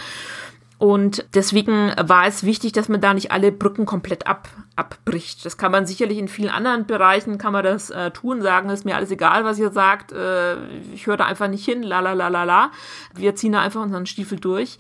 Und 0.77 1.25
deswegen 1.35 1.93
war 2.01 2.27
es 2.27 2.45
wichtig, 2.45 2.73
dass 2.73 2.89
man 2.89 3.01
da 3.01 3.15
nicht 3.15 3.31
alle 3.31 3.53
Brücken 3.53 3.87
komplett 3.87 4.27
ab, 4.27 4.49
abbricht. 4.77 5.47
Das 5.47 5.57
kann 5.57 5.73
man 5.73 5.87
sicherlich 5.87 6.19
in 6.19 6.29
vielen 6.29 6.51
anderen 6.51 6.87
Bereichen, 6.87 7.39
kann 7.39 7.53
man 7.53 7.65
das 7.65 7.91
äh, 7.91 8.11
tun, 8.11 8.43
sagen, 8.43 8.69
ist 8.71 8.85
mir 8.85 8.97
alles 8.97 9.11
egal, 9.11 9.45
was 9.45 9.59
ihr 9.59 9.71
sagt, 9.71 10.13
äh, 10.13 10.57
ich 10.93 11.07
höre 11.07 11.17
da 11.17 11.25
einfach 11.25 11.49
nicht 11.49 11.65
hin, 11.65 11.83
la 11.83 12.01
la 12.01 12.13
la 12.13 12.29
la 12.29 12.45
la. 12.45 12.71
Wir 13.15 13.35
ziehen 13.35 13.53
da 13.53 13.61
einfach 13.61 13.83
unseren 13.83 14.07
Stiefel 14.07 14.39
durch. 14.39 14.79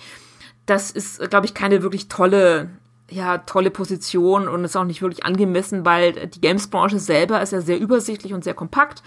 Das 0.67 0.91
ist, 0.91 1.31
glaube 1.31 1.47
ich, 1.47 1.55
keine 1.55 1.83
wirklich 1.83 2.09
tolle 2.09 2.71
ja, 3.11 3.39
tolle 3.39 3.71
Position 3.71 4.49
und 4.49 4.65
ist 4.65 4.77
auch 4.77 4.85
nicht 4.85 5.03
wirklich 5.03 5.27
angemessen, 5.27 5.85
weil 5.85 6.27
die 6.27 6.41
Games-Branche 6.41 6.99
selber 6.99 7.43
ist 7.43 7.53
ja 7.53 7.61
sehr 7.61 7.79
übersichtlich 7.79 8.33
und 8.33 8.45
sehr 8.45 8.55
kompakt 8.55 9.03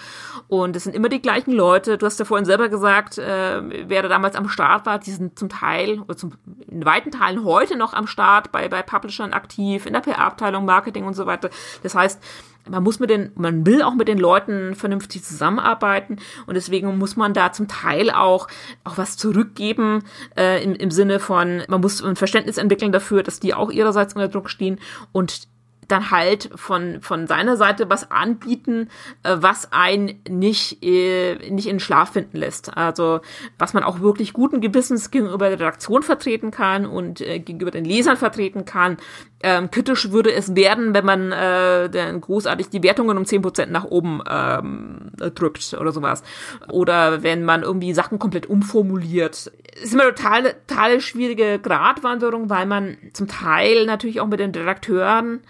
und 0.48 0.76
es 0.76 0.84
sind 0.84 0.95
immer 0.95 1.10
die 1.10 1.22
gleichen 1.22 1.52
Leute. 1.52 1.98
Du 1.98 2.06
hast 2.06 2.20
ja 2.20 2.26
vorhin 2.26 2.45
selber 2.45 2.70
gesagt, 2.70 3.18
äh, 3.18 3.89
wer 3.89 4.04
da 4.04 4.08
damals 4.08 4.36
am 4.36 4.50
Start 4.50 4.86
war, 4.86 5.00
die 5.00 5.12
sind 5.12 5.39
zum 5.39 5.50
Teil, 5.50 6.00
oder 6.00 6.16
zum, 6.16 6.34
in 6.68 6.86
weiten 6.86 7.12
Teilen 7.12 7.43
heute 7.43 7.76
noch 7.76 7.93
am 7.93 8.06
Start, 8.06 8.52
bei, 8.52 8.70
bei 8.70 8.84
Publishern 8.84 9.34
aktiv, 9.34 9.88
in 9.88 9.93
der 9.93 10.02
PR-Abteilung, 10.02 10.66
Marketing 10.66 11.06
und 11.06 11.16
so 11.16 11.26
weiter. 11.26 11.50
Das 11.82 11.95
heißt, 11.95 12.22
man 12.70 12.84
muss 12.84 12.99
mit 12.99 13.09
den, 13.09 13.32
man 13.36 13.65
will 13.65 13.82
auch 13.82 13.95
mit 13.95 14.07
den 14.07 14.18
Leuten 14.18 14.76
vernünftig 14.76 15.24
zusammenarbeiten 15.24 16.18
und 16.45 16.55
deswegen 16.55 16.97
muss 16.97 17.15
man 17.15 17.34
da 17.34 17.51
zum 17.51 17.68
Teil 17.68 18.09
auch, 18.11 18.47
auch 18.84 18.97
was 18.97 19.18
zurückgeben, 19.18 20.03
äh, 20.38 20.63
im, 20.63 20.74
im 20.76 20.91
Sinne 20.91 21.20
von, 21.20 21.63
man 21.68 21.82
muss 21.82 22.03
ein 22.03 22.15
Verständnis 22.15 22.57
entwickeln 22.57 22.91
dafür, 22.91 23.24
dass 23.24 23.39
die 23.39 23.53
auch 23.53 23.72
ihrerseits 23.72 24.13
unter 24.13 24.28
Druck 24.28 24.49
stehen 24.49 24.80
und 25.11 25.47
dann 25.88 26.12
halt 26.12 26.50
von, 26.56 27.02
von 27.02 27.28
seiner 27.28 27.58
Seite 27.58 27.90
was 27.90 28.12
anbieten, 28.12 28.90
äh, 29.24 29.38
was 29.40 29.72
einen 29.72 30.20
nicht, 30.30 30.84
äh, 30.84 31.50
nicht 31.50 31.68
in 31.68 31.80
Schlaf 31.80 32.14
finden 32.14 32.38
lässt. 32.38 32.76
Also 32.76 33.22
was 33.58 33.74
man 33.74 33.84
auch 33.84 34.00
wirklich 34.00 34.34
guten 34.34 34.62
Gewissens 34.62 35.12
gegenüber 35.12 35.50
der 35.50 35.60
Redaktion 35.60 36.04
vertreten 36.04 36.52
kann 36.52 36.86
und 36.86 37.22
äh, 37.22 37.40
gegenüber 37.40 37.72
den 37.72 37.86
Lesern 37.86 38.18
vertreten 38.18 38.66
kann. 38.66 38.98
Ähm, 39.44 39.70
kritisch 39.70 40.12
würde 40.12 40.34
es 40.34 40.56
werden, 40.56 40.96
wenn 40.96 41.06
man 41.06 41.32
äh, 41.32 41.90
dann 41.90 42.22
großartig 42.22 42.70
die 42.70 42.82
Wertungen 42.82 43.18
um 43.18 43.26
zehn 43.26 43.42
Prozent 43.42 43.72
nach 43.72 43.86
oben 43.86 44.22
ähm, 44.28 45.12
drückt 45.36 45.76
oder 45.80 45.92
sowas. 45.92 46.24
Oder 46.70 47.22
wenn 47.24 47.46
man 47.46 47.62
irgendwie 47.62 47.94
Sachen 47.94 48.18
komplett 48.18 48.48
umformuliert. 48.48 49.52
ist 49.82 49.94
immer 49.94 50.06
total, 50.06 50.56
total 50.68 51.02
schwierige 51.02 51.60
Gratwanderung, 51.60 52.50
weil 52.50 52.66
man 52.66 52.98
zum 53.14 53.28
Teil 53.28 53.86
natürlich 53.86 54.22
auch 54.22 54.28
mit 54.28 54.40
den 54.40 54.52
Redakteuren 54.52 55.42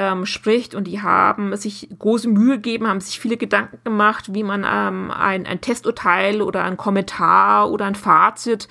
ähm, 0.00 0.24
spricht 0.24 0.74
und 0.74 0.84
die 0.84 1.02
haben 1.02 1.54
sich 1.56 1.88
große 1.98 2.28
Mühe 2.28 2.56
gegeben, 2.56 2.88
haben 2.88 3.00
sich 3.00 3.20
viele 3.20 3.36
Gedanken 3.36 3.78
gemacht, 3.84 4.32
wie 4.32 4.42
man 4.42 4.64
ähm, 4.64 5.10
ein, 5.10 5.46
ein 5.46 5.60
Testurteil 5.60 6.40
oder 6.40 6.64
ein 6.64 6.78
Kommentar 6.78 7.70
oder 7.70 7.84
ein 7.84 7.94
Fazit 7.94 8.66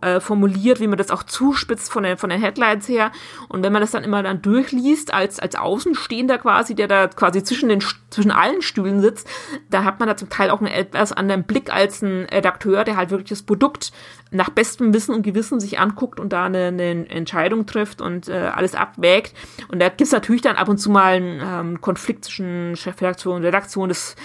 äh, 0.00 0.20
formuliert, 0.20 0.80
wie 0.80 0.88
man 0.88 0.98
das 0.98 1.10
auch 1.10 1.22
zuspitzt 1.22 1.92
von 1.92 2.02
den, 2.02 2.16
von 2.16 2.30
den 2.30 2.40
Headlines 2.40 2.88
her. 2.88 3.12
Und 3.48 3.62
wenn 3.62 3.72
man 3.72 3.80
das 3.80 3.92
dann 3.92 4.02
immer 4.02 4.22
dann 4.22 4.42
durchliest, 4.42 5.14
als, 5.14 5.38
als 5.38 5.54
Außenstehender 5.54 6.38
quasi, 6.38 6.74
der 6.74 6.88
da 6.88 7.06
quasi 7.06 7.42
zwischen 7.42 7.68
den, 7.68 7.82
zwischen 8.10 8.32
allen 8.32 8.62
Stühlen 8.62 9.00
sitzt, 9.00 9.28
da 9.70 9.84
hat 9.84 10.00
man 10.00 10.08
da 10.08 10.16
zum 10.16 10.28
Teil 10.28 10.50
auch 10.50 10.58
einen 10.58 10.72
etwas 10.72 11.12
anderen 11.12 11.44
Blick 11.44 11.72
als 11.72 12.02
ein 12.02 12.26
Redakteur, 12.26 12.84
der 12.84 12.96
halt 12.96 13.10
wirklich 13.10 13.28
das 13.28 13.42
Produkt 13.42 13.92
nach 14.32 14.50
bestem 14.50 14.92
Wissen 14.92 15.14
und 15.14 15.22
Gewissen 15.22 15.60
sich 15.60 15.78
anguckt 15.78 16.20
und 16.20 16.32
da 16.32 16.44
eine, 16.44 16.66
eine 16.66 17.08
Entscheidung 17.08 17.66
trifft 17.66 18.00
und 18.00 18.28
äh, 18.28 18.50
alles 18.54 18.74
abwägt. 18.74 19.34
Und 19.68 19.80
da 19.80 19.88
gibt 19.88 20.02
es 20.02 20.12
natürlich 20.12 20.42
dann 20.42 20.56
ab 20.56 20.68
und 20.68 20.78
zu 20.78 20.90
mal 20.90 21.14
einen 21.14 21.40
ähm, 21.42 21.80
Konflikt 21.80 22.24
zwischen 22.24 22.76
Chefredaktion 22.76 23.36
und 23.36 23.44
Redaktion. 23.44 23.88
Das 23.88 24.16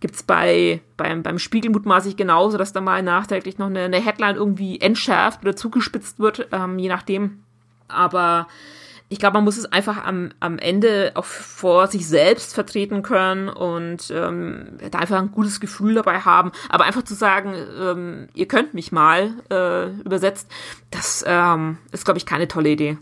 gibt's 0.00 0.22
bei 0.22 0.80
beim, 0.96 1.22
beim 1.22 1.38
Spiegel 1.38 1.70
mutmaßlich 1.70 2.16
genauso, 2.16 2.58
dass 2.58 2.72
da 2.72 2.80
mal 2.80 3.02
nachträglich 3.02 3.58
noch 3.58 3.66
eine, 3.66 3.80
eine 3.80 4.00
Headline 4.04 4.36
irgendwie 4.36 4.80
entschärft 4.80 5.42
oder 5.42 5.56
zugespitzt 5.56 6.18
wird, 6.18 6.48
ähm, 6.52 6.78
je 6.78 6.88
nachdem. 6.88 7.44
Aber 7.88 8.46
ich 9.10 9.18
glaube, 9.18 9.34
man 9.34 9.44
muss 9.44 9.56
es 9.56 9.64
einfach 9.64 10.04
am, 10.04 10.30
am 10.38 10.58
Ende 10.58 11.12
auch 11.14 11.24
vor 11.24 11.86
sich 11.86 12.06
selbst 12.06 12.54
vertreten 12.54 13.02
können 13.02 13.48
und 13.48 14.10
ähm, 14.10 14.78
da 14.90 14.98
einfach 14.98 15.18
ein 15.18 15.32
gutes 15.32 15.60
Gefühl 15.60 15.94
dabei 15.94 16.20
haben. 16.20 16.52
Aber 16.68 16.84
einfach 16.84 17.02
zu 17.02 17.14
sagen, 17.14 17.54
ähm, 17.80 18.28
ihr 18.34 18.46
könnt 18.46 18.74
mich 18.74 18.92
mal 18.92 19.32
äh, 19.50 19.90
übersetzt, 20.00 20.50
das 20.90 21.24
ähm, 21.26 21.78
ist, 21.90 22.04
glaube 22.04 22.18
ich, 22.18 22.26
keine 22.26 22.48
tolle 22.48 22.70
Idee. 22.70 22.98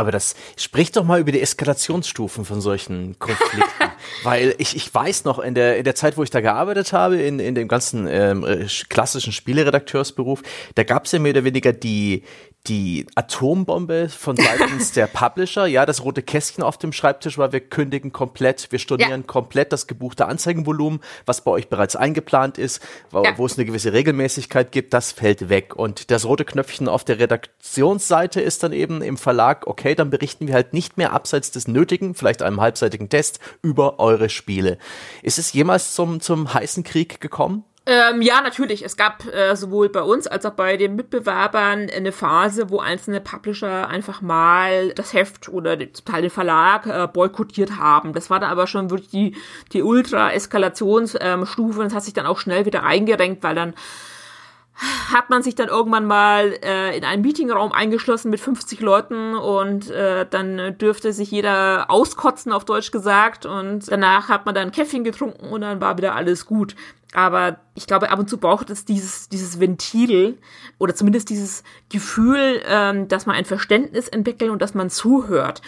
Aber 0.00 0.12
das 0.12 0.34
spricht 0.56 0.96
doch 0.96 1.04
mal 1.04 1.20
über 1.20 1.30
die 1.30 1.42
Eskalationsstufen 1.42 2.46
von 2.46 2.62
solchen 2.62 3.18
Konflikten. 3.18 3.90
Weil 4.22 4.54
ich, 4.56 4.74
ich 4.74 4.92
weiß 4.92 5.24
noch, 5.24 5.38
in 5.38 5.54
der, 5.54 5.76
in 5.76 5.84
der 5.84 5.94
Zeit, 5.94 6.16
wo 6.16 6.22
ich 6.22 6.30
da 6.30 6.40
gearbeitet 6.40 6.94
habe, 6.94 7.16
in, 7.16 7.38
in 7.38 7.54
dem 7.54 7.68
ganzen 7.68 8.06
ähm, 8.08 8.42
äh, 8.44 8.66
klassischen 8.88 9.32
Spieleredakteursberuf, 9.32 10.42
da 10.74 10.84
gab 10.84 11.04
es 11.04 11.12
ja 11.12 11.18
mehr 11.18 11.32
oder 11.32 11.44
weniger 11.44 11.74
die, 11.74 12.22
die 12.66 13.06
Atombombe 13.14 14.08
von 14.10 14.36
seitens 14.36 14.92
der 14.92 15.06
Publisher, 15.06 15.66
ja, 15.66 15.86
das 15.86 16.04
rote 16.04 16.22
Kästchen 16.22 16.62
auf 16.62 16.76
dem 16.76 16.92
Schreibtisch 16.92 17.38
war, 17.38 17.52
wir 17.52 17.60
kündigen 17.60 18.12
komplett, 18.12 18.70
wir 18.70 18.78
stornieren 18.78 19.22
ja. 19.22 19.26
komplett 19.26 19.72
das 19.72 19.86
gebuchte 19.86 20.26
Anzeigenvolumen, 20.26 21.00
was 21.24 21.42
bei 21.42 21.50
euch 21.50 21.68
bereits 21.68 21.96
eingeplant 21.96 22.58
ist, 22.58 22.82
wo, 23.10 23.24
ja. 23.24 23.38
wo, 23.38 23.46
es 23.46 23.56
eine 23.56 23.64
gewisse 23.64 23.92
Regelmäßigkeit 23.92 24.72
gibt, 24.72 24.92
das 24.92 25.12
fällt 25.12 25.48
weg. 25.48 25.74
Und 25.74 26.10
das 26.10 26.26
rote 26.26 26.44
Knöpfchen 26.44 26.88
auf 26.88 27.02
der 27.02 27.18
Redaktionsseite 27.18 28.42
ist 28.42 28.62
dann 28.62 28.72
eben 28.72 29.00
im 29.00 29.16
Verlag, 29.16 29.66
okay, 29.66 29.94
dann 29.94 30.10
berichten 30.10 30.46
wir 30.46 30.54
halt 30.54 30.74
nicht 30.74 30.98
mehr 30.98 31.14
abseits 31.14 31.50
des 31.50 31.66
Nötigen, 31.66 32.14
vielleicht 32.14 32.42
einem 32.42 32.60
halbseitigen 32.60 33.08
Test, 33.08 33.40
über 33.62 33.98
eure 33.98 34.28
Spiele. 34.28 34.76
Ist 35.22 35.38
es 35.38 35.54
jemals 35.54 35.94
zum, 35.94 36.20
zum 36.20 36.52
heißen 36.52 36.84
Krieg 36.84 37.20
gekommen? 37.22 37.64
Ähm, 37.92 38.22
ja, 38.22 38.40
natürlich. 38.40 38.84
Es 38.84 38.96
gab 38.96 39.26
äh, 39.26 39.56
sowohl 39.56 39.88
bei 39.88 40.02
uns 40.02 40.28
als 40.28 40.46
auch 40.46 40.52
bei 40.52 40.76
den 40.76 40.94
Mitbewerbern 40.94 41.90
eine 41.90 42.12
Phase, 42.12 42.70
wo 42.70 42.78
einzelne 42.78 43.20
Publisher 43.20 43.88
einfach 43.88 44.20
mal 44.20 44.90
das 44.90 45.12
Heft 45.12 45.48
oder 45.48 45.76
zum 45.76 46.04
Teil 46.04 46.22
den 46.22 46.30
Verlag 46.30 46.86
äh, 46.86 47.08
boykottiert 47.12 47.78
haben. 47.78 48.12
Das 48.12 48.30
war 48.30 48.38
dann 48.38 48.50
aber 48.50 48.68
schon 48.68 48.90
wirklich 48.90 49.10
die, 49.10 49.36
die 49.72 49.82
Ultra-Eskalationsstufe. 49.82 51.80
Ähm, 51.80 51.88
das 51.88 51.94
hat 51.94 52.04
sich 52.04 52.14
dann 52.14 52.26
auch 52.26 52.38
schnell 52.38 52.64
wieder 52.64 52.84
eingerenkt, 52.84 53.42
weil 53.42 53.56
dann 53.56 53.74
hat 55.12 55.28
man 55.28 55.42
sich 55.42 55.56
dann 55.56 55.68
irgendwann 55.68 56.06
mal 56.06 56.54
äh, 56.62 56.96
in 56.96 57.04
einen 57.04 57.22
Meetingraum 57.22 57.72
eingeschlossen 57.72 58.30
mit 58.30 58.38
50 58.38 58.78
Leuten 58.78 59.34
und 59.34 59.90
äh, 59.90 60.26
dann 60.30 60.78
dürfte 60.78 61.12
sich 61.12 61.32
jeder 61.32 61.90
auskotzen, 61.90 62.52
auf 62.52 62.64
Deutsch 62.64 62.92
gesagt. 62.92 63.46
Und 63.46 63.90
danach 63.90 64.28
hat 64.28 64.46
man 64.46 64.54
dann 64.54 64.70
Käffchen 64.70 65.02
getrunken 65.02 65.48
und 65.48 65.62
dann 65.62 65.80
war 65.80 65.98
wieder 65.98 66.14
alles 66.14 66.46
gut. 66.46 66.76
Aber 67.12 67.58
ich 67.74 67.86
glaube, 67.86 68.10
ab 68.10 68.18
und 68.18 68.30
zu 68.30 68.38
braucht 68.38 68.70
es 68.70 68.84
dieses, 68.84 69.28
dieses 69.28 69.58
Ventil 69.58 70.38
oder 70.78 70.94
zumindest 70.94 71.28
dieses 71.28 71.64
Gefühl, 71.88 72.62
ähm, 72.66 73.08
dass 73.08 73.26
man 73.26 73.36
ein 73.36 73.44
Verständnis 73.44 74.08
entwickelt 74.08 74.50
und 74.50 74.62
dass 74.62 74.74
man 74.74 74.90
zuhört. 74.90 75.60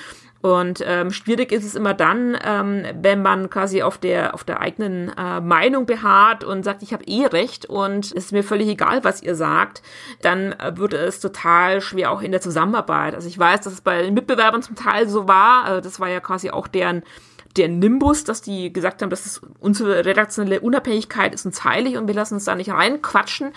Und 0.42 0.82
ähm, 0.84 1.12
schwierig 1.12 1.52
ist 1.52 1.64
es 1.64 1.76
immer 1.76 1.94
dann, 1.94 2.36
ähm, 2.44 2.84
wenn 3.00 3.22
man 3.22 3.48
quasi 3.48 3.82
auf 3.82 3.96
der 3.96 4.34
auf 4.34 4.42
der 4.42 4.60
eigenen 4.60 5.08
äh, 5.16 5.40
Meinung 5.40 5.86
beharrt 5.86 6.42
und 6.42 6.64
sagt, 6.64 6.82
ich 6.82 6.92
habe 6.92 7.04
eh 7.04 7.26
recht 7.26 7.66
und 7.66 8.06
es 8.06 8.10
ist 8.12 8.32
mir 8.32 8.42
völlig 8.42 8.66
egal, 8.66 9.04
was 9.04 9.22
ihr 9.22 9.36
sagt, 9.36 9.82
dann 10.20 10.50
äh, 10.52 10.76
wird 10.76 10.94
es 10.94 11.20
total 11.20 11.80
schwer 11.80 12.10
auch 12.10 12.22
in 12.22 12.32
der 12.32 12.40
Zusammenarbeit. 12.40 13.14
Also 13.14 13.28
ich 13.28 13.38
weiß, 13.38 13.60
dass 13.60 13.72
es 13.72 13.80
bei 13.82 14.02
den 14.02 14.14
Mitbewerbern 14.14 14.62
zum 14.62 14.74
Teil 14.74 15.08
so 15.08 15.28
war. 15.28 15.62
Also 15.62 15.80
das 15.80 16.00
war 16.00 16.08
ja 16.08 16.18
quasi 16.18 16.50
auch 16.50 16.66
deren 16.66 17.04
der 17.56 17.68
Nimbus, 17.68 18.24
dass 18.24 18.40
die 18.40 18.72
gesagt 18.72 19.02
haben, 19.02 19.10
dass 19.10 19.26
es 19.26 19.40
unsere 19.60 20.04
redaktionelle 20.04 20.60
Unabhängigkeit 20.60 21.34
ist 21.34 21.44
uns 21.44 21.64
heilig 21.64 21.96
und 21.96 22.06
wir 22.06 22.14
lassen 22.14 22.34
uns 22.34 22.44
da 22.44 22.54
nicht 22.54 22.70
reinquatschen. 22.70 23.52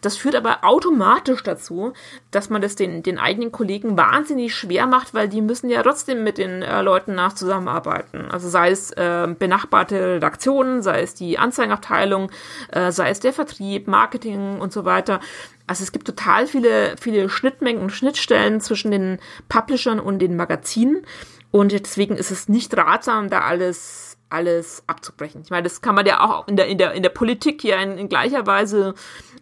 Das 0.00 0.16
führt 0.16 0.34
aber 0.34 0.64
automatisch 0.64 1.42
dazu, 1.42 1.92
dass 2.30 2.50
man 2.50 2.62
das 2.62 2.74
den, 2.74 3.02
den 3.02 3.18
eigenen 3.18 3.52
Kollegen 3.52 3.96
wahnsinnig 3.96 4.54
schwer 4.54 4.86
macht, 4.86 5.14
weil 5.14 5.28
die 5.28 5.40
müssen 5.40 5.70
ja 5.70 5.82
trotzdem 5.82 6.24
mit 6.24 6.38
den 6.38 6.62
äh, 6.62 6.82
Leuten 6.82 7.14
nach 7.14 7.34
zusammenarbeiten. 7.34 8.26
Also 8.30 8.48
sei 8.48 8.70
es 8.70 8.90
äh, 8.92 9.28
benachbarte 9.38 10.16
Redaktionen, 10.16 10.82
sei 10.82 11.02
es 11.02 11.14
die 11.14 11.38
Anzeigenabteilung, 11.38 12.30
äh, 12.72 12.90
sei 12.92 13.10
es 13.10 13.20
der 13.20 13.32
Vertrieb, 13.32 13.86
Marketing 13.86 14.58
und 14.58 14.72
so 14.72 14.84
weiter. 14.84 15.20
Also 15.66 15.82
es 15.82 15.92
gibt 15.92 16.06
total 16.06 16.46
viele, 16.46 16.96
viele 17.00 17.28
Schnittmengen 17.28 17.82
und 17.82 17.90
Schnittstellen 17.90 18.60
zwischen 18.60 18.90
den 18.90 19.18
Publishern 19.48 20.00
und 20.00 20.18
den 20.18 20.36
Magazinen. 20.36 21.06
Und 21.54 21.70
deswegen 21.70 22.16
ist 22.16 22.32
es 22.32 22.48
nicht 22.48 22.76
ratsam, 22.76 23.30
da 23.30 23.42
alles, 23.42 24.18
alles 24.28 24.82
abzubrechen. 24.88 25.42
Ich 25.42 25.50
meine, 25.50 25.62
das 25.62 25.80
kann 25.82 25.94
man 25.94 26.04
ja 26.04 26.18
auch 26.18 26.48
in 26.48 26.56
der, 26.56 26.66
in 26.66 26.78
der, 26.78 26.94
in 26.94 27.04
der 27.04 27.10
Politik 27.10 27.62
ja 27.62 27.80
in, 27.80 27.96
in 27.96 28.08
gleicher 28.08 28.44
Weise 28.44 28.94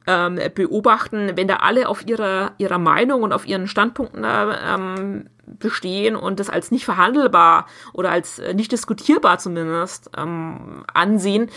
ähm, 0.07 0.39
beobachten, 0.55 1.33
wenn 1.37 1.49
da 1.49 1.57
alle 1.57 1.89
auf 1.89 2.07
ihrer, 2.07 2.53
ihrer 2.59 2.77
Meinung 2.77 3.23
und 3.23 3.33
auf 3.33 3.47
ihren 3.47 3.67
Standpunkten 3.67 4.27
ähm, 4.27 5.31
bestehen 5.47 6.15
und 6.15 6.39
das 6.39 6.51
als 6.51 6.71
nicht 6.71 6.85
verhandelbar 6.85 7.67
oder 7.95 8.11
als 8.11 8.39
äh, 8.39 8.53
nicht 8.53 8.73
diskutierbar 8.73 9.39
zumindest 9.39 10.11
ähm, 10.15 10.85
ansehen, 10.93 11.49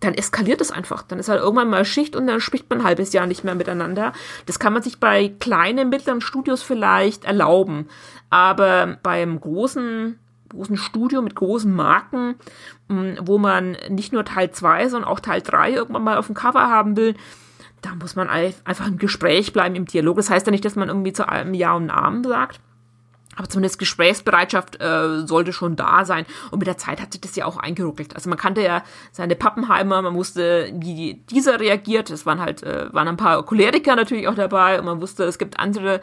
dann 0.00 0.14
eskaliert 0.14 0.60
es 0.60 0.70
einfach. 0.70 1.02
Dann 1.02 1.18
ist 1.18 1.28
halt 1.28 1.40
irgendwann 1.40 1.70
mal 1.70 1.84
Schicht 1.84 2.16
und 2.16 2.26
dann 2.26 2.40
spricht 2.40 2.68
man 2.70 2.80
ein 2.80 2.84
halbes 2.84 3.12
Jahr 3.12 3.26
nicht 3.26 3.44
mehr 3.44 3.54
miteinander. 3.54 4.12
Das 4.46 4.58
kann 4.58 4.72
man 4.72 4.82
sich 4.82 4.98
bei 4.98 5.28
kleinen, 5.38 5.90
mittleren 5.90 6.22
Studios 6.22 6.62
vielleicht 6.62 7.24
erlauben. 7.24 7.86
Aber 8.30 8.98
beim 9.02 9.38
großen, 9.38 10.18
großen 10.48 10.76
Studio 10.78 11.20
mit 11.20 11.34
großen 11.34 11.72
Marken, 11.72 12.36
mm, 12.88 13.12
wo 13.22 13.38
man 13.38 13.76
nicht 13.88 14.12
nur 14.12 14.24
Teil 14.24 14.50
2, 14.50 14.88
sondern 14.88 15.10
auch 15.10 15.20
Teil 15.20 15.42
3 15.42 15.72
irgendwann 15.72 16.04
mal 16.04 16.16
auf 16.16 16.26
dem 16.26 16.34
Cover 16.34 16.68
haben 16.68 16.96
will, 16.96 17.14
da 17.82 17.94
muss 17.94 18.16
man 18.16 18.28
einfach 18.28 18.86
im 18.86 18.98
Gespräch 18.98 19.52
bleiben, 19.52 19.74
im 19.74 19.86
Dialog. 19.86 20.16
Das 20.16 20.30
heißt 20.30 20.46
ja 20.46 20.50
nicht, 20.50 20.64
dass 20.64 20.76
man 20.76 20.88
irgendwie 20.88 21.12
zu 21.12 21.28
allem 21.28 21.54
Ja 21.54 21.74
und 21.74 21.86
Namen 21.86 22.24
sagt. 22.24 22.60
Aber 23.36 23.48
zumindest 23.48 23.78
Gesprächsbereitschaft 23.78 24.80
äh, 24.80 25.26
sollte 25.26 25.52
schon 25.52 25.76
da 25.76 26.04
sein. 26.04 26.26
Und 26.50 26.58
mit 26.58 26.66
der 26.66 26.78
Zeit 26.78 27.00
hat 27.00 27.12
sich 27.12 27.20
das 27.20 27.36
ja 27.36 27.44
auch 27.44 27.56
eingeruckelt. 27.56 28.14
Also 28.16 28.28
man 28.28 28.38
kannte 28.38 28.60
ja 28.60 28.82
seine 29.12 29.36
Pappenheimer, 29.36 30.02
man 30.02 30.14
wusste, 30.14 30.72
wie 30.74 31.22
dieser 31.30 31.60
reagiert. 31.60 32.10
Es 32.10 32.26
waren 32.26 32.40
halt, 32.40 32.62
äh, 32.64 32.92
waren 32.92 33.08
ein 33.08 33.16
paar 33.16 33.42
Choleriker 33.44 33.94
natürlich 33.94 34.26
auch 34.26 34.34
dabei 34.34 34.78
und 34.78 34.84
man 34.84 35.00
wusste, 35.00 35.24
es 35.24 35.38
gibt 35.38 35.60
andere, 35.60 36.00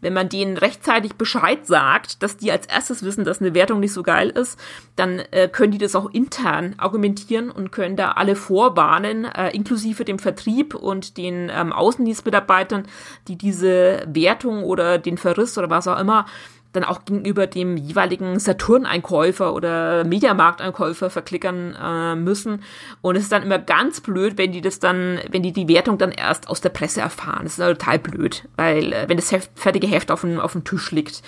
wenn 0.00 0.12
man 0.12 0.28
denen 0.28 0.56
rechtzeitig 0.56 1.14
Bescheid 1.14 1.66
sagt, 1.66 2.22
dass 2.22 2.36
die 2.36 2.52
als 2.52 2.66
erstes 2.66 3.02
wissen, 3.02 3.24
dass 3.24 3.40
eine 3.40 3.52
Wertung 3.52 3.80
nicht 3.80 3.92
so 3.92 4.02
geil 4.02 4.30
ist, 4.30 4.58
dann 4.96 5.18
äh, 5.32 5.48
können 5.48 5.72
die 5.72 5.78
das 5.78 5.96
auch 5.96 6.10
intern 6.10 6.74
argumentieren 6.78 7.50
und 7.50 7.72
können 7.72 7.96
da 7.96 8.12
alle 8.12 8.36
vorwarnen, 8.36 9.24
äh, 9.24 9.50
inklusive 9.50 10.04
dem 10.04 10.20
Vertrieb 10.20 10.74
und 10.74 11.16
den 11.16 11.50
ähm, 11.52 11.72
Außendienstmitarbeitern, 11.72 12.86
die 13.28 13.36
diese 13.36 14.04
Wertung 14.06 14.62
oder 14.62 14.98
den 14.98 15.18
Verriss 15.18 15.58
oder 15.58 15.68
was 15.68 15.88
auch 15.88 15.98
immer 15.98 16.26
dann 16.72 16.84
auch 16.84 17.04
gegenüber 17.04 17.46
dem 17.46 17.76
jeweiligen 17.76 18.38
Saturn-Einkäufer 18.38 19.54
oder 19.54 20.04
Mediamarkt-Einkäufer 20.04 21.10
verklickern 21.10 21.76
äh, 21.80 22.14
müssen. 22.14 22.62
Und 23.00 23.16
es 23.16 23.24
ist 23.24 23.32
dann 23.32 23.42
immer 23.42 23.58
ganz 23.58 24.00
blöd, 24.00 24.38
wenn 24.38 24.52
die 24.52 24.60
das 24.60 24.78
dann, 24.78 25.18
wenn 25.30 25.42
die 25.42 25.52
die 25.52 25.68
Wertung 25.68 25.98
dann 25.98 26.12
erst 26.12 26.48
aus 26.48 26.60
der 26.60 26.68
Presse 26.68 27.00
erfahren. 27.00 27.40
Das 27.42 27.58
ist 27.58 27.64
halt 27.64 27.80
total 27.80 27.98
blöd, 27.98 28.48
weil 28.56 28.92
äh, 28.92 29.08
wenn 29.08 29.16
das 29.16 29.32
Heft, 29.32 29.50
fertige 29.54 29.86
Heft 29.86 30.10
auf 30.10 30.20
dem, 30.20 30.38
auf 30.38 30.52
dem 30.52 30.64
Tisch 30.64 30.92
liegt. 30.92 31.22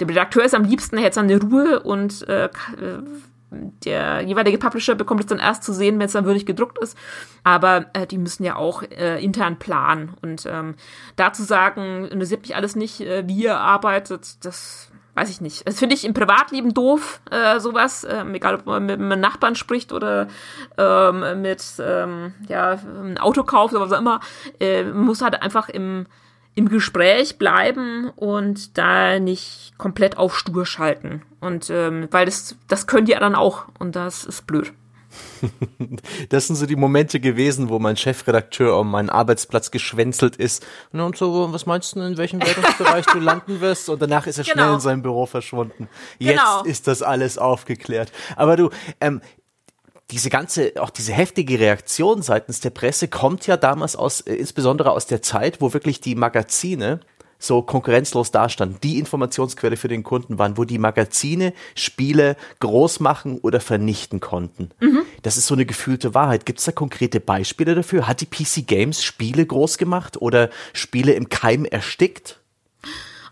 Der 0.00 0.08
Redakteur 0.08 0.44
ist 0.44 0.54
am 0.54 0.64
liebsten, 0.64 0.98
er 0.98 1.04
hätte 1.04 1.14
seine 1.14 1.40
Ruhe 1.40 1.80
und 1.80 2.28
äh, 2.28 2.48
der 3.84 4.22
jeweilige 4.22 4.58
Publisher 4.58 4.94
bekommt 4.94 5.20
es 5.20 5.26
dann 5.26 5.38
erst 5.38 5.64
zu 5.64 5.72
sehen, 5.72 5.98
wenn 5.98 6.06
es 6.06 6.12
dann 6.12 6.24
würdig 6.24 6.46
gedruckt 6.46 6.78
ist. 6.78 6.96
Aber 7.44 7.86
äh, 7.92 8.06
die 8.06 8.18
müssen 8.18 8.44
ja 8.44 8.56
auch 8.56 8.82
äh, 8.82 9.22
intern 9.22 9.58
planen. 9.58 10.14
Und 10.22 10.46
ähm, 10.46 10.74
dazu 11.16 11.42
sagen, 11.42 12.06
interessiert 12.06 12.42
mich 12.42 12.56
alles 12.56 12.76
nicht, 12.76 13.00
äh, 13.00 13.26
wie 13.26 13.42
ihr 13.42 13.58
arbeitet, 13.58 14.44
das 14.44 14.90
weiß 15.14 15.28
ich 15.28 15.40
nicht. 15.40 15.66
Das 15.68 15.78
finde 15.78 15.94
ich 15.94 16.04
im 16.04 16.14
Privatleben 16.14 16.72
doof, 16.72 17.20
äh, 17.30 17.60
sowas. 17.60 18.06
Ähm, 18.08 18.34
egal, 18.34 18.54
ob 18.54 18.66
man 18.66 18.86
mit 18.86 18.98
einem 18.98 19.20
Nachbarn 19.20 19.54
spricht 19.54 19.92
oder 19.92 20.28
ähm, 20.78 21.42
mit 21.42 21.62
ähm, 21.80 22.34
ja, 22.48 22.72
einem 22.72 23.18
Auto 23.18 23.44
kauft 23.44 23.74
oder 23.74 23.84
was 23.84 23.92
auch 23.92 24.00
immer. 24.00 24.20
Äh, 24.58 24.84
man 24.84 25.04
muss 25.04 25.22
halt 25.22 25.42
einfach 25.42 25.68
im 25.68 26.06
im 26.54 26.68
Gespräch 26.68 27.38
bleiben 27.38 28.10
und 28.16 28.76
da 28.76 29.18
nicht 29.18 29.72
komplett 29.78 30.18
auf 30.18 30.36
stur 30.36 30.66
schalten. 30.66 31.22
Und 31.40 31.70
ähm, 31.70 32.08
weil 32.10 32.26
das, 32.26 32.56
das 32.68 32.86
können 32.86 33.06
die 33.06 33.16
anderen 33.16 33.34
auch 33.34 33.66
und 33.78 33.96
das 33.96 34.24
ist 34.24 34.46
blöd. 34.46 34.72
Das 36.28 36.46
sind 36.46 36.56
so 36.56 36.66
die 36.66 36.76
Momente 36.76 37.20
gewesen, 37.20 37.68
wo 37.68 37.78
mein 37.78 37.96
Chefredakteur 37.96 38.78
um 38.78 38.90
meinen 38.90 39.10
Arbeitsplatz 39.10 39.70
geschwänzelt 39.70 40.36
ist. 40.36 40.64
Und 40.92 41.16
so, 41.16 41.52
was 41.52 41.66
meinst 41.66 41.94
du, 41.94 42.00
in 42.00 42.16
welchem 42.16 42.40
Wertungsbereich 42.40 43.04
du 43.06 43.18
landen 43.18 43.60
wirst? 43.60 43.88
Und 43.90 44.00
danach 44.00 44.26
ist 44.26 44.38
er 44.38 44.44
genau. 44.44 44.54
schnell 44.54 44.74
in 44.74 44.80
seinem 44.80 45.02
Büro 45.02 45.26
verschwunden. 45.26 45.88
Jetzt 46.18 46.38
genau. 46.38 46.62
ist 46.62 46.86
das 46.86 47.02
alles 47.02 47.38
aufgeklärt. 47.38 48.12
Aber 48.36 48.56
du, 48.56 48.70
ähm, 49.00 49.20
diese 50.12 50.28
ganze, 50.28 50.74
auch 50.78 50.90
diese 50.90 51.12
heftige 51.12 51.58
Reaktion 51.58 52.22
seitens 52.22 52.60
der 52.60 52.70
Presse 52.70 53.08
kommt 53.08 53.46
ja 53.46 53.56
damals 53.56 53.96
aus, 53.96 54.20
äh, 54.20 54.34
insbesondere 54.34 54.90
aus 54.92 55.06
der 55.06 55.22
Zeit, 55.22 55.60
wo 55.60 55.72
wirklich 55.72 56.00
die 56.00 56.14
Magazine 56.14 57.00
so 57.38 57.62
konkurrenzlos 57.62 58.30
dastanden, 58.30 58.78
die 58.82 58.98
Informationsquelle 58.98 59.76
für 59.76 59.88
den 59.88 60.04
Kunden 60.04 60.38
waren, 60.38 60.56
wo 60.58 60.64
die 60.64 60.78
Magazine 60.78 61.52
Spiele 61.74 62.36
groß 62.60 63.00
machen 63.00 63.38
oder 63.38 63.58
vernichten 63.58 64.20
konnten. 64.20 64.70
Mhm. 64.80 65.02
Das 65.22 65.36
ist 65.36 65.46
so 65.46 65.54
eine 65.54 65.66
gefühlte 65.66 66.14
Wahrheit. 66.14 66.46
Gibt 66.46 66.60
es 66.60 66.66
da 66.66 66.72
konkrete 66.72 67.18
Beispiele 67.18 67.74
dafür? 67.74 68.06
Hat 68.06 68.20
die 68.20 68.26
PC 68.26 68.66
Games 68.66 69.02
Spiele 69.02 69.44
groß 69.44 69.78
gemacht 69.78 70.20
oder 70.20 70.50
Spiele 70.72 71.14
im 71.14 71.30
Keim 71.30 71.64
erstickt? 71.64 72.41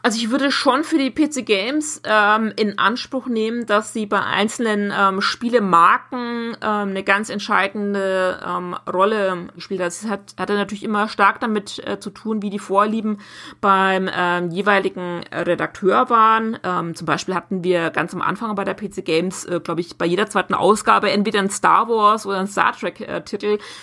Also 0.03 0.19
ich 0.19 0.31
würde 0.31 0.51
schon 0.51 0.85
für 0.85 0.99
die 0.99 1.11
PC 1.11 1.45
Games 1.45 2.01
ähm, 2.05 2.53
in 2.57 2.79
Anspruch 2.79 3.27
nehmen, 3.27 3.67
dass 3.67 3.93
sie 3.93 4.07
bei 4.07 4.21
einzelnen 4.21 4.93
ähm, 4.97 5.21
Spielemarken 5.21 6.57
ähm, 6.63 6.89
eine 6.91 7.03
ganz 7.03 7.29
entscheidende 7.29 8.41
ähm, 8.47 8.75
Rolle 8.91 9.49
gespielt 9.55 9.81
hat. 9.81 9.89
Das 9.89 10.07
hat, 10.09 10.35
hatte 10.39 10.55
natürlich 10.55 10.85
immer 10.85 11.09
stark 11.09 11.41
damit 11.41 11.83
äh, 11.87 11.99
zu 12.01 12.11
tun, 12.11 12.43
wie 12.43 12.51
die 12.51 12.59
Vorlieben 12.59 13.19
beim 13.61 14.09
ähm, 14.13 14.51
jeweiligen 14.51 15.23
Redakteur 15.33 16.09
waren. 16.09 16.59
Ähm, 16.63 16.95
zum 16.95 17.07
Beispiel 17.07 17.35
hatten 17.35 17.63
wir 17.65 17.91
ganz 17.91 18.15
am 18.15 18.23
Anfang 18.23 18.55
bei 18.55 18.65
der 18.65 18.75
PC 18.75 19.05
Games, 19.05 19.45
äh, 19.45 19.61
glaube 19.61 19.81
ich, 19.81 19.99
bei 19.99 20.07
jeder 20.07 20.29
zweiten 20.29 20.55
Ausgabe 20.55 21.11
entweder 21.11 21.41
ein 21.41 21.51
Star 21.51 21.89
Wars 21.89 22.27
oder 22.27 22.39
ein 22.39 22.47
Star 22.47 22.73
Trek 22.73 23.01
äh. 23.01 23.21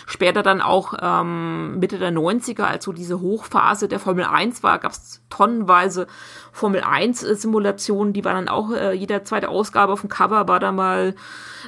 Später 0.06 0.44
dann 0.44 0.62
auch 0.62 0.94
ähm, 1.00 1.80
Mitte 1.80 2.00
der 2.00 2.12
90er, 2.12 2.64
als 2.64 2.86
so 2.86 2.92
diese 2.92 3.22
Hochphase 3.22 3.88
der 3.88 4.00
Formel 4.00 4.26
1 4.26 4.64
war, 4.64 4.80
gab 4.80 4.92
es 4.92 5.22
tonnenweise 5.30 6.07
Formel 6.52 6.82
1 6.82 7.22
Simulationen, 7.22 8.14
die 8.14 8.26
waren 8.26 8.46
dann 8.46 8.50
auch, 8.50 8.72
äh, 8.72 8.94
jeder 8.94 9.24
zweite 9.24 9.50
Ausgabe 9.50 9.94
auf 9.94 10.02
dem 10.02 10.10
Cover 10.10 10.48
war 10.48 10.60
da 10.60 10.72
mal 10.72 11.16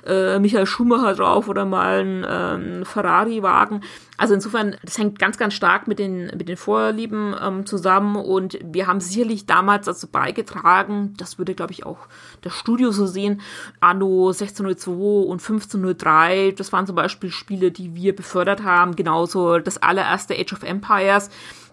äh, 0.06 0.40
Michael 0.40 0.66
Schumacher 0.66 1.14
drauf 1.14 1.48
oder 1.48 1.66
mal 1.66 2.00
ein 2.00 2.26
ähm, 2.28 2.86
Ferrari-Wagen. 2.86 3.82
Also 4.18 4.34
insofern, 4.34 4.76
das 4.84 4.98
hängt 4.98 5.20
ganz, 5.20 5.38
ganz 5.38 5.54
stark 5.54 5.88
mit 5.88 6.00
den, 6.00 6.26
mit 6.38 6.50
den 6.50 6.58
Vorlieben 6.58 7.36
ähm, 7.42 7.66
zusammen 7.66 8.16
und 8.16 8.58
wir 8.64 8.88
haben 8.88 9.00
sicherlich 9.00 9.46
damals 9.46 9.86
dazu 9.86 10.08
beigetragen, 10.08 11.14
das 11.18 11.38
würde, 11.38 11.56
glaube 11.56 11.72
ich, 11.72 11.86
auch 11.86 12.00
das 12.42 12.54
Studio 12.54 12.92
so 12.92 13.06
sehen, 13.06 13.42
Anno 13.80 14.30
1602 14.30 14.92
und 14.92 15.40
1503, 15.40 16.54
das 16.58 16.74
waren 16.74 16.86
zum 16.86 16.96
Beispiel 16.96 17.32
Spiele, 17.32 17.72
die 17.72 17.96
wir 17.96 18.16
befördert 18.16 18.64
haben, 18.64 18.96
genauso 18.96 19.60
das 19.60 19.82
allererste 19.82 20.34
Age 20.36 20.54
of 20.54 20.64
Empires 20.64 21.30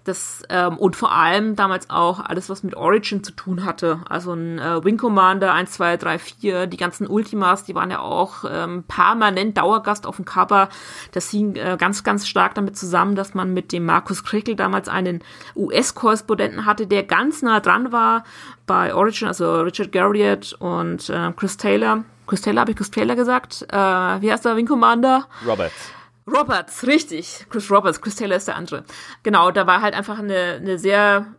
Das, 0.06 0.44
ähm, 0.50 0.78
und 0.78 0.94
vor 0.94 1.10
allem 1.10 1.56
damals 1.56 1.90
auch 1.90 2.20
alles, 2.20 2.48
was 2.48 2.62
mit 2.62 2.76
Origin 2.76 3.24
zu 3.24 3.32
tun 3.32 3.64
hatte. 3.64 3.98
Also 4.08 4.34
ein 4.34 4.60
äh, 4.60 4.84
Wing 4.84 4.98
Commander 4.98 5.52
1, 5.52 5.72
2, 5.72 5.96
3, 5.96 6.18
4, 6.20 6.66
die 6.68 6.76
ganzen 6.76 7.08
Ultimas, 7.08 7.64
die 7.64 7.74
waren 7.74 7.90
ja 7.90 7.98
auch 7.98 8.44
ähm, 8.48 8.84
permanent 8.86 9.58
Dauergast 9.58 10.06
auf 10.06 10.14
dem 10.14 10.24
Cover. 10.24 10.68
Das 11.10 11.28
hing 11.30 11.56
äh, 11.56 11.76
ganz, 11.76 12.04
ganz 12.04 12.28
stark 12.28 12.54
damit 12.54 12.78
zusammen, 12.78 13.16
dass 13.16 13.34
man 13.34 13.52
mit 13.52 13.72
dem 13.72 13.84
Markus 13.84 14.22
Krickel 14.22 14.54
damals 14.54 14.88
einen 14.88 15.24
US-Korrespondenten 15.56 16.66
hatte, 16.66 16.86
der 16.86 17.02
ganz 17.02 17.42
nah 17.42 17.58
dran 17.58 17.90
war 17.90 18.22
bei 18.64 18.94
Origin, 18.94 19.26
also 19.26 19.62
Richard 19.62 19.90
Garriott 19.90 20.52
und 20.60 21.10
äh, 21.10 21.32
Chris 21.36 21.56
Taylor. 21.56 22.04
Chris 22.28 22.42
Taylor, 22.42 22.60
habe 22.60 22.70
ich 22.70 22.76
Chris 22.76 22.92
Taylor 22.92 23.16
gesagt? 23.16 23.66
Äh, 23.70 23.76
wie 23.76 24.30
heißt 24.30 24.44
der 24.44 24.54
Wing 24.54 24.66
Commander? 24.66 25.26
Roberts. 25.44 25.95
Roberts, 26.26 26.86
richtig. 26.86 27.46
Chris 27.50 27.70
Roberts, 27.70 28.00
Chris 28.00 28.16
Taylor 28.16 28.36
ist 28.36 28.48
der 28.48 28.56
andere. 28.56 28.84
Genau, 29.22 29.50
da 29.52 29.66
war 29.66 29.80
halt 29.80 29.94
einfach 29.94 30.18
eine, 30.18 30.54
eine 30.60 30.78
sehr 30.78 31.35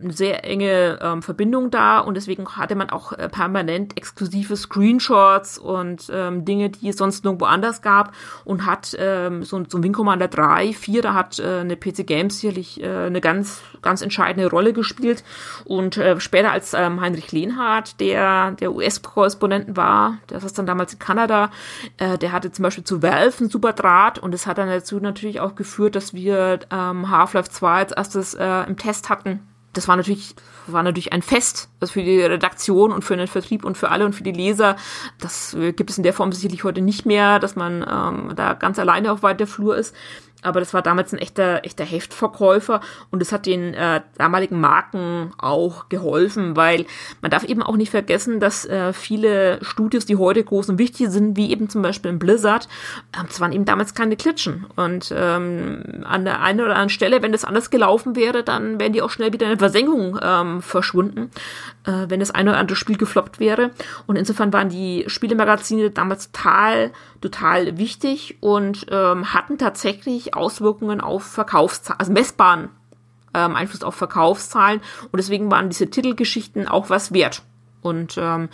eine 0.00 0.12
sehr 0.12 0.44
enge 0.44 0.98
ähm, 1.02 1.22
Verbindung 1.22 1.70
da 1.70 1.98
und 1.98 2.14
deswegen 2.14 2.46
hatte 2.56 2.76
man 2.76 2.90
auch 2.90 3.12
äh, 3.12 3.28
permanent 3.28 3.96
exklusive 3.96 4.56
Screenshots 4.56 5.58
und 5.58 6.10
ähm, 6.12 6.44
Dinge, 6.44 6.70
die 6.70 6.88
es 6.88 6.96
sonst 6.96 7.24
nirgendwo 7.24 7.46
anders 7.46 7.82
gab 7.82 8.12
und 8.44 8.64
hat 8.64 8.96
ähm, 8.98 9.42
so, 9.42 9.62
so 9.68 9.78
ein 9.78 9.82
Wing 9.82 9.92
Commander 9.92 10.28
3, 10.28 10.72
4, 10.72 11.02
da 11.02 11.14
hat 11.14 11.40
äh, 11.40 11.60
eine 11.60 11.76
PC 11.76 12.06
Games 12.06 12.38
sicherlich 12.38 12.80
äh, 12.80 13.06
eine 13.06 13.20
ganz, 13.20 13.60
ganz 13.82 14.00
entscheidende 14.00 14.48
Rolle 14.48 14.72
gespielt 14.72 15.24
und 15.64 15.96
äh, 15.96 16.20
später 16.20 16.52
als 16.52 16.74
ähm, 16.74 17.00
Heinrich 17.00 17.32
Lehnhardt, 17.32 17.98
der 17.98 18.52
der 18.52 18.72
US-Korrespondenten 18.72 19.76
war, 19.76 20.18
der 20.30 20.42
ist 20.42 20.58
dann 20.58 20.66
damals 20.66 20.92
in 20.92 21.00
Kanada, 21.00 21.50
äh, 21.96 22.18
der 22.18 22.30
hatte 22.30 22.52
zum 22.52 22.62
Beispiel 22.62 22.84
zu 22.84 23.02
Valve 23.02 23.38
einen 23.40 23.50
super 23.50 23.72
Draht 23.72 24.20
und 24.20 24.32
das 24.32 24.46
hat 24.46 24.58
dann 24.58 24.68
dazu 24.68 25.00
natürlich 25.00 25.40
auch 25.40 25.56
geführt, 25.56 25.96
dass 25.96 26.14
wir 26.14 26.60
ähm, 26.70 27.10
Half-Life 27.10 27.50
2 27.50 27.78
als 27.78 27.92
erstes 27.92 28.34
äh, 28.34 28.62
im 28.66 28.76
Test 28.76 29.08
hatten 29.08 29.40
das 29.78 29.86
war 29.86 29.96
natürlich, 29.96 30.34
war 30.66 30.82
natürlich 30.82 31.12
ein 31.12 31.22
Fest, 31.22 31.68
das 31.78 31.92
für 31.92 32.02
die 32.02 32.20
Redaktion 32.20 32.90
und 32.90 33.04
für 33.04 33.16
den 33.16 33.28
Vertrieb 33.28 33.64
und 33.64 33.78
für 33.78 33.90
alle 33.90 34.04
und 34.04 34.12
für 34.12 34.24
die 34.24 34.32
Leser. 34.32 34.74
Das 35.20 35.56
gibt 35.76 35.88
es 35.88 35.98
in 35.98 36.02
der 36.02 36.12
Form 36.12 36.32
sicherlich 36.32 36.64
heute 36.64 36.80
nicht 36.80 37.06
mehr, 37.06 37.38
dass 37.38 37.54
man 37.54 37.86
ähm, 37.88 38.34
da 38.34 38.54
ganz 38.54 38.80
alleine 38.80 39.12
auf 39.12 39.22
weiter 39.22 39.46
Flur 39.46 39.76
ist 39.76 39.94
aber 40.42 40.60
das 40.60 40.72
war 40.72 40.82
damals 40.82 41.12
ein 41.12 41.18
echter, 41.18 41.64
echter 41.64 41.84
Heftverkäufer 41.84 42.80
und 43.10 43.20
es 43.20 43.32
hat 43.32 43.46
den 43.46 43.74
äh, 43.74 44.00
damaligen 44.16 44.60
Marken 44.60 45.32
auch 45.38 45.88
geholfen, 45.88 46.56
weil 46.56 46.86
man 47.20 47.30
darf 47.30 47.44
eben 47.44 47.62
auch 47.62 47.76
nicht 47.76 47.90
vergessen, 47.90 48.38
dass 48.38 48.64
äh, 48.64 48.92
viele 48.92 49.58
Studios, 49.62 50.06
die 50.06 50.16
heute 50.16 50.44
groß 50.44 50.68
und 50.68 50.78
wichtig 50.78 51.10
sind, 51.10 51.36
wie 51.36 51.50
eben 51.50 51.68
zum 51.68 51.82
Beispiel 51.82 52.12
in 52.12 52.18
Blizzard, 52.20 52.68
äh, 53.12 53.24
das 53.26 53.40
waren 53.40 53.52
eben 53.52 53.64
damals 53.64 53.94
keine 53.94 54.16
Klitschen. 54.16 54.66
Und 54.76 55.12
ähm, 55.16 56.04
an 56.04 56.24
der 56.24 56.40
einen 56.40 56.60
oder 56.60 56.70
anderen 56.70 56.90
Stelle, 56.90 57.22
wenn 57.22 57.32
das 57.32 57.44
anders 57.44 57.70
gelaufen 57.70 58.14
wäre, 58.14 58.44
dann 58.44 58.78
wären 58.78 58.92
die 58.92 59.02
auch 59.02 59.10
schnell 59.10 59.32
wieder 59.32 59.46
in 59.46 59.52
der 59.52 59.58
Versenkung 59.58 60.18
ähm, 60.22 60.62
verschwunden, 60.62 61.30
äh, 61.84 62.06
wenn 62.08 62.20
das 62.20 62.30
eine 62.30 62.50
oder 62.50 62.60
andere 62.60 62.76
Spiel 62.76 62.96
gefloppt 62.96 63.40
wäre. 63.40 63.70
Und 64.06 64.16
insofern 64.16 64.52
waren 64.52 64.68
die 64.68 65.04
Spielemagazine 65.08 65.90
damals 65.90 66.30
total, 66.30 66.92
total 67.20 67.78
wichtig 67.78 68.36
und 68.40 68.86
ähm, 68.90 69.32
hatten 69.32 69.58
tatsächlich 69.58 70.34
Auswirkungen 70.34 71.00
auf 71.00 71.24
Verkaufszahlen, 71.24 72.00
also 72.00 72.12
messbaren 72.12 72.68
ähm, 73.34 73.56
Einfluss 73.56 73.82
auf 73.82 73.94
Verkaufszahlen 73.94 74.80
und 75.10 75.16
deswegen 75.16 75.50
waren 75.50 75.68
diese 75.68 75.90
Titelgeschichten 75.90 76.68
auch 76.68 76.90
was 76.90 77.12
wert. 77.12 77.42
Und 77.80 78.16
ähm, 78.18 78.48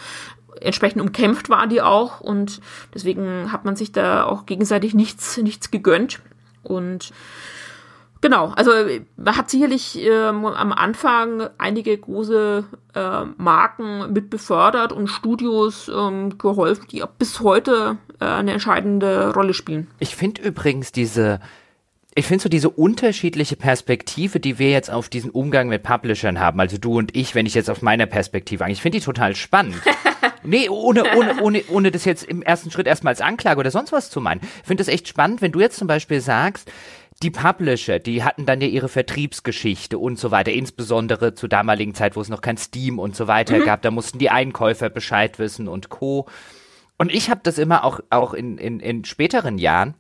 entsprechend 0.61 1.03
umkämpft 1.03 1.49
war 1.49 1.66
die 1.66 1.82
auch 1.82 2.20
und 2.20 2.61
deswegen 2.93 3.53
hat 3.53 3.65
man 3.65 3.77
sich 3.77 3.93
da 3.93 4.24
auch 4.24 4.47
gegenseitig 4.47 4.95
nichts, 4.95 5.36
nichts 5.39 5.70
gegönnt. 5.70 6.20
Und 6.62 7.12
genau, 8.24 8.48
also 8.56 8.70
man 9.16 9.36
hat 9.36 9.51
sicherlich 9.51 9.98
ähm, 10.01 10.46
am 10.46 10.72
Anfang 10.72 11.51
einige 11.59 11.96
große 11.96 12.64
äh, 12.94 13.24
Marken 13.36 14.14
mit 14.14 14.30
befördert 14.30 14.92
und 14.92 15.09
Studios 15.09 15.90
ähm, 15.94 16.38
geholfen, 16.38 16.86
die 16.90 17.05
bis 17.18 17.40
heute 17.40 17.98
äh, 18.20 18.24
eine 18.24 18.52
entscheidende 18.52 19.34
Rolle 19.34 19.52
spielen. 19.52 19.88
Ich 19.98 20.16
finde 20.16 20.40
übrigens 20.40 20.90
diese 20.90 21.38
ich 22.16 22.26
finde 22.26 22.42
so 22.42 22.48
diese 22.48 22.70
unterschiedliche 22.70 23.56
Perspektive, 23.56 24.38
die 24.38 24.59
wir 24.60 24.70
jetzt 24.70 24.88
auf 24.88 25.09
diesen 25.09 25.30
Umgang 25.30 25.68
mit 25.68 25.82
Publishern 25.82 26.38
haben, 26.38 26.60
also 26.60 26.78
du 26.78 26.96
und 26.96 27.14
ich, 27.16 27.34
wenn 27.34 27.44
ich 27.44 27.55
jetzt 27.55 27.68
auf 27.68 27.82
meiner 27.82 28.06
Perspektive 28.06 28.62
angehe, 28.62 28.74
ich 28.74 28.82
finde 28.82 28.98
die 28.98 29.05
total 29.05 29.34
spannend. 29.34 29.82
nee, 30.44 30.68
ohne, 30.68 31.02
ohne, 31.16 31.42
ohne, 31.42 31.64
ohne 31.68 31.90
das 31.90 32.05
jetzt 32.05 32.22
im 32.22 32.40
ersten 32.40 32.70
Schritt 32.70 32.86
erstmal 32.86 33.12
als 33.12 33.20
Anklage 33.20 33.59
oder 33.59 33.72
sonst 33.72 33.90
was 33.90 34.10
zu 34.10 34.20
meinen. 34.20 34.40
Ich 34.42 34.66
finde 34.66 34.84
das 34.84 34.92
echt 34.92 35.09
spannend, 35.09 35.42
wenn 35.42 35.51
du 35.51 35.59
jetzt 35.59 35.76
zum 35.76 35.88
Beispiel 35.88 36.20
sagst, 36.20 36.70
die 37.23 37.31
Publisher, 37.31 37.99
die 37.99 38.23
hatten 38.23 38.45
dann 38.47 38.61
ja 38.61 38.66
ihre 38.66 38.89
Vertriebsgeschichte 38.89 39.99
und 39.99 40.19
so 40.19 40.31
weiter, 40.31 40.53
insbesondere 40.53 41.35
zur 41.35 41.49
damaligen 41.49 41.95
Zeit, 41.95 42.16
wo 42.16 42.20
es 42.20 42.28
noch 42.28 42.41
kein 42.41 42.57
Steam 42.57 42.99
und 42.99 43.16
so 43.16 43.27
weiter 43.27 43.59
mhm. 43.59 43.65
gab, 43.65 43.82
da 43.82 43.91
mussten 43.91 44.19
die 44.19 44.31
Einkäufer 44.31 44.91
Bescheid 44.91 45.39
wissen 45.39 45.69
und 45.69 45.89
Co. 45.89 46.27
Und 46.99 47.12
ich 47.12 47.31
habe 47.31 47.41
das 47.43 47.59
immer 47.59 47.85
auch, 47.85 48.01
auch 48.11 48.35
in, 48.35 48.59
in, 48.59 48.81
in 48.81 49.05
späteren 49.05 49.59
Jahren, 49.59 49.95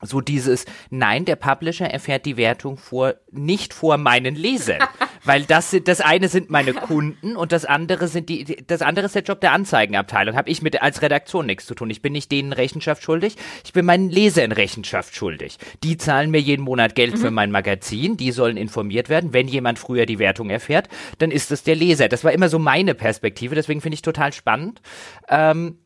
so 0.00 0.20
dieses, 0.20 0.64
nein, 0.90 1.24
der 1.24 1.36
Publisher 1.36 1.86
erfährt 1.86 2.24
die 2.24 2.36
Wertung 2.36 2.76
vor, 2.76 3.14
nicht 3.30 3.74
vor 3.74 3.96
meinen 3.96 4.34
Lesern. 4.34 4.78
Weil 5.24 5.42
das 5.42 5.72
sind, 5.72 5.88
das 5.88 6.00
eine 6.00 6.28
sind 6.28 6.48
meine 6.48 6.72
Kunden 6.72 7.36
und 7.36 7.50
das 7.52 7.64
andere 7.64 8.08
sind 8.08 8.28
die, 8.28 8.64
das 8.66 8.82
andere 8.82 9.06
ist 9.06 9.14
der 9.14 9.22
Job 9.22 9.40
der 9.40 9.52
Anzeigenabteilung. 9.52 10.36
Habe 10.36 10.48
ich 10.48 10.62
mit 10.62 10.80
als 10.80 11.02
Redaktion 11.02 11.46
nichts 11.46 11.66
zu 11.66 11.74
tun. 11.74 11.90
Ich 11.90 12.02
bin 12.02 12.12
nicht 12.12 12.30
denen 12.30 12.52
Rechenschaft 12.52 13.02
schuldig. 13.02 13.34
Ich 13.64 13.72
bin 13.72 13.84
meinen 13.84 14.10
Lesern 14.10 14.52
Rechenschaft 14.52 15.14
schuldig. 15.14 15.58
Die 15.82 15.96
zahlen 15.96 16.30
mir 16.30 16.40
jeden 16.40 16.62
Monat 16.62 16.94
Geld 16.94 17.14
mhm. 17.14 17.18
für 17.18 17.30
mein 17.30 17.50
Magazin. 17.50 18.16
Die 18.16 18.30
sollen 18.30 18.56
informiert 18.56 19.08
werden. 19.08 19.32
Wenn 19.32 19.48
jemand 19.48 19.78
früher 19.78 20.06
die 20.06 20.18
Wertung 20.18 20.50
erfährt, 20.50 20.88
dann 21.18 21.30
ist 21.30 21.50
es 21.50 21.64
der 21.64 21.74
Leser. 21.74 22.08
Das 22.08 22.24
war 22.24 22.32
immer 22.32 22.48
so 22.48 22.58
meine 22.58 22.94
Perspektive. 22.94 23.54
Deswegen 23.54 23.80
finde 23.80 23.94
ich 23.94 24.02
total 24.02 24.32
spannend. 24.32 24.80
Ähm, 25.28 25.78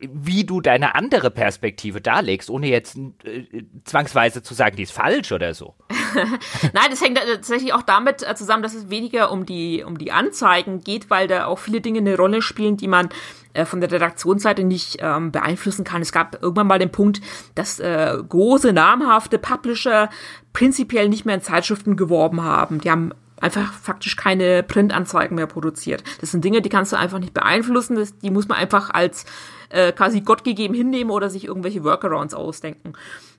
wie 0.00 0.44
du 0.44 0.60
deine 0.60 0.94
andere 0.94 1.30
Perspektive 1.30 2.00
darlegst, 2.00 2.50
ohne 2.50 2.68
jetzt 2.68 2.96
äh, 3.24 3.64
zwangsweise 3.84 4.42
zu 4.42 4.54
sagen, 4.54 4.76
die 4.76 4.82
ist 4.82 4.92
falsch 4.92 5.32
oder 5.32 5.54
so. 5.54 5.74
Nein, 6.72 6.86
das 6.90 7.02
hängt 7.02 7.18
tatsächlich 7.18 7.72
auch 7.72 7.82
damit 7.82 8.28
äh, 8.28 8.34
zusammen, 8.34 8.62
dass 8.62 8.74
es 8.74 8.90
weniger 8.90 9.30
um 9.30 9.46
die, 9.46 9.84
um 9.84 9.98
die 9.98 10.12
Anzeigen 10.12 10.82
geht, 10.82 11.10
weil 11.10 11.28
da 11.28 11.46
auch 11.46 11.58
viele 11.58 11.80
Dinge 11.80 12.00
eine 12.00 12.16
Rolle 12.16 12.42
spielen, 12.42 12.76
die 12.76 12.88
man 12.88 13.08
äh, 13.54 13.64
von 13.64 13.80
der 13.80 13.90
Redaktionsseite 13.90 14.64
nicht 14.64 14.98
ähm, 15.00 15.32
beeinflussen 15.32 15.84
kann. 15.84 16.02
Es 16.02 16.12
gab 16.12 16.42
irgendwann 16.42 16.66
mal 16.66 16.78
den 16.78 16.92
Punkt, 16.92 17.20
dass 17.54 17.78
äh, 17.78 18.16
große, 18.28 18.72
namhafte 18.72 19.38
Publisher 19.38 20.10
prinzipiell 20.52 21.08
nicht 21.08 21.24
mehr 21.24 21.36
in 21.36 21.42
Zeitschriften 21.42 21.96
geworben 21.96 22.42
haben. 22.42 22.80
Die 22.80 22.90
haben 22.90 23.12
einfach 23.40 23.72
faktisch 23.72 24.16
keine 24.16 24.62
Printanzeigen 24.62 25.36
mehr 25.36 25.46
produziert. 25.46 26.02
Das 26.20 26.30
sind 26.30 26.44
Dinge, 26.44 26.62
die 26.62 26.68
kannst 26.68 26.92
du 26.92 26.96
einfach 26.96 27.18
nicht 27.18 27.34
beeinflussen. 27.34 27.96
Das, 27.96 28.16
die 28.18 28.30
muss 28.30 28.48
man 28.48 28.58
einfach 28.58 28.90
als 28.90 29.26
äh, 29.70 29.92
quasi 29.92 30.20
Gott 30.20 30.44
gegeben 30.44 30.74
hinnehmen 30.74 31.10
oder 31.10 31.30
sich 31.30 31.44
irgendwelche 31.44 31.84
Workarounds 31.84 32.34
ausdenken. 32.34 32.94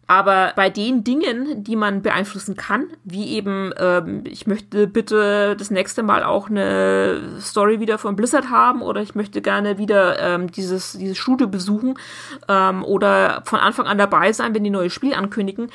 Aber 0.10 0.54
bei 0.56 0.70
den 0.70 1.04
Dingen, 1.04 1.66
die 1.66 1.76
man 1.76 2.02
beeinflussen 2.02 2.56
kann, 2.56 2.88
wie 3.04 3.28
eben, 3.34 3.74
ähm, 3.78 4.24
ich 4.26 4.48
möchte 4.48 4.88
bitte 4.88 5.58
das 5.58 5.70
nächste 5.70 6.02
Mal 6.02 6.24
auch 6.24 6.50
eine 6.50 7.40
Story 7.42 7.82
wieder 7.82 7.98
von 7.98 8.16
Blizzard 8.16 8.50
haben 8.50 8.82
oder 8.82 9.02
ich 9.02 9.16
möchte 9.16 9.42
gerne 9.42 9.78
wieder 9.78 10.18
ähm, 10.20 10.50
dieses, 10.50 10.94
dieses 10.94 11.18
Studio 11.18 11.48
besuchen 11.48 12.00
ähm, 12.48 12.86
oder 12.86 13.42
von 13.44 13.60
Anfang 13.60 13.86
an 13.86 13.98
dabei 13.98 14.32
sein, 14.32 14.56
wenn 14.56 14.64
die 14.64 14.70
neue 14.70 14.90
Spiel 14.90 15.14
ankündigen, 15.14 15.70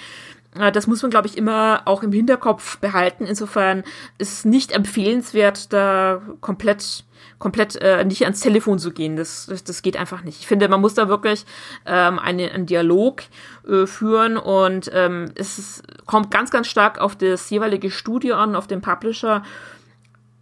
das 0.54 0.86
muss 0.86 1.02
man, 1.02 1.10
glaube 1.10 1.28
ich, 1.28 1.36
immer 1.38 1.82
auch 1.86 2.02
im 2.02 2.12
Hinterkopf 2.12 2.78
behalten. 2.78 3.24
Insofern 3.24 3.84
ist 4.18 4.32
es 4.32 4.44
nicht 4.44 4.72
empfehlenswert, 4.72 5.72
da 5.72 6.20
komplett 6.40 7.04
komplett 7.38 7.74
äh, 7.76 8.04
nicht 8.04 8.22
ans 8.22 8.40
Telefon 8.40 8.78
zu 8.78 8.92
gehen. 8.92 9.16
Das, 9.16 9.46
das, 9.46 9.64
das 9.64 9.82
geht 9.82 9.96
einfach 9.96 10.22
nicht. 10.22 10.38
Ich 10.40 10.46
finde, 10.46 10.68
man 10.68 10.80
muss 10.80 10.94
da 10.94 11.08
wirklich 11.08 11.44
ähm, 11.86 12.20
einen, 12.20 12.48
einen 12.48 12.66
Dialog 12.66 13.22
äh, 13.68 13.86
führen 13.86 14.36
und 14.36 14.90
ähm, 14.94 15.32
es 15.34 15.58
ist, 15.58 15.82
kommt 16.06 16.30
ganz, 16.30 16.52
ganz 16.52 16.68
stark 16.68 17.00
auf 17.00 17.16
das 17.16 17.50
jeweilige 17.50 17.90
Studio 17.90 18.36
an, 18.36 18.54
auf 18.54 18.68
den 18.68 18.80
Publisher 18.80 19.42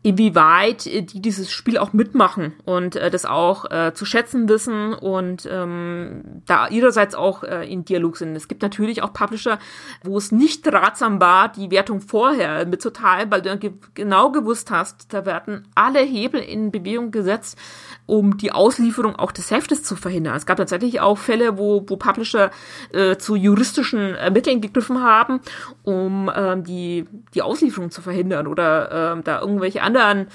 inwieweit 0.03 0.87
äh, 0.87 1.03
die 1.03 1.21
dieses 1.21 1.51
Spiel 1.51 1.79
auch 1.79 1.93
mitmachen 1.93 2.55
und 2.65 2.97
äh, 2.97 3.11
das 3.11 3.27
auch 3.27 3.71
äh, 3.71 3.93
zu 3.95 4.05
schätzen 4.05 4.49
wissen 4.49 4.95
und 4.95 5.49
ähm, 5.51 6.43
da 6.47 6.69
ihrerseits 6.69 7.15
auch 7.15 7.45
äh, 7.45 7.71
in 7.71 7.85
Dialog 7.85 8.17
sind. 8.17 8.35
Es 8.35 8.49
gibt 8.49 8.63
natürlich 8.63 9.03
auch 9.03 9.13
Publisher, 9.13 9.59
wo 10.03 10.17
es 10.17 10.33
nicht 10.33 10.67
ratsam 10.73 11.21
war, 11.21 11.53
die 11.53 11.71
Wertung 11.71 12.01
vorher 12.01 12.67
mitzuteilen, 12.67 13.31
weil 13.31 13.43
du 13.43 13.57
ge 13.59 13.73
genau 13.95 14.31
gewusst 14.31 14.71
hast, 14.71 15.13
da 15.13 15.27
werden 15.27 15.69
alle 15.75 16.01
Hebel 16.01 16.41
in 16.41 16.71
Bewegung 16.71 17.11
gesetzt, 17.11 17.59
um 18.07 18.39
die 18.39 18.53
Auslieferung 18.53 19.17
auch 19.17 19.33
des 19.33 19.51
Heftes 19.51 19.83
zu 19.83 19.97
verhindern. 19.97 20.35
Es 20.35 20.47
gab 20.47 20.57
tatsächlich 20.57 21.01
auch 21.01 21.19
Fälle, 21.19 21.59
wo, 21.59 21.85
wo 21.87 21.97
Publisher 21.97 22.51
äh, 22.93 23.17
zu 23.17 23.37
juristischen 23.37 24.15
äh, 24.15 24.31
Mitteln 24.31 24.61
gegriffen 24.61 25.03
haben, 25.03 25.41
um 25.83 26.29
äh, 26.29 26.61
die, 26.61 27.07
die 27.35 27.43
Auslieferung 27.43 27.91
zu 27.91 28.03
verhindern 28.03 28.47
oder 28.47 29.17
äh, 29.19 29.23
da 29.23 29.41
irgendwelche 29.41 29.83
anderen 29.97 30.29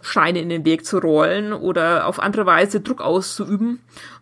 Scheine 0.00 0.40
in 0.40 0.48
den 0.48 0.64
Weg 0.64 0.84
zu 0.86 0.98
rollen 0.98 1.52
oder 1.52 2.06
auf 2.06 2.20
andere 2.20 2.46
Weise 2.46 2.80
Druck 2.80 3.00
auszuüben. 3.00 3.80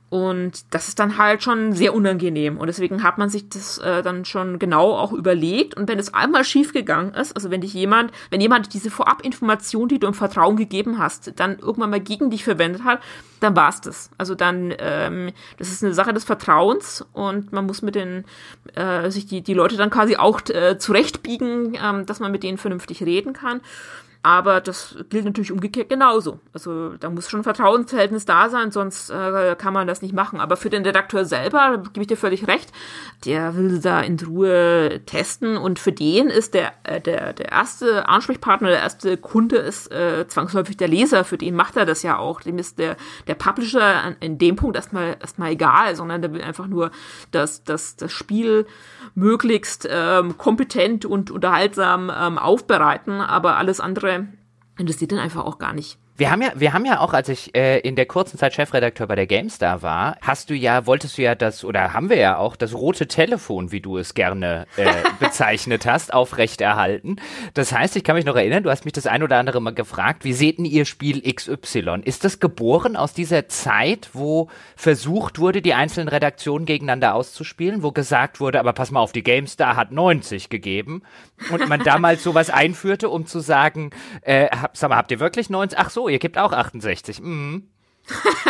Und 0.09 0.73
das 0.73 0.87
ist 0.87 1.01
dann 1.01 1.19
halt 1.19 1.43
schon 1.43 1.73
sehr 1.73 1.93
unangenehm. 1.93 2.59
Und 2.59 2.69
deswegen 2.69 3.03
hat 3.03 3.19
man 3.19 3.29
sich 3.29 3.49
das 3.49 3.79
äh, 3.79 4.05
dann 4.05 4.25
schon 4.25 4.61
genau 4.61 4.93
auch 4.93 5.13
überlegt. 5.13 5.77
Und 5.77 5.89
wenn 5.89 5.99
es 5.99 6.15
einmal 6.15 6.45
schiefgegangen 6.45 7.13
ist, 7.15 7.35
also 7.35 7.51
wenn 7.51 7.61
dich 7.61 7.75
jemand, 7.75 8.13
wenn 8.31 8.41
jemand 8.41 8.73
diese 8.73 8.91
Vorabinformation, 8.91 9.89
die 9.89 9.99
du 9.99 10.07
im 10.07 10.15
Vertrauen 10.15 10.57
gegeben 10.57 10.99
hast, 10.99 11.33
dann 11.41 11.59
irgendwann 11.59 11.91
mal 11.91 12.01
gegen 12.01 12.31
dich 12.31 12.45
verwendet 12.45 12.85
hat, 12.85 13.01
dann 13.41 13.57
war's 13.57 13.81
das. 13.81 14.11
Also 14.17 14.37
dann, 14.37 14.73
ähm, 14.79 15.33
das 15.59 15.73
ist 15.73 15.83
eine 15.83 15.93
Sache 15.93 16.13
des 16.13 16.23
Vertrauens 16.23 17.05
und 17.13 17.53
man 17.53 17.67
muss 17.67 17.83
mit 17.83 17.97
den, 17.97 18.25
äh, 18.77 19.11
sich 19.11 19.27
die, 19.27 19.43
die 19.43 19.55
Leute 19.55 19.77
dann 19.77 19.91
quasi 19.91 20.17
auch 20.17 20.41
äh, 20.51 20.79
zurechtbiegen, 20.79 21.77
ähm, 21.83 22.07
dass 22.07 22.21
man 22.21 22.31
mit 22.31 22.45
denen 22.45 22.59
vernünftig 22.59 23.03
reden 23.03 23.33
kann. 23.33 23.61
Aber 24.22 24.60
das 24.60 24.97
gilt 25.09 25.24
natürlich 25.24 25.52
umgekehrt 25.52 25.88
genauso. 25.88 26.40
Also 26.52 26.97
da 26.97 27.10
muss 27.10 27.28
schon 27.28 27.40
ein 27.40 27.44
Vertrauensverhältnis 27.44 28.24
da 28.24 28.48
sein, 28.48 28.72
sonst 28.72 29.10
äh, 29.10 29.55
kann 29.56 29.72
man 29.72 29.86
das 29.86 30.02
nicht 30.02 30.14
machen. 30.14 30.40
Aber 30.40 30.56
für 30.56 30.70
den 30.70 30.84
Redakteur 30.84 31.24
selber, 31.24 31.82
gebe 31.93 32.01
ich 32.01 32.06
dir 32.09 32.16
völlig 32.16 32.48
recht, 32.48 32.72
der 33.24 33.56
will 33.56 33.80
da 33.80 34.01
in 34.01 34.18
Ruhe 34.18 35.01
testen 35.06 35.56
und 35.56 35.78
für 35.78 35.93
den 35.93 36.28
ist 36.28 36.55
der, 36.55 36.72
äh, 36.82 37.01
der, 37.01 37.34
der 37.34 37.52
erste 37.52 38.09
Ansprechpartner, 38.09 38.68
der 38.68 38.80
erste 38.80 39.16
Kunde 39.16 39.56
ist 39.56 39.93
äh, 39.93 40.26
zwangsläufig 40.26 40.76
der 40.76 40.88
Leser. 40.88 41.24
Für 41.24 41.38
den 41.38 41.55
macht 41.55 41.76
er 41.76 41.86
das 41.86 42.02
ja 42.02 42.18
auch. 42.18 42.40
Dem 42.40 42.59
ist 42.59 42.78
der, 42.78 42.97
der 43.28 43.34
Publisher 43.34 44.16
in 44.20 44.38
dem 44.38 44.56
Punkt 44.56 44.76
erstmal, 44.76 45.16
erstmal 45.20 45.52
egal, 45.52 45.94
sondern 45.94 46.22
der 46.22 46.32
will 46.32 46.43
einfach 46.43 46.66
nur, 46.66 46.90
dass, 47.30 47.62
dass 47.64 47.97
das 47.97 48.12
Spiel 48.12 48.66
möglichst 49.14 49.88
ähm, 49.90 50.36
kompetent 50.36 51.05
und 51.05 51.30
unterhaltsam 51.30 52.12
ähm, 52.14 52.38
aufbereiten, 52.38 53.20
aber 53.20 53.56
alles 53.56 53.80
andere 53.80 54.06
interessiert 54.78 55.12
dann 55.12 55.19
einfach 55.19 55.45
auch 55.45 55.59
gar 55.59 55.73
nicht. 55.73 55.99
Wir 56.18 56.30
haben 56.30 56.40
ja, 56.40 56.52
wir 56.55 56.72
haben 56.72 56.86
ja 56.86 57.01
auch, 57.01 57.12
als 57.12 57.28
ich 57.28 57.55
äh, 57.55 57.78
in 57.80 57.94
der 57.94 58.06
kurzen 58.06 58.38
Zeit 58.38 58.55
Chefredakteur 58.55 59.06
bei 59.06 59.16
der 59.16 59.26
GameStar 59.26 59.82
war, 59.82 60.16
hast 60.22 60.48
du 60.48 60.55
ja, 60.55 60.86
wolltest 60.86 61.18
du 61.18 61.22
ja 61.22 61.34
das, 61.34 61.62
oder 61.62 61.93
haben 61.93 62.09
wir 62.09 62.16
ja 62.16 62.38
auch 62.38 62.56
das 62.56 62.72
rote 62.72 63.06
Telefon, 63.06 63.70
wie 63.70 63.82
du 63.82 63.98
es 63.98 64.14
gerne 64.14 64.66
äh, 64.78 64.86
bezeichnet 65.20 65.84
hast, 65.84 66.14
aufrechterhalten. 66.14 67.16
Das 67.52 67.70
heißt, 67.70 67.97
ich 67.97 68.05
kann 68.05 68.16
mich 68.16 68.24
noch 68.24 68.34
erinnern, 68.36 68.62
du 68.62 68.70
hast 68.70 68.86
mich 68.86 68.94
das 68.94 69.06
ein 69.06 69.22
oder 69.22 69.36
andere 69.36 69.60
Mal 69.60 69.74
gefragt, 69.74 70.24
wie 70.24 70.32
seht 70.32 70.56
denn 70.56 70.64
ihr 70.64 70.86
Spiel 70.86 71.20
XY? 71.20 72.01
Ist 72.05 72.24
das 72.24 72.40
geboren 72.40 72.97
aus 72.97 73.12
dieser 73.12 73.48
Zeit, 73.48 74.09
wo 74.14 74.48
versucht 74.74 75.38
wurde, 75.38 75.60
die 75.60 75.74
einzelnen 75.74 76.09
Redaktionen 76.09 76.64
gegeneinander 76.64 77.14
auszuspielen, 77.14 77.82
wo 77.82 77.93
gesagt 77.93 78.40
wurde, 78.40 78.59
aber 78.59 78.72
pass 78.72 78.90
mal 78.90 79.01
auf, 79.01 79.12
die 79.12 79.22
GameStar 79.22 79.76
hat 79.76 79.93
90 79.93 80.48
gegeben 80.48 81.02
und 81.51 81.68
man 81.68 81.80
damals 81.84 82.22
sowas 82.22 82.48
einführte, 82.48 83.10
um 83.10 83.26
zu 83.26 83.40
sagen, 83.40 83.90
äh, 84.22 84.48
hab, 84.48 84.78
sag 84.78 84.88
mal, 84.88 84.97
habt 84.97 85.10
ihr 85.10 85.20
wirklich 85.20 85.51
90? 85.51 85.78
Ach 85.78 85.90
so, 85.90 86.06
ihr 86.09 86.19
gebt 86.19 86.39
auch 86.39 86.53
68. 86.53 87.20
Mhm. 87.20 87.69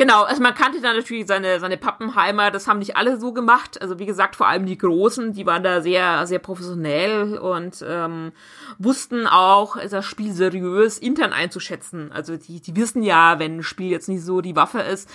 Genau, 0.00 0.22
also 0.22 0.42
man 0.42 0.54
kannte 0.54 0.80
da 0.80 0.94
natürlich 0.94 1.26
seine, 1.26 1.60
seine 1.60 1.76
Pappenheimer, 1.76 2.50
das 2.50 2.66
haben 2.66 2.78
nicht 2.78 2.96
alle 2.96 3.20
so 3.20 3.34
gemacht. 3.34 3.82
Also 3.82 3.98
wie 3.98 4.06
gesagt, 4.06 4.34
vor 4.34 4.48
allem 4.48 4.64
die 4.64 4.78
Großen, 4.78 5.34
die 5.34 5.44
waren 5.44 5.62
da 5.62 5.82
sehr, 5.82 6.26
sehr 6.26 6.38
professionell 6.38 7.36
und 7.36 7.84
ähm, 7.86 8.32
wussten 8.78 9.26
auch, 9.26 9.76
das 9.76 10.06
Spiel 10.06 10.32
seriös 10.32 10.96
intern 10.96 11.34
einzuschätzen. 11.34 12.12
Also 12.12 12.38
die, 12.38 12.62
die 12.62 12.76
wissen 12.76 13.02
ja, 13.02 13.38
wenn 13.38 13.58
ein 13.58 13.62
Spiel 13.62 13.90
jetzt 13.90 14.08
nicht 14.08 14.24
so 14.24 14.40
die 14.40 14.56
Waffe 14.56 14.80
ist, 14.80 15.06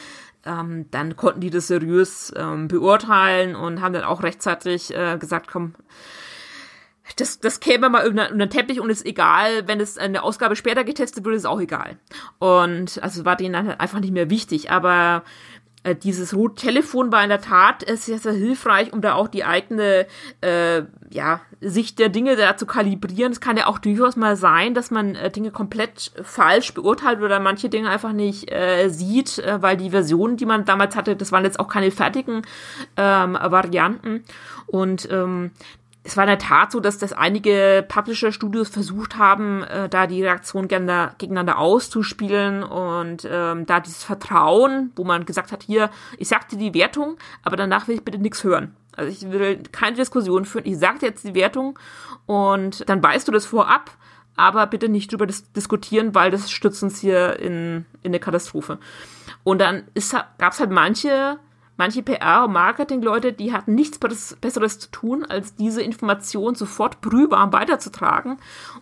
ähm, 0.45 0.85
dann 0.91 1.15
konnten 1.15 1.41
die 1.41 1.49
das 1.49 1.65
seriös 1.65 2.31
ähm, 2.37 2.67
beurteilen 2.67 3.55
und 3.55 3.81
haben 3.81 3.93
dann 3.93 4.03
auch 4.03 4.21
rechtzeitig 4.21 4.95
äh, 4.95 5.17
gesagt, 5.17 5.47
komm, 5.47 5.73
das, 7.17 7.39
das 7.39 7.59
käme 7.59 7.89
mal 7.89 8.07
über 8.07 8.27
den 8.27 8.49
Teppich 8.49 8.79
und 8.79 8.89
ist 8.89 9.05
egal, 9.05 9.67
wenn 9.67 9.79
es 9.79 9.97
eine 9.97 10.23
Ausgabe 10.23 10.55
später 10.55 10.83
getestet 10.83 11.23
wird, 11.23 11.35
ist 11.35 11.45
auch 11.45 11.59
egal. 11.59 11.97
Und 12.39 13.01
also 13.03 13.25
war 13.25 13.35
denen 13.35 13.53
dann 13.53 13.69
einfach 13.71 13.99
nicht 13.99 14.13
mehr 14.13 14.29
wichtig. 14.29 14.71
Aber 14.71 15.23
äh, 15.85 15.95
dieses 15.95 16.33
Rot-Telefon 16.33 17.11
war 17.11 17.23
in 17.23 17.29
der 17.29 17.41
Tat 17.41 17.85
sehr, 17.97 18.17
sehr 18.17 18.33
hilfreich, 18.33 18.91
um 18.91 19.01
da 19.01 19.13
auch 19.13 19.27
die 19.27 19.43
eigene 19.43 20.07
äh, 20.41 20.81
ja, 21.11 21.41
Sicht 21.61 21.99
der 21.99 22.09
Dinge 22.09 22.35
da 22.35 22.57
zu 22.57 22.65
kalibrieren. 22.65 23.31
Es 23.31 23.39
kann 23.39 23.55
ja 23.55 23.67
auch 23.67 23.77
durchaus 23.77 24.15
mal 24.15 24.35
sein, 24.35 24.73
dass 24.73 24.89
man 24.89 25.13
äh, 25.13 25.29
Dinge 25.29 25.51
komplett 25.51 26.11
falsch 26.23 26.73
beurteilt 26.73 27.21
oder 27.21 27.39
manche 27.39 27.69
Dinge 27.69 27.89
einfach 27.89 28.13
nicht 28.13 28.51
äh, 28.51 28.89
sieht, 28.89 29.37
äh, 29.37 29.61
weil 29.61 29.77
die 29.77 29.91
Versionen, 29.91 30.37
die 30.37 30.47
man 30.47 30.65
damals 30.65 30.95
hatte, 30.95 31.15
das 31.15 31.31
waren 31.31 31.43
jetzt 31.43 31.59
auch 31.59 31.67
keine 31.67 31.91
fertigen 31.91 32.41
ähm, 32.97 33.33
Varianten. 33.39 34.23
Und 34.65 35.07
ähm, 35.11 35.51
es 36.05 36.15
war 36.15 36.23
in 36.25 36.29
der 36.29 36.37
Tat 36.37 36.71
so, 36.71 36.79
dass 36.79 36.99
das 36.99 37.13
einige 37.13 37.83
Publisher-Studios 37.87 38.69
versucht 38.69 39.17
haben, 39.17 39.63
äh, 39.63 39.89
da 39.89 40.05
die 40.05 40.21
Reaktion 40.21 40.67
gegeneinander 40.67 41.57
auszuspielen 41.57 42.61
und 42.61 43.27
ähm, 43.29 43.65
da 43.65 43.79
dieses 43.79 44.03
Vertrauen, 44.03 44.91
wo 44.95 45.03
man 45.03 45.25
gesagt 45.25 45.51
hat, 45.51 45.63
hier, 45.63 45.89
ich 46.19 46.27
sagte 46.27 46.57
die 46.57 46.75
Wertung, 46.75 47.17
aber 47.41 47.57
danach 47.57 47.87
will 47.87 47.95
ich 47.95 48.05
bitte 48.05 48.19
nichts 48.19 48.43
hören. 48.43 48.75
Also 48.95 49.11
ich 49.11 49.31
will 49.31 49.63
keine 49.71 49.95
Diskussion 49.95 50.45
führen, 50.45 50.67
ich 50.67 50.77
sagte 50.77 51.07
jetzt 51.07 51.23
die 51.25 51.33
Wertung 51.33 51.79
und 52.27 52.87
dann 52.87 53.01
weißt 53.01 53.27
du 53.27 53.31
das 53.31 53.47
vorab, 53.47 53.89
aber 54.35 54.67
bitte 54.67 54.89
nicht 54.89 55.11
drüber 55.11 55.25
dis 55.25 55.51
diskutieren, 55.53 56.13
weil 56.13 56.29
das 56.29 56.51
stützt 56.51 56.83
uns 56.83 56.99
hier 56.99 57.39
in, 57.39 57.85
in 58.03 58.11
eine 58.11 58.19
Katastrophe. 58.19 58.77
Und 59.43 59.59
dann 59.59 59.85
gab 60.37 60.53
es 60.53 60.59
halt 60.59 60.69
manche 60.69 61.39
Manche 61.77 62.01
PR- 62.01 62.45
und 62.45 62.53
Marketingleute, 62.53 63.33
die 63.33 63.51
hatten 63.51 63.75
nichts 63.75 63.99
Besseres 63.99 64.79
zu 64.79 64.89
tun, 64.91 65.25
als 65.25 65.55
diese 65.55 65.81
Information 65.81 66.55
sofort 66.55 67.01
brühwarm 67.01 67.51
weiterzutragen. 67.51 68.37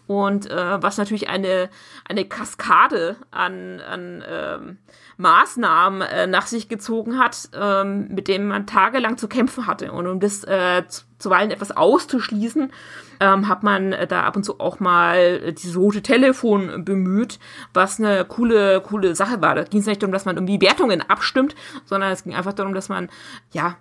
Und 0.06 0.50
äh, 0.50 0.82
was 0.82 0.98
natürlich 0.98 1.30
eine, 1.30 1.70
eine 2.08 2.26
Kaskade 2.26 3.16
an, 3.32 3.80
an 3.80 4.24
ähm, 4.28 4.78
Maßnahmen 5.18 6.02
äh, 6.02 6.28
nach 6.28 6.48
sich 6.48 6.70
gezogen 6.70 7.18
hat, 7.18 7.50
ähm, 7.54 8.10
mit 8.10 8.28
denen 8.28 8.48
man 8.48 8.68
tagelang 8.68 9.18
zu 9.18 9.28
kämpfen 9.28 9.66
hatte. 9.66 9.92
Und 9.92 10.08
um 10.08 10.20
das 10.20 10.44
äh, 10.44 10.84
zuweilen 11.24 11.52
etwas 11.52 11.72
auszuschließen, 11.72 12.72
ähm, 13.20 13.48
hat 13.48 13.64
man 13.64 13.94
äh, 13.94 14.06
da 14.06 14.24
ab 14.24 14.36
und 14.36 14.44
zu 14.44 14.60
auch 14.60 14.80
mal 14.80 15.18
äh, 15.18 15.54
dieses 15.54 15.76
rote 15.76 16.04
Telefon 16.04 16.86
bemüht, 16.86 17.40
was 17.74 18.00
eine 18.00 18.26
coole, 18.26 18.82
coole 18.82 19.16
Sache 19.16 19.42
war. 19.42 19.56
Da 19.56 19.64
ging 19.64 19.80
es 19.80 19.88
nicht 19.88 20.02
darum, 20.04 20.14
dass 20.14 20.26
man 20.26 20.36
irgendwie 20.36 20.62
Wertungen 20.62 21.02
abstimmt, 21.02 21.56
sondern 21.86 22.12
es 22.12 22.24
ging 22.24 22.36
einfach 22.36 22.54
darum, 22.54 22.74
dass 22.74 22.90
man, 22.90 23.10
ja, 23.52 23.78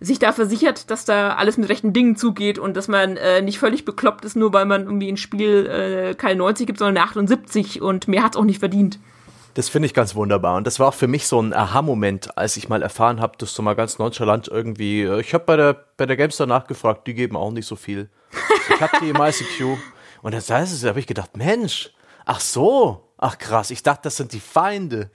sich 0.00 0.18
da 0.18 0.32
versichert, 0.32 0.90
dass 0.90 1.04
da 1.04 1.34
alles 1.34 1.58
mit 1.58 1.68
rechten 1.68 1.92
Dingen 1.92 2.16
zugeht 2.16 2.58
und 2.58 2.76
dass 2.76 2.88
man 2.88 3.16
äh, 3.16 3.42
nicht 3.42 3.58
völlig 3.58 3.84
bekloppt 3.84 4.24
ist, 4.24 4.36
nur 4.36 4.52
weil 4.52 4.64
man 4.64 4.82
irgendwie 4.82 5.10
ein 5.10 5.16
Spiel 5.16 5.66
äh, 5.66 6.14
keine 6.14 6.36
90 6.36 6.66
gibt, 6.66 6.78
sondern 6.78 6.96
eine 6.96 7.06
78 7.06 7.82
und 7.82 8.06
mehr 8.06 8.22
hat's 8.22 8.36
auch 8.36 8.44
nicht 8.44 8.60
verdient. 8.60 8.98
Das 9.58 9.68
finde 9.68 9.86
ich 9.86 9.92
ganz 9.92 10.14
wunderbar. 10.14 10.54
Und 10.54 10.68
das 10.68 10.78
war 10.78 10.86
auch 10.86 10.94
für 10.94 11.08
mich 11.08 11.26
so 11.26 11.42
ein 11.42 11.52
Aha-Moment, 11.52 12.38
als 12.38 12.56
ich 12.56 12.68
mal 12.68 12.80
erfahren 12.80 13.20
habe, 13.20 13.36
dass 13.38 13.54
du 13.54 13.62
mal 13.62 13.74
ganz 13.74 13.98
nonchalant 13.98 14.46
irgendwie, 14.46 15.02
äh, 15.02 15.20
ich 15.20 15.34
habe 15.34 15.46
bei 15.46 15.56
der, 15.56 15.84
bei 15.96 16.06
der 16.06 16.16
Gamestar 16.16 16.46
nachgefragt, 16.46 17.08
die 17.08 17.14
geben 17.14 17.36
auch 17.36 17.50
nicht 17.50 17.66
so 17.66 17.74
viel. 17.74 18.08
Ich 18.68 18.80
habe 18.80 18.92
die 19.02 19.08
im 19.08 19.16
ICQ. 19.16 19.76
Und 20.22 20.32
das 20.32 20.48
heißt 20.48 20.72
es, 20.72 20.82
da 20.82 20.90
habe 20.90 21.00
ich 21.00 21.08
gedacht, 21.08 21.36
Mensch, 21.36 21.90
ach 22.24 22.38
so, 22.38 23.10
ach 23.16 23.36
krass, 23.36 23.72
ich 23.72 23.82
dachte, 23.82 24.02
das 24.04 24.16
sind 24.16 24.32
die 24.32 24.38
Feinde. 24.38 25.10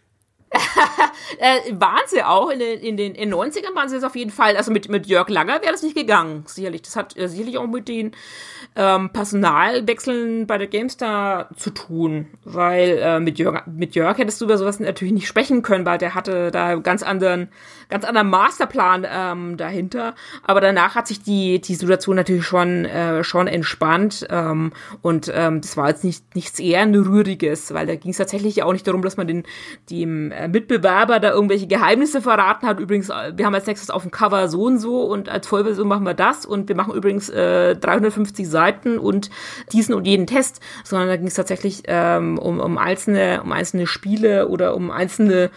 Äh, 1.39 1.71
waren 1.73 2.01
sie 2.07 2.23
auch 2.23 2.49
in 2.49 2.59
den, 2.59 2.79
in 2.79 2.97
den 2.97 3.15
in 3.15 3.33
90ern 3.33 3.75
waren 3.75 3.89
sie 3.89 3.97
es 3.97 4.03
auf 4.03 4.15
jeden 4.15 4.31
Fall. 4.31 4.57
Also 4.57 4.71
mit, 4.71 4.89
mit 4.89 5.07
Jörg 5.07 5.29
Langer 5.29 5.61
wäre 5.61 5.71
das 5.71 5.83
nicht 5.83 5.95
gegangen, 5.95 6.43
sicherlich. 6.47 6.81
Das 6.81 6.95
hat 6.95 7.17
äh, 7.17 7.27
sicherlich 7.27 7.57
auch 7.57 7.67
mit 7.67 7.87
den 7.87 8.11
ähm, 8.75 9.11
Personalwechseln 9.11 10.47
bei 10.47 10.57
der 10.57 10.67
GameStar 10.67 11.49
zu 11.55 11.69
tun, 11.69 12.27
weil 12.43 12.97
äh, 13.01 13.19
mit, 13.19 13.37
Jörg, 13.37 13.65
mit 13.67 13.95
Jörg 13.95 14.17
hättest 14.17 14.41
du 14.41 14.45
über 14.45 14.57
sowas 14.57 14.79
natürlich 14.79 15.13
nicht 15.13 15.27
sprechen 15.27 15.61
können, 15.61 15.85
weil 15.85 15.97
der 15.97 16.15
hatte 16.15 16.51
da 16.51 16.75
ganz 16.75 17.03
anderen, 17.03 17.49
ganz 17.89 18.05
anderen 18.05 18.29
Masterplan 18.29 19.05
ähm, 19.09 19.57
dahinter. 19.57 20.15
Aber 20.43 20.61
danach 20.61 20.95
hat 20.95 21.07
sich 21.07 21.21
die, 21.21 21.61
die 21.61 21.75
Situation 21.75 22.15
natürlich 22.15 22.45
schon, 22.45 22.85
äh, 22.85 23.23
schon 23.23 23.47
entspannt 23.47 24.25
ähm, 24.29 24.73
und 25.01 25.31
ähm, 25.33 25.61
das 25.61 25.77
war 25.77 25.89
jetzt 25.89 26.03
nicht 26.03 26.35
nichts 26.35 26.59
eher 26.59 26.83
Rühriges, 26.93 27.73
weil 27.73 27.87
da 27.87 27.95
ging 27.95 28.11
es 28.11 28.17
tatsächlich 28.17 28.63
auch 28.63 28.73
nicht 28.73 28.87
darum, 28.87 29.01
dass 29.01 29.17
man 29.17 29.27
den 29.27 29.43
dem 29.89 30.31
äh, 30.31 30.47
Mitbewerber 30.47 31.12
da 31.19 31.31
irgendwelche 31.31 31.67
Geheimnisse 31.67 32.21
verraten 32.21 32.67
hat. 32.67 32.79
Übrigens, 32.79 33.09
äh, 33.09 33.33
wir 33.35 33.45
haben 33.45 33.55
als 33.55 33.67
nächstes 33.67 33.89
auf 33.89 34.01
dem 34.01 34.11
Cover 34.11 34.47
so 34.47 34.63
und 34.63 34.79
so 34.79 35.01
und 35.01 35.29
als 35.29 35.47
Vollversion 35.47 35.87
machen 35.87 36.05
wir 36.05 36.13
das 36.13 36.45
und 36.45 36.69
wir 36.69 36.75
machen 36.75 36.93
übrigens 36.93 37.29
äh, 37.29 37.75
350 37.75 38.49
Seiten 38.49 38.63
Seiten 38.63 38.97
und 38.97 39.29
diesen 39.71 39.93
und 39.93 40.05
jeden 40.05 40.27
Test, 40.27 40.61
sondern 40.83 41.07
da 41.07 41.17
ging 41.17 41.27
es 41.27 41.33
tatsächlich 41.35 41.83
ähm, 41.85 42.37
um, 42.37 42.59
um 42.59 42.77
einzelne, 42.77 43.41
um 43.43 43.51
einzelne 43.51 43.87
Spiele 43.87 44.47
oder 44.47 44.75
um 44.75 44.91
einzelne, 44.91 45.51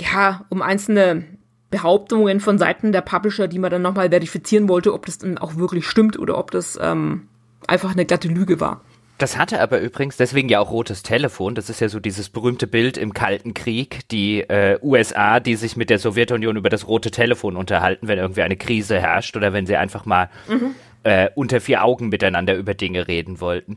ja, 0.00 0.44
um 0.48 0.62
einzelne 0.62 1.24
Behauptungen 1.70 2.40
von 2.40 2.58
Seiten 2.58 2.92
der 2.92 3.02
Publisher, 3.02 3.46
die 3.46 3.58
man 3.58 3.70
dann 3.70 3.82
nochmal 3.82 4.08
verifizieren 4.10 4.68
wollte, 4.68 4.94
ob 4.94 5.06
das 5.06 5.18
dann 5.18 5.38
auch 5.38 5.56
wirklich 5.56 5.86
stimmt 5.86 6.18
oder 6.18 6.38
ob 6.38 6.50
das 6.50 6.78
ähm, 6.80 7.28
einfach 7.66 7.92
eine 7.92 8.06
glatte 8.06 8.28
Lüge 8.28 8.60
war. 8.60 8.80
Das 9.18 9.36
hatte 9.36 9.60
aber 9.60 9.80
übrigens 9.80 10.16
deswegen 10.16 10.48
ja 10.48 10.60
auch 10.60 10.70
rotes 10.70 11.02
Telefon. 11.02 11.54
Das 11.54 11.68
ist 11.68 11.80
ja 11.80 11.88
so 11.88 12.00
dieses 12.00 12.28
berühmte 12.28 12.66
Bild 12.66 12.96
im 12.96 13.12
Kalten 13.12 13.52
Krieg, 13.52 14.08
die 14.10 14.40
äh, 14.40 14.78
USA, 14.80 15.40
die 15.40 15.56
sich 15.56 15.76
mit 15.76 15.90
der 15.90 15.98
Sowjetunion 15.98 16.56
über 16.56 16.70
das 16.70 16.86
rote 16.86 17.10
Telefon 17.10 17.56
unterhalten, 17.56 18.08
wenn 18.08 18.18
irgendwie 18.18 18.42
eine 18.42 18.56
Krise 18.56 19.00
herrscht 19.00 19.36
oder 19.36 19.52
wenn 19.52 19.66
sie 19.66 19.76
einfach 19.76 20.04
mal 20.04 20.30
mhm 20.48 20.74
äh, 21.04 21.30
unter 21.34 21.60
vier 21.60 21.84
Augen 21.84 22.08
miteinander 22.08 22.54
über 22.54 22.74
Dinge 22.74 23.08
reden 23.08 23.40
wollten. 23.40 23.76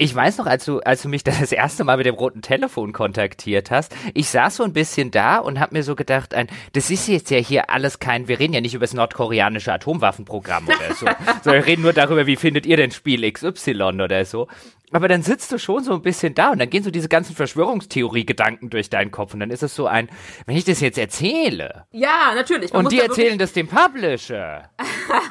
Ich 0.00 0.14
weiß 0.14 0.38
noch, 0.38 0.46
als 0.46 0.64
du, 0.64 0.78
als 0.78 1.02
du 1.02 1.08
mich 1.08 1.24
das 1.24 1.50
erste 1.50 1.82
Mal 1.82 1.96
mit 1.96 2.06
dem 2.06 2.14
roten 2.14 2.40
Telefon 2.40 2.92
kontaktiert 2.92 3.72
hast, 3.72 3.96
ich 4.14 4.28
saß 4.28 4.56
so 4.56 4.62
ein 4.62 4.72
bisschen 4.72 5.10
da 5.10 5.38
und 5.38 5.58
hab 5.58 5.72
mir 5.72 5.82
so 5.82 5.96
gedacht, 5.96 6.34
ein, 6.34 6.46
das 6.72 6.90
ist 6.90 7.08
jetzt 7.08 7.30
ja 7.30 7.38
hier 7.38 7.70
alles 7.70 7.98
kein, 7.98 8.28
wir 8.28 8.38
reden 8.38 8.54
ja 8.54 8.60
nicht 8.60 8.74
über 8.74 8.84
das 8.84 8.94
nordkoreanische 8.94 9.72
Atomwaffenprogramm 9.72 10.68
oder 10.68 10.94
so, 10.94 11.06
sondern 11.42 11.62
wir 11.62 11.66
reden 11.66 11.82
nur 11.82 11.92
darüber, 11.92 12.26
wie 12.26 12.36
findet 12.36 12.64
ihr 12.64 12.76
denn 12.76 12.92
Spiel 12.92 13.28
XY 13.30 14.00
oder 14.00 14.24
so. 14.24 14.46
Aber 14.92 15.08
dann 15.08 15.22
sitzt 15.22 15.52
du 15.52 15.58
schon 15.58 15.84
so 15.84 15.92
ein 15.92 16.02
bisschen 16.02 16.34
da 16.34 16.50
und 16.50 16.58
dann 16.58 16.70
gehen 16.70 16.82
so 16.82 16.90
diese 16.90 17.08
ganzen 17.08 17.34
Verschwörungstheorie-Gedanken 17.34 18.70
durch 18.70 18.88
deinen 18.88 19.10
Kopf 19.10 19.34
und 19.34 19.40
dann 19.40 19.50
ist 19.50 19.62
es 19.62 19.74
so 19.74 19.86
ein, 19.86 20.08
wenn 20.46 20.56
ich 20.56 20.64
das 20.64 20.80
jetzt 20.80 20.98
erzähle. 20.98 21.84
Ja, 21.90 22.32
natürlich. 22.34 22.72
und 22.72 22.90
die 22.92 23.00
erzählen 23.00 23.38
das 23.38 23.52
dem 23.52 23.68
Publisher. 23.68 24.70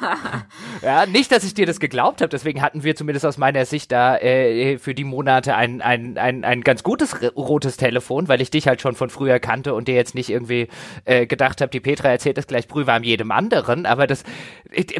ja, 0.82 1.06
nicht, 1.06 1.32
dass 1.32 1.44
ich 1.44 1.54
dir 1.54 1.66
das 1.66 1.80
geglaubt 1.80 2.20
habe, 2.20 2.28
deswegen 2.28 2.62
hatten 2.62 2.84
wir 2.84 2.94
zumindest 2.94 3.26
aus 3.26 3.38
meiner 3.38 3.64
Sicht 3.64 3.90
da 3.90 4.16
äh, 4.18 4.78
für 4.78 4.94
die 4.94 5.04
Monate 5.04 5.54
ein, 5.54 5.80
ein, 5.80 6.18
ein, 6.18 6.44
ein 6.44 6.60
ganz 6.62 6.82
gutes 6.82 7.16
rotes 7.36 7.76
Telefon, 7.76 8.28
weil 8.28 8.40
ich 8.40 8.50
dich 8.50 8.68
halt 8.68 8.80
schon 8.80 8.94
von 8.94 9.10
früher 9.10 9.40
kannte 9.40 9.74
und 9.74 9.88
dir 9.88 9.94
jetzt 9.94 10.14
nicht 10.14 10.30
irgendwie 10.30 10.68
äh, 11.04 11.26
gedacht 11.26 11.60
habe, 11.60 11.70
die 11.70 11.80
Petra 11.80 12.08
erzählt 12.08 12.38
das 12.38 12.46
gleich 12.46 12.68
prüfer 12.68 12.98
jedem 13.02 13.30
anderen, 13.30 13.86
aber 13.86 14.06
das, 14.06 14.24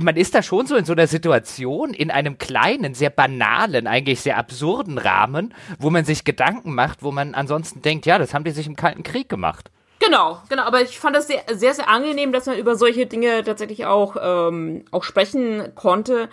man 0.01 0.17
ist 0.17 0.35
da 0.35 0.43
schon 0.43 0.67
so 0.67 0.77
in 0.77 0.85
so 0.85 0.93
einer 0.93 1.07
Situation, 1.07 1.95
in 1.95 2.11
einem 2.11 2.39
kleinen, 2.39 2.95
sehr 2.95 3.11
banalen, 3.11 3.87
eigentlich 3.87 4.21
sehr 4.21 4.37
absurden 4.49 4.97
Rahmen, 4.99 5.55
wo 5.79 5.91
man 5.91 6.05
sich 6.05 6.25
Gedanken 6.25 6.75
macht, 6.75 7.03
wo 7.03 7.13
man 7.13 7.35
ansonsten 7.35 7.83
denkt, 7.83 8.07
ja, 8.07 8.19
das 8.19 8.33
haben 8.33 8.45
die 8.45 8.51
sich 8.51 8.67
im 8.67 8.77
Kalten 8.77 9.03
Krieg 9.03 9.29
gemacht. 9.29 9.71
Genau, 10.01 10.41
genau, 10.49 10.63
aber 10.63 10.81
ich 10.81 10.99
fand 10.99 11.17
das 11.17 11.27
sehr, 11.27 11.43
sehr, 11.53 11.75
sehr 11.75 11.89
angenehm, 11.89 12.33
dass 12.33 12.47
man 12.47 12.57
über 12.57 12.77
solche 12.77 13.07
Dinge 13.07 13.43
tatsächlich 13.45 13.85
auch, 13.85 14.17
ähm, 14.21 14.85
auch 14.91 15.03
sprechen 15.03 15.75
konnte, 15.75 16.29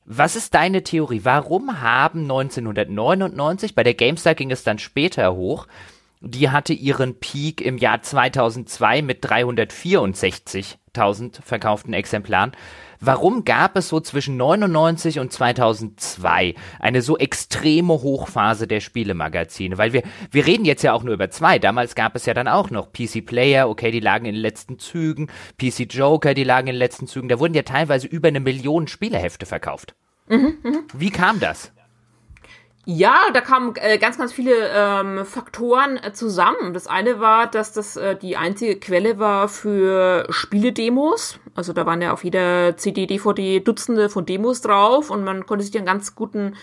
Was 0.09 0.37
ist 0.37 0.55
deine 0.55 0.85
Theorie? 0.85 1.25
Warum 1.25 1.81
haben 1.81 2.21
1999, 2.21 3.75
bei 3.75 3.83
der 3.83 3.95
GameStar 3.95 4.37
ging 4.37 4.53
es 4.53 4.63
dann 4.63 4.79
später 4.79 5.35
hoch, 5.35 5.67
die 6.21 6.51
hatte 6.51 6.73
ihren 6.73 7.19
Peak 7.19 7.61
im 7.61 7.77
Jahr 7.77 8.03
2002 8.03 9.03
mit 9.03 9.27
364.000 9.27 11.43
verkauften 11.43 11.93
Exemplaren. 11.93 12.53
Warum 13.01 13.45
gab 13.45 13.77
es 13.77 13.89
so 13.89 14.01
zwischen 14.01 14.37
99 14.37 15.19
und 15.19 15.33
2002 15.33 16.55
eine 16.81 17.03
so 17.03 17.19
extreme 17.19 17.95
Hochphase 17.95 18.67
der 18.67 18.81
Spielemagazine? 18.81 19.79
Weil 19.79 19.93
wir, 19.93 20.03
wir 20.31 20.47
reden 20.47 20.65
jetzt 20.65 20.83
ja 20.83 20.93
auch 20.93 21.03
nur 21.03 21.15
über 21.15 21.31
zwei. 21.31 21.59
Damals 21.59 21.95
gab 21.95 22.17
es 22.17 22.27
ja 22.27 22.35
dann 22.35 22.49
auch 22.49 22.71
noch 22.71 22.93
PC 22.93 23.25
Player, 23.25 23.69
okay, 23.69 23.91
die 23.91 24.01
lagen 24.01 24.27
in 24.27 24.35
den 24.35 24.43
letzten 24.43 24.79
Zügen, 24.79 25.29
PC 25.59 25.93
Joker, 25.93 26.35
die 26.35 26.45
lagen 26.45 26.69
in 26.69 26.75
den 26.75 26.79
letzten 26.79 27.07
Zügen. 27.07 27.29
Da 27.29 27.39
wurden 27.39 27.55
ja 27.55 27.63
teilweise 27.63 28.07
über 28.07 28.29
eine 28.29 28.41
Million 28.41 28.89
Spielehefte 28.89 29.47
verkauft. 29.47 29.95
Mhm, 30.29 30.59
mh. 30.63 30.79
Wie 30.95 31.11
kam 31.11 31.41
das? 31.41 31.73
Ja, 32.89 33.17
da 33.35 33.41
kamen 33.41 33.75
äh, 33.81 33.99
ganz, 33.99 34.17
ganz 34.17 34.33
viele 34.33 34.53
ähm, 34.73 35.27
Faktoren 35.27 35.97
äh, 35.97 36.13
zusammen. 36.13 36.73
Das 36.73 36.87
eine 36.87 37.19
war, 37.19 37.49
dass 37.49 37.73
das 37.73 37.97
äh, 37.97 38.15
die 38.15 38.37
einzige 38.37 38.79
Quelle 38.79 39.19
war 39.19 39.49
für 39.49 40.25
Spieledemos. 40.31 41.41
Also 41.57 41.73
da 41.73 41.85
waren 41.85 42.01
ja 42.01 42.13
auf 42.13 42.23
jeder 42.23 42.77
CD, 42.77 43.09
DVD 43.09 43.59
Dutzende 43.59 44.09
von 44.09 44.25
Demos 44.25 44.61
drauf 44.61 45.11
und 45.11 45.25
man 45.25 45.47
konnte 45.47 45.65
sich 45.65 45.77
einen 45.77 45.85
ganz 45.85 46.15
guten 46.15 46.55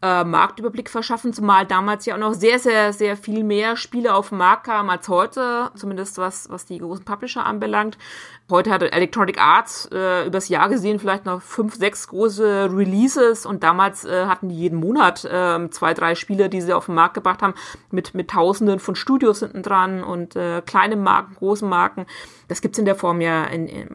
äh, 0.00 0.24
Marktüberblick 0.24 0.88
verschaffen, 0.88 1.34
zumal 1.34 1.66
damals 1.66 2.06
ja 2.06 2.14
auch 2.14 2.20
noch 2.20 2.32
sehr, 2.32 2.58
sehr, 2.58 2.94
sehr 2.94 3.16
viel 3.16 3.44
mehr 3.44 3.76
Spiele 3.76 4.14
auf 4.14 4.30
den 4.30 4.38
Markt 4.38 4.64
kamen 4.64 4.88
als 4.88 5.08
heute, 5.08 5.70
zumindest 5.74 6.16
was, 6.16 6.48
was 6.48 6.64
die 6.64 6.78
großen 6.78 7.04
Publisher 7.04 7.44
anbelangt. 7.44 7.98
Heute 8.48 8.70
hat 8.70 8.80
Electronic 8.80 9.40
Arts 9.40 9.88
äh, 9.92 10.24
übers 10.24 10.48
Jahr 10.48 10.68
gesehen 10.68 11.00
vielleicht 11.00 11.24
noch 11.24 11.42
fünf, 11.42 11.74
sechs 11.74 12.06
große 12.06 12.70
Releases 12.72 13.44
und 13.44 13.64
damals 13.64 14.04
äh, 14.04 14.26
hatten 14.26 14.48
die 14.48 14.54
jeden 14.54 14.78
Monat 14.78 15.24
äh, 15.24 15.68
zwei, 15.70 15.94
drei 15.94 16.14
Spiele, 16.14 16.48
die 16.48 16.60
sie 16.60 16.72
auf 16.72 16.86
den 16.86 16.94
Markt 16.94 17.14
gebracht 17.14 17.42
haben, 17.42 17.54
mit, 17.90 18.14
mit 18.14 18.30
Tausenden 18.30 18.78
von 18.78 18.94
Studios 18.94 19.40
hinten 19.40 19.64
dran 19.64 20.04
und 20.04 20.36
äh, 20.36 20.62
kleinen 20.64 21.02
Marken, 21.02 21.34
großen 21.34 21.68
Marken. 21.68 22.06
Das 22.46 22.60
gibt's 22.60 22.78
in 22.78 22.84
der 22.84 22.94
Form 22.94 23.20
ja 23.20 23.46
in, 23.46 23.66
in, 23.66 23.88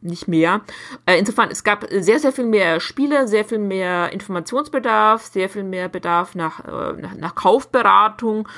nicht 0.00 0.26
mehr. 0.26 0.62
Äh, 1.06 1.20
insofern, 1.20 1.50
es 1.52 1.62
gab 1.62 1.86
sehr, 1.88 2.18
sehr 2.18 2.32
viel 2.32 2.46
mehr 2.46 2.80
Spiele, 2.80 3.28
sehr 3.28 3.44
viel 3.44 3.60
mehr 3.60 4.12
Informationsbedarf, 4.12 5.22
sehr 5.26 5.48
viel 5.48 5.62
mehr 5.62 5.88
Bedarf 5.88 6.34
nach, 6.34 6.64
äh, 6.64 7.00
nach, 7.00 7.14
nach 7.14 7.34
Kaufberatung 7.36 8.48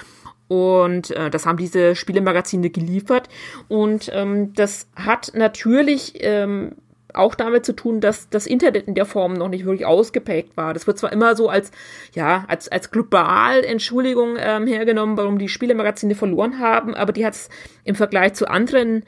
und 0.48 1.10
äh, 1.10 1.30
das 1.30 1.46
haben 1.46 1.56
diese 1.56 1.96
Spielemagazine 1.96 2.70
geliefert. 2.70 3.28
Und 3.68 4.10
ähm, 4.12 4.52
das 4.54 4.88
hat 4.94 5.32
natürlich 5.34 6.14
ähm, 6.20 6.72
auch 7.16 7.34
damit 7.34 7.64
zu 7.64 7.74
tun, 7.74 8.00
dass 8.00 8.28
das 8.28 8.46
Internet 8.46 8.86
in 8.86 8.94
der 8.94 9.06
Form 9.06 9.32
noch 9.34 9.48
nicht 9.48 9.64
wirklich 9.64 9.86
ausgeprägt 9.86 10.56
war. 10.56 10.74
Das 10.74 10.86
wird 10.86 10.98
zwar 10.98 11.12
immer 11.12 11.34
so 11.34 11.48
als, 11.48 11.70
ja, 12.14 12.44
als, 12.48 12.68
als 12.68 12.90
global 12.90 13.64
Entschuldigung 13.64 14.36
ähm, 14.38 14.66
hergenommen, 14.66 15.16
warum 15.16 15.38
die 15.38 15.48
Spielemagazine 15.48 16.14
verloren 16.14 16.58
haben, 16.58 16.94
aber 16.94 17.12
die 17.12 17.24
hat 17.24 17.34
es 17.34 17.48
im 17.84 17.94
Vergleich 17.94 18.34
zu 18.34 18.48
anderen 18.48 19.04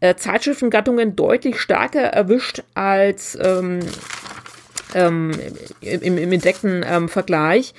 äh, 0.00 0.14
Zeitschriftengattungen 0.16 1.16
deutlich 1.16 1.60
stärker 1.60 2.02
erwischt 2.02 2.62
als 2.74 3.38
ähm, 3.40 3.80
ähm, 4.94 5.30
im, 5.80 6.18
im 6.18 6.32
entdeckten 6.32 6.84
ähm, 6.86 7.08
Vergleich. 7.08 7.74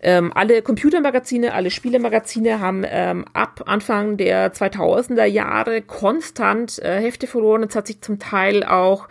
Ähm, 0.00 0.32
alle 0.34 0.62
Computermagazine, 0.62 1.54
alle 1.54 1.70
Spielemagazine 1.70 2.60
haben 2.60 2.84
ähm, 2.86 3.24
ab 3.32 3.64
Anfang 3.66 4.16
der 4.16 4.52
2000er 4.52 5.24
Jahre 5.24 5.82
konstant 5.82 6.78
äh, 6.78 7.00
Hefte 7.00 7.26
verloren. 7.26 7.62
Das 7.62 7.74
hat 7.74 7.86
sich 7.86 8.00
zum 8.00 8.18
Teil 8.18 8.64
auch 8.64 9.08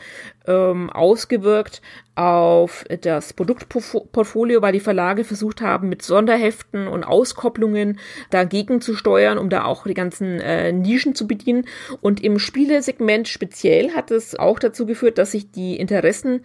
ähm, 0.47 0.89
ausgewirkt 0.89 1.81
auf 2.15 2.85
das 3.01 3.33
Produktportfolio, 3.33 4.61
weil 4.61 4.73
die 4.73 4.79
Verlage 4.79 5.23
versucht 5.23 5.61
haben, 5.61 5.89
mit 5.89 6.01
Sonderheften 6.01 6.87
und 6.87 7.03
Auskopplungen 7.03 7.99
dagegen 8.31 8.81
zu 8.81 8.95
steuern, 8.95 9.37
um 9.37 9.49
da 9.49 9.65
auch 9.65 9.83
die 9.83 9.93
ganzen 9.93 10.39
äh, 10.39 10.71
Nischen 10.71 11.13
zu 11.13 11.27
bedienen. 11.27 11.65
Und 12.01 12.23
im 12.23 12.39
Spielesegment 12.39 13.27
speziell 13.27 13.91
hat 13.91 14.09
es 14.09 14.35
auch 14.35 14.57
dazu 14.57 14.85
geführt, 14.85 15.17
dass 15.17 15.31
sich 15.33 15.51
die 15.51 15.75
Interessen 15.75 16.41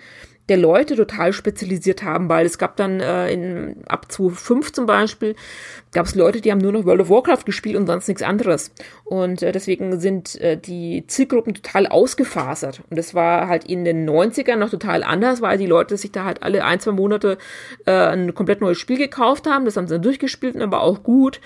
der 0.48 0.56
Leute 0.56 0.96
total 0.96 1.32
spezialisiert 1.32 2.02
haben, 2.02 2.28
weil 2.28 2.44
es 2.44 2.58
gab 2.58 2.76
dann 2.76 3.00
äh, 3.00 3.32
in, 3.32 3.84
ab 3.86 4.10
2005 4.10 4.72
zum 4.72 4.86
Beispiel, 4.86 5.36
gab 5.92 6.06
es 6.06 6.14
Leute, 6.14 6.40
die 6.40 6.50
haben 6.50 6.58
nur 6.58 6.72
noch 6.72 6.84
World 6.84 7.02
of 7.02 7.10
Warcraft 7.10 7.44
gespielt 7.44 7.76
und 7.76 7.86
sonst 7.86 8.08
nichts 8.08 8.22
anderes. 8.22 8.72
Und 9.04 9.42
äh, 9.42 9.52
deswegen 9.52 10.00
sind 10.00 10.40
äh, 10.40 10.56
die 10.56 11.04
Zielgruppen 11.06 11.54
total 11.54 11.86
ausgefasert. 11.86 12.82
Und 12.90 12.96
das 12.98 13.14
war 13.14 13.46
halt 13.46 13.64
in 13.64 13.84
den 13.84 14.08
90ern 14.08 14.56
noch 14.56 14.70
total 14.70 15.04
anders, 15.04 15.42
weil 15.42 15.58
die 15.58 15.66
Leute 15.66 15.96
sich 15.96 16.10
da 16.10 16.24
halt 16.24 16.42
alle 16.42 16.64
ein, 16.64 16.80
zwei 16.80 16.92
Monate 16.92 17.38
äh, 17.86 17.92
ein 17.92 18.34
komplett 18.34 18.60
neues 18.60 18.78
Spiel 18.78 18.98
gekauft 18.98 19.46
haben. 19.46 19.64
Das 19.64 19.76
haben 19.76 19.86
sie 19.86 19.94
dann 19.94 20.02
durchgespielt 20.02 20.56
und 20.56 20.62
aber 20.62 20.82
auch 20.82 21.04
gut. 21.04 21.40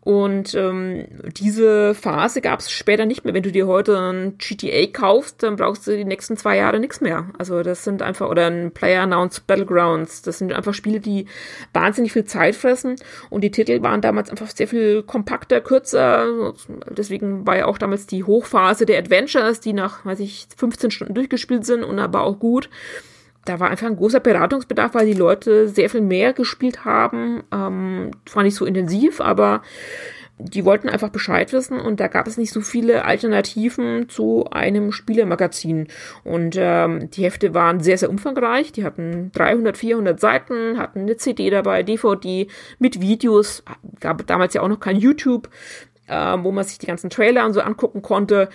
Und 0.00 0.54
ähm, 0.54 1.06
diese 1.36 1.94
Phase 1.94 2.40
gab 2.40 2.60
es 2.60 2.70
später 2.70 3.04
nicht 3.04 3.24
mehr. 3.24 3.34
Wenn 3.34 3.42
du 3.42 3.52
dir 3.52 3.66
heute 3.66 3.98
ein 3.98 4.38
GTA 4.38 4.86
kaufst, 4.86 5.42
dann 5.42 5.56
brauchst 5.56 5.86
du 5.86 5.96
die 5.96 6.04
nächsten 6.04 6.36
zwei 6.36 6.56
Jahre 6.56 6.80
nichts 6.80 7.00
mehr. 7.00 7.26
Also 7.36 7.62
das 7.62 7.84
sind 7.84 8.00
einfach, 8.00 8.30
oder 8.30 8.46
ein 8.46 8.70
Player 8.70 9.02
Announced 9.02 9.46
Battlegrounds, 9.46 10.22
das 10.22 10.38
sind 10.38 10.52
einfach 10.52 10.72
Spiele, 10.72 11.00
die 11.00 11.26
wahnsinnig 11.74 12.12
viel 12.12 12.24
Zeit 12.24 12.54
fressen. 12.54 12.96
Und 13.28 13.42
die 13.42 13.50
Titel 13.50 13.82
waren 13.82 14.00
damals 14.00 14.30
einfach 14.30 14.48
sehr 14.48 14.68
viel 14.68 15.02
kompakter, 15.02 15.60
kürzer. 15.60 16.54
Deswegen 16.88 17.46
war 17.46 17.56
ja 17.58 17.66
auch 17.66 17.76
damals 17.76 18.06
die 18.06 18.24
Hochphase 18.24 18.86
der 18.86 18.98
Adventures, 18.98 19.60
die 19.60 19.72
nach, 19.72 20.04
weiß 20.06 20.20
ich, 20.20 20.46
15 20.56 20.90
Stunden 20.90 21.14
durchgespielt 21.14 21.66
sind 21.66 21.82
und 21.82 21.98
aber 21.98 22.22
auch 22.22 22.38
gut 22.38 22.70
da 23.48 23.60
war 23.60 23.70
einfach 23.70 23.86
ein 23.86 23.96
großer 23.96 24.20
Beratungsbedarf, 24.20 24.94
weil 24.94 25.06
die 25.06 25.14
Leute 25.14 25.68
sehr 25.68 25.88
viel 25.88 26.02
mehr 26.02 26.32
gespielt 26.32 26.84
haben. 26.84 27.42
Ähm, 27.52 28.10
zwar 28.26 28.42
nicht 28.42 28.56
so 28.56 28.66
intensiv, 28.66 29.20
aber 29.20 29.62
die 30.38 30.64
wollten 30.64 30.88
einfach 30.88 31.08
Bescheid 31.08 31.52
wissen 31.52 31.80
und 31.80 31.98
da 31.98 32.06
gab 32.06 32.28
es 32.28 32.36
nicht 32.36 32.52
so 32.52 32.60
viele 32.60 33.04
Alternativen 33.04 34.08
zu 34.08 34.46
einem 34.50 34.92
Spielemagazin. 34.92 35.88
Und 36.24 36.56
ähm, 36.56 37.10
die 37.10 37.24
Hefte 37.24 37.54
waren 37.54 37.80
sehr, 37.80 37.98
sehr 37.98 38.10
umfangreich. 38.10 38.70
Die 38.70 38.84
hatten 38.84 39.32
300, 39.32 39.76
400 39.76 40.20
Seiten, 40.20 40.78
hatten 40.78 41.00
eine 41.00 41.16
CD 41.16 41.50
dabei, 41.50 41.82
DVD 41.82 42.46
mit 42.78 43.00
Videos. 43.00 43.64
Gab 43.98 44.26
damals 44.26 44.54
ja 44.54 44.62
auch 44.62 44.68
noch 44.68 44.80
kein 44.80 44.96
YouTube, 44.96 45.48
äh, 46.06 46.36
wo 46.38 46.52
man 46.52 46.64
sich 46.64 46.78
die 46.78 46.86
ganzen 46.86 47.10
Trailer 47.10 47.44
und 47.46 47.54
so 47.54 47.60
angucken 47.60 48.02
konnte. 48.02 48.48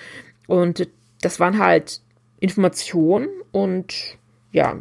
Und 0.48 0.88
das 1.22 1.40
waren 1.40 1.58
halt 1.58 2.00
Informationen 2.40 3.28
und 3.52 4.18
ja, 4.54 4.78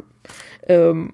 ähm, 0.67 1.11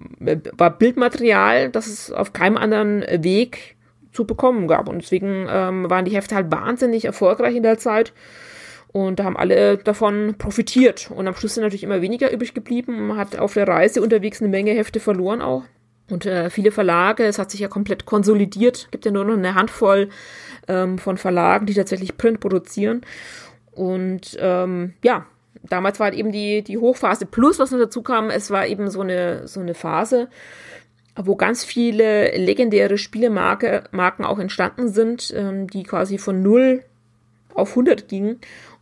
war 0.56 0.78
Bildmaterial, 0.78 1.70
das 1.70 1.88
es 1.88 2.12
auf 2.12 2.32
keinem 2.32 2.56
anderen 2.56 3.04
Weg 3.24 3.76
zu 4.12 4.24
bekommen 4.24 4.68
gab. 4.68 4.88
Und 4.88 5.02
deswegen 5.02 5.46
ähm, 5.50 5.90
waren 5.90 6.04
die 6.04 6.14
Hefte 6.14 6.36
halt 6.36 6.52
wahnsinnig 6.52 7.04
erfolgreich 7.04 7.56
in 7.56 7.64
der 7.64 7.78
Zeit. 7.78 8.12
Und 8.92 9.20
da 9.20 9.24
haben 9.24 9.36
alle 9.36 9.78
davon 9.78 10.34
profitiert. 10.36 11.10
Und 11.14 11.26
am 11.28 11.34
Schluss 11.34 11.54
sind 11.54 11.62
natürlich 11.62 11.84
immer 11.84 12.02
weniger 12.02 12.32
übrig 12.32 12.54
geblieben. 12.54 13.08
Man 13.08 13.16
hat 13.16 13.38
auf 13.38 13.54
der 13.54 13.68
Reise 13.68 14.02
unterwegs 14.02 14.40
eine 14.40 14.50
Menge 14.50 14.72
Hefte 14.72 15.00
verloren 15.00 15.42
auch. 15.42 15.64
Und 16.10 16.26
äh, 16.26 16.50
viele 16.50 16.72
Verlage, 16.72 17.24
es 17.24 17.38
hat 17.38 17.52
sich 17.52 17.60
ja 17.60 17.68
komplett 17.68 18.04
konsolidiert. 18.04 18.88
Gibt 18.90 19.04
ja 19.04 19.12
nur 19.12 19.24
noch 19.24 19.34
eine 19.34 19.54
Handvoll 19.54 20.08
ähm, 20.66 20.98
von 20.98 21.18
Verlagen, 21.18 21.66
die 21.66 21.74
tatsächlich 21.74 22.16
Print 22.16 22.40
produzieren. 22.40 23.02
Und 23.70 24.36
ähm, 24.40 24.94
ja, 25.04 25.26
damals 25.62 26.00
war 26.00 26.06
halt 26.06 26.16
eben 26.16 26.32
die, 26.32 26.62
die 26.62 26.78
Hochphase. 26.78 27.26
Plus, 27.26 27.58
was 27.58 27.70
noch 27.70 27.78
dazu 27.78 28.02
kam, 28.02 28.30
es 28.30 28.50
war 28.50 28.66
eben 28.66 28.90
so 28.90 29.00
eine, 29.00 29.46
so 29.46 29.60
eine 29.60 29.74
Phase, 29.74 30.28
wo 31.16 31.36
ganz 31.36 31.64
viele 31.64 32.36
legendäre 32.36 32.98
Spielemarken 32.98 34.24
auch 34.24 34.38
entstanden 34.38 34.88
sind, 34.88 35.32
ähm, 35.36 35.66
die 35.68 35.82
quasi 35.82 36.18
von 36.18 36.42
0 36.42 36.82
auf 37.54 37.70
100 37.70 38.08
gingen 38.08 38.40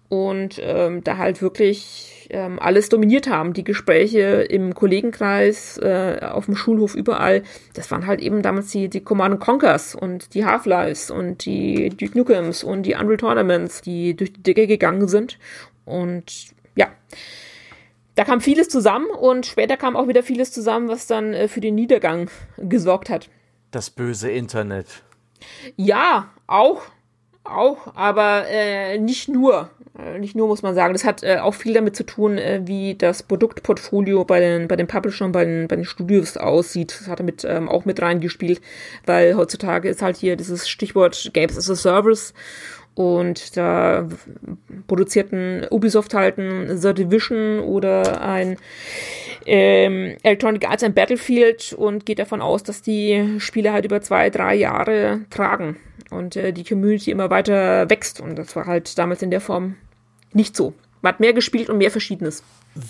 und 0.08 0.58
ähm, 0.62 1.04
da 1.04 1.18
halt 1.18 1.42
wirklich 1.42 2.28
ähm, 2.30 2.58
alles 2.58 2.88
dominiert 2.88 3.28
haben. 3.28 3.52
Die 3.52 3.64
Gespräche 3.64 4.42
im 4.42 4.74
Kollegenkreis, 4.74 5.78
äh, 5.78 6.20
auf 6.22 6.46
dem 6.46 6.56
Schulhof, 6.56 6.94
überall. 6.94 7.42
Das 7.74 7.90
waren 7.90 8.06
halt 8.06 8.20
eben 8.20 8.42
damals 8.42 8.70
die, 8.70 8.88
die 8.88 9.02
Command 9.02 9.40
Conquers 9.40 9.94
und 9.94 10.34
die 10.34 10.44
Half-Lives 10.44 11.10
und 11.10 11.44
die 11.44 11.90
Duke 11.90 12.16
Nukems 12.16 12.64
und 12.64 12.84
die 12.84 12.94
Unreal 12.94 13.18
Tournaments, 13.18 13.82
die 13.82 14.14
durch 14.14 14.32
die 14.32 14.42
Decke 14.42 14.66
gegangen 14.66 15.08
sind. 15.08 15.38
Und 15.84 16.54
ja, 16.78 16.88
da 18.14 18.24
kam 18.24 18.40
vieles 18.40 18.68
zusammen 18.68 19.10
und 19.10 19.46
später 19.46 19.76
kam 19.76 19.96
auch 19.96 20.08
wieder 20.08 20.22
vieles 20.22 20.52
zusammen, 20.52 20.88
was 20.88 21.06
dann 21.06 21.34
äh, 21.34 21.48
für 21.48 21.60
den 21.60 21.74
Niedergang 21.74 22.30
gesorgt 22.56 23.10
hat. 23.10 23.28
Das 23.70 23.90
böse 23.90 24.30
Internet. 24.30 25.02
Ja, 25.76 26.30
auch, 26.46 26.82
auch, 27.44 27.94
aber 27.94 28.46
äh, 28.48 28.98
nicht 28.98 29.28
nur. 29.28 29.70
Äh, 29.98 30.18
nicht 30.18 30.36
nur 30.36 30.46
muss 30.46 30.62
man 30.62 30.74
sagen. 30.74 30.94
Das 30.94 31.04
hat 31.04 31.22
äh, 31.22 31.38
auch 31.38 31.54
viel 31.54 31.74
damit 31.74 31.96
zu 31.96 32.04
tun, 32.04 32.38
äh, 32.38 32.62
wie 32.64 32.94
das 32.94 33.22
Produktportfolio 33.22 34.24
bei 34.24 34.40
den, 34.40 34.68
bei 34.68 34.76
den 34.76 34.86
Publishern, 34.86 35.32
bei 35.32 35.44
den, 35.44 35.68
bei 35.68 35.76
den 35.76 35.84
Studios 35.84 36.36
aussieht. 36.36 36.96
Das 37.00 37.08
hat 37.08 37.18
damit 37.20 37.44
ähm, 37.44 37.68
auch 37.68 37.84
mit 37.84 38.00
reingespielt, 38.00 38.60
weil 39.06 39.36
heutzutage 39.36 39.88
ist 39.88 40.02
halt 40.02 40.16
hier 40.16 40.36
dieses 40.36 40.68
Stichwort 40.68 41.30
Games 41.34 41.58
as 41.58 41.68
a 41.68 41.76
Service 41.76 42.32
und 42.98 43.56
da 43.56 44.08
produzierten 44.88 45.64
Ubisoft 45.70 46.14
halt 46.14 46.36
ein 46.36 46.78
The 46.78 46.92
Division 46.92 47.60
oder 47.60 48.20
ein 48.20 48.56
ähm, 49.46 50.16
Electronic 50.24 50.68
Arts 50.68 50.82
and 50.82 50.96
Battlefield 50.96 51.74
und 51.74 52.06
geht 52.06 52.18
davon 52.18 52.42
aus, 52.42 52.64
dass 52.64 52.82
die 52.82 53.36
Spiele 53.38 53.72
halt 53.72 53.84
über 53.84 54.00
zwei, 54.02 54.30
drei 54.30 54.56
Jahre 54.56 55.20
tragen 55.30 55.76
und 56.10 56.34
äh, 56.34 56.52
die 56.52 56.64
Community 56.64 57.12
immer 57.12 57.30
weiter 57.30 57.88
wächst. 57.88 58.20
Und 58.20 58.36
das 58.36 58.56
war 58.56 58.66
halt 58.66 58.98
damals 58.98 59.22
in 59.22 59.30
der 59.30 59.40
Form 59.40 59.76
nicht 60.32 60.56
so. 60.56 60.74
Man 61.00 61.12
hat 61.12 61.20
mehr 61.20 61.32
gespielt 61.32 61.70
und 61.70 61.78
mehr 61.78 61.92
Verschiedenes. 61.92 62.42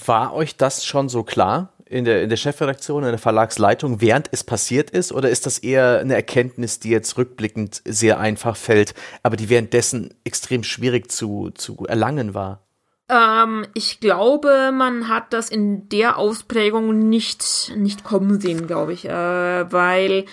War 0.07 0.33
euch 0.33 0.57
das 0.57 0.87
schon 0.87 1.11
so 1.11 1.23
klar? 1.23 1.75
In 1.89 2.05
der, 2.05 2.23
in 2.23 2.29
der 2.29 2.37
Chefredaktion, 2.37 3.03
in 3.03 3.11
der 3.11 3.19
Verlagsleitung, 3.19 4.01
während 4.01 4.29
es 4.33 4.45
passiert 4.45 4.91
ist? 4.91 5.13
Oder 5.13 5.31
ist 5.31 5.47
das 5.47 5.59
eher 5.59 5.99
eine 5.99 6.15
Erkenntnis, 6.15 6.81
die 6.81 6.91
jetzt 6.91 7.17
rückblickend 7.17 7.83
sehr 7.85 8.21
einfach 8.21 8.57
fällt, 8.57 8.95
aber 9.23 9.37
die 9.37 9.49
währenddessen 9.49 10.15
extrem 10.25 10.63
schwierig 10.63 11.11
zu, 11.11 11.51
zu 11.51 11.87
erlangen 11.87 12.35
war? 12.35 12.63
Ähm, 13.09 13.67
ich 13.75 14.01
glaube, 14.01 14.71
man 14.73 15.09
hat 15.09 15.33
das 15.33 15.49
in 15.49 15.89
der 15.89 16.19
Ausprägung 16.19 17.09
nicht, 17.09 17.73
nicht 17.75 18.05
kommen 18.05 18.41
sehen, 18.41 18.67
glaube 18.67 18.93
ich, 18.93 19.07
äh, 19.07 19.73
weil 19.73 20.27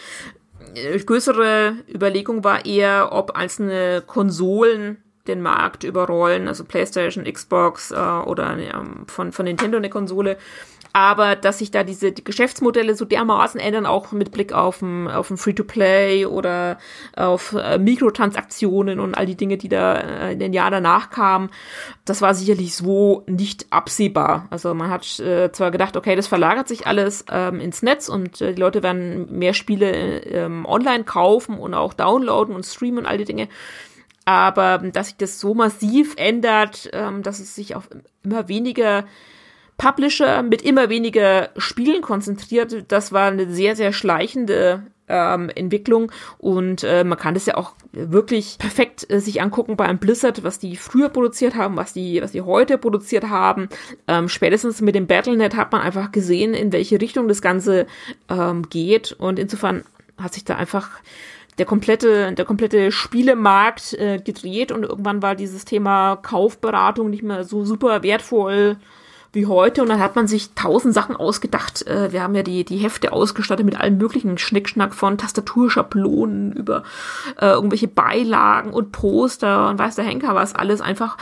äh, 0.75 0.99
größere 0.99 1.75
Überlegung 1.87 2.43
war 2.43 2.65
eher, 2.65 3.13
ob 3.13 3.31
einzelne 3.31 4.03
Konsolen 4.05 4.97
den 5.27 5.41
Markt 5.41 5.83
überrollen, 5.83 6.47
also 6.47 6.63
PlayStation, 6.65 7.23
Xbox 7.23 7.91
äh, 7.91 7.95
oder 7.95 8.57
ähm, 8.57 9.05
von, 9.07 9.31
von 9.31 9.45
Nintendo 9.45 9.77
eine 9.77 9.89
Konsole 9.89 10.37
aber 10.95 11.35
dass 11.35 11.57
sich 11.57 11.71
da 11.71 11.83
diese 11.83 12.13
die 12.13 12.23
Geschäftsmodelle 12.23 12.95
so 12.95 13.03
dermaßen 13.03 13.59
ändern, 13.59 13.85
auch 13.85 14.13
mit 14.13 14.31
Blick 14.31 14.53
auf 14.53 14.81
ein, 14.81 15.09
auf 15.09 15.29
ein 15.29 15.35
Free-to-Play 15.35 16.25
oder 16.25 16.77
auf 17.17 17.51
äh, 17.51 17.77
Mikrotransaktionen 17.77 19.01
und 19.01 19.13
all 19.13 19.25
die 19.25 19.35
Dinge, 19.35 19.57
die 19.57 19.67
da 19.67 19.95
äh, 19.97 20.31
in 20.31 20.39
den 20.39 20.53
Jahren 20.53 20.71
danach 20.71 21.09
kamen, 21.09 21.49
das 22.05 22.21
war 22.21 22.33
sicherlich 22.33 22.75
so 22.75 23.23
nicht 23.27 23.65
absehbar. 23.71 24.47
Also 24.51 24.73
man 24.73 24.89
hat 24.89 25.19
äh, 25.19 25.51
zwar 25.51 25.71
gedacht, 25.71 25.97
okay, 25.97 26.15
das 26.15 26.27
verlagert 26.27 26.69
sich 26.69 26.87
alles 26.87 27.25
ähm, 27.29 27.59
ins 27.59 27.81
Netz 27.81 28.07
und 28.07 28.39
äh, 28.39 28.53
die 28.53 28.61
Leute 28.61 28.81
werden 28.81 29.37
mehr 29.37 29.53
Spiele 29.53 29.91
ähm, 30.21 30.65
online 30.65 31.03
kaufen 31.03 31.59
und 31.59 31.73
auch 31.73 31.93
downloaden 31.93 32.55
und 32.55 32.65
streamen 32.65 32.99
und 32.99 33.05
all 33.05 33.17
die 33.17 33.25
Dinge. 33.25 33.49
Aber 34.23 34.77
dass 34.77 35.07
sich 35.07 35.17
das 35.17 35.41
so 35.41 35.55
massiv 35.55 36.13
ändert, 36.15 36.89
ähm, 36.93 37.21
dass 37.21 37.41
es 37.41 37.53
sich 37.53 37.75
auf 37.75 37.89
immer 38.23 38.47
weniger 38.47 39.03
Publisher 39.77 40.41
mit 40.43 40.61
immer 40.61 40.89
weniger 40.89 41.49
Spielen 41.57 42.01
konzentriert. 42.01 42.85
Das 42.87 43.11
war 43.11 43.27
eine 43.27 43.51
sehr, 43.51 43.75
sehr 43.75 43.93
schleichende 43.93 44.83
ähm, 45.07 45.49
Entwicklung 45.53 46.11
und 46.37 46.83
äh, 46.83 47.03
man 47.03 47.17
kann 47.17 47.33
das 47.33 47.45
ja 47.45 47.57
auch 47.57 47.73
wirklich 47.91 48.57
perfekt 48.57 49.05
äh, 49.09 49.19
sich 49.19 49.41
angucken 49.41 49.77
bei 49.77 49.85
einem 49.85 49.99
Blizzard, 49.99 50.43
was 50.43 50.59
die 50.59 50.75
früher 50.75 51.09
produziert 51.09 51.55
haben, 51.55 51.77
was 51.77 51.93
die, 51.93 52.21
was 52.21 52.31
die 52.31 52.41
heute 52.41 52.77
produziert 52.77 53.29
haben. 53.29 53.69
Ähm, 54.07 54.29
spätestens 54.29 54.81
mit 54.81 54.95
dem 54.95 55.07
Battlenet 55.07 55.55
hat 55.55 55.71
man 55.71 55.81
einfach 55.81 56.11
gesehen, 56.11 56.53
in 56.53 56.71
welche 56.71 56.99
Richtung 56.99 57.27
das 57.27 57.41
Ganze 57.41 57.85
ähm, 58.29 58.67
geht 58.69 59.11
und 59.11 59.37
insofern 59.37 59.83
hat 60.17 60.33
sich 60.33 60.45
da 60.45 60.55
einfach 60.55 60.89
der 61.57 61.65
komplette, 61.65 62.33
der 62.33 62.45
komplette 62.45 62.91
Spielemarkt 62.91 63.93
äh, 63.93 64.19
gedreht 64.19 64.71
und 64.71 64.83
irgendwann 64.83 65.21
war 65.21 65.35
dieses 65.35 65.65
Thema 65.65 66.15
Kaufberatung 66.17 67.09
nicht 67.09 67.23
mehr 67.23 67.43
so 67.43 67.63
super 67.63 68.03
wertvoll 68.03 68.77
wie 69.35 69.45
heute 69.45 69.81
und 69.81 69.89
dann 69.89 69.99
hat 69.99 70.15
man 70.15 70.27
sich 70.27 70.53
tausend 70.55 70.93
Sachen 70.93 71.15
ausgedacht. 71.15 71.85
Äh, 71.87 72.11
wir 72.11 72.23
haben 72.23 72.35
ja 72.35 72.43
die, 72.43 72.63
die 72.63 72.77
Hefte 72.77 73.11
ausgestattet 73.11 73.65
mit 73.65 73.79
allen 73.79 73.97
möglichen 73.97 74.37
Schnickschnack 74.37 74.95
von 74.95 75.17
Tastaturschablonen 75.17 76.53
über 76.53 76.83
äh, 77.39 77.47
irgendwelche 77.47 77.87
Beilagen 77.87 78.71
und 78.71 78.91
Poster 78.91 79.69
und 79.69 79.77
weiß 79.79 79.95
der 79.95 80.05
Henker 80.05 80.35
was 80.35 80.55
alles 80.55 80.81
einfach 80.81 81.17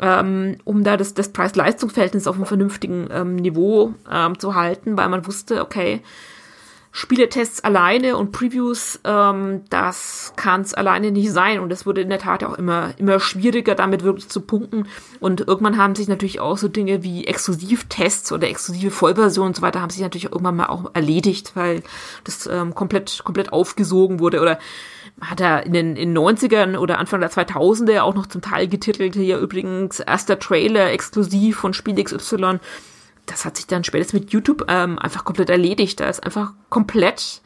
ähm, 0.00 0.56
um 0.64 0.84
da 0.84 0.96
das, 0.96 1.14
das 1.14 1.30
Preis-Leistungs-Verhältnis 1.30 2.26
auf 2.26 2.36
einem 2.36 2.46
vernünftigen 2.46 3.08
ähm, 3.10 3.36
Niveau 3.36 3.94
ähm, 4.10 4.38
zu 4.38 4.54
halten, 4.54 4.96
weil 4.96 5.08
man 5.08 5.26
wusste, 5.26 5.62
okay, 5.62 6.02
Spieletests 6.98 7.62
alleine 7.62 8.16
und 8.16 8.32
Previews, 8.32 9.00
ähm, 9.04 9.64
das 9.68 10.32
kann 10.36 10.62
es 10.62 10.72
alleine 10.72 11.10
nicht 11.10 11.30
sein. 11.30 11.60
Und 11.60 11.70
es 11.70 11.84
wurde 11.84 12.00
in 12.00 12.08
der 12.08 12.18
Tat 12.18 12.42
auch 12.42 12.54
immer, 12.54 12.94
immer 12.96 13.20
schwieriger, 13.20 13.74
damit 13.74 14.02
wirklich 14.02 14.30
zu 14.30 14.40
punkten. 14.40 14.88
Und 15.20 15.42
irgendwann 15.42 15.76
haben 15.76 15.94
sich 15.94 16.08
natürlich 16.08 16.40
auch 16.40 16.56
so 16.56 16.68
Dinge 16.68 17.02
wie 17.02 17.26
Exklusivtests 17.26 18.32
oder 18.32 18.48
exklusive 18.48 18.90
Vollversionen 18.90 19.48
und 19.48 19.56
so 19.56 19.60
weiter 19.60 19.82
haben 19.82 19.90
sich 19.90 20.00
natürlich 20.00 20.32
irgendwann 20.32 20.56
mal 20.56 20.68
auch 20.68 20.90
erledigt, 20.94 21.52
weil 21.52 21.82
das 22.24 22.46
ähm, 22.46 22.74
komplett, 22.74 23.20
komplett 23.24 23.52
aufgesogen 23.52 24.18
wurde. 24.18 24.40
Oder 24.40 24.58
hat 25.20 25.42
er 25.42 25.66
in 25.66 25.74
den 25.74 25.96
in 25.96 26.16
90ern 26.16 26.78
oder 26.78 26.96
Anfang 26.96 27.20
der 27.20 27.30
2000er 27.30 28.00
auch 28.00 28.14
noch 28.14 28.26
zum 28.26 28.40
Teil 28.40 28.68
getitelt, 28.68 29.16
hier 29.16 29.36
übrigens 29.36 30.00
erster 30.00 30.38
Trailer 30.38 30.90
exklusiv 30.92 31.58
von 31.58 31.74
Spiel 31.74 32.02
XY 32.02 32.58
das 33.26 33.44
hat 33.44 33.56
sich 33.56 33.66
dann 33.66 33.84
spätestens 33.84 34.20
mit 34.20 34.32
YouTube 34.32 34.64
ähm, 34.68 34.98
einfach 34.98 35.24
komplett 35.24 35.50
erledigt. 35.50 36.00
Da 36.00 36.08
ist 36.08 36.24
einfach 36.24 36.52
komplett 36.70 37.42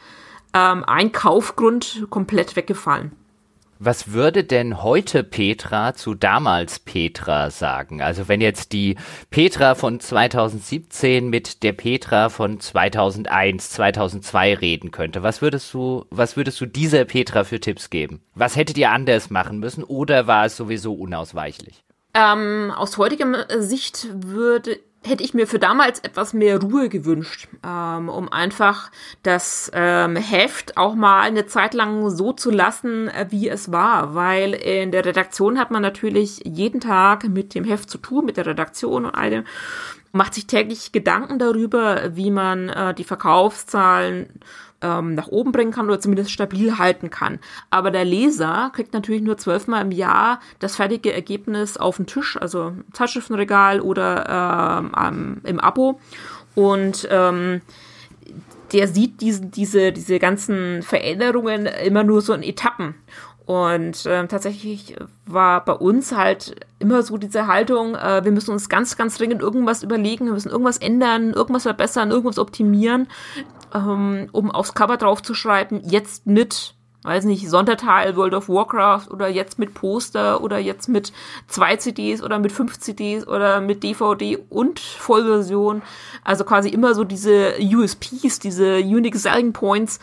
ähm, 0.54 0.84
ein 0.84 1.12
Kaufgrund 1.12 2.06
komplett 2.10 2.56
weggefallen. 2.56 3.12
Was 3.82 4.12
würde 4.12 4.44
denn 4.44 4.82
heute 4.82 5.24
Petra 5.24 5.94
zu 5.94 6.12
damals 6.14 6.80
Petra 6.80 7.48
sagen? 7.48 8.02
Also 8.02 8.28
wenn 8.28 8.42
jetzt 8.42 8.72
die 8.72 8.96
Petra 9.30 9.74
von 9.74 10.00
2017 10.00 11.30
mit 11.30 11.62
der 11.62 11.72
Petra 11.72 12.28
von 12.28 12.60
2001, 12.60 13.70
2002 13.70 14.54
reden 14.56 14.90
könnte, 14.90 15.22
was 15.22 15.40
würdest 15.40 15.72
du, 15.72 16.04
was 16.10 16.36
würdest 16.36 16.60
du 16.60 16.66
dieser 16.66 17.06
Petra 17.06 17.44
für 17.44 17.58
Tipps 17.58 17.88
geben? 17.88 18.20
Was 18.34 18.54
hättet 18.54 18.76
ihr 18.76 18.90
anders 18.90 19.30
machen 19.30 19.60
müssen 19.60 19.82
oder 19.82 20.26
war 20.26 20.44
es 20.44 20.58
sowieso 20.58 20.92
unausweichlich? 20.92 21.82
Ähm, 22.12 22.70
aus 22.76 22.98
heutiger 22.98 23.46
Sicht 23.62 24.08
würde 24.12 24.78
hätte 25.02 25.24
ich 25.24 25.32
mir 25.32 25.46
für 25.46 25.58
damals 25.58 26.00
etwas 26.00 26.34
mehr 26.34 26.60
Ruhe 26.60 26.88
gewünscht, 26.88 27.48
ähm, 27.66 28.08
um 28.08 28.30
einfach 28.30 28.90
das 29.22 29.70
ähm, 29.74 30.16
Heft 30.16 30.76
auch 30.76 30.94
mal 30.94 31.22
eine 31.22 31.46
Zeit 31.46 31.72
lang 31.74 32.10
so 32.10 32.32
zu 32.32 32.50
lassen, 32.50 33.08
äh, 33.08 33.26
wie 33.30 33.48
es 33.48 33.72
war. 33.72 34.14
Weil 34.14 34.52
in 34.52 34.92
der 34.92 35.04
Redaktion 35.04 35.58
hat 35.58 35.70
man 35.70 35.82
natürlich 35.82 36.42
jeden 36.44 36.80
Tag 36.80 37.24
mit 37.28 37.54
dem 37.54 37.64
Heft 37.64 37.88
zu 37.88 37.98
tun, 37.98 38.26
mit 38.26 38.36
der 38.36 38.46
Redaktion 38.46 39.06
und 39.06 39.14
allem, 39.14 39.44
macht 40.12 40.34
sich 40.34 40.46
täglich 40.46 40.92
Gedanken 40.92 41.38
darüber, 41.38 42.16
wie 42.16 42.30
man 42.30 42.68
äh, 42.68 42.94
die 42.94 43.04
Verkaufszahlen 43.04 44.28
ähm, 44.82 45.14
nach 45.14 45.28
oben 45.28 45.52
bringen 45.52 45.72
kann 45.72 45.86
oder 45.86 46.00
zumindest 46.00 46.30
stabil 46.30 46.78
halten 46.78 47.10
kann. 47.10 47.38
Aber 47.70 47.90
der 47.90 48.04
Leser 48.04 48.70
kriegt 48.74 48.92
natürlich 48.92 49.22
nur 49.22 49.36
zwölfmal 49.38 49.82
im 49.82 49.90
Jahr 49.90 50.40
das 50.58 50.76
fertige 50.76 51.12
Ergebnis 51.12 51.76
auf 51.76 51.96
den 51.96 52.06
Tisch, 52.06 52.36
also 52.40 52.72
Zeitschriftenregal 52.92 53.80
oder 53.80 54.92
ähm, 54.96 55.40
im 55.44 55.60
Abo. 55.60 56.00
Und 56.54 57.08
ähm, 57.10 57.60
der 58.72 58.88
sieht 58.88 59.20
diese, 59.20 59.46
diese, 59.46 59.92
diese 59.92 60.18
ganzen 60.18 60.82
Veränderungen 60.82 61.66
immer 61.66 62.04
nur 62.04 62.22
so 62.22 62.32
in 62.32 62.42
Etappen. 62.42 62.94
Und 63.46 64.06
äh, 64.06 64.28
tatsächlich 64.28 64.94
war 65.26 65.64
bei 65.64 65.72
uns 65.72 66.12
halt 66.12 66.54
immer 66.78 67.02
so 67.02 67.16
diese 67.16 67.48
Haltung, 67.48 67.96
äh, 67.96 68.24
wir 68.24 68.30
müssen 68.30 68.52
uns 68.52 68.68
ganz, 68.68 68.96
ganz 68.96 69.18
dringend 69.18 69.42
irgendwas 69.42 69.82
überlegen, 69.82 70.26
wir 70.26 70.34
müssen 70.34 70.50
irgendwas 70.50 70.78
ändern, 70.78 71.32
irgendwas 71.32 71.64
verbessern, 71.64 72.12
irgendwas 72.12 72.38
optimieren, 72.38 73.08
ähm, 73.74 74.28
um 74.32 74.50
aufs 74.50 74.74
Cover 74.74 74.96
drauf 74.96 75.22
zu 75.22 75.34
schreiben, 75.34 75.80
jetzt 75.84 76.26
mit 76.26 76.74
weiß 77.02 77.24
nicht, 77.24 77.48
Sonderteil 77.48 78.16
World 78.16 78.34
of 78.34 78.48
Warcraft 78.48 79.10
oder 79.10 79.28
jetzt 79.28 79.58
mit 79.58 79.72
Poster 79.72 80.42
oder 80.42 80.58
jetzt 80.58 80.88
mit 80.88 81.12
zwei 81.46 81.76
CDs 81.76 82.22
oder 82.22 82.38
mit 82.38 82.52
fünf 82.52 82.78
CDs 82.78 83.26
oder 83.26 83.60
mit 83.60 83.82
DVD 83.82 84.38
und 84.50 84.78
Vollversion. 84.78 85.82
Also 86.24 86.44
quasi 86.44 86.68
immer 86.68 86.94
so 86.94 87.04
diese 87.04 87.54
USPs, 87.58 88.38
diese 88.38 88.78
Unique 88.80 89.16
Selling 89.16 89.52
Points, 89.52 89.98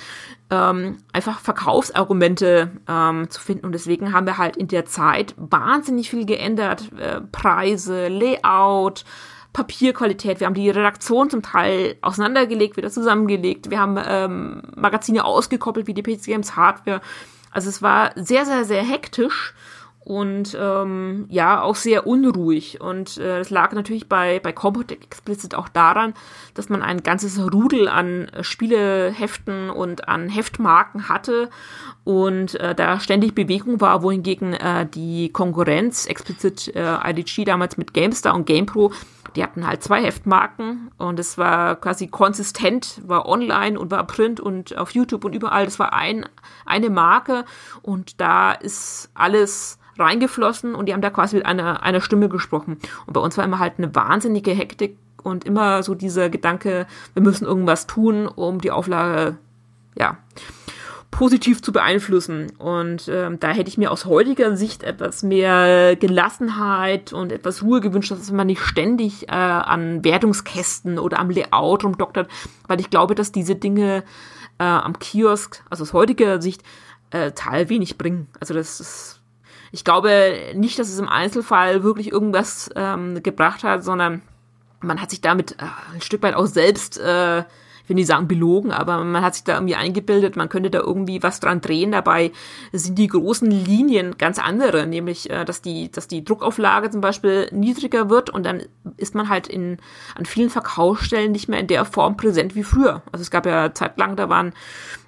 ähm, 0.50 0.98
einfach 1.14 1.40
Verkaufsargumente 1.40 2.72
ähm, 2.88 3.30
zu 3.30 3.42
finden. 3.42 3.66
Und 3.68 3.74
deswegen 3.74 4.14
haben 4.14 4.26
wir 4.26 4.40
halt 4.40 4.58
in 4.58 4.68
der 4.68 4.86
Zeit 4.86 5.36
wahnsinnig 5.38 6.10
viel 6.10 6.26
geändert. 6.26 6.92
Äh, 6.98 7.22
Preise, 7.32 8.08
Layout, 8.08 9.04
Papierqualität. 9.54 10.40
Wir 10.40 10.48
haben 10.48 10.54
die 10.54 10.70
Redaktion 10.70 11.30
zum 11.30 11.42
Teil 11.42 11.96
auseinandergelegt, 12.02 12.78
wieder 12.78 12.92
zusammengelegt. 12.92 13.70
Wir 13.70 13.80
haben 13.80 13.98
ähm, 14.06 14.64
Magazine 14.76 15.26
ausgekoppelt 15.26 15.88
wie 15.88 15.94
die 15.94 16.04
PC 16.04 16.26
Games 16.26 16.56
Hardware. 16.56 17.02
Also 17.52 17.70
es 17.70 17.82
war 17.82 18.12
sehr, 18.16 18.46
sehr, 18.46 18.66
sehr 18.66 18.84
hektisch 18.84 19.54
und 20.08 20.58
ähm, 20.58 21.26
ja, 21.28 21.62
auch 21.62 21.76
sehr 21.76 22.08
unruhig. 22.08 22.80
Und 22.80 23.18
äh, 23.18 23.40
es 23.40 23.50
lag 23.50 23.74
natürlich 23.74 24.08
bei, 24.08 24.40
bei 24.40 24.54
Compotech 24.54 25.00
Explicit 25.04 25.54
auch 25.54 25.68
daran, 25.68 26.14
dass 26.54 26.70
man 26.70 26.82
ein 26.82 27.04
ganzes 27.04 27.38
Rudel 27.38 27.90
an 27.90 28.32
Spieleheften 28.40 29.70
und 29.70 30.08
an 30.08 30.30
Heftmarken 30.30 31.10
hatte 31.10 31.50
und 32.06 32.56
äh, 32.56 32.74
da 32.74 33.02
ständig 33.02 33.36
Bewegung 33.36 33.82
war, 33.82 34.02
wohingegen 34.02 34.54
äh, 34.54 34.86
die 34.86 35.28
Konkurrenz, 35.28 36.06
Explicit 36.06 36.74
äh, 36.74 36.98
IDG 37.04 37.44
damals 37.44 37.76
mit 37.76 37.94
GameStar 37.94 38.34
und 38.34 38.46
GamePro, 38.46 38.94
die 39.38 39.44
hatten 39.44 39.68
halt 39.68 39.84
zwei 39.84 40.04
Heftmarken 40.04 40.90
und 40.98 41.20
es 41.20 41.38
war 41.38 41.76
quasi 41.76 42.08
konsistent, 42.08 43.00
war 43.06 43.28
online 43.28 43.80
und 43.80 43.92
war 43.92 44.04
Print 44.06 44.40
und 44.40 44.76
auf 44.76 44.92
YouTube 44.92 45.24
und 45.26 45.36
überall. 45.36 45.66
Das 45.66 45.78
war 45.78 45.94
ein, 45.94 46.26
eine 46.66 46.90
Marke 46.90 47.46
und 47.84 48.20
da 48.20 48.52
ist 48.52 49.12
alles 49.14 49.78
reingeflossen 50.00 50.74
und 50.74 50.88
die 50.88 50.94
haben 50.94 51.02
da 51.02 51.12
quasi 51.12 51.36
mit 51.36 51.46
einer, 51.46 51.84
einer 51.84 52.02
Stimme 52.02 52.30
gesprochen. 52.30 52.80
Und 53.06 53.14
bei 53.14 53.20
uns 53.20 53.38
war 53.38 53.46
immer 53.46 53.60
halt 53.60 53.74
eine 53.78 53.94
wahnsinnige 53.94 54.52
Hektik 54.52 54.98
und 55.22 55.46
immer 55.46 55.84
so 55.84 55.94
dieser 55.94 56.30
Gedanke, 56.30 56.88
wir 57.14 57.22
müssen 57.22 57.46
irgendwas 57.46 57.86
tun, 57.86 58.28
um 58.28 58.60
die 58.60 58.72
Auflage, 58.72 59.38
ja, 59.96 60.18
positiv 61.12 61.62
zu 61.62 61.72
beeinflussen. 61.72 62.52
Und 62.58 63.08
ähm, 63.08 63.40
da 63.40 63.50
hätte 63.50 63.70
ich 63.70 63.78
mir 63.78 63.92
aus 63.92 64.06
heutiger 64.06 64.56
Sicht 64.56 64.84
etwas 64.84 65.24
mehr 65.24 65.96
Gelassenheit 65.96 67.14
und 67.14 67.32
etwas 67.32 67.64
Ruhe 67.64 67.82
gewünscht, 67.82 68.12
dass 68.12 68.32
man 68.32 68.48
nicht 68.48 68.62
ständig 68.62 69.28
äh, 69.30 69.32
an 69.32 70.04
Wertungskästen 70.04 71.00
oder 71.00 71.20
am 71.20 71.30
Layout 71.30 71.84
rumdoktert, 71.84 72.30
weil 72.68 72.80
ich 72.80 72.90
glaube, 72.90 73.16
dass 73.16 73.32
diese 73.32 73.56
Dinge 73.56 74.04
äh, 74.60 74.64
am 74.64 75.00
Kiosk, 75.00 75.64
also 75.70 75.84
aus 75.84 75.94
heutiger 75.94 76.42
Sicht, 76.42 76.64
äh, 77.12 77.32
teil 77.32 77.70
wenig 77.70 77.98
bringen. 77.98 78.28
Also 78.40 78.54
das 78.54 78.80
ist 78.80 79.18
ich 79.72 79.84
glaube 79.84 80.54
nicht, 80.56 80.80
dass 80.80 80.90
es 80.90 81.00
im 81.00 81.10
Einzelfall 81.10 81.84
wirklich 81.84 82.12
irgendwas 82.12 82.70
ähm, 82.76 83.22
gebracht 83.22 83.64
hat, 83.64 83.84
sondern 83.84 84.22
man 84.80 85.02
hat 85.02 85.10
sich 85.10 85.22
damit 85.22 85.54
äh, 85.54 85.66
ein 85.94 86.02
Stück 86.02 86.24
weit 86.24 86.36
auch 86.36 86.46
selbst, 86.46 86.98
äh, 86.98 87.44
ich 87.88 87.96
will 87.96 88.06
sagen 88.06 88.28
belogen, 88.28 88.72
aber 88.72 89.04
man 89.04 89.24
hat 89.24 89.36
sich 89.36 89.46
da 89.46 89.54
irgendwie 89.54 89.76
eingebildet, 89.76 90.36
man 90.36 90.50
könnte 90.50 90.70
da 90.70 90.80
irgendwie 90.80 91.24
was 91.24 91.40
dran 91.40 91.62
drehen. 91.62 91.94
Dabei 91.94 92.32
sind 92.74 92.98
die 93.00 93.08
großen 93.08 93.50
Linien 93.50 94.18
ganz 94.18 94.40
andere, 94.40 94.86
nämlich 94.86 95.30
äh, 95.30 95.46
dass 95.46 95.62
die, 95.62 95.90
dass 95.90 96.08
die 96.08 96.24
Druckauflage 96.24 96.90
zum 96.90 97.02
Beispiel 97.02 97.48
niedriger 97.52 98.10
wird 98.10 98.30
und 98.30 98.46
dann 98.46 98.64
ist 98.98 99.16
man 99.16 99.30
halt 99.30 99.48
in 99.48 99.78
an 100.16 100.26
vielen 100.26 100.50
Verkaufsstellen 100.50 101.32
nicht 101.32 101.48
mehr 101.48 101.60
in 101.60 101.68
der 101.68 101.86
Form 101.86 102.18
präsent 102.18 102.56
wie 102.56 102.64
früher. 102.64 103.04
Also 103.12 103.22
es 103.22 103.32
gab 103.32 103.46
ja 103.46 103.74
zeitlang, 103.74 104.18
da 104.18 104.28
waren 104.28 104.54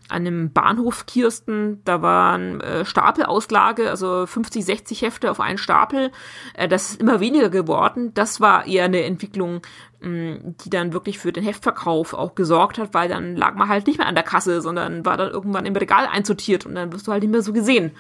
an 0.09 0.25
einem 0.25 0.51
Bahnhofkiosten, 0.51 1.81
da 1.85 2.01
waren 2.01 2.61
äh, 2.61 2.83
Stapelauslage, 2.83 3.89
also 3.89 4.25
50, 4.25 4.65
60 4.65 5.01
Hefte 5.03 5.31
auf 5.31 5.39
einen 5.39 5.57
Stapel. 5.57 6.11
Äh, 6.53 6.67
das 6.67 6.91
ist 6.91 7.01
immer 7.01 7.19
weniger 7.19 7.49
geworden. 7.49 8.13
Das 8.13 8.41
war 8.41 8.65
eher 8.65 8.85
eine 8.85 9.03
Entwicklung, 9.03 9.61
mh, 10.01 10.55
die 10.63 10.69
dann 10.69 10.93
wirklich 10.93 11.19
für 11.19 11.31
den 11.31 11.43
Heftverkauf 11.43 12.13
auch 12.13 12.35
gesorgt 12.35 12.77
hat, 12.77 12.93
weil 12.93 13.09
dann 13.09 13.35
lag 13.35 13.55
man 13.55 13.69
halt 13.69 13.87
nicht 13.87 13.99
mehr 13.99 14.07
an 14.07 14.15
der 14.15 14.23
Kasse, 14.23 14.61
sondern 14.61 15.05
war 15.05 15.17
dann 15.17 15.31
irgendwann 15.31 15.65
im 15.65 15.75
Regal 15.75 16.07
einsortiert 16.07 16.65
und 16.65 16.75
dann 16.75 16.91
wirst 16.91 17.07
du 17.07 17.11
halt 17.11 17.23
nicht 17.23 17.31
mehr 17.31 17.41
so 17.41 17.53
gesehen. 17.53 17.91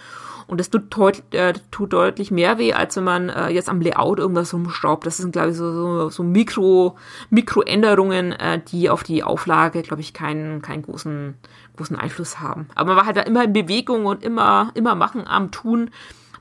Und 0.49 0.59
das 0.59 0.71
tut, 0.71 0.97
deut 0.97 1.21
äh, 1.31 1.53
tut 1.69 1.93
deutlich 1.93 2.31
mehr 2.31 2.57
weh, 2.57 2.73
als 2.73 2.95
wenn 2.97 3.03
man 3.03 3.29
äh, 3.29 3.49
jetzt 3.49 3.69
am 3.69 3.81
Layout 3.81 4.17
irgendwas 4.17 4.51
rumschraubt. 4.51 5.05
Das 5.05 5.17
sind, 5.17 5.31
glaube 5.31 5.51
ich, 5.51 5.55
so, 5.55 5.71
so, 5.71 6.09
so 6.09 6.23
Mikro, 6.23 6.97
Mikroänderungen, 7.29 8.31
äh, 8.31 8.59
die 8.59 8.89
auf 8.89 9.03
die 9.03 9.23
Auflage, 9.23 9.83
glaube 9.83 10.01
ich, 10.01 10.11
keinen, 10.11 10.63
keinen 10.63 10.81
großen, 10.81 11.35
großen 11.77 11.95
Einfluss 11.95 12.39
haben. 12.39 12.67
Aber 12.73 12.87
man 12.87 12.97
war 12.97 13.05
halt 13.05 13.17
da 13.17 13.21
immer 13.21 13.43
in 13.43 13.53
Bewegung 13.53 14.07
und 14.07 14.23
immer, 14.23 14.71
immer 14.73 14.95
machen 14.95 15.27
am 15.27 15.51
Tun, 15.51 15.91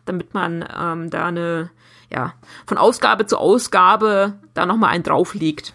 damit 0.06 0.32
man 0.32 0.66
ähm, 0.74 1.10
da 1.10 1.26
eine, 1.26 1.68
ja, 2.10 2.32
von 2.66 2.78
Ausgabe 2.78 3.26
zu 3.26 3.36
Ausgabe 3.36 4.38
da 4.54 4.64
nochmal 4.64 4.94
einen 4.94 5.04
drauflegt. 5.04 5.74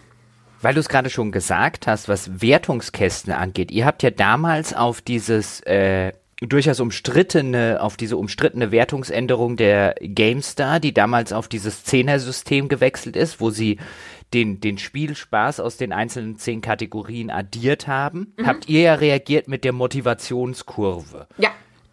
Weil 0.60 0.74
du 0.74 0.80
es 0.80 0.88
gerade 0.88 1.08
schon 1.08 1.30
gesagt 1.30 1.86
hast, 1.86 2.08
was 2.08 2.42
Wertungskästen 2.42 3.32
angeht. 3.32 3.70
Ihr 3.70 3.86
habt 3.86 4.02
ja 4.02 4.10
damals 4.10 4.74
auf 4.74 5.02
dieses 5.02 5.60
äh, 5.60 6.12
durchaus 6.46 6.80
umstrittene, 6.80 7.78
auf 7.80 7.96
diese 7.96 8.16
umstrittene 8.16 8.70
Wertungsänderung 8.72 9.56
der 9.56 9.94
GameStar, 10.00 10.80
die 10.80 10.94
damals 10.94 11.32
auf 11.32 11.48
dieses 11.48 11.84
Zehner-System 11.84 12.68
gewechselt 12.68 13.16
ist, 13.16 13.40
wo 13.40 13.50
sie 13.50 13.78
den, 14.32 14.60
den 14.60 14.78
Spielspaß 14.78 15.60
aus 15.60 15.76
den 15.76 15.92
einzelnen 15.92 16.36
zehn 16.36 16.60
Kategorien 16.60 17.30
addiert 17.30 17.86
haben, 17.86 18.34
mhm. 18.36 18.46
habt 18.46 18.68
ihr 18.68 18.80
ja 18.80 18.94
reagiert 18.94 19.48
mit 19.48 19.64
der 19.64 19.72
Motivationskurve. 19.72 21.28
Ja. 21.38 21.50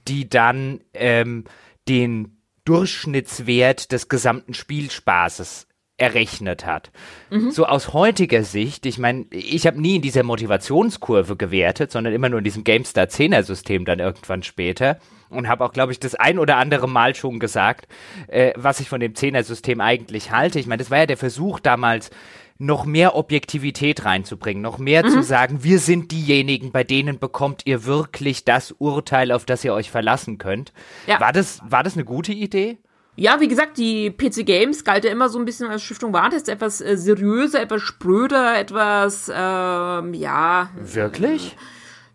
Die 0.07 0.27
dann 0.27 0.81
ähm, 0.93 1.45
den 1.87 2.37
Durchschnittswert 2.65 3.91
des 3.91 4.09
gesamten 4.09 4.53
Spielspaßes 4.53 5.67
errechnet 6.01 6.65
hat. 6.65 6.91
Mhm. 7.29 7.51
So 7.51 7.65
aus 7.65 7.93
heutiger 7.93 8.43
Sicht, 8.43 8.85
ich 8.85 8.97
meine, 8.97 9.25
ich 9.29 9.67
habe 9.67 9.79
nie 9.79 9.97
in 9.97 10.01
dieser 10.01 10.23
Motivationskurve 10.23 11.35
gewertet, 11.35 11.91
sondern 11.91 12.13
immer 12.13 12.27
nur 12.27 12.39
in 12.39 12.43
diesem 12.43 12.63
GameStar 12.63 13.05
10er 13.05 13.43
System 13.43 13.85
dann 13.85 13.99
irgendwann 13.99 14.41
später 14.41 14.97
und 15.29 15.47
habe 15.47 15.63
auch, 15.63 15.71
glaube 15.71 15.91
ich, 15.91 15.99
das 15.99 16.15
ein 16.15 16.39
oder 16.39 16.57
andere 16.57 16.89
Mal 16.89 17.15
schon 17.15 17.39
gesagt, 17.39 17.87
äh, 18.27 18.51
was 18.55 18.79
ich 18.79 18.89
von 18.89 18.99
dem 18.99 19.13
10er 19.13 19.43
System 19.43 19.79
eigentlich 19.79 20.31
halte. 20.31 20.59
Ich 20.59 20.67
meine, 20.67 20.79
das 20.79 20.91
war 20.91 20.97
ja 20.97 21.05
der 21.05 21.17
Versuch 21.17 21.59
damals, 21.59 22.09
noch 22.57 22.85
mehr 22.85 23.15
Objektivität 23.15 24.05
reinzubringen, 24.05 24.61
noch 24.61 24.77
mehr 24.77 25.03
mhm. 25.03 25.09
zu 25.09 25.23
sagen, 25.23 25.63
wir 25.63 25.79
sind 25.79 26.11
diejenigen, 26.11 26.71
bei 26.71 26.83
denen 26.83 27.17
bekommt 27.17 27.63
ihr 27.65 27.85
wirklich 27.85 28.45
das 28.45 28.71
Urteil, 28.73 29.31
auf 29.31 29.45
das 29.45 29.63
ihr 29.65 29.73
euch 29.73 29.89
verlassen 29.89 30.37
könnt. 30.37 30.71
Ja. 31.07 31.19
War 31.19 31.33
das, 31.33 31.59
war 31.67 31.81
das 31.81 31.95
eine 31.95 32.05
gute 32.05 32.33
Idee? 32.33 32.77
Ja, 33.15 33.39
wie 33.39 33.47
gesagt, 33.47 33.77
die 33.77 34.09
PC 34.09 34.45
Games 34.45 34.83
galt 34.83 35.03
ja 35.03 35.11
immer 35.11 35.29
so 35.29 35.37
ein 35.37 35.45
bisschen 35.45 35.69
als 35.69 35.83
Stiftung 35.83 36.13
Warntest, 36.13 36.47
etwas 36.47 36.81
äh, 36.81 36.97
seriöser, 36.97 37.61
etwas 37.61 37.81
spröder, 37.81 38.57
etwas, 38.57 39.29
ähm, 39.33 40.13
ja. 40.13 40.69
Wirklich? 40.75 41.57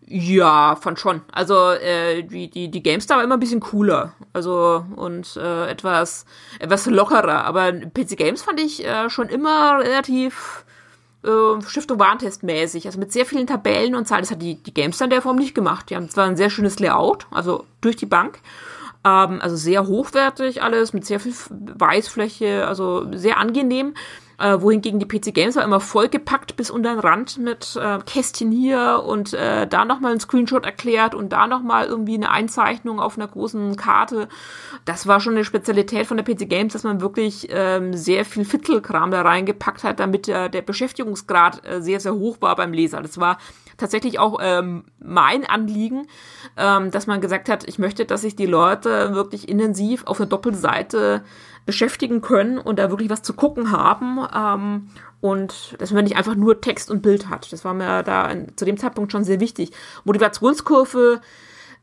Ja, 0.09 0.77
fand 0.77 0.99
schon. 0.99 1.21
Also 1.33 1.71
äh, 1.71 2.23
die, 2.23 2.49
die, 2.49 2.71
die 2.71 2.81
GameStar 2.81 3.17
war 3.17 3.23
immer 3.25 3.35
ein 3.35 3.41
bisschen 3.41 3.59
cooler. 3.59 4.13
Also 4.31 4.85
und 4.95 5.35
äh, 5.35 5.69
etwas, 5.69 6.25
etwas 6.59 6.85
lockerer. 6.85 7.43
Aber 7.43 7.73
PC 7.73 8.15
Games 8.15 8.41
fand 8.41 8.59
ich 8.61 8.85
äh, 8.85 9.09
schon 9.09 9.27
immer 9.27 9.79
relativ 9.79 10.63
äh, 11.25 11.61
Stiftung 11.67 11.99
Warentest 11.99 12.43
mäßig. 12.43 12.85
Also 12.85 12.99
mit 12.99 13.11
sehr 13.11 13.25
vielen 13.25 13.47
Tabellen 13.47 13.95
und 13.95 14.07
Zahlen. 14.07 14.21
Das 14.21 14.31
hat 14.31 14.41
die, 14.41 14.55
die 14.55 14.73
GameStar 14.73 15.07
in 15.07 15.11
der 15.11 15.21
Form 15.21 15.35
nicht 15.35 15.53
gemacht. 15.53 15.89
Die 15.89 15.97
haben 15.97 16.09
zwar 16.09 16.25
ein 16.25 16.37
sehr 16.37 16.49
schönes 16.49 16.79
Layout, 16.79 17.27
also 17.29 17.65
durch 17.81 17.97
die 17.97 18.05
Bank. 18.05 18.39
Ähm, 19.07 19.41
also 19.41 19.55
sehr 19.55 19.87
hochwertig 19.87 20.61
alles, 20.61 20.93
mit 20.93 21.05
sehr 21.05 21.19
viel 21.19 21.33
Weißfläche, 21.49 22.67
also 22.67 23.07
sehr 23.13 23.37
angenehm 23.37 23.93
äh, 24.37 24.61
wohingegen 24.61 24.99
die 24.99 25.07
PC 25.07 25.33
Games 25.33 25.55
war 25.55 25.63
immer 25.63 25.79
vollgepackt 25.79 26.55
bis 26.55 26.69
unter 26.69 26.91
den 26.91 26.99
Rand 26.99 27.37
mit 27.37 27.75
äh, 27.75 27.99
Kästchen 28.05 28.51
hier 28.51 29.03
und 29.05 29.33
äh, 29.33 29.67
da 29.67 29.83
nochmal 29.83 30.13
ein 30.13 30.19
Screenshot 30.19 30.65
erklärt 30.65 31.15
und 31.15 31.29
da 31.29 31.47
nochmal 31.47 31.85
irgendwie 31.85 32.15
eine 32.15 32.29
Einzeichnung 32.29 32.99
auf 32.99 33.17
einer 33.17 33.27
großen 33.27 33.75
Karte. 33.77 34.27
Das 34.85 35.07
war 35.07 35.19
schon 35.19 35.33
eine 35.33 35.45
Spezialität 35.45 36.05
von 36.05 36.17
der 36.17 36.23
PC 36.23 36.47
Games, 36.47 36.73
dass 36.73 36.83
man 36.83 37.01
wirklich 37.01 37.47
ähm, 37.49 37.93
sehr 37.93 38.25
viel 38.25 38.45
Fitzelkram 38.45 39.11
da 39.11 39.23
reingepackt 39.23 39.83
hat, 39.83 39.99
damit 39.99 40.27
der, 40.27 40.49
der 40.49 40.61
Beschäftigungsgrad 40.61 41.65
äh, 41.65 41.81
sehr, 41.81 41.99
sehr 41.99 42.13
hoch 42.13 42.37
war 42.39 42.55
beim 42.55 42.73
Leser. 42.73 43.01
Das 43.01 43.19
war 43.19 43.39
tatsächlich 43.77 44.19
auch 44.19 44.39
ähm, 44.41 44.85
mein 44.99 45.45
Anliegen, 45.45 46.07
ähm, 46.57 46.91
dass 46.91 47.07
man 47.07 47.21
gesagt 47.21 47.49
hat, 47.49 47.67
ich 47.67 47.79
möchte, 47.79 48.05
dass 48.05 48.21
sich 48.21 48.35
die 48.35 48.45
Leute 48.45 49.13
wirklich 49.13 49.47
intensiv 49.47 50.05
auf 50.05 50.19
einer 50.19 50.29
Doppelseite 50.29 51.23
beschäftigen 51.65 52.21
können 52.21 52.57
und 52.57 52.79
da 52.79 52.89
wirklich 52.89 53.09
was 53.09 53.21
zu 53.21 53.33
gucken 53.33 53.71
haben. 53.71 54.27
Ähm, 54.35 54.89
und 55.19 55.75
dass 55.79 55.91
man 55.91 56.03
nicht 56.03 56.15
einfach 56.15 56.35
nur 56.35 56.61
Text 56.61 56.91
und 56.91 57.01
Bild 57.01 57.29
hat. 57.29 57.51
Das 57.51 57.65
war 57.65 57.73
mir 57.73 58.03
da 58.03 58.31
zu 58.55 58.65
dem 58.65 58.77
Zeitpunkt 58.77 59.11
schon 59.11 59.23
sehr 59.23 59.39
wichtig. 59.39 59.71
Motivationskurve 60.03 61.21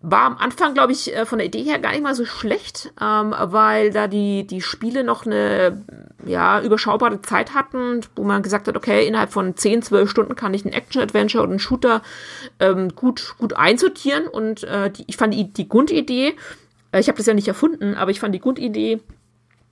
war 0.00 0.22
am 0.22 0.36
Anfang, 0.36 0.74
glaube 0.74 0.92
ich, 0.92 1.14
äh, 1.14 1.24
von 1.24 1.38
der 1.38 1.46
Idee 1.46 1.62
her 1.62 1.78
gar 1.78 1.92
nicht 1.92 2.02
mal 2.02 2.14
so 2.14 2.24
schlecht, 2.24 2.92
ähm, 3.00 3.34
weil 3.38 3.90
da 3.90 4.06
die, 4.06 4.46
die 4.46 4.60
Spiele 4.60 5.02
noch 5.02 5.24
eine 5.24 5.82
ja, 6.26 6.60
überschaubare 6.60 7.22
Zeit 7.22 7.54
hatten, 7.54 8.00
wo 8.16 8.24
man 8.24 8.42
gesagt 8.42 8.68
hat, 8.68 8.76
okay, 8.76 9.06
innerhalb 9.06 9.32
von 9.32 9.56
10, 9.56 9.82
12 9.82 10.10
Stunden 10.10 10.36
kann 10.36 10.54
ich 10.54 10.64
ein 10.64 10.72
Action-Adventure 10.72 11.42
oder 11.42 11.52
einen 11.52 11.58
Shooter 11.58 12.02
ähm, 12.60 12.94
gut, 12.94 13.34
gut 13.38 13.54
einsortieren. 13.54 14.26
Und 14.26 14.64
äh, 14.64 14.90
die, 14.90 15.04
ich 15.06 15.16
fand 15.16 15.34
die, 15.34 15.52
die 15.52 15.68
Grundidee, 15.68 16.34
äh, 16.92 17.00
ich 17.00 17.08
habe 17.08 17.18
das 17.18 17.26
ja 17.26 17.34
nicht 17.34 17.48
erfunden, 17.48 17.94
aber 17.94 18.10
ich 18.10 18.20
fand 18.20 18.34
die 18.34 18.40
Grundidee 18.40 19.00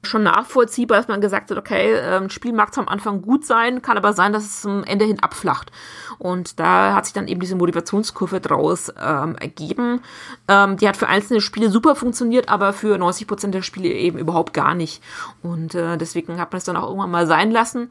schon 0.05 0.25
nachvollziehbar, 0.25 0.99
dass 0.99 1.09
man 1.09 1.21
gesagt 1.21 1.51
hat, 1.51 1.59
okay, 1.59 1.97
ein 1.99 2.25
ähm, 2.25 2.31
Spiel 2.31 2.53
mag 2.53 2.75
zwar 2.75 2.85
am 2.85 2.89
Anfang 2.89 3.23
gut 3.23 3.47
sein, 3.47 3.83
kann 3.83 3.97
aber 3.97 4.13
sein, 4.13 4.33
dass 4.33 4.45
es 4.45 4.63
zum 4.63 4.83
Ende 4.85 5.05
hin 5.05 5.21
abflacht. 5.21 5.71
Und 6.19 6.59
da 6.59 6.95
hat 6.95 7.05
sich 7.05 7.15
dann 7.15 7.29
eben 7.29 7.41
diese 7.41 7.57
Motivationskurve 7.57 8.41
draus 8.41 8.93
ähm, 9.01 9.37
ergeben. 9.37 10.01
Ähm, 10.49 10.77
die 10.77 10.89
hat 10.89 10.97
für 10.97 11.09
einzelne 11.09 11.41
Spiele 11.41 11.71
super 11.71 11.95
funktioniert, 11.95 12.49
aber 12.49 12.73
für 12.73 12.99
90 12.99 13.27
Prozent 13.27 13.55
der 13.55 13.63
Spiele 13.63 13.89
eben 13.89 14.19
überhaupt 14.19 14.55
gar 14.55 14.75
nicht. 14.75 15.03
Und 15.43 15.75
äh, 15.75 15.97
deswegen 15.97 16.41
hat 16.41 16.53
man 16.53 16.59
es 16.59 16.65
dann 16.65 16.77
auch 16.77 16.89
irgendwann 16.89 17.11
mal 17.11 17.27
sein 17.27 17.51
lassen. 17.51 17.91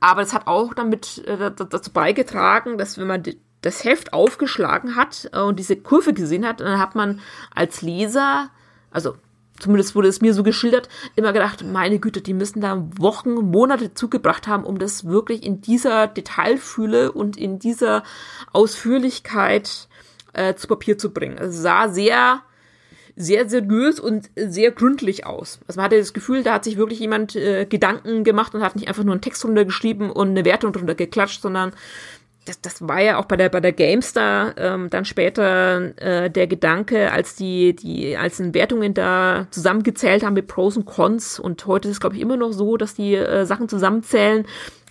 Aber 0.00 0.22
es 0.22 0.32
hat 0.32 0.46
auch 0.46 0.74
damit 0.74 1.24
äh, 1.26 1.50
dazu 1.50 1.92
beigetragen, 1.92 2.78
dass 2.78 2.98
wenn 2.98 3.06
man 3.06 3.22
das 3.60 3.84
Heft 3.84 4.12
aufgeschlagen 4.12 4.96
hat 4.96 5.30
äh, 5.32 5.40
und 5.40 5.58
diese 5.58 5.76
Kurve 5.76 6.12
gesehen 6.12 6.46
hat, 6.46 6.60
dann 6.60 6.80
hat 6.80 6.94
man 6.94 7.20
als 7.54 7.82
Leser, 7.82 8.50
also 8.90 9.14
zumindest 9.62 9.94
wurde 9.94 10.08
es 10.08 10.20
mir 10.20 10.34
so 10.34 10.42
geschildert, 10.42 10.88
immer 11.14 11.32
gedacht, 11.32 11.64
meine 11.64 11.98
Güte, 11.98 12.20
die 12.20 12.34
müssen 12.34 12.60
da 12.60 12.84
Wochen, 12.98 13.34
Monate 13.34 13.94
zugebracht 13.94 14.48
haben, 14.48 14.64
um 14.64 14.78
das 14.78 15.06
wirklich 15.06 15.44
in 15.44 15.60
dieser 15.60 16.08
Detailfühle 16.08 17.12
und 17.12 17.36
in 17.36 17.58
dieser 17.58 18.02
Ausführlichkeit 18.52 19.88
äh, 20.32 20.54
zu 20.54 20.66
Papier 20.66 20.98
zu 20.98 21.12
bringen. 21.12 21.38
Es 21.38 21.56
sah 21.56 21.88
sehr, 21.88 22.42
sehr 23.14 23.48
seriös 23.48 24.00
und 24.00 24.30
sehr 24.34 24.72
gründlich 24.72 25.26
aus. 25.26 25.60
Also 25.68 25.78
man 25.78 25.84
hatte 25.84 25.98
das 25.98 26.12
Gefühl, 26.12 26.42
da 26.42 26.54
hat 26.54 26.64
sich 26.64 26.76
wirklich 26.76 26.98
jemand 26.98 27.36
äh, 27.36 27.64
Gedanken 27.64 28.24
gemacht 28.24 28.54
und 28.54 28.62
hat 28.62 28.74
nicht 28.74 28.88
einfach 28.88 29.04
nur 29.04 29.14
einen 29.14 29.20
Text 29.20 29.44
runtergeschrieben 29.44 30.10
und 30.10 30.30
eine 30.30 30.44
Wertung 30.44 30.72
drunter 30.72 30.96
geklatscht, 30.96 31.40
sondern 31.40 31.72
das, 32.44 32.60
das 32.60 32.88
war 32.88 33.00
ja 33.00 33.18
auch 33.18 33.26
bei 33.26 33.36
der 33.36 33.48
bei 33.48 33.60
der 33.60 33.72
Gamestar 33.72 34.54
ähm, 34.58 34.90
dann 34.90 35.04
später 35.04 35.96
äh, 36.00 36.28
der 36.28 36.46
Gedanke, 36.48 37.12
als 37.12 37.36
die 37.36 37.74
die 37.76 38.16
als 38.16 38.40
Wertungen 38.52 38.94
da 38.94 39.46
zusammengezählt 39.50 40.24
haben 40.24 40.34
mit 40.34 40.48
Pros 40.48 40.76
und 40.76 40.84
Cons 40.84 41.38
und 41.38 41.64
heute 41.66 41.88
ist 41.88 41.94
es 41.94 42.00
glaube 42.00 42.16
ich 42.16 42.22
immer 42.22 42.36
noch 42.36 42.52
so, 42.52 42.76
dass 42.76 42.94
die 42.94 43.14
äh, 43.14 43.46
Sachen 43.46 43.68
zusammenzählen. 43.68 44.44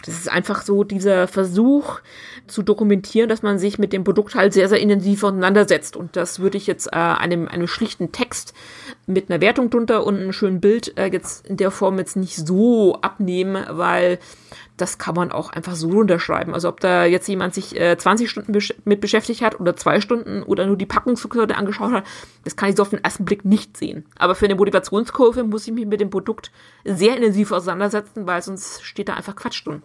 Das 0.06 0.16
ist 0.16 0.32
einfach 0.32 0.64
so 0.64 0.84
dieser 0.84 1.28
Versuch 1.28 2.00
zu 2.48 2.64
dokumentieren, 2.64 3.30
dass 3.30 3.44
man 3.44 3.60
sich 3.60 3.80
mit 3.80 3.94
dem 3.94 4.04
Produkt 4.04 4.36
halt 4.36 4.54
sehr 4.54 4.70
sehr 4.70 4.80
intensiv 4.80 5.24
auseinandersetzt 5.24 5.96
und 5.96 6.16
das 6.16 6.40
würde 6.40 6.58
ich 6.58 6.68
jetzt 6.68 6.88
äh, 6.88 6.96
einem 6.96 7.48
einem 7.48 7.68
schlichten 7.68 8.12
Text 8.12 8.54
mit 9.08 9.30
einer 9.30 9.42
Wertung 9.42 9.70
drunter 9.70 10.06
und 10.06 10.16
einem 10.16 10.34
schönen 10.34 10.62
Bild 10.62 10.98
äh, 10.98 11.08
jetzt 11.08 11.48
in 11.48 11.58
der 11.58 11.72
Form 11.72 11.98
jetzt 11.98 12.16
nicht 12.16 12.36
so 12.36 12.96
abnehmen, 13.02 13.66
weil 13.70 14.20
das 14.82 14.98
kann 14.98 15.16
man 15.16 15.32
auch 15.32 15.52
einfach 15.52 15.76
so 15.76 15.90
runterschreiben. 15.90 16.54
Also 16.54 16.68
ob 16.68 16.80
da 16.80 17.06
jetzt 17.06 17.28
jemand 17.28 17.54
sich 17.54 17.80
äh, 17.80 17.98
20 17.98 18.30
Stunden 18.30 18.52
besch 18.52 18.74
mit 18.84 19.00
beschäftigt 19.00 19.42
hat 19.42 19.60
oder 19.60 19.76
zwei 19.76 20.02
Stunden 20.02 20.42
oder 20.44 20.66
nur 20.66 20.78
die 20.78 20.86
Packungsrückseite 20.86 21.56
angeschaut 21.56 21.92
hat, 21.92 22.04
das 22.44 22.56
kann 22.56 22.70
ich 22.70 22.76
so 22.76 22.82
auf 22.82 22.90
den 22.90 23.04
ersten 23.04 23.26
Blick 23.26 23.46
nicht 23.46 23.78
sehen. 23.78 24.06
Aber 24.18 24.34
für 24.34 24.46
eine 24.46 24.56
Motivationskurve 24.56 25.44
muss 25.44 25.68
ich 25.68 25.74
mich 25.74 25.86
mit 25.86 26.02
dem 26.02 26.10
Produkt 26.10 26.52
sehr 26.84 27.16
intensiv 27.16 27.52
auseinandersetzen, 27.52 28.26
weil 28.26 28.42
sonst 28.42 28.84
steht 28.84 29.10
da 29.10 29.14
einfach 29.14 29.36
Quatsch 29.36 29.66
drin. 29.66 29.84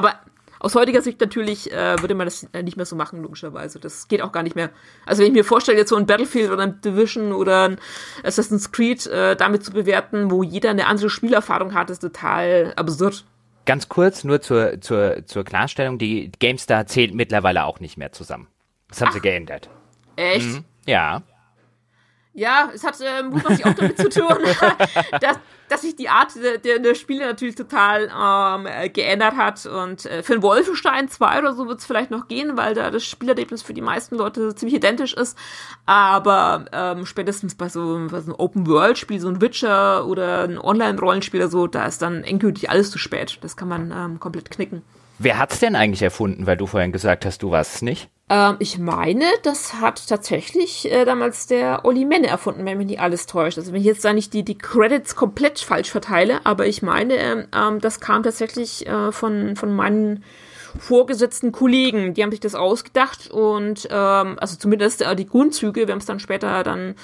Aber 0.00 0.14
aus 0.60 0.74
heutiger 0.74 1.02
Sicht 1.02 1.20
natürlich 1.20 1.70
äh, 1.72 2.00
würde 2.00 2.14
man 2.14 2.26
das 2.26 2.48
nicht 2.62 2.78
mehr 2.78 2.86
so 2.86 2.96
machen, 2.96 3.22
logischerweise. 3.22 3.78
Das 3.78 4.08
geht 4.08 4.22
auch 4.22 4.32
gar 4.32 4.42
nicht 4.42 4.56
mehr. 4.56 4.70
Also 5.04 5.20
wenn 5.20 5.28
ich 5.28 5.34
mir 5.34 5.44
vorstelle, 5.44 5.76
jetzt 5.76 5.90
so 5.90 5.96
ein 5.96 6.06
Battlefield 6.06 6.50
oder 6.50 6.62
ein 6.62 6.80
Division 6.80 7.32
oder 7.32 7.68
ein 7.68 7.78
Assassin's 8.24 8.72
Creed 8.72 9.06
äh, 9.08 9.36
damit 9.36 9.62
zu 9.62 9.72
bewerten, 9.72 10.30
wo 10.30 10.42
jeder 10.42 10.70
eine 10.70 10.86
andere 10.86 11.10
Spielerfahrung 11.10 11.74
hat, 11.74 11.90
ist 11.90 11.98
total 11.98 12.72
absurd. 12.76 13.26
Ganz 13.66 13.90
kurz, 13.90 14.24
nur 14.24 14.40
zur, 14.40 14.80
zur, 14.80 15.26
zur 15.26 15.44
Klarstellung, 15.44 15.98
die 15.98 16.32
GameStar 16.38 16.86
zählt 16.86 17.14
mittlerweile 17.14 17.64
auch 17.64 17.80
nicht 17.80 17.98
mehr 17.98 18.12
zusammen. 18.12 18.46
Das 18.88 19.02
haben 19.02 19.08
Ach, 19.10 19.14
sie 19.14 19.20
geändert. 19.20 19.68
Echt? 20.16 20.46
Mhm. 20.46 20.64
Ja. 20.86 21.22
Ja, 22.40 22.70
es 22.74 22.84
hat 22.84 22.98
äh, 23.02 23.22
mutmaßlich 23.22 23.66
auch 23.66 23.74
damit 23.74 23.98
zu 23.98 24.08
tun, 24.08 24.34
dass, 25.20 25.38
dass 25.68 25.82
sich 25.82 25.94
die 25.94 26.08
Art 26.08 26.34
der, 26.42 26.56
der, 26.56 26.78
der 26.78 26.94
Spiele 26.94 27.26
natürlich 27.26 27.54
total 27.54 28.10
ähm, 28.10 28.66
äh, 28.66 28.88
geändert 28.88 29.36
hat. 29.36 29.66
Und 29.66 30.06
äh, 30.06 30.22
für 30.22 30.32
ein 30.32 30.42
Wolfenstein 30.42 31.10
2 31.10 31.38
oder 31.38 31.52
so 31.52 31.68
wird 31.68 31.80
es 31.80 31.84
vielleicht 31.84 32.10
noch 32.10 32.28
gehen, 32.28 32.56
weil 32.56 32.72
da 32.72 32.90
das 32.90 33.04
Spielerlebnis 33.04 33.60
für 33.60 33.74
die 33.74 33.82
meisten 33.82 34.16
Leute 34.16 34.54
ziemlich 34.54 34.76
identisch 34.76 35.12
ist. 35.12 35.36
Aber 35.84 36.64
ähm, 36.72 37.04
spätestens 37.04 37.56
bei 37.56 37.68
so, 37.68 38.08
so 38.08 38.16
einem 38.16 38.34
Open-World-Spiel, 38.34 39.20
so 39.20 39.28
ein 39.28 39.42
Witcher 39.42 40.06
oder 40.06 40.44
ein 40.44 40.58
Online-Rollenspiel 40.58 41.40
oder 41.40 41.50
so, 41.50 41.66
da 41.66 41.84
ist 41.84 42.00
dann 42.00 42.24
endgültig 42.24 42.70
alles 42.70 42.90
zu 42.90 42.96
spät. 42.96 43.36
Das 43.42 43.58
kann 43.58 43.68
man 43.68 43.92
ähm, 43.94 44.18
komplett 44.18 44.50
knicken. 44.50 44.80
Wer 45.18 45.36
hat's 45.36 45.58
denn 45.58 45.76
eigentlich 45.76 46.00
erfunden, 46.00 46.46
weil 46.46 46.56
du 46.56 46.66
vorhin 46.66 46.90
gesagt 46.90 47.26
hast, 47.26 47.42
du 47.42 47.50
warst 47.50 47.74
es 47.74 47.82
nicht? 47.82 48.08
Ähm, 48.30 48.56
ich 48.60 48.78
meine, 48.78 49.24
das 49.42 49.74
hat 49.74 50.06
tatsächlich 50.08 50.90
äh, 50.90 51.04
damals 51.04 51.48
der 51.48 51.84
Olli 51.84 52.04
Menne 52.04 52.28
erfunden, 52.28 52.64
wenn 52.64 52.78
mich 52.78 52.86
nicht 52.86 53.00
alles 53.00 53.26
täuscht. 53.26 53.58
Also 53.58 53.72
wenn 53.72 53.80
ich 53.80 53.86
jetzt 53.86 54.04
da 54.04 54.12
nicht 54.12 54.32
die, 54.32 54.44
die 54.44 54.56
Credits 54.56 55.16
komplett 55.16 55.58
falsch 55.58 55.90
verteile, 55.90 56.40
aber 56.44 56.66
ich 56.66 56.80
meine, 56.80 57.48
ähm, 57.52 57.80
das 57.80 58.00
kam 58.00 58.22
tatsächlich 58.22 58.86
äh, 58.86 59.10
von, 59.10 59.56
von 59.56 59.74
meinen 59.74 60.24
vorgesetzten 60.78 61.52
Kollegen, 61.52 62.14
die 62.14 62.22
haben 62.22 62.30
sich 62.30 62.40
das 62.40 62.54
ausgedacht 62.54 63.30
und 63.30 63.88
ähm, 63.90 64.36
also 64.38 64.56
zumindest 64.56 65.02
äh, 65.02 65.16
die 65.16 65.26
Grundzüge, 65.26 65.86
wir 65.86 65.92
haben 65.92 65.98
es 65.98 66.06
dann 66.06 66.20
später 66.20 66.62
dann 66.62 66.94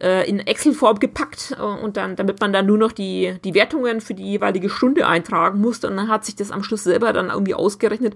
äh, 0.00 0.28
in 0.28 0.40
Excel-Form 0.40 0.98
gepackt 0.98 1.54
äh, 1.58 1.62
und 1.62 1.96
dann, 1.96 2.16
damit 2.16 2.40
man 2.40 2.52
dann 2.52 2.66
nur 2.66 2.78
noch 2.78 2.92
die, 2.92 3.36
die 3.44 3.54
Wertungen 3.54 4.00
für 4.00 4.14
die 4.14 4.24
jeweilige 4.24 4.70
Stunde 4.70 5.06
eintragen 5.06 5.60
musste. 5.60 5.88
Und 5.88 5.96
dann 5.96 6.08
hat 6.08 6.24
sich 6.24 6.36
das 6.36 6.50
am 6.50 6.62
Schluss 6.62 6.84
selber 6.84 7.12
dann 7.12 7.28
irgendwie 7.28 7.54
ausgerechnet, 7.54 8.14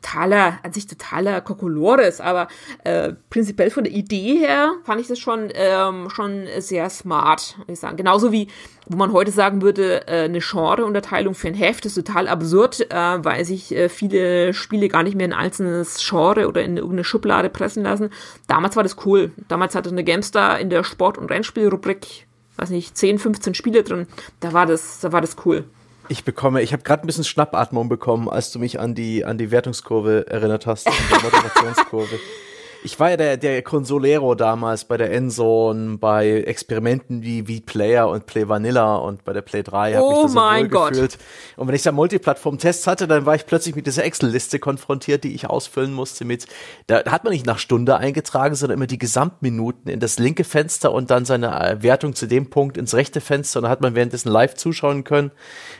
totaler, 0.00 0.58
an 0.62 0.72
sich 0.72 0.86
totaler 0.86 1.40
Kokolores, 1.40 2.20
aber 2.20 2.48
äh, 2.84 3.12
prinzipiell 3.30 3.70
von 3.70 3.84
der 3.84 3.92
Idee 3.92 4.38
her 4.38 4.72
fand 4.84 5.00
ich 5.00 5.08
das 5.08 5.18
schon, 5.18 5.48
ähm, 5.54 6.10
schon 6.10 6.46
sehr 6.58 6.90
smart, 6.90 7.56
würde 7.58 7.72
ich 7.72 7.80
sagen. 7.80 7.96
Genauso 7.96 8.32
wie, 8.32 8.48
wo 8.88 8.96
man 8.96 9.12
heute 9.12 9.30
sagen 9.30 9.62
würde, 9.62 10.06
äh, 10.08 10.24
eine 10.24 10.40
Genre-Unterteilung 10.40 11.34
für 11.34 11.48
ein 11.48 11.54
Heft 11.54 11.86
ist 11.86 11.94
total 11.94 12.28
absurd, 12.28 12.90
äh, 12.90 13.24
weil 13.24 13.44
sich 13.44 13.74
äh, 13.74 13.88
viele 13.88 14.54
Spiele 14.54 14.88
gar 14.88 15.02
nicht 15.02 15.16
mehr 15.16 15.26
in 15.26 15.32
ein 15.32 15.40
einzelnes 15.40 15.98
Genre 16.06 16.48
oder 16.48 16.62
in 16.62 16.76
irgendeine 16.76 17.04
Schublade 17.04 17.50
pressen 17.50 17.82
lassen. 17.82 18.10
Damals 18.46 18.76
war 18.76 18.82
das 18.82 18.96
cool. 19.04 19.32
Damals 19.48 19.74
hatte 19.74 19.90
eine 19.90 20.04
Gamestar 20.04 20.58
in 20.58 20.70
der 20.70 20.84
Sport- 20.84 21.18
und 21.18 21.30
Rennspielrubrik, 21.30 22.26
weiß 22.56 22.70
nicht, 22.70 22.96
10, 22.96 23.18
15 23.18 23.54
Spiele 23.54 23.82
drin. 23.82 24.06
Da 24.40 24.52
war 24.52 24.66
das, 24.66 25.00
da 25.00 25.12
war 25.12 25.20
das 25.20 25.36
cool. 25.44 25.64
Ich 26.10 26.24
bekomme, 26.24 26.60
ich 26.60 26.72
habe 26.72 26.82
gerade 26.82 27.04
ein 27.04 27.06
bisschen 27.06 27.22
Schnappatmung 27.22 27.88
bekommen, 27.88 28.28
als 28.28 28.50
du 28.50 28.58
mich 28.58 28.80
an 28.80 28.96
die 28.96 29.24
an 29.24 29.38
die 29.38 29.52
Wertungskurve 29.52 30.26
erinnert 30.26 30.66
hast, 30.66 30.88
an 30.88 30.92
die 30.92 31.14
Motivationskurve. 31.24 32.18
Ich 32.82 32.98
war 32.98 33.10
ja 33.10 33.16
der, 33.18 33.36
der 33.36 33.60
Consolero 33.62 34.34
damals 34.34 34.86
bei 34.86 34.96
der 34.96 35.12
Endzone, 35.12 35.98
bei 35.98 36.30
Experimenten 36.30 37.22
wie 37.22 37.42
V-Player 37.42 38.08
und 38.08 38.24
Play 38.24 38.48
Vanilla 38.48 38.96
und 38.96 39.22
bei 39.24 39.34
der 39.34 39.42
Play 39.42 39.62
3 39.62 39.94
habe 39.94 40.04
oh 40.04 40.10
mich 40.10 40.22
da 40.22 40.28
so 40.28 40.34
mein 40.34 40.62
wohl 40.62 40.68
Gott. 40.70 40.90
gefühlt. 40.92 41.18
Und 41.56 41.68
wenn 41.68 41.74
ich 41.74 41.82
da 41.82 41.92
Multiplattform-Tests 41.92 42.86
hatte, 42.86 43.06
dann 43.06 43.26
war 43.26 43.34
ich 43.34 43.44
plötzlich 43.44 43.74
mit 43.74 43.86
dieser 43.86 44.04
Excel-Liste 44.04 44.58
konfrontiert, 44.58 45.24
die 45.24 45.34
ich 45.34 45.48
ausfüllen 45.48 45.92
musste 45.92 46.24
mit, 46.24 46.46
da 46.86 47.04
hat 47.04 47.24
man 47.24 47.34
nicht 47.34 47.44
nach 47.44 47.58
Stunde 47.58 47.98
eingetragen, 47.98 48.54
sondern 48.54 48.78
immer 48.78 48.86
die 48.86 48.98
Gesamtminuten 48.98 49.90
in 49.90 50.00
das 50.00 50.18
linke 50.18 50.44
Fenster 50.44 50.92
und 50.92 51.10
dann 51.10 51.26
seine 51.26 51.60
äh, 51.60 51.82
Wertung 51.82 52.14
zu 52.14 52.26
dem 52.26 52.48
Punkt 52.48 52.78
ins 52.78 52.94
rechte 52.94 53.20
Fenster 53.20 53.58
und 53.58 53.64
dann 53.64 53.70
hat 53.70 53.82
man 53.82 53.94
währenddessen 53.94 54.30
live 54.30 54.54
zuschauen 54.54 55.04
können, 55.04 55.32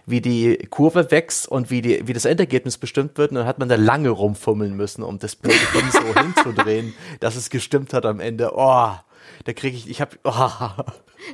wie 0.04 0.20
die 0.20 0.58
Kurve 0.68 1.10
wächst 1.10 1.48
und 1.48 1.70
wie, 1.70 1.80
die, 1.80 2.06
wie 2.06 2.12
das 2.12 2.26
Endergebnis 2.26 2.76
bestimmt 2.76 3.16
wird 3.16 3.30
und 3.30 3.38
dann 3.38 3.46
hat 3.46 3.58
man 3.58 3.70
da 3.70 3.76
lange 3.76 4.10
rumfummeln 4.10 4.76
müssen, 4.76 5.02
um 5.02 5.18
das 5.18 5.34
Bild 5.34 5.54
so 5.92 6.20
hinzudrehen, 6.20 6.89
dass 7.20 7.36
es 7.36 7.50
gestimmt 7.50 7.92
hat 7.92 8.06
am 8.06 8.20
Ende. 8.20 8.52
Oh, 8.54 8.90
da 9.44 9.52
kriege 9.52 9.76
ich, 9.76 9.88
ich 9.88 10.00
habe, 10.00 10.16
oh. 10.24 10.50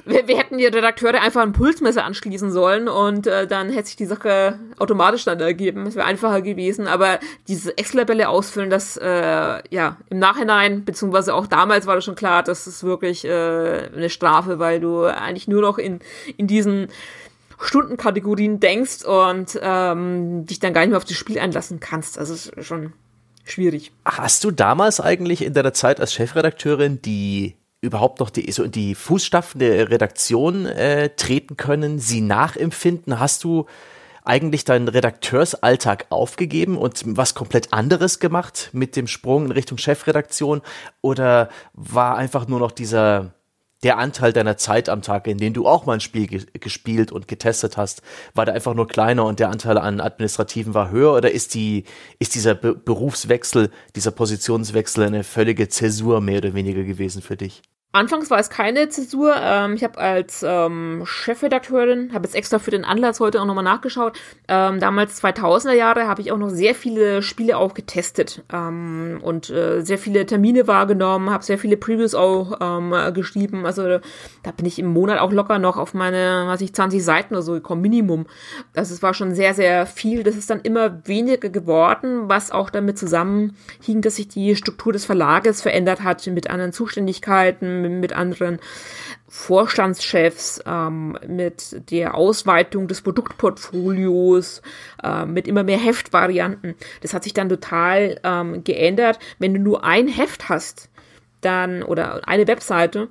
Wir, 0.04 0.26
wir 0.26 0.36
hätten 0.36 0.58
die 0.58 0.66
Redakteure 0.66 1.20
einfach 1.20 1.42
ein 1.42 1.52
Pulsmesser 1.52 2.04
anschließen 2.04 2.50
sollen 2.50 2.88
und 2.88 3.26
äh, 3.26 3.46
dann 3.46 3.70
hätte 3.70 3.86
sich 3.86 3.96
die 3.96 4.06
Sache 4.06 4.58
automatisch 4.78 5.24
dann 5.24 5.40
ergeben. 5.40 5.86
Es 5.86 5.94
wäre 5.94 6.06
einfacher 6.06 6.42
gewesen. 6.42 6.86
Aber 6.86 7.20
diese 7.48 7.76
Excel-Tabelle 7.78 8.28
ausfüllen, 8.28 8.70
das 8.70 8.96
äh, 8.96 9.62
ja 9.70 9.96
im 10.10 10.18
Nachhinein, 10.18 10.84
beziehungsweise 10.84 11.34
auch 11.34 11.46
damals 11.46 11.86
war 11.86 11.94
das 11.94 12.04
schon 12.04 12.16
klar, 12.16 12.42
das 12.42 12.66
ist 12.66 12.82
wirklich 12.84 13.24
äh, 13.24 13.88
eine 13.94 14.10
Strafe, 14.10 14.58
weil 14.58 14.80
du 14.80 15.04
eigentlich 15.04 15.48
nur 15.48 15.62
noch 15.62 15.78
in, 15.78 16.00
in 16.36 16.46
diesen 16.46 16.88
Stundenkategorien 17.60 18.60
denkst 18.60 19.04
und 19.04 19.58
ähm, 19.62 20.46
dich 20.46 20.58
dann 20.58 20.74
gar 20.74 20.82
nicht 20.82 20.90
mehr 20.90 20.98
auf 20.98 21.04
das 21.04 21.16
Spiel 21.16 21.38
einlassen 21.38 21.80
kannst. 21.80 22.18
Also 22.18 22.34
ist 22.34 22.52
schon 22.64 22.92
schwierig. 23.46 23.92
Hast 24.04 24.44
du 24.44 24.50
damals 24.50 25.00
eigentlich 25.00 25.42
in 25.42 25.54
deiner 25.54 25.72
Zeit 25.72 26.00
als 26.00 26.12
Chefredakteurin 26.12 27.00
die 27.02 27.56
überhaupt 27.80 28.20
noch 28.20 28.30
die, 28.30 28.50
so 28.52 28.64
in 28.64 28.72
die 28.72 28.94
Fußstapfen 28.94 29.58
der 29.58 29.90
Redaktion 29.90 30.66
äh, 30.66 31.10
treten 31.10 31.56
können, 31.56 31.98
sie 31.98 32.20
nachempfinden? 32.20 33.18
Hast 33.20 33.44
du 33.44 33.66
eigentlich 34.24 34.64
deinen 34.64 34.88
Redakteursalltag 34.88 36.06
aufgegeben 36.10 36.76
und 36.76 37.02
was 37.06 37.34
komplett 37.34 37.72
anderes 37.72 38.18
gemacht 38.18 38.70
mit 38.72 38.96
dem 38.96 39.06
Sprung 39.06 39.46
in 39.46 39.52
Richtung 39.52 39.78
Chefredaktion? 39.78 40.62
Oder 41.00 41.48
war 41.74 42.16
einfach 42.16 42.48
nur 42.48 42.58
noch 42.58 42.72
dieser, 42.72 43.34
der 43.86 43.98
Anteil 43.98 44.32
deiner 44.32 44.56
Zeit 44.56 44.88
am 44.88 45.00
Tag, 45.00 45.28
in 45.28 45.38
dem 45.38 45.52
du 45.52 45.64
auch 45.64 45.86
mal 45.86 45.92
ein 45.92 46.00
Spiel 46.00 46.26
ge 46.26 46.44
gespielt 46.58 47.12
und 47.12 47.28
getestet 47.28 47.76
hast, 47.76 48.02
war 48.34 48.44
der 48.44 48.54
einfach 48.54 48.74
nur 48.74 48.88
kleiner 48.88 49.24
und 49.26 49.38
der 49.38 49.48
Anteil 49.48 49.78
an 49.78 50.00
Administrativen 50.00 50.74
war 50.74 50.90
höher 50.90 51.14
oder 51.14 51.30
ist 51.30 51.54
die, 51.54 51.84
ist 52.18 52.34
dieser 52.34 52.56
Be 52.56 52.74
Berufswechsel, 52.74 53.70
dieser 53.94 54.10
Positionswechsel 54.10 55.04
eine 55.04 55.22
völlige 55.22 55.68
Zäsur 55.68 56.20
mehr 56.20 56.38
oder 56.38 56.54
weniger 56.54 56.82
gewesen 56.82 57.22
für 57.22 57.36
dich? 57.36 57.62
Anfangs 57.96 58.28
war 58.28 58.38
es 58.38 58.50
keine 58.50 58.90
Zäsur. 58.90 59.34
Ähm, 59.40 59.72
ich 59.72 59.82
habe 59.82 59.96
als 59.96 60.44
ähm, 60.46 61.02
Chefredakteurin, 61.06 62.12
habe 62.12 62.26
jetzt 62.26 62.34
extra 62.34 62.58
für 62.58 62.70
den 62.70 62.84
Anlass 62.84 63.20
heute 63.20 63.40
auch 63.40 63.46
nochmal 63.46 63.64
nachgeschaut. 63.64 64.18
Ähm, 64.48 64.80
damals 64.80 65.22
2000er 65.24 65.72
Jahre 65.72 66.06
habe 66.06 66.20
ich 66.20 66.30
auch 66.30 66.36
noch 66.36 66.50
sehr 66.50 66.74
viele 66.74 67.22
Spiele 67.22 67.56
auch 67.56 67.72
getestet 67.72 68.44
ähm, 68.52 69.20
und 69.22 69.48
äh, 69.48 69.80
sehr 69.80 69.96
viele 69.96 70.26
Termine 70.26 70.66
wahrgenommen, 70.66 71.30
habe 71.30 71.42
sehr 71.42 71.56
viele 71.58 71.78
Previews 71.78 72.14
auch 72.14 72.58
ähm, 72.60 72.94
geschrieben. 73.14 73.64
Also 73.64 73.98
da 74.42 74.50
bin 74.54 74.66
ich 74.66 74.78
im 74.78 74.88
Monat 74.88 75.18
auch 75.18 75.32
locker 75.32 75.58
noch 75.58 75.78
auf 75.78 75.94
meine, 75.94 76.44
was 76.48 76.60
ich 76.60 76.74
20 76.74 77.02
Seiten 77.02 77.32
oder 77.32 77.42
so 77.42 77.52
gekommen, 77.52 77.80
Minimum. 77.80 78.26
Also 78.74 78.92
es 78.92 79.02
war 79.02 79.14
schon 79.14 79.34
sehr, 79.34 79.54
sehr 79.54 79.86
viel. 79.86 80.22
Das 80.22 80.36
ist 80.36 80.50
dann 80.50 80.60
immer 80.60 81.06
weniger 81.08 81.48
geworden, 81.48 82.28
was 82.28 82.50
auch 82.50 82.68
damit 82.68 82.98
zusammenhing, 82.98 84.02
dass 84.02 84.16
sich 84.16 84.28
die 84.28 84.54
Struktur 84.54 84.92
des 84.92 85.06
Verlages 85.06 85.62
verändert 85.62 86.02
hat 86.02 86.26
mit 86.26 86.50
anderen 86.50 86.74
Zuständigkeiten 86.74 87.85
mit 87.88 88.12
anderen 88.12 88.58
Vorstandschefs, 89.28 90.62
ähm, 90.66 91.18
mit 91.26 91.90
der 91.90 92.14
Ausweitung 92.14 92.88
des 92.88 93.02
Produktportfolios, 93.02 94.62
äh, 95.02 95.26
mit 95.26 95.48
immer 95.48 95.64
mehr 95.64 95.78
Heftvarianten. 95.78 96.74
Das 97.02 97.12
hat 97.12 97.24
sich 97.24 97.34
dann 97.34 97.48
total 97.48 98.20
ähm, 98.22 98.64
geändert. 98.64 99.18
Wenn 99.38 99.54
du 99.54 99.60
nur 99.60 99.84
ein 99.84 100.08
Heft 100.08 100.48
hast, 100.48 100.88
dann 101.40 101.82
oder 101.82 102.26
eine 102.28 102.46
Webseite, 102.46 103.08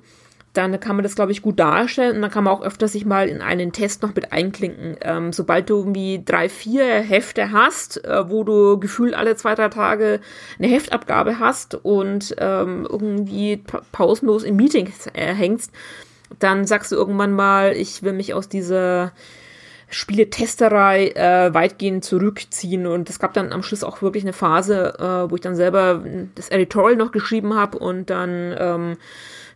dann 0.56 0.78
kann 0.80 0.96
man 0.96 1.02
das, 1.02 1.14
glaube 1.14 1.32
ich, 1.32 1.42
gut 1.42 1.58
darstellen 1.58 2.16
und 2.16 2.22
dann 2.22 2.30
kann 2.30 2.44
man 2.44 2.54
auch 2.54 2.62
öfter 2.62 2.88
sich 2.88 3.04
mal 3.04 3.28
in 3.28 3.42
einen 3.42 3.72
Test 3.72 4.02
noch 4.02 4.14
mit 4.14 4.32
einklinken. 4.32 4.96
Ähm, 5.02 5.32
sobald 5.32 5.68
du 5.68 5.76
irgendwie 5.76 6.22
drei, 6.24 6.48
vier 6.48 6.84
Hefte 6.84 7.52
hast, 7.52 8.04
äh, 8.04 8.30
wo 8.30 8.44
du 8.44 8.78
gefühlt 8.78 9.14
alle 9.14 9.36
zwei, 9.36 9.54
drei 9.54 9.68
Tage 9.68 10.20
eine 10.58 10.68
Heftabgabe 10.68 11.38
hast 11.38 11.74
und 11.74 12.34
ähm, 12.38 12.86
irgendwie 12.88 13.58
pa 13.58 13.82
pausenlos 13.92 14.44
in 14.44 14.56
Meetings 14.56 15.08
äh, 15.12 15.34
hängst, 15.34 15.72
dann 16.38 16.64
sagst 16.64 16.92
du 16.92 16.96
irgendwann 16.96 17.32
mal, 17.32 17.72
ich 17.72 18.02
will 18.02 18.12
mich 18.12 18.34
aus 18.34 18.48
dieser 18.48 19.12
Spieletesterei 19.88 21.10
äh, 21.10 21.54
weitgehend 21.54 22.04
zurückziehen. 22.04 22.86
Und 22.86 23.08
es 23.08 23.18
gab 23.18 23.34
dann 23.34 23.52
am 23.52 23.62
Schluss 23.62 23.84
auch 23.84 24.02
wirklich 24.02 24.24
eine 24.24 24.32
Phase, 24.32 24.94
äh, 24.98 25.30
wo 25.30 25.36
ich 25.36 25.40
dann 25.40 25.54
selber 25.54 26.02
das 26.34 26.48
Editorial 26.48 26.96
noch 26.96 27.12
geschrieben 27.12 27.54
habe 27.54 27.78
und 27.78 28.10
dann 28.10 28.54
ähm, 28.58 28.96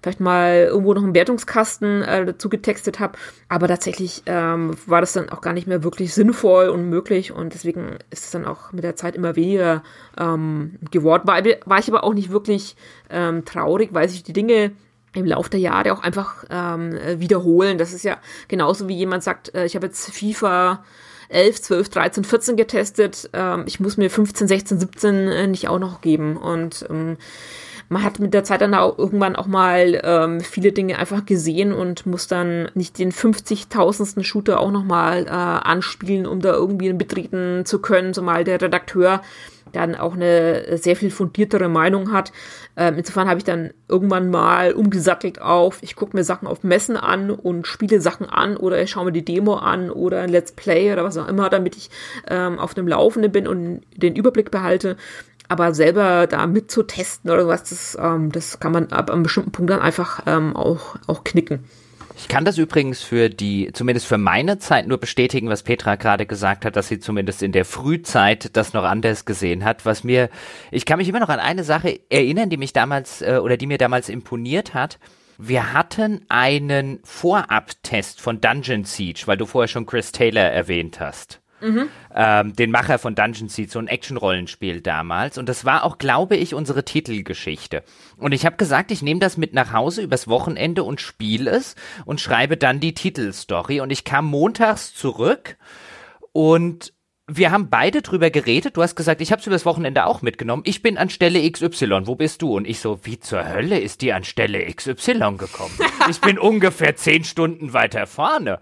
vielleicht 0.02 0.20
mal 0.20 0.68
irgendwo 0.70 0.94
noch 0.94 1.02
einen 1.02 1.14
Wertungskasten 1.14 2.02
äh, 2.02 2.26
dazu 2.26 2.48
getextet 2.48 3.00
habe. 3.00 3.18
Aber 3.48 3.68
tatsächlich 3.68 4.22
ähm, 4.26 4.76
war 4.86 5.00
das 5.00 5.12
dann 5.12 5.28
auch 5.30 5.40
gar 5.40 5.52
nicht 5.52 5.66
mehr 5.66 5.82
wirklich 5.84 6.14
sinnvoll 6.14 6.68
und 6.68 6.88
möglich 6.88 7.32
und 7.32 7.54
deswegen 7.54 7.98
ist 8.10 8.24
es 8.24 8.30
dann 8.30 8.46
auch 8.46 8.72
mit 8.72 8.84
der 8.84 8.96
Zeit 8.96 9.14
immer 9.14 9.36
weniger 9.36 9.82
ähm, 10.18 10.78
geworden. 10.90 11.26
War, 11.26 11.42
war 11.64 11.78
ich 11.78 11.88
aber 11.88 12.04
auch 12.04 12.14
nicht 12.14 12.30
wirklich 12.30 12.76
ähm, 13.10 13.44
traurig, 13.44 13.90
weil 13.92 14.08
sich 14.08 14.22
die 14.22 14.32
Dinge 14.32 14.72
im 15.12 15.26
Laufe 15.26 15.50
der 15.50 15.60
Jahre 15.60 15.92
auch 15.92 16.02
einfach 16.02 16.44
ähm, 16.50 16.96
wiederholen. 17.16 17.78
Das 17.78 17.92
ist 17.92 18.04
ja 18.04 18.18
genauso 18.48 18.88
wie 18.88 18.96
jemand 18.96 19.22
sagt, 19.22 19.54
äh, 19.54 19.64
ich 19.64 19.74
habe 19.74 19.86
jetzt 19.86 20.10
FIFA 20.10 20.84
11, 21.30 21.62
12, 21.62 21.88
13, 21.88 22.24
14 22.24 22.56
getestet. 22.56 23.30
Ähm, 23.32 23.64
ich 23.66 23.80
muss 23.80 23.96
mir 23.96 24.10
15, 24.10 24.48
16, 24.48 24.80
17 24.80 25.28
äh, 25.28 25.46
nicht 25.46 25.68
auch 25.68 25.78
noch 25.78 26.00
geben. 26.00 26.36
Und 26.36 26.86
ähm, 26.90 27.16
man 27.90 28.04
hat 28.04 28.20
mit 28.20 28.32
der 28.32 28.44
Zeit 28.44 28.60
dann 28.60 28.72
auch 28.72 28.96
irgendwann 28.98 29.34
auch 29.34 29.48
mal 29.48 30.00
ähm, 30.04 30.40
viele 30.40 30.70
Dinge 30.70 30.96
einfach 30.98 31.26
gesehen 31.26 31.72
und 31.72 32.06
muss 32.06 32.28
dann 32.28 32.70
nicht 32.74 32.98
den 33.00 33.10
50.000. 33.10 34.22
Shooter 34.22 34.60
auch 34.60 34.70
nochmal 34.70 35.26
äh, 35.26 35.30
anspielen, 35.30 36.24
um 36.24 36.40
da 36.40 36.52
irgendwie 36.52 36.92
betreten 36.92 37.64
zu 37.66 37.80
können, 37.80 38.14
zumal 38.14 38.44
der 38.44 38.62
Redakteur 38.62 39.22
dann 39.72 39.94
auch 39.94 40.14
eine 40.14 40.78
sehr 40.78 40.96
viel 40.96 41.10
fundiertere 41.10 41.68
Meinung 41.68 42.12
hat. 42.12 42.32
Ähm, 42.76 42.94
insofern 42.98 43.28
habe 43.28 43.38
ich 43.38 43.44
dann 43.44 43.70
irgendwann 43.88 44.30
mal 44.30 44.72
umgesattelt 44.72 45.40
auf, 45.40 45.78
ich 45.82 45.96
gucke 45.96 46.16
mir 46.16 46.24
Sachen 46.24 46.46
auf 46.46 46.62
Messen 46.62 46.96
an 46.96 47.30
und 47.30 47.66
spiele 47.66 48.00
Sachen 48.00 48.28
an 48.28 48.56
oder 48.56 48.80
ich 48.80 48.90
schaue 48.90 49.06
mir 49.06 49.12
die 49.12 49.24
Demo 49.24 49.54
an 49.54 49.90
oder 49.90 50.20
ein 50.20 50.30
Let's 50.30 50.52
Play 50.52 50.92
oder 50.92 51.04
was 51.04 51.16
auch 51.16 51.28
immer, 51.28 51.50
damit 51.50 51.76
ich 51.76 51.90
ähm, 52.28 52.58
auf 52.58 52.74
dem 52.74 52.88
Laufenden 52.88 53.32
bin 53.32 53.46
und 53.46 53.82
den 53.96 54.16
Überblick 54.16 54.50
behalte. 54.50 54.96
Aber 55.50 55.74
selber 55.74 56.28
da 56.28 56.46
mitzutesten 56.46 57.28
oder 57.28 57.42
sowas, 57.42 57.64
das, 57.64 57.98
ähm, 58.00 58.30
das 58.30 58.60
kann 58.60 58.70
man 58.70 58.92
ab 58.92 59.10
einem 59.10 59.24
bestimmten 59.24 59.50
Punkt 59.50 59.72
dann 59.72 59.80
einfach 59.80 60.22
ähm, 60.26 60.54
auch, 60.54 60.94
auch 61.08 61.24
knicken. 61.24 61.64
Ich 62.16 62.28
kann 62.28 62.44
das 62.44 62.56
übrigens 62.56 63.02
für 63.02 63.28
die, 63.28 63.72
zumindest 63.72 64.06
für 64.06 64.16
meine 64.16 64.60
Zeit 64.60 64.86
nur 64.86 64.98
bestätigen, 64.98 65.48
was 65.48 65.64
Petra 65.64 65.96
gerade 65.96 66.24
gesagt 66.24 66.64
hat, 66.64 66.76
dass 66.76 66.86
sie 66.86 67.00
zumindest 67.00 67.42
in 67.42 67.50
der 67.50 67.64
Frühzeit 67.64 68.56
das 68.56 68.74
noch 68.74 68.84
anders 68.84 69.24
gesehen 69.24 69.64
hat. 69.64 69.84
Was 69.84 70.04
mir, 70.04 70.30
ich 70.70 70.86
kann 70.86 70.98
mich 70.98 71.08
immer 71.08 71.18
noch 71.18 71.30
an 71.30 71.40
eine 71.40 71.64
Sache 71.64 71.98
erinnern, 72.10 72.48
die 72.48 72.56
mich 72.56 72.72
damals 72.72 73.20
äh, 73.20 73.40
oder 73.42 73.56
die 73.56 73.66
mir 73.66 73.78
damals 73.78 74.08
imponiert 74.08 74.72
hat. 74.72 75.00
Wir 75.36 75.72
hatten 75.72 76.24
einen 76.28 77.00
Vorabtest 77.02 78.20
von 78.20 78.40
Dungeon 78.40 78.84
Siege, 78.84 79.22
weil 79.26 79.36
du 79.36 79.46
vorher 79.46 79.66
schon 79.66 79.86
Chris 79.86 80.12
Taylor 80.12 80.44
erwähnt 80.44 81.00
hast. 81.00 81.40
Mhm. 81.60 81.88
Ähm, 82.14 82.56
den 82.56 82.70
Macher 82.70 82.98
von 82.98 83.14
Dungeon 83.14 83.48
Siege, 83.48 83.70
so 83.70 83.78
ein 83.78 83.86
Action-Rollenspiel 83.86 84.80
damals. 84.80 85.38
Und 85.38 85.48
das 85.48 85.64
war 85.64 85.84
auch, 85.84 85.98
glaube 85.98 86.36
ich, 86.36 86.54
unsere 86.54 86.84
Titelgeschichte. 86.84 87.82
Und 88.16 88.32
ich 88.32 88.46
habe 88.46 88.56
gesagt, 88.56 88.90
ich 88.90 89.02
nehme 89.02 89.20
das 89.20 89.36
mit 89.36 89.54
nach 89.54 89.72
Hause 89.72 90.02
übers 90.02 90.28
Wochenende 90.28 90.82
und 90.84 91.00
spiele 91.00 91.50
es 91.50 91.76
und 92.04 92.20
schreibe 92.20 92.56
dann 92.56 92.80
die 92.80 92.94
Titelstory. 92.94 93.80
Und 93.80 93.90
ich 93.90 94.04
kam 94.04 94.26
montags 94.26 94.94
zurück 94.94 95.56
und 96.32 96.92
wir 97.32 97.52
haben 97.52 97.70
beide 97.70 98.02
drüber 98.02 98.30
geredet. 98.30 98.76
Du 98.76 98.82
hast 98.82 98.96
gesagt, 98.96 99.20
ich 99.20 99.30
habe 99.30 99.40
es 99.40 99.46
übers 99.46 99.64
Wochenende 99.64 100.06
auch 100.06 100.20
mitgenommen. 100.20 100.62
Ich 100.66 100.82
bin 100.82 100.98
an 100.98 101.10
Stelle 101.10 101.48
XY. 101.48 102.06
Wo 102.06 102.16
bist 102.16 102.42
du? 102.42 102.56
Und 102.56 102.66
ich 102.66 102.80
so, 102.80 103.00
wie 103.04 103.20
zur 103.20 103.48
Hölle 103.48 103.78
ist 103.78 104.02
die 104.02 104.12
an 104.12 104.24
Stelle 104.24 104.64
XY 104.64 105.36
gekommen? 105.36 105.78
Ich 106.08 106.20
bin 106.20 106.38
ungefähr 106.38 106.96
zehn 106.96 107.22
Stunden 107.24 107.72
weiter 107.72 108.06
vorne. 108.06 108.58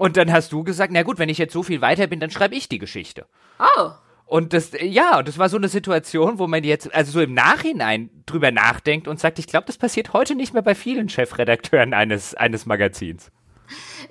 Und 0.00 0.16
dann 0.16 0.32
hast 0.32 0.50
du 0.50 0.64
gesagt, 0.64 0.94
na 0.94 1.02
gut, 1.02 1.18
wenn 1.18 1.28
ich 1.28 1.36
jetzt 1.36 1.52
so 1.52 1.62
viel 1.62 1.82
weiter 1.82 2.06
bin, 2.06 2.20
dann 2.20 2.30
schreibe 2.30 2.54
ich 2.54 2.70
die 2.70 2.78
Geschichte. 2.78 3.26
Oh. 3.58 3.90
Und 4.24 4.54
das, 4.54 4.70
ja, 4.80 5.22
das 5.22 5.36
war 5.36 5.50
so 5.50 5.58
eine 5.58 5.68
Situation, 5.68 6.38
wo 6.38 6.46
man 6.46 6.64
jetzt, 6.64 6.94
also 6.94 7.12
so 7.12 7.20
im 7.20 7.34
Nachhinein 7.34 8.08
drüber 8.24 8.50
nachdenkt 8.50 9.08
und 9.08 9.20
sagt, 9.20 9.38
ich 9.38 9.46
glaube, 9.46 9.66
das 9.66 9.76
passiert 9.76 10.14
heute 10.14 10.36
nicht 10.36 10.54
mehr 10.54 10.62
bei 10.62 10.74
vielen 10.74 11.10
Chefredakteuren 11.10 11.92
eines, 11.92 12.34
eines 12.34 12.64
Magazins. 12.64 13.30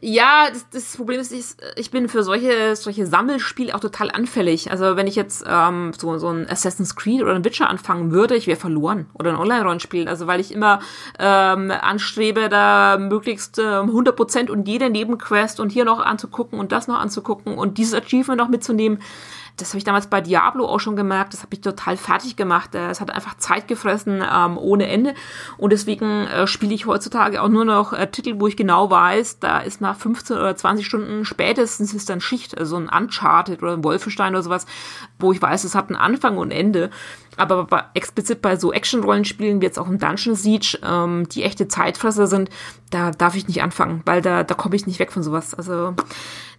Ja, 0.01 0.49
das, 0.49 0.69
das 0.69 0.97
Problem 0.97 1.19
ist, 1.19 1.31
ich, 1.31 1.45
ich 1.75 1.91
bin 1.91 2.09
für 2.09 2.23
solche, 2.23 2.75
solche 2.75 3.05
Sammelspiele 3.05 3.75
auch 3.75 3.79
total 3.79 4.11
anfällig. 4.11 4.71
Also 4.71 4.95
wenn 4.95 5.07
ich 5.07 5.15
jetzt 5.15 5.43
ähm, 5.47 5.91
so, 5.97 6.17
so 6.17 6.29
ein 6.29 6.49
Assassin's 6.49 6.95
Creed 6.95 7.21
oder 7.21 7.35
ein 7.35 7.43
Witcher 7.43 7.69
anfangen 7.69 8.11
würde, 8.11 8.35
ich 8.35 8.47
wäre 8.47 8.59
verloren. 8.59 9.07
Oder 9.13 9.31
ein 9.31 9.37
Online-Rollenspiel. 9.37 10.07
Also 10.07 10.27
weil 10.27 10.39
ich 10.39 10.53
immer 10.53 10.79
ähm, 11.17 11.71
anstrebe, 11.71 12.49
da 12.49 12.97
möglichst 12.97 13.59
äh, 13.59 13.61
100% 13.61 14.49
und 14.49 14.67
jede 14.67 14.89
Nebenquest 14.89 15.59
und 15.59 15.71
hier 15.71 15.85
noch 15.85 15.99
anzugucken 15.99 16.59
und 16.59 16.71
das 16.71 16.87
noch 16.87 16.99
anzugucken 16.99 17.57
und 17.57 17.77
dieses 17.77 17.93
Achievement 17.93 18.39
noch 18.39 18.49
mitzunehmen 18.49 18.99
das 19.61 19.69
habe 19.69 19.77
ich 19.77 19.83
damals 19.83 20.07
bei 20.07 20.21
Diablo 20.21 20.65
auch 20.65 20.79
schon 20.79 20.95
gemerkt, 20.95 21.33
das 21.33 21.41
habe 21.41 21.53
ich 21.53 21.61
total 21.61 21.97
fertig 21.97 22.35
gemacht. 22.35 22.75
Äh, 22.75 22.89
es 22.89 23.01
hat 23.01 23.11
einfach 23.11 23.37
Zeit 23.37 23.67
gefressen 23.67 24.23
ähm, 24.23 24.57
ohne 24.57 24.87
Ende. 24.87 25.13
Und 25.57 25.71
deswegen 25.71 26.27
äh, 26.27 26.47
spiele 26.47 26.73
ich 26.73 26.85
heutzutage 26.85 27.41
auch 27.41 27.49
nur 27.49 27.65
noch 27.65 27.93
äh, 27.93 28.07
Titel, 28.07 28.35
wo 28.39 28.47
ich 28.47 28.57
genau 28.57 28.89
weiß, 28.89 29.39
da 29.39 29.59
ist 29.59 29.81
nach 29.81 29.97
15 29.97 30.37
oder 30.37 30.55
20 30.55 30.85
Stunden 30.85 31.25
spätestens 31.25 31.93
ist 31.93 32.09
dann 32.09 32.21
Schicht, 32.21 32.57
also 32.57 32.77
ein 32.77 32.89
Uncharted 32.89 33.61
oder 33.61 33.73
ein 33.73 33.83
Wolfenstein 33.83 34.33
oder 34.33 34.43
sowas, 34.43 34.65
wo 35.19 35.31
ich 35.31 35.41
weiß, 35.41 35.63
es 35.63 35.75
hat 35.75 35.89
einen 35.89 35.97
Anfang 35.97 36.37
und 36.37 36.51
Ende. 36.51 36.89
Aber 37.37 37.65
bei, 37.65 37.83
explizit 37.93 38.41
bei 38.41 38.57
so 38.57 38.73
Action-Rollenspielen 38.73 39.61
wie 39.61 39.65
jetzt 39.65 39.79
auch 39.79 39.87
im 39.87 39.97
Dungeon 39.97 40.35
Siege, 40.35 40.77
ähm, 40.83 41.27
die 41.29 41.43
echte 41.43 41.67
Zeitfresser 41.67 42.27
sind, 42.27 42.49
da 42.89 43.11
darf 43.11 43.35
ich 43.35 43.47
nicht 43.47 43.61
anfangen, 43.61 44.01
weil 44.05 44.21
da, 44.21 44.43
da 44.43 44.55
komme 44.55 44.75
ich 44.75 44.87
nicht 44.87 44.99
weg 44.99 45.11
von 45.11 45.23
sowas. 45.23 45.53
Also 45.53 45.95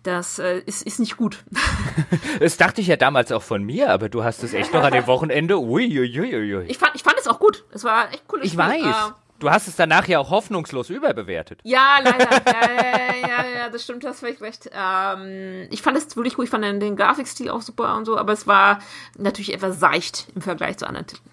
das 0.02 0.38
äh, 0.38 0.60
ist, 0.60 0.82
ist 0.82 1.00
nicht 1.00 1.16
gut. 1.16 1.44
das 2.40 2.56
dachte 2.56 2.80
ich 2.80 2.86
ja 2.86 2.96
damals 2.96 3.32
auch 3.32 3.42
von 3.42 3.62
mir, 3.62 3.90
aber 3.90 4.08
du 4.08 4.24
hast 4.24 4.42
es 4.42 4.54
echt 4.54 4.72
noch 4.72 4.82
an 4.82 4.92
dem 4.92 5.06
Wochenende. 5.06 5.58
Uiuiuiui. 5.58 6.64
Ich 6.68 6.78
fand, 6.78 6.94
ich 6.94 7.02
fand 7.02 7.18
es 7.18 7.28
auch 7.28 7.38
gut. 7.38 7.64
Es 7.72 7.84
war 7.84 8.10
echt 8.10 8.24
cool. 8.32 8.40
Ich 8.42 8.52
Spiel. 8.52 8.64
weiß. 8.64 8.84
Uh, 8.84 9.12
Du 9.40 9.50
hast 9.50 9.66
es 9.68 9.74
danach 9.74 10.06
ja 10.06 10.18
auch 10.18 10.28
hoffnungslos 10.28 10.90
überbewertet. 10.90 11.60
Ja, 11.64 11.96
leider. 12.04 12.30
ja, 12.46 13.28
ja, 13.28 13.44
ja, 13.56 13.68
das 13.70 13.82
stimmt, 13.82 14.04
das 14.04 14.20
vielleicht 14.20 14.42
recht. 14.42 14.70
Ähm, 14.70 15.66
ich 15.70 15.80
fand 15.80 15.96
es 15.96 16.14
wirklich 16.14 16.34
gut, 16.34 16.44
ich 16.44 16.50
fand 16.50 16.62
den, 16.62 16.78
den 16.78 16.94
Grafikstil 16.94 17.48
auch 17.48 17.62
super 17.62 17.96
und 17.96 18.04
so, 18.04 18.18
aber 18.18 18.34
es 18.34 18.46
war 18.46 18.80
natürlich 19.16 19.54
etwas 19.54 19.80
seicht 19.80 20.26
im 20.34 20.42
Vergleich 20.42 20.76
zu 20.76 20.86
anderen 20.86 21.06
Titeln. 21.06 21.30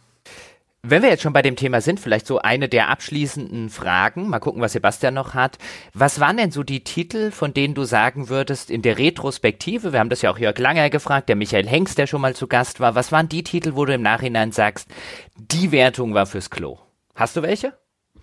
Wenn 0.90 1.02
wir 1.04 1.10
jetzt 1.10 1.24
schon 1.24 1.34
bei 1.34 1.42
dem 1.42 1.58
Thema 1.58 1.82
sind, 1.82 2.00
vielleicht 2.00 2.26
so 2.26 2.40
eine 2.40 2.70
der 2.70 2.88
abschließenden 2.88 3.70
Fragen. 3.70 4.30
Mal 4.30 4.40
gucken, 4.40 4.62
was 4.62 4.72
Sebastian 4.72 5.16
noch 5.16 5.34
hat. 5.34 5.58
Was 5.94 6.22
waren 6.22 6.38
denn 6.38 6.52
so 6.52 6.64
die 6.64 6.86
Titel, 6.86 7.32
von 7.32 7.54
denen 7.54 7.74
du 7.74 7.84
sagen 7.84 8.30
würdest, 8.30 8.72
in 8.72 8.84
der 8.84 8.98
Retrospektive, 8.98 9.92
wir 9.92 10.00
haben 10.00 10.10
das 10.10 10.22
ja 10.22 10.32
auch 10.32 10.38
Jörg 10.38 10.58
Langer 10.58 10.90
gefragt, 10.90 11.28
der 11.28 11.36
Michael 11.36 11.68
Hengst, 11.68 11.98
der 11.98 12.08
schon 12.08 12.22
mal 12.22 12.36
zu 12.36 12.48
Gast 12.48 12.80
war, 12.80 12.96
was 12.96 13.12
waren 13.12 13.28
die 13.28 13.44
Titel, 13.44 13.76
wo 13.76 13.84
du 13.84 13.96
im 13.96 14.02
Nachhinein 14.02 14.54
sagst, 14.54 14.88
die 15.36 15.74
Wertung 15.74 16.14
war 16.14 16.26
fürs 16.26 16.50
Klo? 16.50 16.80
Hast 17.16 17.36
du 17.36 17.42
welche? 17.42 17.74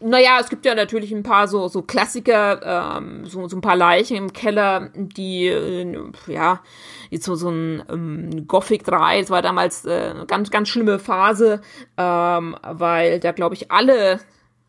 Naja, 0.06 0.36
es 0.38 0.50
gibt 0.50 0.66
ja 0.66 0.74
natürlich 0.74 1.12
ein 1.12 1.22
paar 1.22 1.48
so, 1.48 1.66
so 1.68 1.80
Klassiker, 1.80 2.98
ähm, 2.98 3.24
so, 3.24 3.48
so 3.48 3.56
ein 3.56 3.62
paar 3.62 3.74
Leichen 3.74 4.18
im 4.18 4.34
Keller, 4.34 4.90
die, 4.94 5.46
äh, 5.46 5.96
ja, 6.26 6.60
jetzt 7.08 7.24
so, 7.24 7.34
so 7.36 7.48
ein 7.48 7.82
ähm, 7.88 8.46
Gothic 8.46 8.84
3, 8.84 9.22
das 9.22 9.30
war 9.30 9.40
damals 9.40 9.86
äh, 9.86 10.10
eine 10.10 10.26
ganz, 10.26 10.50
ganz 10.50 10.68
schlimme 10.68 10.98
Phase, 10.98 11.62
ähm, 11.96 12.54
weil 12.62 13.18
da, 13.18 13.32
glaube 13.32 13.54
ich, 13.54 13.72
alle, 13.72 14.20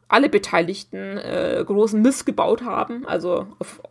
alle 0.08 0.30
Beteiligten 0.30 1.18
äh, 1.18 1.62
großen 1.66 2.02
Mist 2.02 2.26
gebaut 2.26 2.64
haben, 2.64 3.06
also 3.06 3.46
auf, 3.60 3.82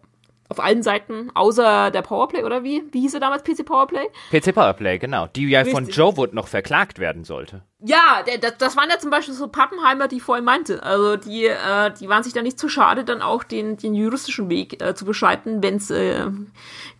auf 0.55 0.64
allen 0.64 0.82
Seiten, 0.82 1.31
außer 1.35 1.90
der 1.90 2.02
Powerplay, 2.02 2.44
oder 2.44 2.62
wie? 2.62 2.85
Wie 2.93 3.01
hieß 3.01 3.14
er 3.14 3.20
damals, 3.20 3.43
PC 3.43 3.64
Powerplay? 3.66 4.06
PC 4.31 4.55
Powerplay, 4.55 4.98
genau. 4.98 5.26
Die 5.35 5.48
ja 5.48 5.60
Richtig. 5.60 5.74
von 5.74 5.89
Joe 5.89 6.16
Wood 6.16 6.32
noch 6.32 6.47
verklagt 6.47 7.01
werden 7.01 7.24
sollte. 7.24 7.62
Ja, 7.81 8.22
das, 8.40 8.56
das 8.59 8.76
waren 8.76 8.89
ja 8.89 8.98
zum 8.98 9.10
Beispiel 9.10 9.35
so 9.35 9.48
Pappenheimer, 9.48 10.06
die 10.06 10.16
ich 10.16 10.22
vorhin 10.22 10.44
meinte. 10.44 10.82
Also 10.82 11.16
die, 11.16 11.47
äh, 11.47 11.90
die 11.98 12.09
waren 12.09 12.22
sich 12.22 12.32
da 12.32 12.40
nicht 12.40 12.59
zu 12.59 12.68
schade, 12.68 13.05
dann 13.05 13.20
auch 13.20 13.43
den, 13.43 13.76
den 13.76 13.94
juristischen 13.94 14.48
Weg 14.48 14.81
äh, 14.81 14.94
zu 14.94 15.05
beschreiten, 15.05 15.62
wenn 15.62 15.76
es 15.76 15.90
äh, 15.90 16.26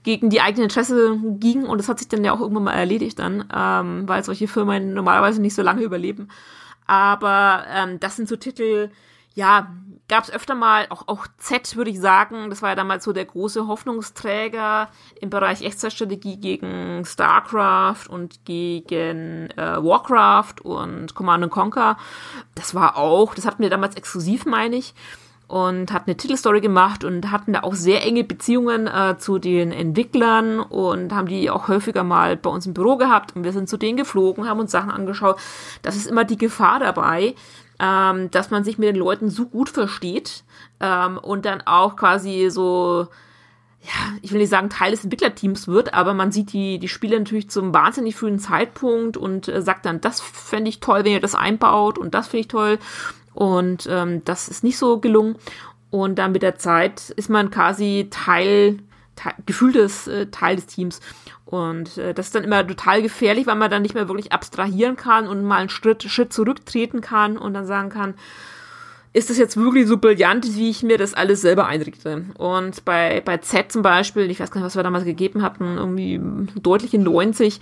gegen 0.02 0.31
die 0.31 0.40
eigenen 0.40 0.64
Interesse 0.64 1.16
ging. 1.39 1.64
Und 1.64 1.78
das 1.78 1.89
hat 1.89 2.01
sich 2.01 2.09
dann 2.09 2.24
ja 2.24 2.32
auch 2.32 2.40
irgendwann 2.40 2.64
mal 2.64 2.72
erledigt 2.72 3.18
dann, 3.20 3.48
ähm, 3.55 4.09
weil 4.09 4.24
solche 4.24 4.48
Firmen 4.48 4.94
normalerweise 4.94 5.40
nicht 5.40 5.55
so 5.55 5.62
lange 5.62 5.82
überleben. 5.82 6.28
Aber 6.86 7.64
ähm, 7.72 8.01
das 8.01 8.16
sind 8.16 8.28
so 8.28 8.36
Titel, 8.36 8.90
ja, 9.35 9.72
gab 10.09 10.24
es 10.24 10.31
öfter 10.31 10.55
mal, 10.55 10.86
auch, 10.90 11.09
auch 11.09 11.26
Z 11.39 11.76
würde 11.76 11.90
ich 11.90 12.01
sagen, 12.01 12.51
das 12.51 12.62
war 12.62 12.70
ja 12.70 12.74
damals 12.74 13.05
so 13.05 13.12
der 13.12 13.24
große 13.24 13.66
Hoffnungsträger 13.66 14.89
im 15.20 15.31
Bereich 15.31 15.62
Echtzeitstrategie 15.62 16.36
gegen 16.36 17.05
StarCraft 17.05 18.09
und 18.09 18.44
gegen 18.44 19.51
äh, 19.51 19.82
Warcraft 19.82 20.62
und 20.62 21.14
Command 21.14 21.51
Conquer. 21.51 21.97
Das 22.55 22.74
war 22.74 22.97
auch, 22.97 23.35
das 23.35 23.47
hatten 23.47 23.62
wir 23.62 23.70
damals 23.70 23.97
exklusiv, 23.97 24.47
meine 24.47 24.76
ich 24.76 24.94
und 25.47 25.93
hat 25.93 26.06
eine 26.06 26.16
Titelstory 26.16 26.60
gemacht 26.60 27.05
und 27.05 27.31
hatten 27.31 27.52
da 27.52 27.60
auch 27.60 27.74
sehr 27.74 28.05
enge 28.05 28.24
Beziehungen 28.24 28.86
äh, 28.86 29.16
zu 29.18 29.39
den 29.39 29.72
Entwicklern 29.72 30.60
und 30.60 31.12
haben 31.12 31.28
die 31.28 31.51
auch 31.51 31.68
häufiger 31.68 32.02
mal 32.02 32.36
bei 32.36 32.51
uns 32.51 32.66
im 32.66 32.74
Büro 32.74 32.97
gehabt 32.97 33.36
und 33.36 33.44
wir 33.44 33.52
sind 33.52 33.68
zu 33.68 33.76
denen 33.76 33.97
geflogen, 33.97 34.48
haben 34.48 34.60
uns 34.60 34.72
Sachen 34.72 34.90
angeschaut. 34.90 35.39
Das 35.82 35.97
ist 35.97 36.06
immer 36.06 36.24
die 36.24 36.39
Gefahr 36.39 36.81
dabei, 36.81 37.35
ähm, 37.81 38.31
dass 38.31 38.51
man 38.51 38.65
sich 38.65 38.79
mit 38.79 38.89
den 38.89 38.97
Leuten 38.97 39.31
so 39.31 39.47
gut 39.47 39.69
versteht 39.69 40.45
ähm, 40.81 41.19
und 41.19 41.45
dann 41.45 41.63
auch 41.63 41.97
quasi 41.97 42.49
so, 42.51 43.09
ja, 43.83 44.17
ich 44.23 44.33
will 44.33 44.41
nicht 44.41 44.51
sagen 44.51 44.71
Teil 44.71 44.93
des 44.93 45.05
Entwicklerteams 45.05 45.69
wird, 45.69 45.95
aber 45.95 46.15
man 46.15 46.33
sieht 46.33 46.53
die, 46.53 46.79
die 46.79 46.89
Spiele 46.89 47.19
natürlich 47.19 47.51
zum 47.51 47.75
wahnsinnig 47.75 48.17
frühen 48.17 48.39
Zeitpunkt 48.39 49.17
und 49.17 49.49
äh, 49.49 49.63
sagt 49.63 49.87
dann, 49.87 50.01
das 50.01 50.21
fände 50.21 50.69
ich 50.69 50.81
toll, 50.81 51.05
wenn 51.05 51.13
ihr 51.13 51.21
das 51.21 51.35
einbaut 51.35 51.99
und 51.99 52.15
das 52.15 52.29
finde 52.29 52.41
ich 52.41 52.49
toll. 52.49 52.79
Und 53.35 53.89
ähm, 53.91 54.25
das 54.25 54.49
ist 54.49 54.63
nicht 54.63 54.79
so 54.79 55.01
gelungen. 55.01 55.37
Und 55.91 56.19
dann 56.19 56.33
mit 56.33 56.43
der 56.43 56.57
Zeit 56.57 57.11
ist 57.11 57.31
man 57.31 57.51
quasi 57.51 58.09
Teil, 58.11 58.79
Teil 59.16 59.35
gefühltes 59.47 60.07
äh, 60.09 60.27
Teil 60.27 60.57
des 60.57 60.66
Teams. 60.66 61.01
Und 61.45 61.99
äh, 61.99 62.15
das 62.15 62.27
ist 62.27 62.35
dann 62.35 62.45
immer 62.45 62.66
total 62.66 63.03
gefährlich, 63.03 63.47
weil 63.47 63.57
man 63.57 63.70
dann 63.70 63.82
nicht 63.82 63.95
mehr 63.95 64.09
wirklich 64.09 64.32
abstrahieren 64.32 64.97
kann 64.97 65.27
und 65.27 65.45
mal 65.45 65.59
einen 65.59 65.69
Schritt, 65.69 66.03
Schritt 66.05 66.32
zurücktreten 66.32 67.01
kann 67.01 67.36
und 67.36 67.55
dann 67.55 67.66
sagen 67.66 67.91
kann, 67.91 68.15
ist 69.15 69.31
das 69.31 69.39
jetzt 69.39 69.57
wirklich 69.57 69.86
so 69.86 69.97
brillant, 69.97 70.57
wie 70.57 70.69
ich 70.69 70.82
mir 70.82 70.99
das 70.99 71.15
alles 71.15 71.41
selber 71.41 71.66
einrichte? 71.66 72.24
Und 72.36 72.85
bei, 72.85 73.23
bei 73.24 73.39
Z 73.39 73.70
zum 73.70 73.82
Beispiel, 73.82 74.28
ich 74.28 74.41
weiß 74.41 74.51
gar 74.51 74.61
nicht, 74.61 74.66
was 74.66 74.74
wir 74.74 74.82
damals 74.82 75.05
gegeben 75.05 75.43
hatten, 75.43 75.77
irgendwie 75.77 76.20
deutliche 76.61 76.99
90, 76.99 77.61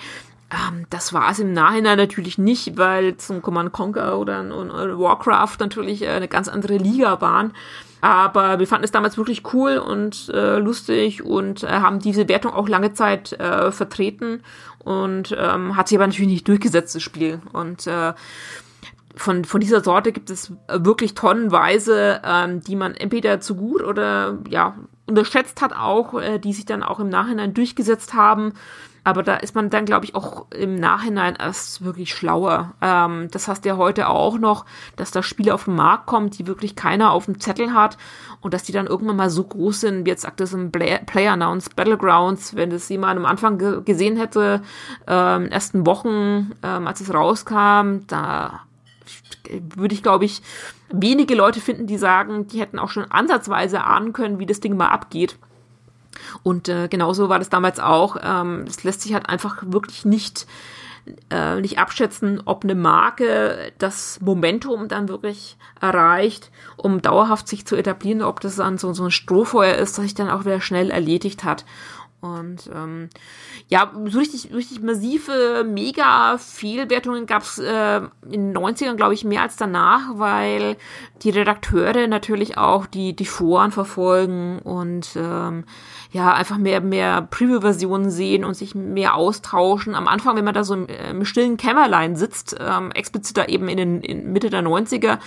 ähm, 0.52 0.86
das 0.90 1.12
war 1.12 1.30
es 1.30 1.38
im 1.38 1.52
Nachhinein 1.52 1.96
natürlich 1.96 2.38
nicht, 2.38 2.76
weil 2.76 3.16
zum 3.16 3.42
Command 3.42 3.72
Conquer 3.72 4.18
oder 4.18 4.40
ein, 4.40 4.50
Warcraft 4.50 5.56
natürlich 5.60 6.02
äh, 6.02 6.08
eine 6.08 6.28
ganz 6.28 6.48
andere 6.48 6.76
Liga 6.76 7.20
waren. 7.20 7.52
Aber 8.00 8.58
wir 8.58 8.66
fanden 8.66 8.84
es 8.84 8.90
damals 8.90 9.16
wirklich 9.16 9.54
cool 9.54 9.78
und 9.78 10.28
äh, 10.30 10.58
lustig 10.58 11.22
und 11.22 11.62
äh, 11.62 11.68
haben 11.68 12.00
diese 12.00 12.28
Wertung 12.28 12.52
auch 12.52 12.68
lange 12.68 12.92
Zeit 12.92 13.32
äh, 13.34 13.70
vertreten 13.70 14.42
und 14.80 15.34
ähm, 15.38 15.76
hat 15.76 15.88
sich 15.88 15.96
aber 15.96 16.08
natürlich 16.08 16.30
nicht 16.30 16.48
durchgesetzt, 16.48 16.96
das 16.96 17.02
Spiel. 17.02 17.40
Und 17.52 17.86
äh, 17.86 18.12
von, 19.14 19.44
von 19.44 19.60
dieser 19.60 19.84
Sorte 19.84 20.10
gibt 20.10 20.30
es 20.30 20.52
wirklich 20.68 21.14
tonnenweise, 21.14 22.20
ähm, 22.24 22.60
die 22.62 22.76
man 22.76 22.94
entweder 22.94 23.40
zu 23.40 23.54
gut 23.54 23.82
oder 23.82 24.38
ja 24.48 24.74
unterschätzt 25.06 25.60
hat 25.62 25.72
auch, 25.72 26.20
äh, 26.20 26.38
die 26.38 26.52
sich 26.52 26.66
dann 26.66 26.82
auch 26.82 26.98
im 26.98 27.08
Nachhinein 27.08 27.54
durchgesetzt 27.54 28.14
haben. 28.14 28.54
Aber 29.04 29.22
da 29.22 29.36
ist 29.36 29.54
man 29.54 29.68
dann, 29.68 29.84
glaube 29.84 30.04
ich, 30.04 30.14
auch 30.14 30.46
im 30.52 30.76
Nachhinein 30.76 31.34
erst 31.36 31.84
wirklich 31.84 32.14
schlauer. 32.14 32.74
Ähm, 32.80 33.28
das 33.32 33.48
hast 33.48 33.64
du 33.64 33.70
ja 33.70 33.76
heute 33.76 34.08
auch 34.08 34.38
noch, 34.38 34.64
dass 34.96 35.10
da 35.10 35.22
Spiele 35.22 35.54
auf 35.54 35.64
den 35.64 35.74
Markt 35.74 36.06
kommen, 36.06 36.30
die 36.30 36.46
wirklich 36.46 36.76
keiner 36.76 37.10
auf 37.10 37.24
dem 37.24 37.40
Zettel 37.40 37.74
hat 37.74 37.98
und 38.40 38.54
dass 38.54 38.62
die 38.62 38.72
dann 38.72 38.86
irgendwann 38.86 39.16
mal 39.16 39.30
so 39.30 39.42
groß 39.42 39.80
sind, 39.80 40.06
wie 40.06 40.10
jetzt 40.10 40.22
sagt 40.22 40.38
das 40.38 40.52
im 40.52 40.70
Player 40.70 41.32
Announced 41.32 41.74
Battlegrounds, 41.74 42.54
wenn 42.54 42.70
das 42.70 42.88
jemand 42.88 43.18
am 43.18 43.26
Anfang 43.26 43.58
ge 43.58 43.82
gesehen 43.84 44.16
hätte, 44.16 44.62
ähm, 45.08 45.46
ersten 45.48 45.84
Wochen, 45.84 46.52
ähm, 46.62 46.86
als 46.86 47.00
es 47.00 47.12
rauskam, 47.12 48.06
da 48.06 48.60
würde 49.74 49.94
ich, 49.94 50.02
glaube 50.02 50.24
ich, 50.24 50.42
wenige 50.90 51.34
Leute 51.34 51.60
finden, 51.60 51.86
die 51.86 51.98
sagen, 51.98 52.46
die 52.46 52.60
hätten 52.60 52.78
auch 52.78 52.90
schon 52.90 53.10
ansatzweise 53.10 53.84
ahnen 53.84 54.12
können, 54.12 54.38
wie 54.38 54.46
das 54.46 54.60
Ding 54.60 54.76
mal 54.76 54.88
abgeht. 54.88 55.36
Und 56.42 56.68
äh, 56.68 56.88
genauso 56.88 57.28
war 57.28 57.38
das 57.38 57.50
damals 57.50 57.80
auch. 57.80 58.16
Ähm, 58.22 58.64
es 58.66 58.84
lässt 58.84 59.02
sich 59.02 59.14
halt 59.14 59.28
einfach 59.28 59.62
wirklich 59.66 60.04
nicht 60.04 60.46
äh, 61.30 61.60
nicht 61.60 61.78
abschätzen, 61.78 62.42
ob 62.44 62.62
eine 62.62 62.76
Marke 62.76 63.72
das 63.78 64.20
Momentum 64.20 64.86
dann 64.86 65.08
wirklich 65.08 65.56
erreicht, 65.80 66.52
um 66.76 67.02
dauerhaft 67.02 67.48
sich 67.48 67.66
zu 67.66 67.74
etablieren, 67.74 68.22
ob 68.22 68.38
das 68.40 68.56
dann 68.56 68.78
so, 68.78 68.92
so 68.92 69.04
ein 69.04 69.10
Strohfeuer 69.10 69.74
ist, 69.74 69.98
das 69.98 70.04
sich 70.04 70.14
dann 70.14 70.30
auch 70.30 70.44
wieder 70.44 70.60
schnell 70.60 70.90
erledigt 70.90 71.42
hat. 71.42 71.64
Und 72.22 72.70
ähm, 72.72 73.08
ja, 73.66 73.90
so 74.06 74.20
richtig, 74.20 74.54
richtig 74.54 74.80
massive, 74.80 75.66
mega 75.68 76.38
Fehlwertungen 76.38 77.26
gab 77.26 77.42
es 77.42 77.58
äh, 77.58 77.96
in 78.30 78.52
den 78.52 78.56
90ern, 78.56 78.94
glaube 78.94 79.14
ich, 79.14 79.24
mehr 79.24 79.42
als 79.42 79.56
danach, 79.56 80.02
weil 80.14 80.76
die 81.22 81.30
Redakteure 81.30 82.06
natürlich 82.06 82.56
auch 82.56 82.86
die, 82.86 83.16
die 83.16 83.26
Foren 83.26 83.72
verfolgen 83.72 84.60
und 84.60 85.08
ähm, 85.16 85.64
ja, 86.12 86.34
einfach 86.34 86.58
mehr, 86.58 86.82
mehr 86.82 87.22
Preview-Versionen 87.22 88.10
sehen 88.10 88.44
und 88.44 88.54
sich 88.54 88.74
mehr 88.74 89.14
austauschen. 89.14 89.94
Am 89.94 90.08
Anfang, 90.08 90.36
wenn 90.36 90.44
man 90.44 90.52
da 90.52 90.62
so 90.62 90.74
im, 90.74 90.86
äh, 90.86 91.10
im 91.10 91.24
stillen 91.24 91.56
Kämmerlein 91.56 92.16
sitzt, 92.16 92.54
ähm, 92.60 92.92
explizit 92.92 93.38
da 93.38 93.46
eben 93.46 93.66
in 93.66 93.78
den 93.78 94.00
in 94.02 94.30
Mitte 94.30 94.50
der 94.50 94.62
90er, 94.62 95.18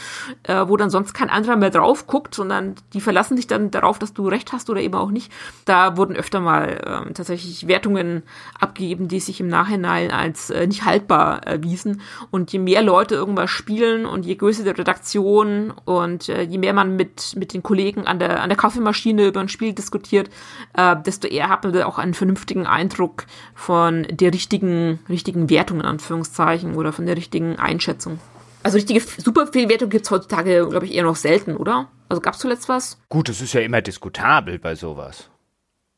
äh, 0.43 0.67
wo 0.67 0.77
dann 0.77 0.91
sonst 0.91 1.13
kein 1.13 1.31
anderer 1.31 1.55
mehr 1.55 1.71
drauf 1.71 2.05
guckt, 2.05 2.35
sondern 2.35 2.75
die 2.93 3.01
verlassen 3.01 3.35
sich 3.35 3.47
dann 3.47 3.71
darauf, 3.71 3.97
dass 3.97 4.13
du 4.13 4.27
recht 4.27 4.53
hast 4.53 4.69
oder 4.69 4.79
eben 4.79 4.93
auch 4.93 5.09
nicht. 5.09 5.31
Da 5.65 5.97
wurden 5.97 6.15
öfter 6.15 6.39
mal 6.39 6.79
ähm, 6.85 7.13
tatsächlich 7.15 7.67
Wertungen 7.67 8.21
abgegeben, 8.59 9.07
die 9.07 9.19
sich 9.19 9.39
im 9.39 9.47
Nachhinein 9.47 10.11
als 10.11 10.51
äh, 10.51 10.67
nicht 10.67 10.85
haltbar 10.85 11.47
erwiesen. 11.47 12.01
Und 12.29 12.51
je 12.51 12.59
mehr 12.59 12.83
Leute 12.83 13.15
irgendwas 13.15 13.49
spielen 13.49 14.05
und 14.05 14.23
je 14.23 14.35
größer 14.35 14.63
die 14.63 14.69
Redaktion 14.69 15.73
und 15.85 16.29
äh, 16.29 16.43
je 16.43 16.59
mehr 16.59 16.73
man 16.73 16.95
mit, 16.95 17.35
mit 17.35 17.55
den 17.55 17.63
Kollegen 17.63 18.05
an 18.05 18.19
der, 18.19 18.43
an 18.43 18.49
der 18.49 18.57
Kaffeemaschine 18.57 19.25
über 19.25 19.39
ein 19.39 19.49
Spiel 19.49 19.73
diskutiert, 19.73 20.29
äh, 20.77 20.95
desto 21.01 21.27
eher 21.27 21.49
hat 21.49 21.63
man 21.63 21.75
auch 21.83 21.97
einen 21.97 22.13
vernünftigen 22.13 22.65
Eindruck 22.65 23.25
von 23.53 24.07
der 24.09 24.33
richtigen, 24.33 24.99
richtigen 25.09 25.49
Wertung 25.49 25.79
in 25.79 25.85
Anführungszeichen 25.85 26.75
oder 26.75 26.93
von 26.93 27.05
der 27.05 27.17
richtigen 27.17 27.57
Einschätzung. 27.57 28.19
Also 28.63 28.77
richtige 28.77 28.99
Superfehlwertung 28.99 29.89
gibt 29.89 30.05
es 30.05 30.11
heutzutage, 30.11 30.67
glaube 30.67 30.85
ich, 30.85 30.95
eher 30.95 31.03
noch 31.03 31.15
selten, 31.15 31.55
oder? 31.55 31.89
Also 32.09 32.21
gab 32.21 32.33
es 32.33 32.39
zuletzt 32.39 32.67
was? 32.67 32.99
Gut, 33.09 33.29
es 33.29 33.41
ist 33.41 33.53
ja 33.53 33.61
immer 33.61 33.81
diskutabel 33.81 34.57
bei 34.57 34.75
sowas. 34.75 35.29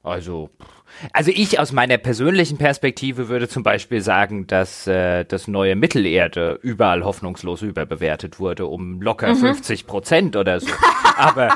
Also, 0.04 0.50
also 1.14 1.32
ich 1.34 1.60
aus 1.60 1.72
meiner 1.72 1.98
persönlichen 1.98 2.58
Perspektive 2.58 3.30
würde 3.30 3.48
zum 3.48 3.64
Beispiel 3.64 4.02
sagen, 4.02 4.48
dass 4.48 4.88
äh, 4.88 5.26
das 5.26 5.48
neue 5.48 5.76
Mittelerde 5.76 6.60
überall 6.62 7.04
hoffnungslos 7.04 7.62
überbewertet 7.62 8.40
wurde, 8.40 8.66
um 8.66 9.02
locker 9.02 9.34
mhm. 9.34 9.40
50 9.40 9.88
Prozent 9.88 10.36
oder 10.36 10.60
so. 10.60 10.72
Aber 11.18 11.50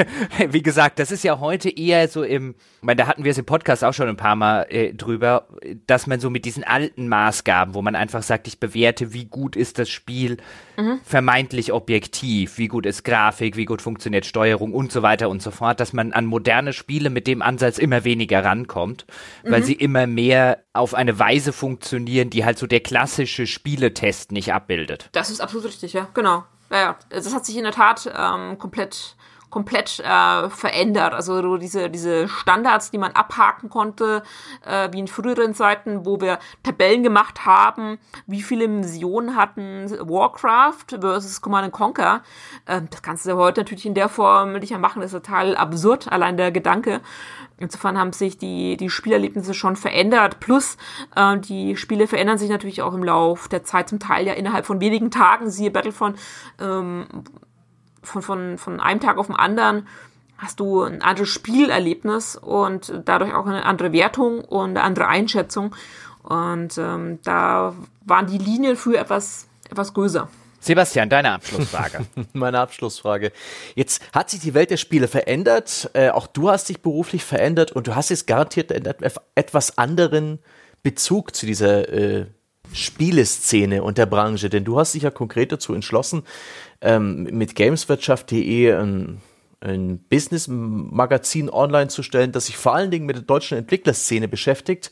wie 0.50 0.62
gesagt, 0.62 0.98
das 0.98 1.10
ist 1.10 1.24
ja 1.24 1.40
heute 1.40 1.70
eher 1.70 2.08
so 2.08 2.22
im, 2.22 2.54
ich 2.76 2.82
meine, 2.82 2.96
da 2.96 3.06
hatten 3.06 3.24
wir 3.24 3.32
es 3.32 3.38
im 3.38 3.44
Podcast 3.44 3.84
auch 3.84 3.92
schon 3.92 4.08
ein 4.08 4.16
paar 4.16 4.36
Mal 4.36 4.66
äh, 4.70 4.94
drüber, 4.94 5.48
dass 5.86 6.06
man 6.06 6.20
so 6.20 6.30
mit 6.30 6.44
diesen 6.44 6.64
alten 6.64 7.08
Maßgaben, 7.08 7.74
wo 7.74 7.82
man 7.82 7.96
einfach 7.96 8.22
sagt, 8.22 8.46
ich 8.46 8.60
bewerte, 8.60 9.12
wie 9.12 9.24
gut 9.24 9.56
ist 9.56 9.78
das 9.78 9.88
Spiel, 9.88 10.38
mhm. 10.78 11.00
vermeintlich 11.04 11.72
objektiv, 11.72 12.56
wie 12.56 12.68
gut 12.68 12.86
ist 12.86 13.04
Grafik, 13.04 13.56
wie 13.56 13.64
gut 13.64 13.82
funktioniert 13.82 14.24
Steuerung 14.24 14.72
und 14.72 14.92
so 14.92 15.02
weiter 15.02 15.28
und 15.28 15.42
so 15.42 15.50
fort, 15.50 15.80
dass 15.80 15.92
man 15.92 16.12
an 16.12 16.24
moderne 16.24 16.72
Spiele 16.72 17.10
mit 17.10 17.26
dem 17.26 17.42
Ansatz 17.42 17.78
immer 17.78 18.04
weniger 18.04 18.44
rankommt, 18.44 19.04
weil 19.42 19.60
mhm. 19.60 19.64
sie 19.64 19.74
immer 19.74 20.06
mehr 20.06 20.62
auf 20.72 20.94
eine 20.94 21.18
Weise 21.18 21.52
funktionieren, 21.52 22.30
die 22.30 22.44
halt 22.44 22.58
so 22.58 22.66
der 22.66 22.80
klassische 22.80 23.46
Spieletest 23.46 24.32
nicht 24.32 24.54
abbildet. 24.54 25.10
Das 25.12 25.28
ist 25.28 25.40
absolut 25.40 25.66
richtig, 25.66 25.92
ja, 25.92 26.08
genau. 26.14 26.44
Naja, 26.70 26.96
das 27.08 27.34
hat 27.34 27.46
sich 27.46 27.56
in 27.56 27.64
der 27.64 27.72
Tat 27.72 28.12
ähm, 28.14 28.58
komplett 28.58 29.16
komplett 29.50 30.00
äh, 30.00 30.50
verändert. 30.50 31.14
Also 31.14 31.56
diese, 31.56 31.90
diese 31.90 32.28
Standards, 32.28 32.90
die 32.90 32.98
man 32.98 33.12
abhaken 33.12 33.70
konnte, 33.70 34.22
äh, 34.64 34.88
wie 34.92 35.00
in 35.00 35.08
früheren 35.08 35.54
Zeiten, 35.54 36.04
wo 36.04 36.20
wir 36.20 36.38
Tabellen 36.62 37.02
gemacht 37.02 37.46
haben, 37.46 37.98
wie 38.26 38.42
viele 38.42 38.68
Missionen 38.68 39.36
hatten 39.36 39.90
Warcraft 39.90 41.00
versus 41.00 41.40
Command 41.40 41.72
Conquer. 41.72 42.22
Äh, 42.66 42.82
das 42.90 43.02
kannst 43.02 43.26
du 43.26 43.36
heute 43.36 43.60
natürlich 43.60 43.86
in 43.86 43.94
der 43.94 44.08
Form 44.08 44.52
nicht 44.52 44.70
mehr 44.70 44.78
machen. 44.78 45.00
Das 45.00 45.12
ist 45.12 45.24
total 45.24 45.56
absurd, 45.56 46.10
allein 46.10 46.36
der 46.36 46.50
Gedanke. 46.52 47.00
Insofern 47.60 47.98
haben 47.98 48.12
sich 48.12 48.38
die, 48.38 48.76
die 48.76 48.88
Spielerlebnisse 48.88 49.52
schon 49.52 49.74
verändert. 49.76 50.40
Plus, 50.40 50.76
äh, 51.16 51.38
die 51.38 51.76
Spiele 51.76 52.06
verändern 52.06 52.38
sich 52.38 52.50
natürlich 52.50 52.82
auch 52.82 52.94
im 52.94 53.02
Lauf 53.02 53.48
der 53.48 53.64
Zeit, 53.64 53.88
zum 53.88 53.98
Teil 53.98 54.26
ja 54.26 54.34
innerhalb 54.34 54.64
von 54.64 54.80
wenigen 54.80 55.10
Tagen. 55.10 55.50
Siehe 55.50 55.70
Battlefront, 55.70 56.18
ähm, 56.60 57.06
von, 58.08 58.22
von, 58.22 58.58
von 58.58 58.80
einem 58.80 59.00
Tag 59.00 59.18
auf 59.18 59.26
den 59.26 59.36
anderen 59.36 59.86
hast 60.38 60.60
du 60.60 60.82
ein 60.82 61.02
anderes 61.02 61.28
Spielerlebnis 61.28 62.36
und 62.36 62.92
dadurch 63.04 63.34
auch 63.34 63.46
eine 63.46 63.64
andere 63.64 63.92
Wertung 63.92 64.40
und 64.40 64.70
eine 64.70 64.82
andere 64.82 65.08
Einschätzung. 65.08 65.74
Und 66.22 66.78
ähm, 66.78 67.18
da 67.24 67.74
waren 68.04 68.26
die 68.26 68.38
Linien 68.38 68.76
für 68.76 68.96
etwas, 68.96 69.48
etwas 69.68 69.94
größer. 69.94 70.28
Sebastian, 70.60 71.08
deine 71.08 71.32
Abschlussfrage. 71.32 72.06
Meine 72.32 72.60
Abschlussfrage. 72.60 73.32
Jetzt 73.74 74.02
hat 74.12 74.30
sich 74.30 74.40
die 74.40 74.54
Welt 74.54 74.70
der 74.70 74.76
Spiele 74.76 75.08
verändert. 75.08 75.90
Äh, 75.94 76.10
auch 76.10 76.26
du 76.26 76.50
hast 76.50 76.68
dich 76.68 76.82
beruflich 76.82 77.24
verändert 77.24 77.72
und 77.72 77.86
du 77.86 77.94
hast 77.94 78.10
jetzt 78.10 78.26
garantiert 78.26 78.72
einen 78.72 78.94
etwas 79.34 79.78
anderen 79.78 80.40
Bezug 80.82 81.34
zu 81.34 81.46
dieser 81.46 81.88
äh, 81.88 82.26
Spieleszene 82.72 83.82
und 83.82 83.98
der 83.98 84.06
Branche, 84.06 84.50
denn 84.50 84.64
du 84.64 84.78
hast 84.78 84.94
dich 84.94 85.02
ja 85.02 85.10
konkret 85.10 85.52
dazu 85.52 85.74
entschlossen, 85.74 86.22
ähm, 86.80 87.24
mit 87.24 87.54
gameswirtschaft.de 87.54 88.72
ein, 88.74 89.20
ein 89.60 89.98
Business-Magazin 90.10 91.50
online 91.50 91.88
zu 91.88 92.02
stellen, 92.02 92.32
das 92.32 92.46
sich 92.46 92.56
vor 92.56 92.74
allen 92.74 92.90
Dingen 92.90 93.06
mit 93.06 93.16
der 93.16 93.24
deutschen 93.24 93.58
Entwicklerszene 93.58 94.28
beschäftigt. 94.28 94.90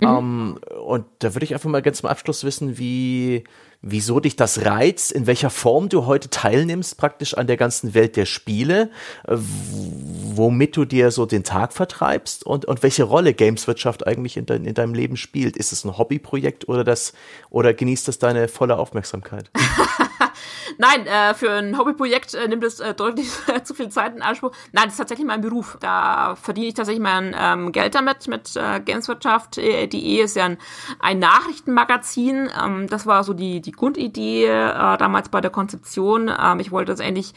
Mhm. 0.00 0.06
Ähm, 0.06 0.58
und 0.84 1.06
da 1.18 1.34
würde 1.34 1.44
ich 1.44 1.54
einfach 1.54 1.68
mal 1.68 1.82
ganz 1.82 1.98
zum 1.98 2.08
Abschluss 2.08 2.44
wissen, 2.44 2.78
wie, 2.78 3.44
wieso 3.80 4.18
dich 4.20 4.36
das 4.36 4.64
reizt, 4.64 5.12
in 5.12 5.26
welcher 5.26 5.50
Form 5.50 5.88
du 5.88 6.06
heute 6.06 6.30
teilnimmst 6.30 6.96
praktisch 6.96 7.34
an 7.34 7.46
der 7.46 7.56
ganzen 7.56 7.94
Welt 7.94 8.16
der 8.16 8.26
Spiele, 8.26 8.90
äh, 9.26 9.36
womit 9.36 10.76
du 10.76 10.84
dir 10.84 11.10
so 11.10 11.26
den 11.26 11.44
Tag 11.44 11.72
vertreibst 11.72 12.44
und, 12.44 12.64
und 12.64 12.82
welche 12.82 13.04
Rolle 13.04 13.34
Gameswirtschaft 13.34 14.06
eigentlich 14.06 14.36
in, 14.36 14.46
dein, 14.46 14.64
in 14.64 14.74
deinem 14.74 14.94
Leben 14.94 15.16
spielt. 15.16 15.56
Ist 15.56 15.72
es 15.72 15.84
ein 15.84 15.96
Hobbyprojekt 15.96 16.68
oder 16.68 16.84
das, 16.84 17.12
oder 17.50 17.72
genießt 17.72 18.08
das 18.08 18.18
deine 18.18 18.48
volle 18.48 18.78
Aufmerksamkeit? 18.78 19.50
Nein, 20.78 21.06
äh, 21.06 21.34
für 21.34 21.50
ein 21.50 21.78
Hobbyprojekt 21.78 22.34
äh, 22.34 22.48
nimmt 22.48 22.64
es 22.64 22.80
äh, 22.80 22.94
deutlich 22.94 23.30
zu 23.64 23.74
viel 23.74 23.88
Zeit 23.88 24.14
in 24.14 24.22
Anspruch. 24.22 24.52
Nein, 24.72 24.84
das 24.84 24.94
ist 24.94 24.98
tatsächlich 24.98 25.26
mein 25.26 25.40
Beruf. 25.40 25.78
Da 25.80 26.36
verdiene 26.36 26.68
ich 26.68 26.74
tatsächlich 26.74 27.02
mein 27.02 27.34
ähm, 27.38 27.72
Geld 27.72 27.94
damit, 27.94 28.26
mit 28.28 28.54
äh, 28.56 28.80
Gameswirtschaft.de 28.80 29.88
äh, 29.88 30.22
ist 30.22 30.36
ja 30.36 30.46
ein, 30.46 30.58
ein 31.00 31.18
Nachrichtenmagazin. 31.18 32.50
Ähm, 32.62 32.86
das 32.88 33.06
war 33.06 33.24
so 33.24 33.32
die, 33.32 33.60
die 33.60 33.67
Grundidee 33.72 34.46
äh, 34.46 34.96
damals 34.98 35.28
bei 35.28 35.40
der 35.40 35.50
Konzeption. 35.50 36.28
Ähm, 36.28 36.60
ich 36.60 36.70
wollte 36.70 36.92
das 36.92 37.00
ähnlich 37.00 37.34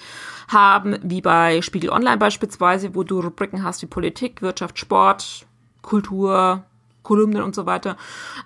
haben 0.47 0.97
wie 1.01 1.21
bei 1.21 1.61
Spiegel 1.61 1.89
Online 1.89 2.17
beispielsweise, 2.17 2.95
wo 2.95 3.03
du 3.03 3.19
Rubriken 3.19 3.63
hast 3.63 3.81
wie 3.81 3.87
Politik, 3.87 4.41
Wirtschaft, 4.41 4.79
Sport, 4.79 5.45
Kultur, 5.81 6.63
Kolumnen 7.03 7.41
und 7.41 7.55
so 7.55 7.65
weiter. 7.65 7.97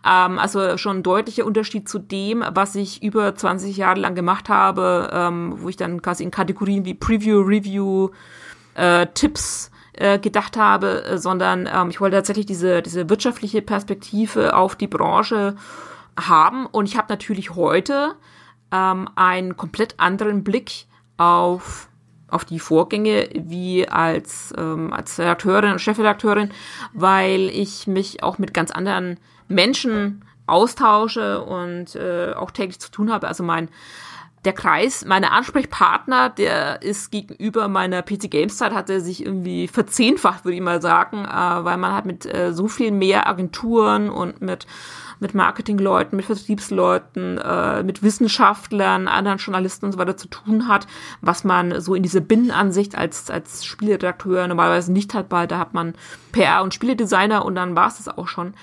Ähm, 0.05 0.39
also 0.39 0.77
schon 0.77 0.97
ein 0.97 1.03
deutlicher 1.03 1.45
Unterschied 1.45 1.89
zu 1.89 1.99
dem, 1.99 2.43
was 2.53 2.75
ich 2.75 3.03
über 3.03 3.35
20 3.35 3.75
Jahre 3.77 3.99
lang 3.99 4.15
gemacht 4.15 4.49
habe, 4.49 5.09
ähm, 5.11 5.55
wo 5.57 5.69
ich 5.69 5.77
dann 5.77 6.01
quasi 6.01 6.23
in 6.23 6.31
Kategorien 6.31 6.85
wie 6.85 6.93
Preview, 6.93 7.41
Review, 7.41 8.09
äh, 8.75 9.07
Tipps 9.13 9.71
äh, 9.93 10.19
gedacht 10.19 10.57
habe, 10.57 11.03
äh, 11.05 11.17
sondern 11.17 11.69
ähm, 11.73 11.89
ich 11.89 12.01
wollte 12.01 12.17
tatsächlich 12.17 12.45
diese, 12.45 12.81
diese 12.81 13.09
wirtschaftliche 13.09 13.61
Perspektive 13.61 14.55
auf 14.55 14.75
die 14.75 14.87
Branche 14.87 15.55
haben. 16.19 16.65
Und 16.65 16.87
ich 16.87 16.97
habe 16.97 17.07
natürlich 17.09 17.55
heute 17.55 18.15
ähm, 18.71 19.09
einen 19.15 19.57
komplett 19.57 19.99
anderen 19.99 20.43
Blick 20.43 20.85
auf 21.17 21.89
auf 22.27 22.43
die 22.43 22.59
Vorgänge 22.59 23.29
wie 23.33 23.87
als, 23.87 24.53
ähm, 24.57 24.91
als 24.91 25.19
Redakteurin 25.19 25.71
und 25.71 25.79
Chefredakteurin, 25.79 26.49
weil 26.91 27.49
ich 27.49 27.87
mich 27.87 28.23
auch 28.23 28.39
mit 28.39 28.53
ganz 28.53 28.71
anderen 28.71 29.19
Menschen 29.47 30.25
austausche 30.47 31.41
und 31.43 31.95
äh, 31.95 32.33
auch 32.33 32.51
täglich 32.51 32.79
zu 32.79 32.91
tun 32.91 33.11
habe. 33.11 33.27
Also 33.27 33.43
mein 33.43 33.69
der 34.43 34.53
Kreis, 34.53 35.05
meine 35.05 35.31
Ansprechpartner, 35.31 36.29
der 36.29 36.83
ist 36.83 37.11
gegenüber 37.11 37.67
meiner 37.67 38.03
PC 38.03 38.29
Games 38.29 38.57
Zeit, 38.57 38.73
hat 38.73 38.91
er 38.91 39.01
sich 39.01 39.25
irgendwie 39.25 39.67
verzehnfacht, 39.67 40.45
würde 40.45 40.55
ich 40.55 40.61
mal 40.61 40.81
sagen, 40.81 41.25
äh, 41.25 41.65
weil 41.65 41.77
man 41.77 41.93
hat 41.93 42.05
mit 42.05 42.31
äh, 42.31 42.53
so 42.53 42.67
viel 42.67 42.91
mehr 42.91 43.27
Agenturen 43.27 44.09
und 44.09 44.41
mit 44.41 44.67
mit 45.19 45.33
Marketingleuten, 45.33 46.15
mit 46.15 46.25
Vertriebsleuten, 46.25 47.37
äh, 47.37 47.83
mit 47.83 48.03
Wissenschaftlern, 48.03 49.07
anderen 49.07 49.37
Journalisten 49.37 49.85
und 49.85 49.93
so 49.93 49.97
weiter 49.97 50.17
zu 50.17 50.27
tun 50.27 50.67
hat, 50.67 50.87
was 51.21 51.43
man 51.43 51.81
so 51.81 51.95
in 51.95 52.03
diese 52.03 52.21
Binnenansicht 52.21 52.97
als, 52.97 53.29
als 53.29 53.65
Spieleredakteur 53.65 54.47
normalerweise 54.47 54.91
nicht 54.91 55.13
hat, 55.13 55.27
weil 55.29 55.47
da 55.47 55.59
hat 55.59 55.73
man 55.73 55.93
PR 56.31 56.63
und 56.63 56.73
Spieledesigner 56.73 57.45
und 57.45 57.55
dann 57.55 57.75
war 57.75 57.87
es 57.87 57.97
das 57.97 58.07
auch 58.07 58.27
schon. 58.27 58.53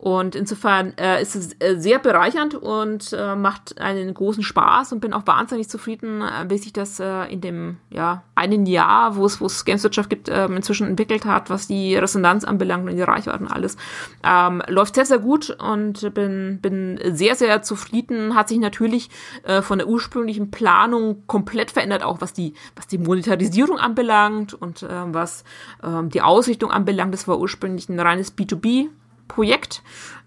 Und 0.00 0.34
insofern 0.34 0.96
äh, 0.96 1.20
ist 1.20 1.36
es 1.36 1.52
äh, 1.60 1.76
sehr 1.76 1.98
bereichernd 1.98 2.54
und 2.54 3.12
äh, 3.12 3.36
macht 3.36 3.78
einen 3.78 4.14
großen 4.14 4.42
Spaß 4.42 4.94
und 4.94 5.00
bin 5.00 5.12
auch 5.12 5.26
wahnsinnig 5.26 5.68
zufrieden, 5.68 6.22
äh, 6.22 6.48
wie 6.48 6.56
sich 6.56 6.72
das 6.72 7.00
äh, 7.00 7.24
in 7.30 7.42
dem 7.42 7.76
ja, 7.90 8.22
einen 8.34 8.64
Jahr, 8.64 9.16
wo 9.16 9.26
es 9.26 9.42
wo 9.42 9.44
es 9.44 9.66
Gameswirtschaft 9.66 10.08
gibt, 10.08 10.30
äh, 10.30 10.46
inzwischen 10.46 10.86
entwickelt 10.86 11.26
hat, 11.26 11.50
was 11.50 11.66
die 11.66 11.96
Resonanz 11.96 12.44
anbelangt 12.44 12.88
und 12.88 12.96
die 12.96 13.02
Reichweite 13.02 13.40
und 13.40 13.52
alles. 13.52 13.76
Ähm, 14.24 14.62
läuft 14.68 14.94
sehr, 14.94 15.04
sehr 15.04 15.18
gut 15.18 15.50
und 15.60 16.14
bin, 16.14 16.60
bin 16.62 16.98
sehr, 17.12 17.34
sehr 17.34 17.60
zufrieden. 17.60 18.34
Hat 18.34 18.48
sich 18.48 18.58
natürlich 18.58 19.10
äh, 19.42 19.60
von 19.60 19.80
der 19.80 19.86
ursprünglichen 19.86 20.50
Planung 20.50 21.26
komplett 21.26 21.72
verändert, 21.72 22.04
auch 22.04 22.22
was 22.22 22.32
die, 22.32 22.54
was 22.74 22.86
die 22.86 22.96
Monetarisierung 22.96 23.76
anbelangt 23.78 24.54
und 24.54 24.82
äh, 24.82 24.88
was 25.12 25.44
äh, 25.82 26.04
die 26.04 26.22
Ausrichtung 26.22 26.70
anbelangt. 26.70 27.12
Das 27.12 27.28
war 27.28 27.38
ursprünglich 27.38 27.90
ein 27.90 28.00
reines 28.00 28.34
B2B 28.34 28.88
Projekt. 29.34 29.82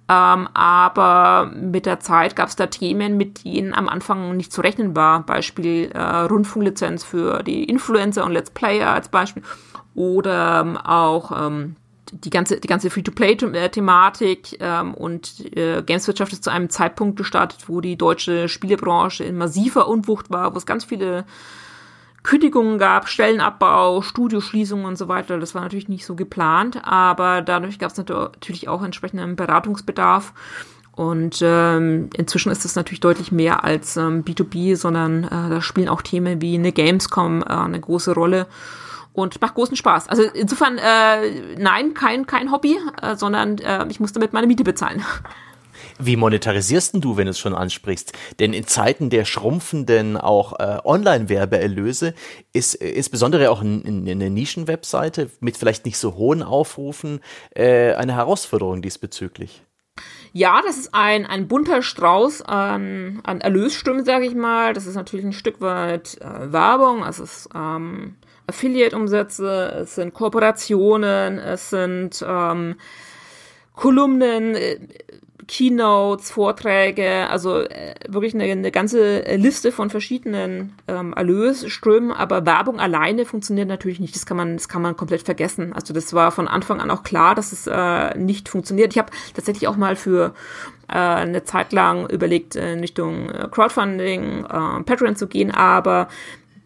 Ähm, 0.10 0.50
aber 0.54 1.52
mit 1.56 1.86
der 1.86 2.00
Zeit 2.00 2.36
gab 2.36 2.50
es 2.50 2.56
da 2.56 2.68
Themen, 2.68 3.16
mit 3.16 3.46
denen 3.46 3.74
am 3.74 3.88
Anfang 3.88 4.36
nicht 4.36 4.52
zu 4.52 4.62
rechnen 4.62 4.96
war. 4.96 5.26
Beispiel 5.26 5.92
äh, 5.94 6.00
Rundfunklizenz 6.00 7.04
für 7.04 7.42
die 7.44 7.64
Influencer 7.64 8.26
und 8.26 8.34
Let's 8.34 8.52
Player 8.52 8.90
als 8.90 9.08
Beispiel. 9.08 9.44
Oder 9.96 10.62
ähm, 10.62 10.78
auch 10.78 11.32
ähm, 11.48 11.78
die 12.12 12.30
ganze, 12.30 12.60
die 12.60 12.68
ganze 12.68 12.90
Free-to-Play-Thematik 12.90 14.58
ähm, 14.60 14.94
und 14.94 15.56
äh, 15.56 15.82
Gameswirtschaft 15.82 16.34
ist 16.34 16.44
zu 16.44 16.52
einem 16.52 16.70
Zeitpunkt 16.70 17.18
gestartet, 17.18 17.70
wo 17.70 17.82
die 17.82 17.98
deutsche 17.98 18.50
Spielebranche 18.50 19.24
in 19.24 19.38
massiver 19.38 19.88
Unwucht 19.88 20.30
war, 20.30 20.54
wo 20.54 20.58
es 20.58 20.66
ganz 20.66 20.86
viele 20.86 21.26
Kündigungen 22.24 22.78
gab, 22.80 23.10
Stellenabbau, 23.10 24.02
Studioschließungen 24.02 24.86
und 24.86 24.98
so 24.98 25.08
weiter. 25.08 25.40
Das 25.40 25.54
war 25.54 25.62
natürlich 25.62 25.90
nicht 25.90 26.06
so 26.06 26.16
geplant, 26.16 26.80
aber 26.84 27.42
dadurch 27.42 27.80
gab 27.80 27.92
es 27.92 27.98
natürlich 27.98 28.68
auch 28.68 28.82
entsprechenden 28.82 29.36
Beratungsbedarf. 29.36 30.34
Und 30.96 31.40
ähm, 31.42 32.10
inzwischen 32.16 32.52
ist 32.52 32.66
es 32.66 32.76
natürlich 32.76 33.00
deutlich 33.00 33.32
mehr 33.32 33.64
als 33.64 33.98
ähm, 33.98 34.24
B2B, 34.24 34.76
sondern 34.76 35.24
äh, 35.24 35.30
da 35.30 35.62
spielen 35.62 35.90
auch 35.90 36.04
Themen 36.04 36.40
wie 36.40 36.56
eine 36.56 36.72
Gamescom 36.72 37.42
äh, 37.42 37.46
eine 37.46 37.80
große 37.80 38.14
Rolle 38.14 38.48
und 39.12 39.42
macht 39.42 39.56
großen 39.56 39.76
Spaß. 39.76 40.08
Also 40.08 40.24
insofern, 40.24 40.78
äh, 40.78 41.56
nein, 41.58 41.96
kein, 41.96 42.28
kein 42.28 42.52
Hobby, 42.52 42.78
äh, 43.02 43.16
sondern 43.16 43.58
äh, 43.58 43.86
ich 43.90 44.00
muss 44.00 44.14
damit 44.14 44.34
meine 44.34 44.48
Miete 44.48 44.64
bezahlen. 44.64 45.04
Wie 46.00 46.16
monetarisierst 46.16 46.96
du, 46.96 47.18
wenn 47.18 47.26
du 47.26 47.32
es 47.32 47.40
schon 47.40 47.54
ansprichst? 47.56 48.14
Denn 48.40 48.54
in 48.54 48.68
Zeiten 48.68 49.10
der 49.10 49.26
schrumpfenden 49.26 50.18
auch 50.18 50.60
äh, 50.60 50.80
Online-Werbeerlöse 50.84 52.14
ist 52.52 52.76
insbesondere 52.76 53.52
auch 53.52 53.62
eine 53.62 54.30
Nischen-Webseite 54.30 55.30
mit 55.40 55.58
vielleicht 55.58 55.86
nicht 55.86 55.98
so 55.98 56.16
hohen 56.16 56.44
Aufrufen 56.44 57.20
äh, 57.52 57.94
eine 57.94 58.16
Herausforderung 58.16 58.82
diesbezüglich. 58.82 59.64
Ja, 60.36 60.62
das 60.66 60.78
ist 60.78 60.96
ein, 60.96 61.28
ein 61.28 61.48
bunter 61.48 61.84
Strauß 61.84 62.42
an, 62.42 63.22
an 63.24 63.40
Erlösstimmen, 63.40 64.04
sage 64.04 64.26
ich 64.26 64.34
mal. 64.34 64.74
Das 64.74 64.88
ist 64.88 64.96
natürlich 64.96 65.26
ein 65.26 65.34
Stück 65.34 65.62
weit 65.62 66.18
äh, 66.22 66.52
Werbung, 66.52 67.04
es 67.04 67.20
ist 67.20 67.50
ähm, 67.54 68.16
Affiliate-Umsätze, 68.48 69.82
es 69.82 69.96
sind 69.96 70.16
Kooperationen, 70.16 71.38
es 71.38 71.70
sind 71.70 72.26
ähm, 72.28 72.76
Kolumnen, 73.76 74.56
äh, 74.56 74.80
Keynotes, 75.48 76.32
Vorträge, 76.32 77.30
also 77.30 77.60
äh, 77.60 77.96
wirklich 78.08 78.34
eine, 78.34 78.46
eine 78.46 78.72
ganze 78.72 79.22
Liste 79.36 79.72
von 79.72 79.90
verschiedenen 79.90 80.74
ähm, 80.88 81.14
Erlösströmen, 81.14 82.12
aber 82.12 82.46
Werbung 82.46 82.80
alleine 82.80 83.26
funktioniert 83.26 83.68
natürlich 83.68 84.00
nicht. 84.00 84.16
Das 84.16 84.26
kann 84.26 84.38
man, 84.38 84.56
das 84.56 84.70
kann 84.70 84.82
man 84.82 84.96
komplett 84.98 85.24
vergessen. 85.24 85.74
Also 85.74 85.94
das 85.94 86.14
war 86.14 86.32
von 86.32 86.48
Anfang 86.48 86.82
an 86.82 86.92
auch 86.92 87.04
klar, 87.04 87.36
dass 87.36 87.52
es 87.52 87.68
äh, 87.68 88.18
nicht 88.18 88.50
funktioniert. 88.50 88.94
Ich 88.94 89.00
habe 89.00 89.12
tatsächlich 89.34 89.68
auch 89.68 89.78
mal 89.78 89.96
für 89.96 90.34
äh, 90.88 90.94
eine 90.94 91.44
Zeit 91.44 91.74
lang 91.74 92.10
überlegt, 92.10 92.56
in 92.56 92.80
Richtung 92.80 93.30
äh, 93.30 93.48
Crowdfunding, 93.50 94.46
äh, 94.46 94.84
Patreon 94.84 95.16
zu 95.16 95.28
gehen, 95.28 95.52
aber 95.52 96.08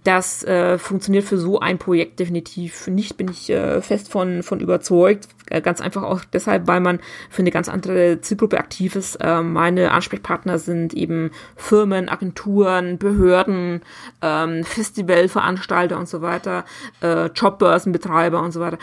das 0.07 0.41
äh, 0.45 0.77
funktioniert 0.77 1.25
für 1.25 1.37
so 1.37 1.59
ein 1.59 1.79
Projekt 1.79 2.21
definitiv 2.21 2.87
nicht, 2.87 3.17
bin 3.17 3.27
ich 3.27 3.49
äh, 3.49 3.81
fest 3.81 4.09
von, 4.09 4.41
von 4.41 4.61
überzeugt. 4.61 5.27
Äh, 5.49 5.59
ganz 5.59 5.81
einfach 5.81 6.03
auch 6.03 6.23
deshalb, 6.23 6.65
weil 6.65 6.79
man 6.79 7.01
für 7.29 7.41
eine 7.41 7.51
ganz 7.51 7.67
andere 7.67 8.21
Zielgruppe 8.21 8.57
aktiv 8.57 8.95
ist. 8.95 9.17
Äh, 9.17 9.41
meine 9.41 9.91
Ansprechpartner 9.91 10.59
sind 10.59 10.93
eben 10.93 11.31
Firmen, 11.57 12.07
Agenturen, 12.07 12.97
Behörden, 12.97 13.81
ähm, 14.21 14.63
Festivalveranstalter 14.63 15.99
und 15.99 16.07
so 16.07 16.21
weiter, 16.21 16.63
äh, 17.01 17.25
Jobbörsenbetreiber 17.25 18.41
und 18.41 18.53
so 18.53 18.61
weiter 18.61 18.77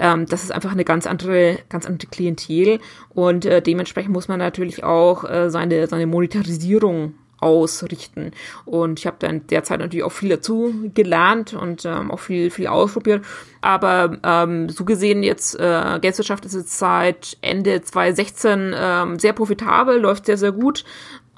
ähm, 0.00 0.26
das 0.26 0.44
ist 0.44 0.52
einfach 0.52 0.70
eine 0.70 0.84
ganz 0.84 1.08
andere, 1.08 1.58
ganz 1.68 1.84
andere 1.84 2.06
Klientel 2.06 2.78
und 3.08 3.44
äh, 3.44 3.60
dementsprechend 3.60 4.12
muss 4.12 4.28
man 4.28 4.38
natürlich 4.38 4.84
auch 4.84 5.24
seine, 5.48 5.88
seine 5.88 6.06
Monetarisierung 6.06 7.14
ausrichten. 7.40 8.32
Und 8.64 8.98
ich 8.98 9.06
habe 9.06 9.16
dann 9.20 9.46
derzeit 9.46 9.80
natürlich 9.80 10.04
auch 10.04 10.12
viel 10.12 10.30
dazu 10.30 10.74
gelernt 10.94 11.54
und 11.54 11.84
ähm, 11.84 12.10
auch 12.10 12.20
viel, 12.20 12.50
viel 12.50 12.66
ausprobiert. 12.66 13.24
Aber 13.60 14.18
ähm, 14.22 14.68
so 14.68 14.84
gesehen 14.84 15.22
jetzt, 15.22 15.58
äh, 15.58 15.98
Geldwirtschaft 16.00 16.44
ist 16.44 16.54
jetzt 16.54 16.78
seit 16.78 17.36
Ende 17.40 17.82
2016 17.82 18.74
ähm, 18.76 19.18
sehr 19.18 19.32
profitabel, 19.32 19.98
läuft 20.00 20.26
sehr, 20.26 20.38
sehr 20.38 20.52
gut. 20.52 20.84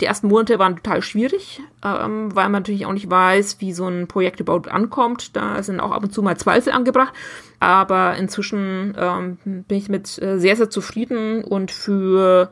Die 0.01 0.07
ersten 0.07 0.29
Monate 0.29 0.59
waren 0.59 0.77
total 0.77 1.03
schwierig, 1.03 1.61
ähm, 1.85 2.35
weil 2.35 2.45
man 2.45 2.63
natürlich 2.63 2.87
auch 2.87 2.93
nicht 2.93 3.11
weiß, 3.11 3.61
wie 3.61 3.75
so 3.75 3.87
ein 3.87 4.09
Projekt 4.09 4.41
überhaupt 4.41 4.69
ankommt. 4.69 5.37
Da 5.37 5.63
sind 5.63 5.81
auch 5.81 5.91
ab 5.93 6.03
und 6.03 6.13
zu 6.13 6.23
mal 6.23 6.39
Zweifel 6.39 6.73
angebracht. 6.73 7.13
Aber 7.59 8.17
inzwischen 8.17 8.95
ähm, 8.99 9.37
bin 9.45 9.77
ich 9.77 9.91
mit 9.91 10.21
äh, 10.23 10.39
sehr, 10.39 10.57
sehr 10.57 10.71
zufrieden 10.71 11.45
und 11.45 11.71
für 11.71 12.51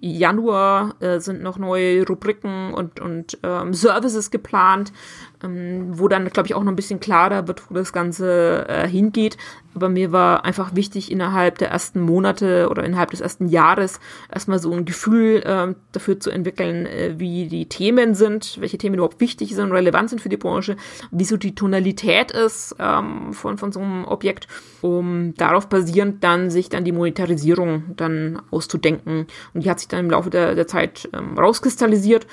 Januar 0.00 0.94
äh, 1.00 1.20
sind 1.20 1.42
noch 1.42 1.58
neue 1.58 2.06
Rubriken 2.06 2.72
und, 2.74 3.00
und 3.00 3.38
ähm, 3.42 3.74
Services 3.74 4.30
geplant, 4.30 4.92
ähm, 5.42 5.98
wo 5.98 6.08
dann, 6.08 6.28
glaube 6.28 6.46
ich, 6.46 6.54
auch 6.54 6.62
noch 6.62 6.72
ein 6.72 6.76
bisschen 6.76 7.00
klarer 7.00 7.48
wird, 7.48 7.70
wo 7.70 7.74
das 7.74 7.92
Ganze 7.92 8.66
äh, 8.68 8.88
hingeht. 8.88 9.36
Aber 9.74 9.88
mir 9.88 10.12
war 10.12 10.44
einfach 10.44 10.74
wichtig, 10.74 11.10
innerhalb 11.12 11.58
der 11.58 11.70
ersten 11.70 12.00
Monate 12.00 12.68
oder 12.68 12.84
innerhalb 12.84 13.10
des 13.10 13.20
ersten 13.20 13.48
Jahres 13.48 14.00
erstmal 14.32 14.58
so 14.58 14.72
ein 14.72 14.84
Gefühl 14.84 15.42
äh, 15.44 15.74
dafür 15.92 16.18
zu 16.18 16.30
entwickeln, 16.30 16.86
äh, 16.86 17.14
wie 17.18 17.46
die 17.46 17.66
Themen 17.66 18.14
sind, 18.14 18.60
welche 18.60 18.78
Themen 18.78 18.96
überhaupt 18.96 19.20
wichtig 19.20 19.54
sind, 19.54 19.72
relevant 19.72 20.10
sind 20.10 20.20
für 20.20 20.28
die 20.28 20.36
Branche, 20.36 20.76
wie 21.10 21.24
so 21.24 21.36
die 21.36 21.54
Tonalität 21.54 22.32
ist 22.32 22.74
ähm, 22.78 23.32
von, 23.32 23.58
von 23.58 23.72
so 23.72 23.80
einem 23.80 24.04
Objekt, 24.06 24.48
um 24.80 25.34
darauf 25.36 25.68
basierend 25.68 26.24
dann 26.24 26.50
sich 26.50 26.68
dann 26.68 26.84
die 26.84 26.92
Monetarisierung 26.92 27.84
dann 27.96 28.42
auszudenken. 28.50 29.26
Und 29.54 29.64
die 29.64 29.70
hat 29.70 29.78
sich 29.78 29.88
dann 29.88 30.00
im 30.00 30.10
Laufe 30.10 30.30
der, 30.30 30.54
der 30.54 30.66
Zeit 30.66 31.08
ähm, 31.12 31.38
rauskristallisiert 31.38 32.26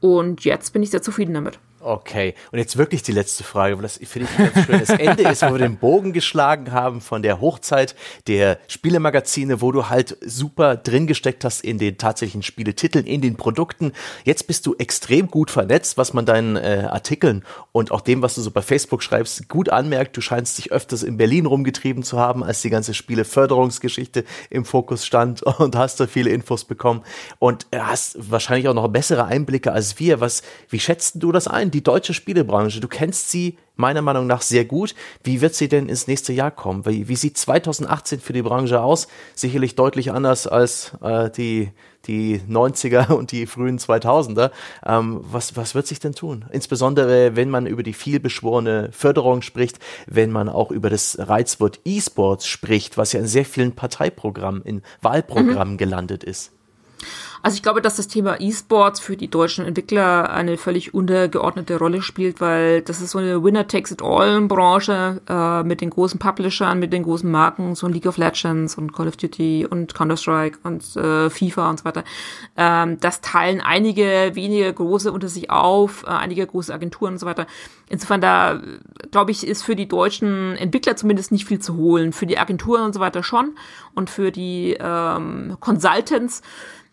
und 0.00 0.44
jetzt 0.44 0.74
bin 0.74 0.82
ich 0.82 0.90
sehr 0.90 1.00
zufrieden 1.00 1.32
damit. 1.32 1.58
Okay, 1.84 2.32
und 2.50 2.58
jetzt 2.58 2.78
wirklich 2.78 3.02
die 3.02 3.12
letzte 3.12 3.44
Frage, 3.44 3.76
weil 3.76 3.82
das 3.82 4.00
finde 4.02 4.26
ich 4.26 4.38
ein 4.38 4.50
ganz 4.54 4.66
schönes 4.66 4.88
Ende 4.88 5.24
ist, 5.24 5.42
wo 5.42 5.52
wir 5.52 5.58
den 5.58 5.76
Bogen 5.76 6.14
geschlagen 6.14 6.72
haben 6.72 7.02
von 7.02 7.20
der 7.20 7.42
Hochzeit 7.42 7.94
der 8.26 8.58
Spielemagazine, 8.68 9.60
wo 9.60 9.70
du 9.70 9.90
halt 9.90 10.16
super 10.24 10.76
drin 10.76 11.06
gesteckt 11.06 11.44
hast 11.44 11.62
in 11.62 11.76
den 11.76 11.98
tatsächlichen 11.98 12.42
Spieletiteln, 12.42 13.04
in 13.04 13.20
den 13.20 13.36
Produkten. 13.36 13.92
Jetzt 14.24 14.46
bist 14.46 14.64
du 14.64 14.74
extrem 14.76 15.28
gut 15.28 15.50
vernetzt, 15.50 15.98
was 15.98 16.14
man 16.14 16.24
deinen 16.24 16.56
äh, 16.56 16.88
Artikeln 16.90 17.44
und 17.72 17.90
auch 17.90 18.00
dem, 18.00 18.22
was 18.22 18.34
du 18.36 18.40
so 18.40 18.50
bei 18.50 18.62
Facebook 18.62 19.02
schreibst, 19.02 19.50
gut 19.50 19.68
anmerkt. 19.68 20.16
Du 20.16 20.22
scheinst 20.22 20.56
dich 20.56 20.72
öfters 20.72 21.02
in 21.02 21.18
Berlin 21.18 21.44
rumgetrieben 21.44 22.02
zu 22.02 22.18
haben, 22.18 22.42
als 22.42 22.62
die 22.62 22.70
ganze 22.70 22.94
Spieleförderungsgeschichte 22.94 24.24
im 24.48 24.64
Fokus 24.64 25.04
stand 25.04 25.42
und 25.58 25.76
hast 25.76 26.00
da 26.00 26.06
viele 26.06 26.30
Infos 26.30 26.64
bekommen 26.64 27.02
und 27.38 27.66
hast 27.76 28.16
wahrscheinlich 28.30 28.68
auch 28.68 28.74
noch 28.74 28.88
bessere 28.88 29.26
Einblicke 29.26 29.70
als 29.70 29.98
wir. 29.98 30.20
Was, 30.20 30.42
wie 30.70 30.80
schätzt 30.80 31.16
du 31.22 31.30
das 31.30 31.46
ein? 31.46 31.73
Die 31.74 31.82
deutsche 31.82 32.14
Spielebranche, 32.14 32.80
du 32.80 32.88
kennst 32.88 33.30
sie 33.30 33.58
meiner 33.76 34.02
Meinung 34.02 34.26
nach 34.26 34.42
sehr 34.42 34.64
gut. 34.64 34.94
Wie 35.24 35.40
wird 35.40 35.54
sie 35.54 35.68
denn 35.68 35.88
ins 35.88 36.06
nächste 36.06 36.32
Jahr 36.32 36.52
kommen? 36.52 36.86
Wie, 36.86 37.08
wie 37.08 37.16
sieht 37.16 37.36
2018 37.36 38.20
für 38.20 38.32
die 38.32 38.42
Branche 38.42 38.80
aus? 38.80 39.08
Sicherlich 39.34 39.74
deutlich 39.74 40.12
anders 40.12 40.46
als 40.46 40.92
äh, 41.02 41.28
die, 41.30 41.70
die 42.06 42.40
90er 42.48 43.12
und 43.12 43.32
die 43.32 43.46
frühen 43.46 43.78
2000er. 43.78 44.52
Ähm, 44.86 45.20
was, 45.24 45.56
was 45.56 45.74
wird 45.74 45.88
sich 45.88 45.98
denn 45.98 46.14
tun? 46.14 46.44
Insbesondere, 46.52 47.34
wenn 47.34 47.50
man 47.50 47.66
über 47.66 47.82
die 47.82 47.94
vielbeschworene 47.94 48.90
Förderung 48.92 49.42
spricht, 49.42 49.80
wenn 50.06 50.30
man 50.30 50.48
auch 50.48 50.70
über 50.70 50.88
das 50.88 51.18
Reizwort 51.18 51.80
E-Sports 51.84 52.46
spricht, 52.46 52.96
was 52.96 53.12
ja 53.12 53.20
in 53.20 53.26
sehr 53.26 53.44
vielen 53.44 53.72
Parteiprogrammen, 53.72 54.62
in 54.62 54.82
Wahlprogrammen 55.02 55.74
mhm. 55.74 55.78
gelandet 55.78 56.22
ist. 56.22 56.52
Also 57.44 57.56
ich 57.56 57.62
glaube, 57.62 57.82
dass 57.82 57.96
das 57.96 58.08
Thema 58.08 58.40
E-Sports 58.40 59.00
für 59.00 59.18
die 59.18 59.28
deutschen 59.28 59.66
Entwickler 59.66 60.30
eine 60.30 60.56
völlig 60.56 60.94
untergeordnete 60.94 61.76
Rolle 61.76 62.00
spielt, 62.00 62.40
weil 62.40 62.80
das 62.80 63.02
ist 63.02 63.10
so 63.10 63.18
eine 63.18 63.44
Winner-Takes-it-all-Branche 63.44 65.20
äh, 65.28 65.62
mit 65.62 65.82
den 65.82 65.90
großen 65.90 66.18
Publishern, 66.18 66.78
mit 66.78 66.94
den 66.94 67.02
großen 67.02 67.30
Marken, 67.30 67.74
so 67.74 67.86
League 67.86 68.06
of 68.06 68.16
Legends 68.16 68.78
und 68.78 68.94
Call 68.94 69.08
of 69.08 69.18
Duty 69.18 69.66
und 69.68 69.94
Counter-Strike 69.94 70.60
und 70.62 70.96
äh, 70.96 71.28
FIFA 71.28 71.68
und 71.68 71.80
so 71.80 71.84
weiter. 71.84 72.04
Ähm, 72.56 72.98
das 73.00 73.20
teilen 73.20 73.60
einige 73.60 74.30
wenige 74.32 74.72
große 74.72 75.12
unter 75.12 75.28
sich 75.28 75.50
auf, 75.50 76.04
äh, 76.04 76.12
einige 76.12 76.46
große 76.46 76.72
Agenturen 76.72 77.12
und 77.12 77.18
so 77.18 77.26
weiter. 77.26 77.46
Insofern 77.90 78.22
da, 78.22 78.62
glaube 79.10 79.32
ich, 79.32 79.46
ist 79.46 79.64
für 79.64 79.76
die 79.76 79.86
deutschen 79.86 80.56
Entwickler 80.56 80.96
zumindest 80.96 81.30
nicht 81.30 81.44
viel 81.44 81.58
zu 81.58 81.76
holen. 81.76 82.14
Für 82.14 82.24
die 82.24 82.38
Agenturen 82.38 82.84
und 82.84 82.94
so 82.94 83.00
weiter 83.00 83.22
schon 83.22 83.54
und 83.94 84.08
für 84.08 84.32
die 84.32 84.78
ähm, 84.80 85.58
Consultants 85.60 86.40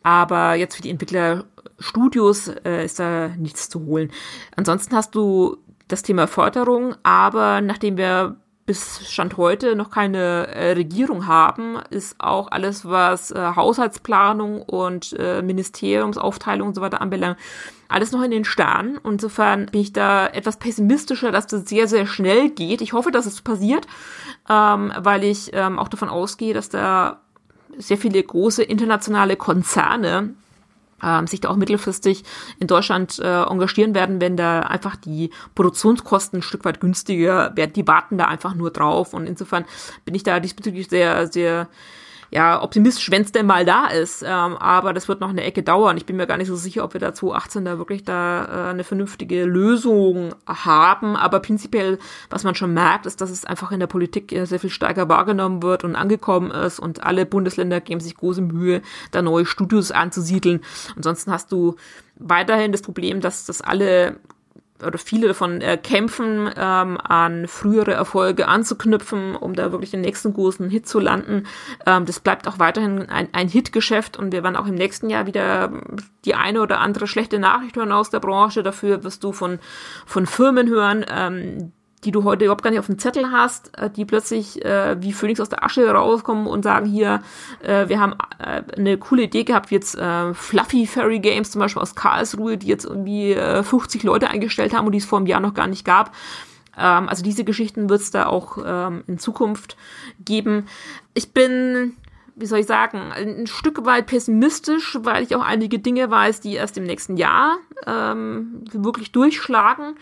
aber 0.03 0.55
jetzt 0.55 0.75
für 0.75 0.81
die 0.81 0.89
Entwicklerstudios 0.89 2.47
äh, 2.47 2.85
ist 2.85 2.99
da 2.99 3.29
nichts 3.29 3.69
zu 3.69 3.85
holen. 3.85 4.11
Ansonsten 4.55 4.95
hast 4.95 5.15
du 5.15 5.57
das 5.87 6.03
Thema 6.03 6.27
Förderung, 6.27 6.95
aber 7.03 7.61
nachdem 7.61 7.97
wir 7.97 8.37
bis 8.65 9.11
Stand 9.11 9.37
heute 9.37 9.75
noch 9.75 9.89
keine 9.89 10.47
äh, 10.47 10.71
Regierung 10.71 11.27
haben, 11.27 11.77
ist 11.89 12.15
auch 12.19 12.49
alles, 12.51 12.85
was 12.85 13.31
äh, 13.31 13.55
Haushaltsplanung 13.55 14.61
und 14.61 15.13
äh, 15.19 15.41
Ministeriumsaufteilung 15.41 16.69
und 16.69 16.75
so 16.75 16.81
weiter 16.81 17.01
anbelangt, 17.01 17.37
alles 17.89 18.11
noch 18.11 18.21
in 18.21 18.31
den 18.31 18.45
Sternen. 18.45 18.99
Insofern 19.03 19.65
bin 19.65 19.81
ich 19.81 19.91
da 19.91 20.27
etwas 20.27 20.57
pessimistischer, 20.57 21.31
dass 21.31 21.47
das 21.47 21.67
sehr, 21.67 21.87
sehr 21.87 22.05
schnell 22.05 22.49
geht. 22.49 22.81
Ich 22.81 22.93
hoffe, 22.93 23.11
dass 23.11 23.25
es 23.25 23.41
passiert, 23.41 23.87
ähm, 24.49 24.93
weil 24.97 25.23
ich 25.23 25.49
ähm, 25.53 25.77
auch 25.77 25.89
davon 25.89 26.09
ausgehe, 26.09 26.53
dass 26.53 26.69
da 26.69 27.21
sehr 27.77 27.97
viele 27.97 28.21
große 28.21 28.63
internationale 28.63 29.35
Konzerne 29.35 30.33
ähm, 31.03 31.27
sich 31.27 31.41
da 31.41 31.49
auch 31.49 31.55
mittelfristig 31.55 32.23
in 32.59 32.67
Deutschland 32.67 33.19
äh, 33.19 33.43
engagieren 33.43 33.95
werden, 33.95 34.21
wenn 34.21 34.37
da 34.37 34.61
einfach 34.61 34.95
die 34.95 35.31
Produktionskosten 35.55 36.39
ein 36.39 36.43
Stück 36.43 36.65
weit 36.65 36.79
günstiger 36.79 37.55
werden. 37.55 37.73
Die 37.73 37.87
warten 37.87 38.17
da 38.17 38.25
einfach 38.25 38.53
nur 38.53 38.71
drauf. 38.71 39.13
Und 39.13 39.25
insofern 39.27 39.65
bin 40.05 40.15
ich 40.15 40.23
da 40.23 40.39
diesbezüglich 40.39 40.89
sehr, 40.89 41.27
sehr 41.27 41.67
ja, 42.33 42.63
optimistisch, 42.63 43.11
wenn 43.11 43.23
es 43.23 43.33
denn 43.33 43.45
mal 43.45 43.65
da 43.65 43.87
ist. 43.87 44.23
Ähm, 44.23 44.55
aber 44.57 44.93
das 44.93 45.09
wird 45.09 45.19
noch 45.19 45.29
eine 45.29 45.43
Ecke 45.43 45.63
dauern. 45.63 45.97
Ich 45.97 46.05
bin 46.05 46.15
mir 46.15 46.27
gar 46.27 46.37
nicht 46.37 46.47
so 46.47 46.55
sicher, 46.55 46.85
ob 46.85 46.93
wir 46.93 47.01
da 47.01 47.13
2018 47.13 47.65
da 47.65 47.77
wirklich 47.77 48.05
da 48.05 48.45
äh, 48.45 48.69
eine 48.69 48.85
vernünftige 48.85 49.43
Lösung 49.43 50.33
haben. 50.47 51.17
Aber 51.17 51.41
prinzipiell, 51.41 51.99
was 52.29 52.45
man 52.45 52.55
schon 52.55 52.73
merkt, 52.73 53.05
ist, 53.05 53.19
dass 53.19 53.29
es 53.29 53.43
einfach 53.43 53.73
in 53.73 53.81
der 53.81 53.87
Politik 53.87 54.33
sehr 54.43 54.59
viel 54.61 54.69
stärker 54.69 55.09
wahrgenommen 55.09 55.61
wird 55.61 55.83
und 55.83 55.97
angekommen 55.97 56.51
ist. 56.51 56.79
Und 56.79 57.03
alle 57.03 57.25
Bundesländer 57.25 57.81
geben 57.81 57.99
sich 57.99 58.15
große 58.15 58.41
Mühe, 58.41 58.81
da 59.11 59.21
neue 59.21 59.45
Studios 59.45 59.91
anzusiedeln. 59.91 60.61
Ansonsten 60.95 61.33
hast 61.33 61.51
du 61.51 61.75
weiterhin 62.15 62.71
das 62.71 62.81
Problem, 62.81 63.19
dass 63.19 63.45
das 63.45 63.61
alle 63.61 64.15
oder 64.83 64.97
viele 64.97 65.27
davon 65.29 65.61
äh, 65.61 65.77
kämpfen, 65.77 66.49
ähm, 66.55 66.97
an 67.01 67.47
frühere 67.47 67.93
Erfolge 67.93 68.47
anzuknüpfen, 68.47 69.35
um 69.35 69.55
da 69.55 69.71
wirklich 69.71 69.91
den 69.91 70.01
nächsten 70.01 70.33
großen 70.33 70.69
Hit 70.69 70.87
zu 70.87 70.99
landen. 70.99 71.47
Ähm, 71.85 72.05
das 72.05 72.19
bleibt 72.19 72.47
auch 72.47 72.59
weiterhin 72.59 73.09
ein, 73.09 73.29
ein 73.33 73.47
Hitgeschäft 73.47 74.17
und 74.17 74.31
wir 74.31 74.43
werden 74.43 74.55
auch 74.55 74.67
im 74.67 74.75
nächsten 74.75 75.09
Jahr 75.09 75.25
wieder 75.25 75.71
die 76.25 76.35
eine 76.35 76.61
oder 76.61 76.79
andere 76.79 77.07
schlechte 77.07 77.39
Nachricht 77.39 77.75
hören 77.75 77.91
aus 77.91 78.09
der 78.09 78.19
Branche. 78.19 78.63
Dafür 78.63 79.03
wirst 79.03 79.23
du 79.23 79.31
von, 79.31 79.59
von 80.05 80.25
Firmen 80.25 80.69
hören, 80.69 81.05
ähm, 81.09 81.71
die 82.03 82.11
du 82.11 82.23
heute 82.23 82.45
überhaupt 82.45 82.63
gar 82.63 82.71
nicht 82.71 82.79
auf 82.79 82.87
dem 82.87 82.99
Zettel 82.99 83.31
hast, 83.31 83.77
äh, 83.77 83.89
die 83.89 84.05
plötzlich 84.05 84.63
äh, 84.65 85.01
wie 85.01 85.13
Phoenix 85.13 85.39
aus 85.39 85.49
der 85.49 85.63
Asche 85.63 85.89
rauskommen 85.89 86.47
und 86.47 86.63
sagen 86.63 86.85
hier, 86.85 87.21
äh, 87.61 87.87
wir 87.89 87.99
haben 87.99 88.13
äh, 88.39 88.63
eine 88.75 88.97
coole 88.97 89.23
Idee 89.23 89.43
gehabt, 89.43 89.71
jetzt 89.71 89.97
äh, 89.97 90.33
Fluffy 90.33 90.87
Fairy 90.87 91.19
Games 91.19 91.51
zum 91.51 91.59
Beispiel 91.59 91.81
aus 91.81 91.95
Karlsruhe, 91.95 92.57
die 92.57 92.67
jetzt 92.67 92.85
irgendwie 92.85 93.33
äh, 93.33 93.63
50 93.63 94.03
Leute 94.03 94.29
eingestellt 94.29 94.73
haben 94.73 94.85
und 94.85 94.93
die 94.93 94.99
es 94.99 95.05
vor 95.05 95.19
einem 95.19 95.27
Jahr 95.27 95.39
noch 95.41 95.53
gar 95.53 95.67
nicht 95.67 95.85
gab. 95.85 96.15
Ähm, 96.77 97.07
also 97.07 97.23
diese 97.23 97.43
Geschichten 97.43 97.89
wird 97.89 98.01
es 98.01 98.11
da 98.11 98.25
auch 98.25 98.57
ähm, 98.65 99.03
in 99.07 99.19
Zukunft 99.19 99.77
geben. 100.19 100.67
Ich 101.13 101.33
bin 101.33 101.95
wie 102.35 102.45
soll 102.45 102.59
ich 102.59 102.65
sagen, 102.65 103.11
ein 103.11 103.45
Stück 103.45 103.85
weit 103.85 104.07
pessimistisch, 104.07 104.97
weil 105.01 105.23
ich 105.23 105.35
auch 105.35 105.43
einige 105.43 105.79
Dinge 105.79 106.09
weiß, 106.09 106.41
die 106.41 106.53
erst 106.53 106.77
im 106.77 106.85
nächsten 106.85 107.17
Jahr 107.17 107.57
ähm, 107.85 108.63
wirklich 108.71 109.11
durchschlagen. 109.11 109.95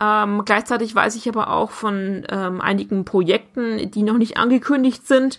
Ähm, 0.00 0.42
gleichzeitig 0.44 0.94
weiß 0.94 1.16
ich 1.16 1.28
aber 1.28 1.50
auch 1.50 1.70
von 1.70 2.24
ähm, 2.30 2.60
einigen 2.60 3.04
Projekten, 3.04 3.90
die 3.90 4.02
noch 4.02 4.18
nicht 4.18 4.36
angekündigt 4.36 5.06
sind 5.06 5.38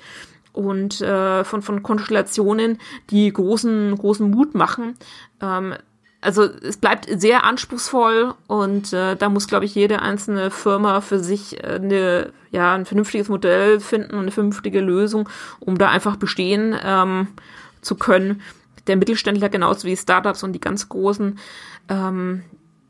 und 0.51 1.01
äh, 1.01 1.43
von, 1.43 1.61
von 1.61 1.83
Konstellationen, 1.83 2.79
die 3.09 3.31
großen, 3.31 3.95
großen 3.97 4.29
Mut 4.29 4.53
machen. 4.53 4.95
Ähm, 5.41 5.73
also 6.21 6.43
es 6.43 6.77
bleibt 6.77 7.07
sehr 7.19 7.43
anspruchsvoll 7.43 8.33
und 8.47 8.93
äh, 8.93 9.15
da 9.15 9.29
muss, 9.29 9.47
glaube 9.47 9.65
ich, 9.65 9.75
jede 9.75 10.01
einzelne 10.01 10.51
Firma 10.51 11.01
für 11.01 11.19
sich 11.19 11.61
äh, 11.63 11.75
eine, 11.75 12.31
ja, 12.51 12.73
ein 12.73 12.85
vernünftiges 12.85 13.29
Modell 13.29 13.79
finden 13.79 14.13
und 14.13 14.21
eine 14.21 14.31
vernünftige 14.31 14.79
Lösung, 14.79 15.27
um 15.59 15.77
da 15.77 15.89
einfach 15.89 16.15
bestehen 16.15 16.75
ähm, 16.81 17.27
zu 17.81 17.95
können. 17.95 18.41
Der 18.87 18.95
Mittelständler 18.95 19.49
genauso 19.49 19.87
wie 19.87 19.97
Startups 19.97 20.43
und 20.43 20.53
die 20.53 20.61
ganz 20.61 20.87
großen, 20.87 21.39
ähm, 21.89 22.43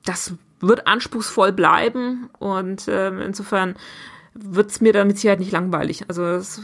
das 0.06 0.34
wird 0.68 0.88
anspruchsvoll 0.88 1.52
bleiben 1.52 2.30
und 2.40 2.88
äh, 2.88 3.10
insofern 3.23 3.76
wird 4.34 4.72
es 4.72 4.81
mir 4.81 4.94
damit 4.94 5.19
sicher 5.19 5.35
nicht 5.35 5.52
langweilig. 5.52 6.06
Also 6.07 6.23
es 6.26 6.60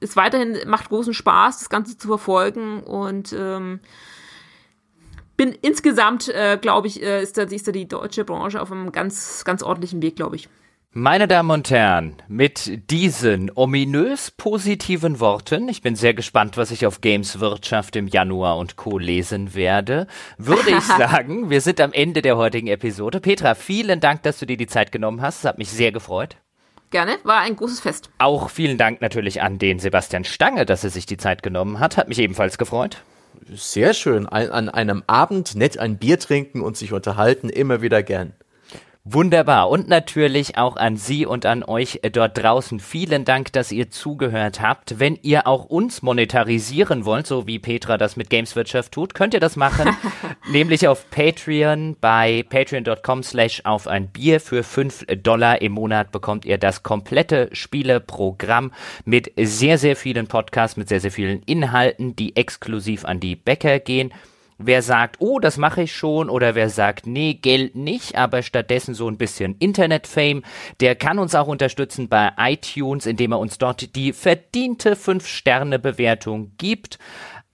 ist 0.00 0.16
weiterhin, 0.16 0.56
macht 0.66 0.88
großen 0.88 1.14
Spaß, 1.14 1.60
das 1.60 1.70
Ganze 1.70 1.96
zu 1.96 2.08
verfolgen 2.08 2.82
und 2.82 3.32
ähm, 3.38 3.80
bin 5.36 5.56
insgesamt, 5.62 6.28
äh, 6.28 6.58
glaube 6.60 6.88
ich, 6.88 7.02
äh, 7.02 7.22
ist, 7.22 7.38
da, 7.38 7.42
ist 7.42 7.68
da 7.68 7.72
die 7.72 7.86
deutsche 7.86 8.24
Branche 8.24 8.60
auf 8.60 8.72
einem 8.72 8.90
ganz, 8.90 9.44
ganz 9.44 9.62
ordentlichen 9.62 10.02
Weg, 10.02 10.16
glaube 10.16 10.36
ich. 10.36 10.48
Meine 10.94 11.28
Damen 11.28 11.50
und 11.50 11.70
Herren, 11.70 12.16
mit 12.28 12.90
diesen 12.90 13.50
ominös 13.54 14.30
positiven 14.30 15.20
Worten, 15.20 15.68
ich 15.68 15.82
bin 15.82 15.96
sehr 15.96 16.14
gespannt, 16.14 16.56
was 16.56 16.70
ich 16.70 16.86
auf 16.86 17.02
Games 17.02 17.40
Wirtschaft 17.40 17.94
im 17.94 18.06
Januar 18.08 18.56
und 18.56 18.76
Co. 18.76 18.96
lesen 18.96 19.54
werde, 19.54 20.06
würde 20.38 20.70
ich 20.70 20.82
sagen, 20.98 21.50
wir 21.50 21.60
sind 21.60 21.82
am 21.82 21.92
Ende 21.92 22.22
der 22.22 22.38
heutigen 22.38 22.68
Episode. 22.68 23.20
Petra, 23.20 23.54
vielen 23.54 24.00
Dank, 24.00 24.22
dass 24.22 24.38
du 24.38 24.46
dir 24.46 24.56
die 24.56 24.66
Zeit 24.66 24.90
genommen 24.90 25.20
hast. 25.20 25.40
Es 25.40 25.44
hat 25.44 25.58
mich 25.58 25.68
sehr 25.68 25.92
gefreut. 25.92 26.38
Gerne, 26.88 27.18
war 27.22 27.40
ein 27.40 27.56
großes 27.56 27.80
Fest. 27.80 28.08
Auch 28.16 28.48
vielen 28.48 28.78
Dank 28.78 29.02
natürlich 29.02 29.42
an 29.42 29.58
den 29.58 29.80
Sebastian 29.80 30.24
Stange, 30.24 30.64
dass 30.64 30.84
er 30.84 30.90
sich 30.90 31.04
die 31.04 31.18
Zeit 31.18 31.42
genommen 31.42 31.80
hat. 31.80 31.98
Hat 31.98 32.08
mich 32.08 32.18
ebenfalls 32.18 32.56
gefreut. 32.56 33.02
Sehr 33.52 33.92
schön. 33.92 34.26
Ein, 34.26 34.50
an 34.50 34.70
einem 34.70 35.02
Abend 35.06 35.54
nett 35.54 35.78
ein 35.78 35.98
Bier 35.98 36.18
trinken 36.18 36.62
und 36.62 36.78
sich 36.78 36.94
unterhalten, 36.94 37.50
immer 37.50 37.82
wieder 37.82 38.02
gern. 38.02 38.32
Wunderbar. 39.10 39.70
Und 39.70 39.88
natürlich 39.88 40.58
auch 40.58 40.76
an 40.76 40.98
Sie 40.98 41.24
und 41.24 41.46
an 41.46 41.62
euch 41.62 42.00
dort 42.12 42.36
draußen. 42.36 42.78
Vielen 42.78 43.24
Dank, 43.24 43.50
dass 43.54 43.72
ihr 43.72 43.90
zugehört 43.90 44.60
habt. 44.60 45.00
Wenn 45.00 45.18
ihr 45.22 45.46
auch 45.46 45.64
uns 45.64 46.02
monetarisieren 46.02 47.06
wollt, 47.06 47.26
so 47.26 47.46
wie 47.46 47.58
Petra 47.58 47.96
das 47.96 48.16
mit 48.16 48.28
Gameswirtschaft 48.28 48.92
tut, 48.92 49.14
könnt 49.14 49.32
ihr 49.32 49.40
das 49.40 49.56
machen. 49.56 49.96
nämlich 50.52 50.88
auf 50.88 51.08
Patreon 51.10 51.96
bei 51.98 52.44
patreon.com 52.50 53.22
slash 53.22 53.62
auf 53.64 53.86
ein 53.86 54.08
Bier. 54.08 54.40
Für 54.40 54.62
fünf 54.62 55.06
Dollar 55.06 55.62
im 55.62 55.72
Monat 55.72 56.12
bekommt 56.12 56.44
ihr 56.44 56.58
das 56.58 56.82
komplette 56.82 57.48
Spieleprogramm 57.52 58.72
mit 59.06 59.32
sehr, 59.40 59.78
sehr 59.78 59.96
vielen 59.96 60.26
Podcasts, 60.26 60.76
mit 60.76 60.90
sehr, 60.90 61.00
sehr 61.00 61.12
vielen 61.12 61.42
Inhalten, 61.44 62.14
die 62.14 62.36
exklusiv 62.36 63.06
an 63.06 63.20
die 63.20 63.36
Bäcker 63.36 63.78
gehen. 63.78 64.12
Wer 64.60 64.82
sagt, 64.82 65.16
oh, 65.20 65.38
das 65.38 65.56
mache 65.56 65.82
ich 65.82 65.94
schon, 65.94 66.28
oder 66.28 66.56
wer 66.56 66.68
sagt, 66.68 67.06
nee, 67.06 67.34
Geld 67.34 67.76
nicht, 67.76 68.16
aber 68.16 68.42
stattdessen 68.42 68.92
so 68.92 69.08
ein 69.08 69.16
bisschen 69.16 69.54
Internet-Fame, 69.60 70.42
der 70.80 70.96
kann 70.96 71.20
uns 71.20 71.36
auch 71.36 71.46
unterstützen 71.46 72.08
bei 72.08 72.32
iTunes, 72.36 73.06
indem 73.06 73.30
er 73.30 73.38
uns 73.38 73.58
dort 73.58 73.94
die 73.94 74.12
verdiente 74.12 74.96
5-Sterne-Bewertung 74.96 76.54
gibt. 76.58 76.98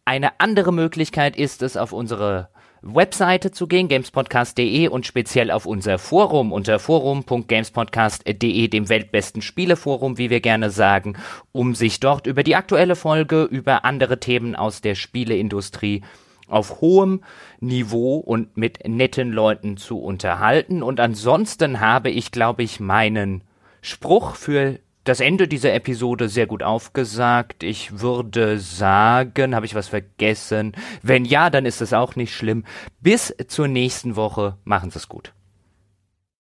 Eine 0.07 0.41
andere 0.41 0.73
Möglichkeit 0.73 1.37
ist 1.37 1.61
es, 1.63 1.77
auf 1.77 1.93
unsere 1.93 2.49
Webseite 2.81 3.51
zu 3.51 3.67
gehen, 3.67 3.89
gamespodcast.de 3.89 4.89
und 4.89 5.07
speziell 5.07 5.51
auf 5.51 5.67
unser 5.67 5.99
Forum 5.99 6.53
unter 6.53 6.79
forum.gamespodcast.de, 6.79 8.69
dem 8.69 8.89
weltbesten 8.89 9.43
Spieleforum, 9.43 10.17
wie 10.17 10.31
wir 10.31 10.41
gerne 10.41 10.71
sagen, 10.71 11.17
um 11.53 11.75
sich 11.75 12.01
dort 12.01 12.27
über 12.27 12.43
die 12.43 12.57
aktuelle 12.57 12.97
Folge, 12.97 13.45
über 13.45 13.85
andere 13.85 14.21
Themen 14.21 14.55
aus 14.57 14.81
der 14.81 14.95
Spieleindustrie 14.95 16.03
auf 16.49 16.81
hohem 16.81 17.23
Niveau 17.61 18.17
und 18.17 18.57
mit 18.57 18.87
netten 18.87 19.33
Leuten 19.33 19.77
zu 19.77 19.99
unterhalten. 19.99 20.83
Und 20.83 21.01
ansonsten 21.01 21.81
habe 21.81 22.11
ich, 22.11 22.33
glaube 22.33 22.63
ich, 22.63 22.81
meinen 22.81 23.43
Spruch 23.81 24.35
für 24.37 24.79
das 25.05 25.21
Ende 25.21 25.47
dieser 25.47 25.75
Episode 25.75 26.29
sehr 26.29 26.47
gut 26.47 26.63
aufgesagt. 26.63 27.63
Ich 27.63 28.01
würde 28.01 28.59
sagen, 28.59 29.55
habe 29.55 29.67
ich 29.67 29.75
was 29.75 29.89
vergessen? 29.89 30.73
Wenn 31.03 31.25
ja, 31.25 31.51
dann 31.51 31.67
ist 31.67 31.83
es 31.83 31.93
auch 31.93 32.17
nicht 32.17 32.35
schlimm. 32.35 32.65
Bis 33.01 33.35
zur 33.49 33.69
nächsten 33.69 34.17
Woche. 34.17 34.57
Machen 34.65 34.91
Sie 34.91 34.99
es 34.99 35.09
gut. 35.09 35.33